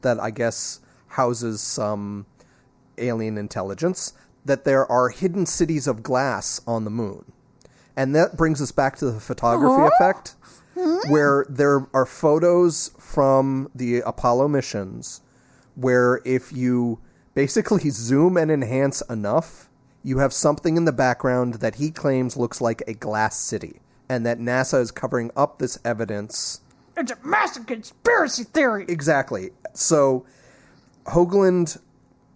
that 0.00 0.18
I 0.18 0.30
guess 0.30 0.80
houses 1.08 1.60
some 1.60 2.26
alien 2.98 3.36
intelligence. 3.36 4.14
That 4.44 4.64
there 4.64 4.90
are 4.90 5.10
hidden 5.10 5.46
cities 5.46 5.86
of 5.86 6.02
glass 6.02 6.60
on 6.66 6.84
the 6.84 6.90
moon, 6.90 7.30
and 7.96 8.16
that 8.16 8.36
brings 8.36 8.60
us 8.60 8.72
back 8.72 8.96
to 8.96 9.10
the 9.10 9.20
photography 9.20 9.94
effect, 9.94 10.34
hmm? 10.74 11.12
where 11.12 11.46
there 11.48 11.86
are 11.94 12.06
photos 12.06 12.90
from 12.98 13.70
the 13.72 14.00
Apollo 14.00 14.48
missions, 14.48 15.20
where 15.76 16.20
if 16.24 16.52
you 16.52 16.98
basically 17.34 17.88
zoom 17.90 18.36
and 18.36 18.50
enhance 18.50 19.00
enough, 19.08 19.68
you 20.02 20.18
have 20.18 20.32
something 20.32 20.76
in 20.76 20.86
the 20.86 20.92
background 20.92 21.54
that 21.54 21.76
he 21.76 21.90
claims 21.90 22.36
looks 22.36 22.60
like 22.60 22.82
a 22.88 22.94
glass 22.94 23.38
city, 23.38 23.80
and 24.08 24.26
that 24.26 24.40
NASA 24.40 24.80
is 24.80 24.90
covering 24.90 25.30
up 25.36 25.58
this 25.58 25.78
evidence. 25.84 26.60
It's 26.96 27.12
a 27.12 27.18
massive 27.24 27.66
conspiracy 27.66 28.44
theory. 28.44 28.84
Exactly. 28.88 29.50
So 29.74 30.26
Hoagland 31.06 31.78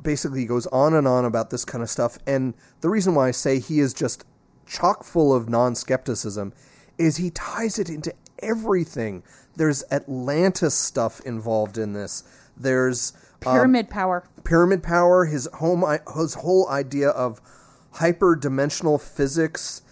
basically 0.02 0.46
goes 0.46 0.66
on 0.68 0.94
and 0.94 1.06
on 1.06 1.24
about 1.24 1.50
this 1.50 1.64
kind 1.64 1.82
of 1.82 1.90
stuff, 1.90 2.18
and 2.26 2.54
the 2.80 2.88
reason 2.88 3.14
why 3.14 3.28
I 3.28 3.30
say 3.32 3.58
he 3.58 3.80
is 3.80 3.92
just 3.92 4.24
chock 4.66 5.04
full 5.04 5.34
of 5.34 5.48
non 5.48 5.74
skepticism 5.74 6.52
is 6.98 7.16
he 7.16 7.30
ties 7.30 7.78
it 7.78 7.88
into 7.88 8.14
everything. 8.40 9.22
There's 9.56 9.84
Atlantis 9.90 10.74
stuff 10.74 11.20
involved 11.20 11.78
in 11.78 11.92
this. 11.92 12.24
There's 12.56 13.12
um, 13.46 13.54
Pyramid 13.54 13.90
power. 13.90 14.24
pyramid 14.44 14.82
power, 14.82 15.26
his 15.26 15.48
home, 15.54 15.84
his 16.16 16.34
whole 16.34 16.68
idea 16.68 17.10
of 17.10 17.40
hyperdimensional 17.94 19.00
physics, 19.00 19.82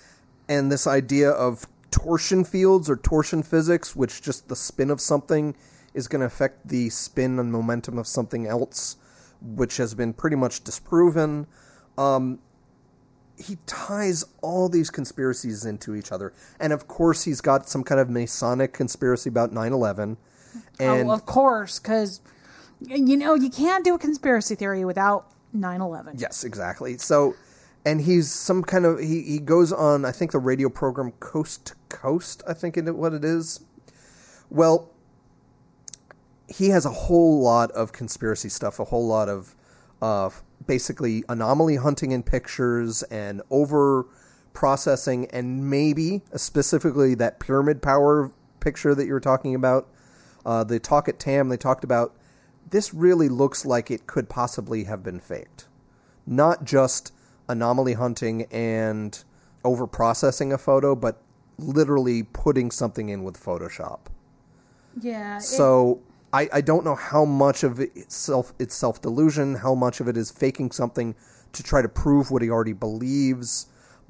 and 0.49 0.71
this 0.71 0.87
idea 0.87 1.31
of 1.31 1.67
torsion 2.05 2.45
fields 2.45 2.91
or 2.91 2.97
torsion 2.97 3.43
physics, 3.43 3.97
which 3.97 4.21
just 4.21 4.49
the 4.49 4.57
spin 4.57 4.91
of 4.91 5.01
something 5.01 5.55
is 5.95 6.07
going 6.09 6.21
to 6.21 6.27
affect 6.27 6.69
the 6.69 6.91
spin 6.91 7.39
and 7.39 7.51
momentum 7.51 7.99
of 7.99 8.07
something 8.07 8.47
else, 8.47 8.97
which 9.41 9.79
has 9.79 9.95
been 9.95 10.13
pretty 10.13 10.37
much 10.37 10.63
disproven. 10.65 11.47
Um, 11.97 12.41
he 13.39 13.57
ties 13.67 14.25
all 14.43 14.69
these 14.69 14.91
conspiracies 14.91 15.65
into 15.65 15.95
each 15.95 16.13
other. 16.13 16.33
And 16.61 16.73
of 16.73 16.87
course, 16.89 17.25
he's 17.25 17.41
got 17.41 17.69
some 17.69 17.83
kind 17.83 18.01
of 18.01 18.11
Masonic 18.11 18.73
conspiracy 18.73 19.31
about 19.31 19.53
9 19.53 19.73
11. 19.73 20.17
And 20.79 21.09
oh, 21.09 21.13
of 21.13 21.27
course, 21.27 21.79
because 21.79 22.21
you 22.81 23.17
know 23.17 23.35
you 23.35 23.51
can't 23.51 23.85
do 23.85 23.95
a 23.95 23.99
conspiracy 23.99 24.55
theory 24.55 24.85
without 24.85 25.31
9/11. 25.57 26.21
Yes, 26.21 26.45
exactly. 26.45 26.99
So, 26.99 27.35
and 27.85 28.01
he's 28.01 28.31
some 28.31 28.63
kind 28.63 28.87
of 28.87 28.99
he 28.99 29.23
he 29.23 29.39
goes 29.39 29.73
on. 29.73 30.05
I 30.05 30.13
think 30.13 30.33
the 30.33 30.39
radio 30.39 30.69
program 30.69 31.13
Coast 31.13 31.67
to 31.67 31.75
Coast. 31.89 32.43
I 32.47 32.55
think 32.55 32.77
it 32.77 32.91
what 32.95 33.13
it 33.13 33.25
is. 33.25 33.61
Well, 34.51 34.91
he 36.49 36.69
has 36.69 36.87
a 36.87 36.91
whole 36.91 37.41
lot 37.41 37.71
of 37.73 37.93
conspiracy 37.93 38.49
stuff. 38.49 38.79
A 38.79 38.85
whole 38.85 39.07
lot 39.07 39.29
of 39.29 39.55
uh, 40.01 40.31
basically 40.67 41.25
anomaly 41.29 41.77
hunting 41.77 42.13
in 42.13 42.23
pictures 42.23 43.03
and 43.05 43.43
over 43.51 44.07
processing, 44.53 45.27
and 45.31 45.69
maybe 45.69 46.23
specifically 46.37 47.15
that 47.17 47.41
pyramid 47.41 47.83
power 47.83 48.31
picture 48.61 48.95
that 48.95 49.07
you 49.07 49.13
were 49.13 49.21
talking 49.21 49.55
about. 49.55 49.89
Uh, 50.47 50.63
the 50.63 50.79
talk 50.79 51.09
at 51.09 51.19
Tam, 51.19 51.49
they 51.49 51.57
talked 51.57 51.85
about 51.85 52.15
this 52.71 52.95
really 52.95 53.29
looks 53.29 53.65
like 53.65 53.91
it 53.91 54.07
could 54.07 54.29
possibly 54.29 54.85
have 54.85 55.03
been 55.03 55.21
faked. 55.21 55.67
Not 56.27 56.65
just 56.65 57.13
anomaly 57.49 57.95
hunting 57.95 58.43
and 58.51 59.25
over 59.65 59.87
processing 59.87 60.53
a 60.53 60.59
photo, 60.59 60.95
but 60.95 61.23
literally 61.59 62.23
putting 62.23 62.71
something 62.71 63.09
in 63.09 63.25
with 63.25 63.43
Photoshop. 63.43 64.01
Yeah. 65.01 65.39
So 65.39 66.01
I, 66.33 66.49
I 66.53 66.61
don't 66.61 66.85
know 66.85 66.95
how 66.95 67.25
much 67.25 67.65
of 67.65 67.81
it 67.81 67.91
it's 67.95 68.17
self 68.17 68.53
it's 68.59 68.75
self 68.75 69.01
delusion, 69.01 69.55
how 69.55 69.75
much 69.75 70.01
of 70.01 70.09
it 70.09 70.17
is 70.17 70.31
faking 70.31 70.73
something 70.73 71.15
to 71.53 71.63
try 71.63 71.83
to 71.83 71.89
prove 71.89 72.31
what 72.31 72.43
he 72.43 72.51
already 72.51 72.73
believes. 72.73 73.67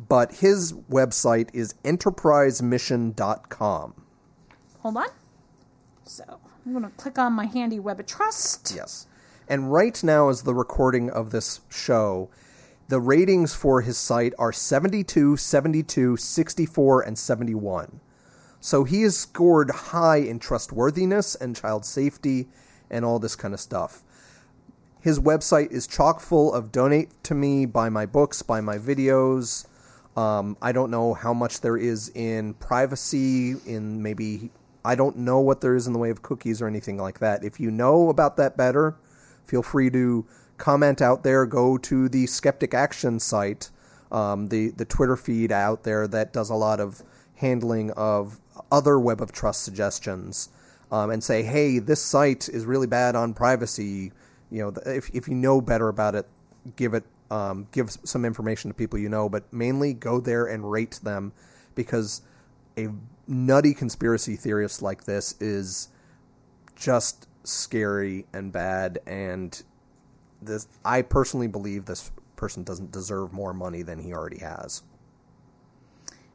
But 0.09 0.33
his 0.33 0.73
website 0.91 1.51
is 1.53 1.75
enterprisemission.com. 1.85 3.95
hold 4.81 4.97
on. 4.97 5.07
So 6.05 6.25
I'm 6.67 6.73
going 6.73 6.85
to 6.85 6.91
click 6.91 7.19
on 7.19 7.33
my 7.33 7.47
handy 7.47 7.79
web 7.79 8.01
of 8.01 8.07
trust. 8.07 8.73
Yes. 8.75 9.07
And 9.49 9.73
right 9.73 10.03
now, 10.03 10.31
as 10.31 10.43
the 10.43 10.55
recording 10.55 11.11
of 11.11 11.31
this 11.31 11.61
show, 11.71 12.29
the 12.89 13.01
ratings 13.01 13.55
for 13.55 13.81
his 13.81 13.97
site 13.97 14.35
are 14.39 14.53
72, 14.53 15.37
72, 15.37 16.17
64, 16.17 17.03
and 17.03 17.19
71. 17.19 18.01
So 18.61 18.85
he 18.85 19.03
has 19.03 19.17
scored 19.17 19.71
high 19.71 20.17
in 20.17 20.39
trustworthiness 20.39 21.35
and 21.35 21.57
child 21.57 21.85
safety 21.85 22.49
and 22.91 23.05
all 23.05 23.19
this 23.19 23.37
kind 23.37 23.55
of 23.55 23.61
stuff. 23.61 24.03
His 25.01 25.19
website 25.21 25.71
is 25.71 25.87
chock 25.87 26.21
full 26.21 26.53
of 26.55 26.73
donate 26.73 27.11
to 27.25 27.35
me, 27.35 27.67
buy 27.67 27.91
my 27.91 28.07
books, 28.07 28.41
buy 28.41 28.63
my 28.63 28.79
videos. 28.79 29.67
Um, 30.17 30.57
I 30.63 30.73
don't 30.73 30.91
know 30.91 31.13
how 31.13 31.35
much 31.35 31.61
there 31.61 31.77
is 31.77 32.11
in 32.15 32.55
privacy, 32.55 33.57
in 33.67 34.03
maybe, 34.03 34.51
I 34.83 34.95
don't 34.95 35.19
know 35.19 35.41
what 35.41 35.61
there 35.61 35.75
is 35.75 35.87
in 35.87 35.93
the 35.93 35.99
way 35.99 36.11
of 36.11 36.23
cookies 36.23 36.63
or 36.63 36.67
anything 36.67 36.97
like 36.97 37.19
that. 37.19 37.45
If 37.45 37.61
you 37.61 37.71
know 37.71 38.09
about 38.09 38.37
that 38.39 38.57
better, 38.57 38.97
feel 39.45 39.63
free 39.63 39.91
to 39.91 40.25
comment 40.57 41.03
out 41.03 41.23
there. 41.23 41.47
Go 41.47 41.79
to 41.79 42.09
the 42.09 42.27
Skeptic 42.27 42.75
Action 42.75 43.19
site, 43.19 43.71
um, 44.13 44.49
the, 44.49 44.71
the 44.71 44.85
Twitter 44.85 45.17
feed 45.17 45.53
out 45.53 45.83
there 45.85 46.07
that 46.09 46.33
does 46.33 46.51
a 46.51 46.55
lot 46.55 46.81
of 46.81 47.03
handling 47.37 47.91
of 47.93 48.41
other 48.71 48.99
Web 48.99 49.21
of 49.21 49.33
Trust 49.33 49.63
suggestions 49.65 50.49
um, 50.93 51.11
and 51.11 51.23
say, 51.23 51.43
hey, 51.43 51.79
this 51.79 52.03
site 52.03 52.49
is 52.49 52.65
really 52.65 52.87
bad 52.87 53.17
on 53.17 53.35
privacy. 53.35 54.13
You 54.51 54.63
know, 54.63 54.75
if, 54.87 55.11
if 55.13 55.29
you 55.29 55.35
know 55.35 55.61
better 55.61 55.89
about 55.89 56.15
it, 56.15 56.27
give 56.77 56.95
it 56.95 57.05
um, 57.31 57.67
give 57.73 57.91
some 58.05 58.25
information 58.25 58.71
to 58.71 58.75
people 58.75 58.99
you 58.99 59.09
know, 59.09 59.29
but 59.29 59.51
mainly 59.53 59.93
go 59.95 60.21
there 60.21 60.47
and 60.47 60.71
rate 60.71 61.01
them 61.03 61.33
because 61.75 62.23
a 62.79 62.89
nutty 63.27 63.75
conspiracy 63.75 64.37
theorist 64.37 64.83
like 64.83 65.05
this 65.05 65.35
is 65.41 65.89
just 66.77 67.27
scary 67.43 68.27
and 68.33 68.53
bad 68.53 68.99
and 69.07 69.63
this 70.47 70.69
I 70.85 71.03
personally 71.03 71.49
believe 71.49 71.85
this 71.85 72.11
person 72.37 72.63
doesn't 72.63 72.91
deserve 72.91 73.33
more 73.33 73.53
money 73.53 73.83
than 73.83 73.99
he 73.99 74.13
already 74.13 74.39
has. 74.39 74.83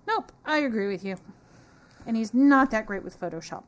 Nope, 0.08 0.32
I 0.46 0.60
agree 0.60 0.88
with 0.88 1.04
you. 1.04 1.18
And 2.06 2.18
he's 2.18 2.34
not 2.34 2.72
that 2.72 2.86
great 2.86 3.04
with 3.04 3.20
Photoshop. 3.20 3.64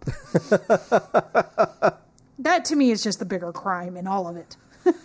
that 2.39 2.65
to 2.65 2.75
me 2.75 2.91
is 2.91 3.03
just 3.03 3.19
the 3.19 3.25
bigger 3.25 3.51
crime 3.51 3.95
in 3.97 4.07
all 4.07 4.27
of 4.27 4.35
it. 4.37 4.57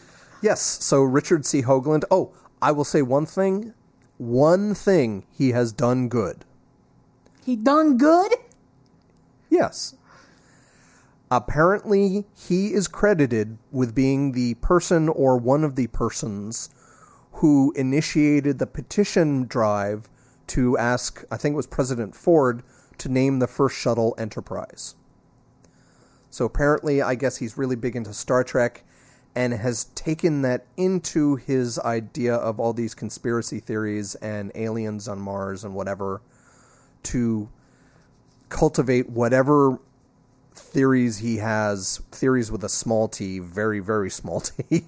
Yes, 0.42 0.60
so 0.60 1.02
Richard 1.02 1.46
C. 1.46 1.62
Hoagland. 1.62 2.04
Oh, 2.10 2.32
I 2.60 2.70
will 2.70 2.84
say 2.84 3.00
one 3.02 3.26
thing. 3.26 3.72
One 4.18 4.74
thing 4.74 5.24
he 5.32 5.50
has 5.50 5.72
done 5.72 6.08
good. 6.08 6.44
He 7.44 7.56
done 7.56 7.96
good? 7.96 8.34
Yes. 9.48 9.94
Apparently, 11.36 12.24
he 12.34 12.72
is 12.72 12.88
credited 12.88 13.58
with 13.70 13.94
being 13.94 14.32
the 14.32 14.54
person 14.54 15.06
or 15.10 15.36
one 15.36 15.64
of 15.64 15.76
the 15.76 15.86
persons 15.88 16.70
who 17.32 17.74
initiated 17.76 18.58
the 18.58 18.66
petition 18.66 19.44
drive 19.44 20.08
to 20.46 20.78
ask, 20.78 21.22
I 21.30 21.36
think 21.36 21.52
it 21.52 21.56
was 21.56 21.66
President 21.66 22.14
Ford, 22.16 22.62
to 22.96 23.10
name 23.10 23.38
the 23.38 23.46
first 23.46 23.76
shuttle 23.76 24.14
Enterprise. 24.16 24.94
So 26.30 26.46
apparently, 26.46 27.02
I 27.02 27.14
guess 27.14 27.36
he's 27.36 27.58
really 27.58 27.76
big 27.76 27.96
into 27.96 28.14
Star 28.14 28.42
Trek 28.42 28.82
and 29.34 29.52
has 29.52 29.84
taken 29.94 30.40
that 30.40 30.64
into 30.78 31.36
his 31.36 31.78
idea 31.80 32.34
of 32.34 32.58
all 32.58 32.72
these 32.72 32.94
conspiracy 32.94 33.60
theories 33.60 34.14
and 34.14 34.50
aliens 34.54 35.06
on 35.06 35.20
Mars 35.20 35.64
and 35.64 35.74
whatever 35.74 36.22
to 37.02 37.50
cultivate 38.48 39.10
whatever 39.10 39.78
theories 40.58 41.18
he 41.18 41.36
has, 41.38 42.00
theories 42.10 42.50
with 42.50 42.64
a 42.64 42.68
small 42.68 43.08
t, 43.08 43.38
very, 43.38 43.80
very 43.80 44.10
small 44.10 44.40
t, 44.40 44.84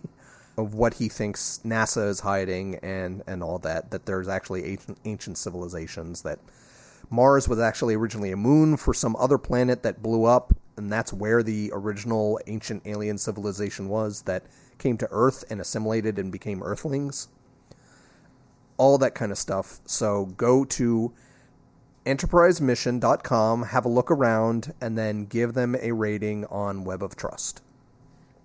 of 0.57 0.75
what 0.75 0.95
he 0.95 1.09
thinks 1.09 1.61
NASA 1.65 2.09
is 2.09 2.21
hiding 2.21 2.77
and, 2.77 3.23
and 3.27 3.43
all 3.43 3.59
that, 3.61 3.91
that 3.91 4.07
there's 4.07 4.29
actually 4.29 4.65
ancient, 4.65 4.99
ancient 5.05 5.39
civilizations, 5.39 6.23
that 6.23 6.41
Mars 7.11 7.49
was 7.49 7.59
actually 7.59 7.95
originally 7.95 8.33
a 8.33 8.37
moon 8.37 8.77
for 8.77 8.93
some 8.93 9.17
other 9.17 9.39
planet 9.39 9.83
that 9.83 10.03
blew 10.03 10.25
up, 10.25 10.53
and 10.77 10.93
that's 10.93 11.13
where 11.13 11.43
the 11.43 11.71
original 11.73 12.39
ancient 12.47 12.83
alien 12.85 13.19
civilization 13.19 13.89
was 13.89 14.23
that 14.23 14.45
came 14.79 14.97
to 14.99 15.09
Earth 15.11 15.45
and 15.51 15.61
assimilated 15.61 16.19
and 16.19 16.31
became 16.31 16.63
Earthlings. 16.63 17.29
All 18.77 18.99
that 18.99 19.15
kind 19.15 19.33
of 19.33 19.39
stuff. 19.39 19.81
So 19.87 20.27
go 20.27 20.65
to 20.65 21.13
enterprisemission.com, 22.09 23.65
have 23.65 23.85
a 23.85 23.89
look 23.89 24.11
around, 24.11 24.73
and 24.81 24.97
then 24.97 25.27
give 25.27 25.53
them 25.53 25.77
a 25.81 25.93
rating 25.93 26.47
on 26.47 26.85
Web 26.85 27.03
of 27.03 27.17
Trust. 27.17 27.61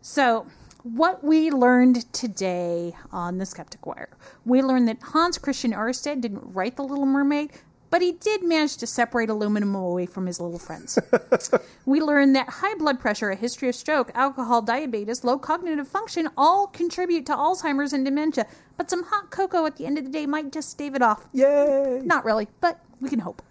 So, 0.02 0.46
what 0.84 1.24
we 1.24 1.50
learned 1.50 2.12
today 2.12 2.94
on 3.12 3.38
the 3.38 3.46
Skeptic 3.46 3.86
Wire, 3.86 4.10
we 4.46 4.62
learned 4.62 4.90
that 4.90 5.02
Hans 5.02 5.38
Christian 5.38 5.72
Ørsted 5.72 6.20
didn't 6.20 6.44
write 6.44 6.76
The 6.76 6.84
Little 6.84 7.06
Mermaid, 7.06 7.52
but 7.90 8.02
he 8.02 8.12
did 8.12 8.44
manage 8.44 8.76
to 8.78 8.88
separate 8.88 9.30
aluminum 9.30 9.76
away 9.76 10.08
from 10.08 10.26
his 10.26 10.42
little 10.42 10.60
friends. 10.60 11.00
we 11.86 12.02
learned 12.02 12.36
that 12.36 12.50
high 12.50 12.76
blood 12.76 13.00
pressure, 13.00 13.30
a 13.30 13.36
history 13.36 13.70
of 13.70 13.76
stroke, 13.76 14.12
alcohol, 14.14 14.62
diabetes, 14.62 15.24
low 15.24 15.38
cognitive 15.38 15.88
function 15.88 16.28
all 16.36 16.68
contribute 16.68 17.26
to 17.28 17.34
Alzheimer's 17.34 17.94
and 17.94 18.04
dementia, 18.04 18.46
but 18.78 18.90
some 18.90 19.04
hot 19.04 19.30
cocoa 19.30 19.66
at 19.66 19.78
the 19.78 19.86
end 19.86 19.98
of 19.98 20.04
the 20.04 20.10
day 20.10 20.26
might 20.26 20.52
just 20.52 20.70
stave 20.72 20.96
it 20.96 21.02
off. 21.02 21.28
Yay! 21.32 22.02
Not 22.04 22.26
really, 22.26 22.48
but 22.60 22.82
we 23.00 23.10
can 23.10 23.20
hope. 23.20 23.42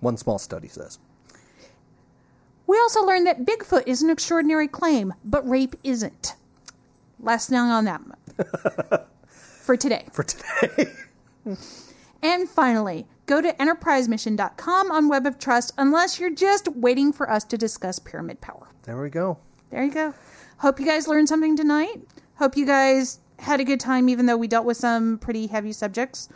One 0.00 0.16
small 0.16 0.38
study 0.38 0.68
says. 0.68 0.98
We 2.66 2.78
also 2.78 3.02
learned 3.04 3.26
that 3.26 3.44
Bigfoot 3.44 3.84
is 3.86 4.02
an 4.02 4.10
extraordinary 4.10 4.68
claim, 4.68 5.14
but 5.24 5.48
rape 5.48 5.74
isn't. 5.82 6.34
Last 7.20 7.48
thing 7.48 7.58
on 7.58 7.84
that 7.86 8.00
for 9.28 9.76
today. 9.76 10.06
For 10.12 10.22
today. 10.24 10.92
And 12.22 12.48
finally, 12.48 13.06
go 13.26 13.40
to 13.40 13.52
enterprisemission.com 13.54 14.90
on 14.90 15.08
Web 15.08 15.26
of 15.26 15.38
Trust 15.38 15.72
unless 15.78 16.18
you're 16.18 16.34
just 16.34 16.66
waiting 16.68 17.12
for 17.12 17.30
us 17.30 17.44
to 17.44 17.56
discuss 17.56 17.98
pyramid 17.98 18.40
power. 18.40 18.68
there 18.82 19.00
we 19.00 19.08
go. 19.08 19.38
There 19.70 19.84
you 19.84 19.92
go. 19.92 20.14
Hope 20.58 20.80
you 20.80 20.86
guys 20.86 21.06
learned 21.06 21.28
something 21.28 21.56
tonight. 21.56 22.00
Hope 22.36 22.56
you 22.56 22.66
guys 22.66 23.20
had 23.38 23.60
a 23.60 23.64
good 23.64 23.78
time, 23.78 24.08
even 24.08 24.26
though 24.26 24.36
we 24.36 24.48
dealt 24.48 24.64
with 24.66 24.76
some 24.76 25.18
pretty 25.18 25.46
heavy 25.46 25.72
subjects. 25.72 26.28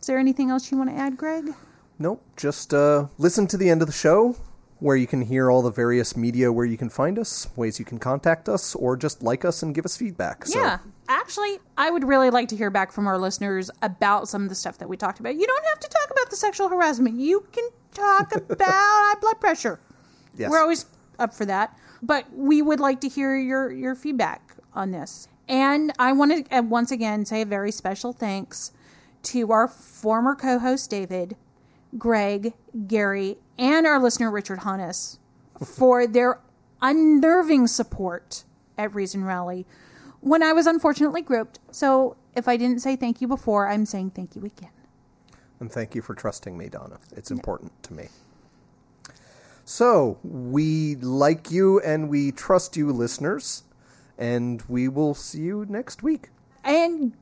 Is 0.00 0.06
there 0.06 0.18
anything 0.18 0.50
else 0.50 0.70
you 0.70 0.76
want 0.76 0.90
to 0.90 0.96
add, 0.96 1.16
Greg? 1.16 1.54
Nope. 1.98 2.22
Just 2.36 2.74
uh, 2.74 3.06
listen 3.18 3.46
to 3.48 3.56
the 3.56 3.70
end 3.70 3.82
of 3.82 3.86
the 3.86 3.92
show 3.92 4.36
where 4.80 4.96
you 4.96 5.06
can 5.06 5.22
hear 5.22 5.50
all 5.50 5.62
the 5.62 5.70
various 5.70 6.16
media 6.16 6.52
where 6.52 6.66
you 6.66 6.76
can 6.76 6.90
find 6.90 7.18
us, 7.18 7.46
ways 7.56 7.78
you 7.78 7.84
can 7.84 7.98
contact 7.98 8.48
us, 8.48 8.74
or 8.74 8.96
just 8.96 9.22
like 9.22 9.44
us 9.44 9.62
and 9.62 9.74
give 9.74 9.84
us 9.84 9.96
feedback. 9.96 10.44
So, 10.46 10.58
Yeah. 10.58 10.78
Actually, 11.08 11.58
I 11.78 11.90
would 11.90 12.04
really 12.04 12.30
like 12.30 12.48
to 12.48 12.56
hear 12.56 12.70
back 12.70 12.90
from 12.90 13.06
our 13.06 13.18
listeners 13.18 13.70
about 13.82 14.28
some 14.28 14.42
of 14.42 14.48
the 14.48 14.54
stuff 14.54 14.78
that 14.78 14.88
we 14.88 14.96
talked 14.96 15.20
about. 15.20 15.36
You 15.36 15.46
don't 15.46 15.64
have 15.66 15.80
to 15.80 15.88
talk 15.88 16.10
about 16.10 16.30
the 16.30 16.36
sexual 16.36 16.68
harassment. 16.68 17.18
You 17.18 17.46
can 17.52 17.68
talk 17.92 18.34
about 18.50 18.68
high 18.68 19.18
blood 19.20 19.40
pressure. 19.40 19.80
Yes. 20.36 20.50
We're 20.50 20.60
always 20.60 20.86
up 21.18 21.34
for 21.34 21.44
that. 21.46 21.76
But 22.02 22.26
we 22.34 22.60
would 22.60 22.80
like 22.80 23.00
to 23.02 23.08
hear 23.08 23.36
your, 23.36 23.70
your 23.70 23.94
feedback 23.94 24.54
on 24.74 24.90
this. 24.90 25.28
And 25.48 25.92
I 25.98 26.12
want 26.12 26.46
to 26.46 26.56
uh, 26.58 26.62
once 26.62 26.90
again 26.90 27.24
say 27.24 27.42
a 27.42 27.46
very 27.46 27.70
special 27.70 28.12
thanks 28.12 28.72
to 29.24 29.52
our 29.52 29.68
former 29.68 30.34
co 30.34 30.58
host, 30.58 30.90
David, 30.90 31.36
Greg, 31.98 32.54
Gary, 32.86 33.38
and 33.58 33.86
our 33.86 34.00
listener, 34.00 34.30
Richard 34.30 34.60
Hannes, 34.60 35.18
for 35.64 36.06
their 36.06 36.40
unnerving 36.82 37.66
support 37.66 38.44
at 38.76 38.94
Reason 38.94 39.24
Rally 39.24 39.66
when 40.20 40.42
I 40.42 40.52
was 40.52 40.66
unfortunately 40.66 41.22
grouped. 41.22 41.60
So 41.70 42.16
if 42.34 42.48
I 42.48 42.56
didn't 42.56 42.80
say 42.80 42.96
thank 42.96 43.20
you 43.20 43.28
before, 43.28 43.68
I'm 43.68 43.86
saying 43.86 44.10
thank 44.10 44.34
you 44.34 44.44
again. 44.44 44.70
And 45.60 45.70
thank 45.70 45.94
you 45.94 46.02
for 46.02 46.14
trusting 46.14 46.58
me, 46.58 46.68
Donna. 46.68 46.98
It's 47.16 47.30
important 47.30 47.72
to 47.84 47.94
me. 47.94 48.08
So, 49.66 50.18
we 50.22 50.96
like 50.96 51.50
you 51.50 51.80
and 51.80 52.10
we 52.10 52.32
trust 52.32 52.76
you, 52.76 52.92
listeners, 52.92 53.62
and 54.18 54.62
we 54.68 54.88
will 54.88 55.14
see 55.14 55.40
you 55.40 55.64
next 55.70 56.02
week. 56.02 56.28
And 56.62 57.14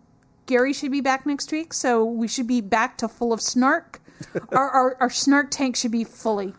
Gary 0.46 0.72
should 0.72 0.90
be 0.90 1.00
back 1.00 1.24
next 1.24 1.52
week, 1.52 1.72
so 1.72 2.04
we 2.04 2.26
should 2.26 2.48
be 2.48 2.60
back 2.60 2.98
to 2.98 3.06
full 3.06 3.32
of 3.32 3.40
snark. 3.40 4.01
our, 4.52 4.70
our, 4.70 4.96
our 5.00 5.10
snark 5.10 5.50
tank 5.50 5.76
should 5.76 5.92
be 5.92 6.04
fully 6.04 6.54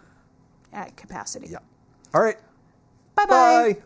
at 0.71 0.95
capacity. 0.95 1.47
Yeah. 1.49 1.59
All 2.13 2.21
right. 2.21 2.37
Bye-bye. 3.15 3.77
Bye. 3.77 3.83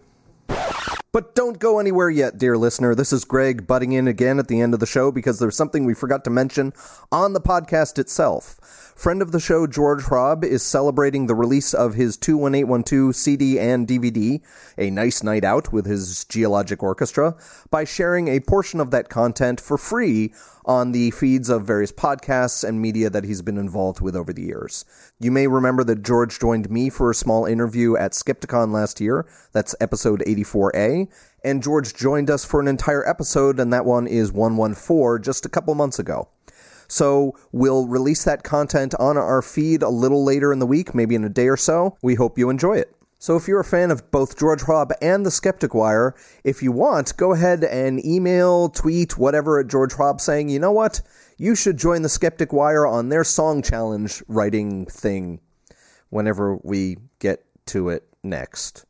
But 1.12 1.36
don't 1.36 1.60
go 1.60 1.80
anywhere 1.80 2.10
yet, 2.10 2.38
dear 2.38 2.58
listener. 2.58 2.94
This 2.94 3.12
is 3.12 3.26
Greg 3.26 3.66
butting 3.66 3.92
in 3.92 4.08
again 4.08 4.40
at 4.40 4.48
the 4.48 4.62
end 4.62 4.74
of 4.74 4.80
the 4.80 4.86
show 4.86 5.12
because 5.12 5.40
there's 5.40 5.56
something 5.56 5.84
we 5.84 5.94
forgot 5.94 6.24
to 6.26 6.30
mention 6.30 6.74
on 7.12 7.34
the 7.34 7.42
podcast 7.42 7.98
itself. 7.98 8.60
Friend 8.96 9.22
of 9.22 9.32
the 9.32 9.40
show, 9.40 9.68
George 9.68 10.04
Hrab, 10.04 10.44
is 10.44 10.64
celebrating 10.64 11.28
the 11.28 11.36
release 11.36 11.74
of 11.74 11.94
his 11.94 12.18
21812 12.18 13.16
CD 13.16 13.60
and 13.60 13.88
DVD, 13.88 14.42
A 14.78 14.90
Nice 14.90 15.24
Night 15.24 15.44
Out 15.44 15.72
with 15.72 15.86
his 15.86 16.26
Geologic 16.26 16.82
Orchestra, 16.84 17.36
by 17.70 17.84
sharing 17.84 18.28
a 18.28 18.40
portion 18.40 18.80
of 18.80 18.92
that 18.92 19.10
content 19.10 19.62
for 19.62 19.78
free 19.78 20.34
on 20.68 20.92
the 20.92 21.12
feeds 21.12 21.50
of 21.50 21.66
various 21.66 21.92
podcasts 21.92 22.68
and 22.68 22.82
media 22.82 23.10
that 23.10 23.24
he's 23.24 23.42
been 23.42 23.58
involved 23.58 24.02
with 24.02 24.16
over 24.16 24.34
the 24.34 24.44
years. 24.44 24.86
You 25.20 25.32
may 25.32 25.48
remember 25.48 25.84
that 25.86 26.04
George 26.04 26.40
joined 26.40 26.70
me 26.70 26.90
for 26.90 27.10
a 27.10 27.16
small 27.16 27.46
interview 27.46 27.96
at 27.96 28.12
Skepticon 28.12 28.72
last 28.72 29.00
year. 29.00 29.26
That's 29.54 29.74
episode 29.80 30.22
84A. 30.28 31.08
And 31.44 31.64
George 31.64 31.96
joined 31.96 32.30
us 32.30 32.44
for 32.44 32.60
an 32.60 32.68
entire 32.68 33.08
episode, 33.08 33.60
and 33.60 33.72
that 33.72 33.86
one 33.86 34.08
is 34.08 34.34
114 34.34 35.24
just 35.24 35.46
a 35.46 35.50
couple 35.50 35.74
months 35.74 36.00
ago. 36.00 36.28
So 36.90 37.38
we'll 37.52 37.88
release 37.88 38.26
that 38.26 38.44
content 38.44 38.94
on 39.00 39.18
our 39.18 39.42
feed 39.42 39.84
a 39.84 39.90
little 39.90 40.24
later 40.24 40.52
in 40.52 40.60
the 40.60 40.66
week, 40.66 40.94
maybe 40.94 41.16
in 41.16 41.24
a 41.24 41.30
day 41.30 41.48
or 41.48 41.58
so. 41.58 41.98
We 42.02 42.16
hope 42.16 42.38
you 42.38 42.50
enjoy 42.50 42.78
it. 42.78 42.97
So 43.28 43.36
if 43.36 43.46
you're 43.46 43.60
a 43.60 43.66
fan 43.66 43.92
of 43.92 44.10
both 44.10 44.40
George 44.40 44.62
Hrab 44.62 44.94
and 45.02 45.26
the 45.26 45.32
Skeptic 45.32 45.74
Wire, 45.74 46.16
if 46.46 46.64
you 46.64 46.72
want, 46.72 47.18
go 47.18 47.34
ahead 47.34 47.66
and 47.66 48.00
email, 48.06 48.70
tweet, 48.70 49.18
whatever 49.18 49.60
at 49.60 49.68
George 49.68 49.92
Hrab 49.92 50.22
saying, 50.22 50.48
you 50.48 50.60
know 50.60 50.72
what? 50.72 51.02
You 51.38 51.54
should 51.54 51.76
join 51.76 52.04
the 52.04 52.08
Skeptic 52.08 52.54
Wire 52.54 52.88
on 52.88 53.10
their 53.10 53.26
song 53.26 53.62
challenge 53.62 54.24
writing 54.30 54.86
thing 54.86 55.42
whenever 56.08 56.56
we 56.64 57.00
get 57.20 57.44
to 57.66 57.90
it 57.90 58.08
next. 58.24 58.86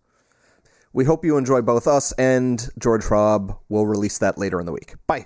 We 0.93 1.03
hope 1.03 1.25
you 1.25 1.37
enjoy 1.37 1.63
both 1.63 1.87
us 1.87 2.11
and 2.11 2.63
George 2.77 3.05
Hrab. 3.05 3.57
We'll 3.69 3.87
release 3.87 4.19
that 4.19 4.37
later 4.37 4.59
in 4.59 4.67
the 4.67 4.71
week. 4.71 4.93
Bye. 5.07 5.25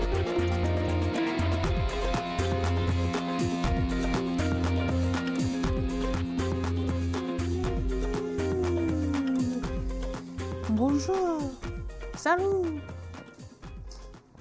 Bonjour. 10.81 11.39
Salut. 12.15 12.81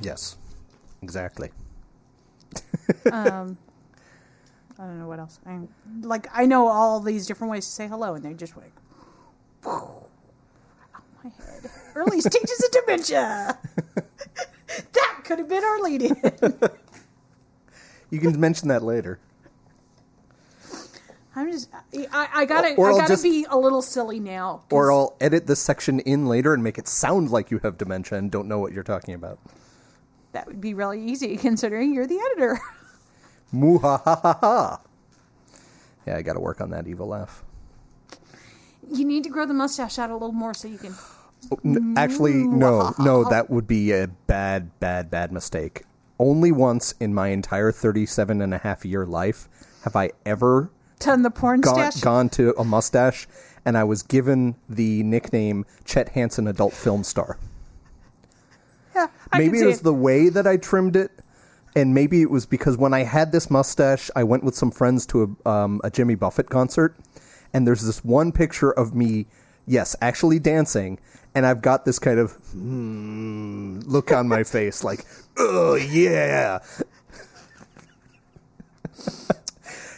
Yes, 0.01 0.39
exactly. 1.03 1.51
Um, 3.13 3.59
I 4.79 4.85
don't 4.85 4.99
know 4.99 5.07
what 5.07 5.19
else. 5.19 5.39
I 5.47 5.61
like 6.01 6.29
I 6.33 6.47
know 6.47 6.67
all 6.69 6.99
these 7.01 7.27
different 7.27 7.51
ways 7.51 7.67
to 7.67 7.71
say 7.71 7.87
hello, 7.89 8.15
and 8.15 8.25
they 8.25 8.33
just 8.33 8.57
like 8.57 8.73
oh, 9.67 10.07
my 11.23 11.31
head. 11.31 11.71
Early 11.95 12.23
stages 12.23 12.65
of 12.65 12.71
dementia. 12.71 13.59
that 14.93 15.21
could 15.25 15.41
have 15.41 15.49
been 15.49 15.63
our 15.63 15.81
lead 15.81 16.03
in. 16.03 16.17
You 18.09 18.19
can 18.19 18.41
mention 18.41 18.69
that 18.69 18.83
later. 18.83 19.19
I'm 21.37 21.51
just 21.53 21.69
I, 22.13 22.29
I 22.35 22.45
gotta 22.45 22.75
Or 22.75 22.89
I 22.89 22.91
I'll 22.93 22.97
gotta 22.99 23.13
just- 23.13 23.23
be 23.23 23.47
a 23.49 23.57
little 23.57 23.83
silly 23.83 24.19
now. 24.21 24.63
'cause 24.69 24.77
Or 24.77 24.91
I'll 24.93 25.17
edit 25.21 25.47
this 25.47 25.61
section 25.61 26.01
in 26.01 26.27
later 26.27 26.53
and 26.55 26.63
make 26.63 26.77
it 26.79 26.89
sound 26.89 27.31
like 27.31 27.51
you 27.51 27.59
have 27.63 27.79
dementia 27.79 28.19
and 28.19 28.31
don't 28.31 28.49
know 28.49 28.59
what 28.59 28.73
you're 28.73 28.83
talking 28.85 29.15
about. 29.15 29.39
that 30.33 30.47
would 30.47 30.61
be 30.61 30.75
really 30.75 31.03
easy 31.03 31.37
considering 31.49 31.93
you're 31.95 32.07
the 32.07 32.19
editor. 32.33 32.59
Muha 33.55 34.01
ha 34.03 34.21
ha 34.23 34.39
ha! 34.41 34.81
Yeah, 36.07 36.17
I 36.17 36.23
got 36.23 36.35
to 36.35 36.41
work 36.41 36.61
on 36.61 36.71
that 36.71 36.87
evil 36.87 37.09
laugh. 37.09 37.45
you 38.91 39.05
need 39.05 39.25
to 39.25 39.31
grow 39.31 39.45
the 39.47 39.55
mustache 39.55 39.99
out 39.99 40.11
a 40.11 40.15
little 40.15 40.33
more 40.33 40.55
so 40.55 40.67
you 40.69 40.79
can. 40.79 40.95
Oh, 41.53 41.59
n- 41.65 41.95
actually, 41.97 42.35
no, 42.45 42.93
no, 42.99 43.25
that 43.29 43.51
would 43.51 43.67
be 43.67 43.93
a 43.93 44.07
bad, 44.27 44.79
bad, 44.79 45.11
bad 45.11 45.33
mistake. 45.33 45.83
Only 46.19 46.53
once 46.53 46.95
in 47.01 47.15
my 47.15 47.29
entire 47.29 47.73
37 47.73 48.41
and 48.43 48.53
a 48.55 48.59
half 48.59 48.85
year 48.85 49.07
life 49.07 49.49
have 49.85 49.97
I 49.97 50.11
ever 50.27 50.71
Turn 51.01 51.23
the 51.23 51.31
porn 51.31 51.61
gone, 51.61 51.91
stash. 51.91 52.01
gone 52.01 52.29
to 52.31 52.55
a 52.57 52.65
mustache 52.65 53.27
and 53.65 53.77
I 53.77 53.85
was 53.85 54.03
given 54.03 54.55
the 54.69 55.03
nickname 55.03 55.67
Chet 55.85 56.11
Hansen 56.11 56.47
Adult 56.47 56.73
Film 56.73 57.05
Star. 57.05 57.39
Yeah, 58.95 59.09
I 59.33 59.39
maybe 59.39 59.61
it 59.61 59.67
was 59.67 59.83
the 59.83 59.95
way 59.95 60.29
that 60.29 60.47
I 60.47 60.57
trimmed 60.57 60.97
it, 60.97 61.13
and 61.77 61.95
maybe 61.95 62.23
it 62.23 62.31
was 62.31 62.47
because 62.47 62.77
when 62.77 62.93
I 62.93 63.05
had 63.05 63.33
this 63.33 63.51
mustache, 63.51 64.11
I 64.17 64.25
went 64.25 64.45
with 64.45 64.55
some 64.55 64.71
friends 64.71 65.07
to 65.07 65.37
a, 65.45 65.49
um, 65.49 65.81
a 65.85 65.91
Jimmy 65.91 66.15
Buffett 66.15 66.51
concert, 66.51 66.97
and 67.53 67.67
there's 67.67 67.83
this 67.83 68.05
one 68.05 68.33
picture 68.33 68.73
of 68.73 68.95
me, 68.95 69.27
yes, 69.67 69.95
actually 70.01 70.39
dancing, 70.39 70.99
and 71.35 71.47
I've 71.47 71.63
got 71.63 71.85
this 71.85 71.99
kind 71.99 72.19
of 72.19 72.33
hmm, 72.53 73.81
look 73.87 74.11
on 74.11 74.27
my 74.27 74.43
face, 74.45 74.83
like, 74.83 75.05
oh 75.37 75.77
yeah, 75.77 76.59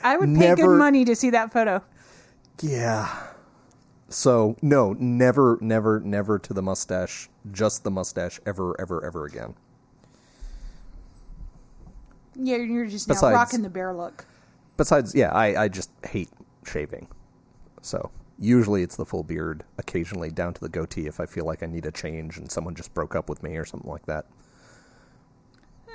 I 0.02 0.16
would 0.16 0.34
pay 0.34 0.54
good 0.54 0.78
money 0.78 1.04
to 1.04 1.14
see 1.16 1.30
that 1.30 1.52
photo. 1.52 1.82
yeah. 2.60 3.28
So 4.08 4.56
no, 4.60 4.92
never, 4.98 5.58
never, 5.62 5.98
never 6.00 6.38
to 6.38 6.52
the 6.52 6.60
mustache, 6.60 7.30
just 7.50 7.82
the 7.82 7.90
mustache, 7.90 8.38
ever, 8.44 8.78
ever, 8.78 9.02
ever 9.04 9.24
again. 9.24 9.54
Yeah, 12.34 12.56
you're 12.56 12.86
just 12.86 13.08
now 13.08 13.14
Besides- 13.14 13.34
rocking 13.34 13.62
the 13.62 13.70
bear 13.70 13.94
look. 13.94 14.26
Besides, 14.76 15.14
yeah, 15.14 15.30
I, 15.32 15.64
I 15.64 15.68
just 15.68 15.90
hate 16.06 16.30
shaving. 16.66 17.06
So 17.82 18.10
usually 18.38 18.82
it's 18.82 18.96
the 18.96 19.04
full 19.06 19.22
beard, 19.22 19.64
occasionally 19.78 20.30
down 20.30 20.54
to 20.54 20.60
the 20.60 20.68
goatee 20.68 21.06
if 21.06 21.20
I 21.20 21.26
feel 21.26 21.44
like 21.44 21.62
I 21.62 21.66
need 21.66 21.86
a 21.86 21.92
change 21.92 22.38
and 22.38 22.50
someone 22.50 22.74
just 22.74 22.92
broke 22.94 23.14
up 23.14 23.28
with 23.28 23.42
me 23.42 23.56
or 23.56 23.64
something 23.64 23.90
like 23.90 24.06
that. 24.06 24.26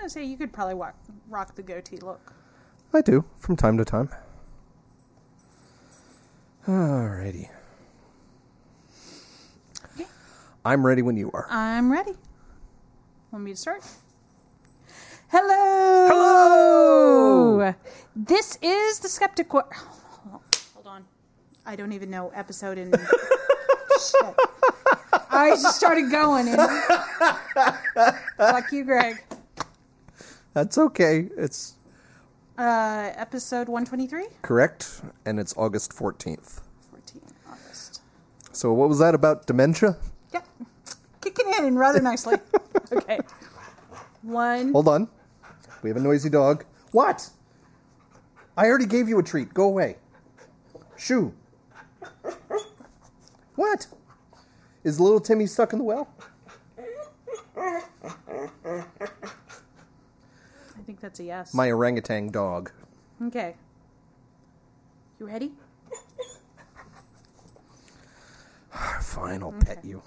I 0.03 0.07
say 0.07 0.23
you 0.23 0.37
could 0.37 0.53
probably 0.53 0.75
rock, 0.75 0.95
rock 1.27 1.55
the 1.55 1.63
goatee 1.63 1.97
look. 1.97 2.33
I 2.93 3.01
do, 3.01 3.25
from 3.37 3.55
time 3.55 3.77
to 3.77 3.85
time. 3.85 4.09
Alrighty. 6.67 7.49
I'm 10.65 10.85
ready 10.85 11.01
when 11.01 11.15
you 11.15 11.31
are. 11.33 11.47
I'm 11.49 11.89
ready. 11.91 12.13
Want 13.31 13.45
me 13.45 13.51
to 13.51 13.57
start? 13.57 13.83
Hello. 15.29 16.07
Hello! 16.09 17.73
This 18.15 18.57
is 18.61 18.99
the 18.99 19.07
Skeptic. 19.07 19.53
Wa- 19.53 19.63
Hold 20.73 20.87
on. 20.87 21.05
I 21.65 21.75
don't 21.77 21.93
even 21.93 22.09
know 22.09 22.31
episode 22.35 22.77
and. 22.77 22.93
Shit. 22.93 24.35
I 25.29 25.49
just 25.51 25.77
started 25.77 26.11
going 26.11 26.49
and. 26.49 26.59
Fuck 28.37 28.71
you, 28.73 28.83
Greg. 28.83 29.23
That's 30.53 30.77
okay. 30.77 31.29
It's 31.37 31.76
Uh, 32.57 33.11
episode 33.15 33.69
123? 33.69 34.25
correct, 34.41 35.01
and 35.25 35.39
it's 35.39 35.53
August 35.57 35.91
14th. 35.91 36.61
14 36.89 37.21
August. 37.47 38.01
So 38.51 38.73
what 38.73 38.89
was 38.89 38.97
that 38.97 39.13
about 39.13 39.45
dementia? 39.45 39.95
Yeah. 40.33 40.41
Kicking 41.21 41.53
in 41.59 41.77
rather 41.77 42.01
nicely. 42.01 42.35
okay. 42.91 43.19
One. 44.23 44.71
Hold 44.71 44.87
on. 44.87 45.07
We 45.83 45.91
have 45.91 45.97
a 45.97 45.99
noisy 45.99 46.31
dog. 46.31 46.65
What? 46.93 47.29
I 48.57 48.65
already 48.65 48.87
gave 48.87 49.07
you 49.07 49.19
a 49.19 49.23
treat. 49.23 49.53
Go 49.53 49.65
away. 49.65 49.97
Shoo. 50.97 51.33
What? 53.53 53.85
Is 54.83 54.99
little 54.99 55.19
Timmy 55.19 55.45
stuck 55.45 55.73
in 55.73 55.79
the 55.79 55.85
well? 55.85 56.07
I 60.87 60.89
think 60.89 61.01
that's 61.01 61.19
a 61.19 61.25
yes. 61.25 61.53
My 61.53 61.69
orangutan 61.69 62.31
dog. 62.31 62.71
okay. 63.21 63.55
You 65.19 65.27
ready? 65.27 65.51
Fine, 69.01 69.43
I'll 69.43 69.51
pet 69.51 69.83
you. 69.83 70.01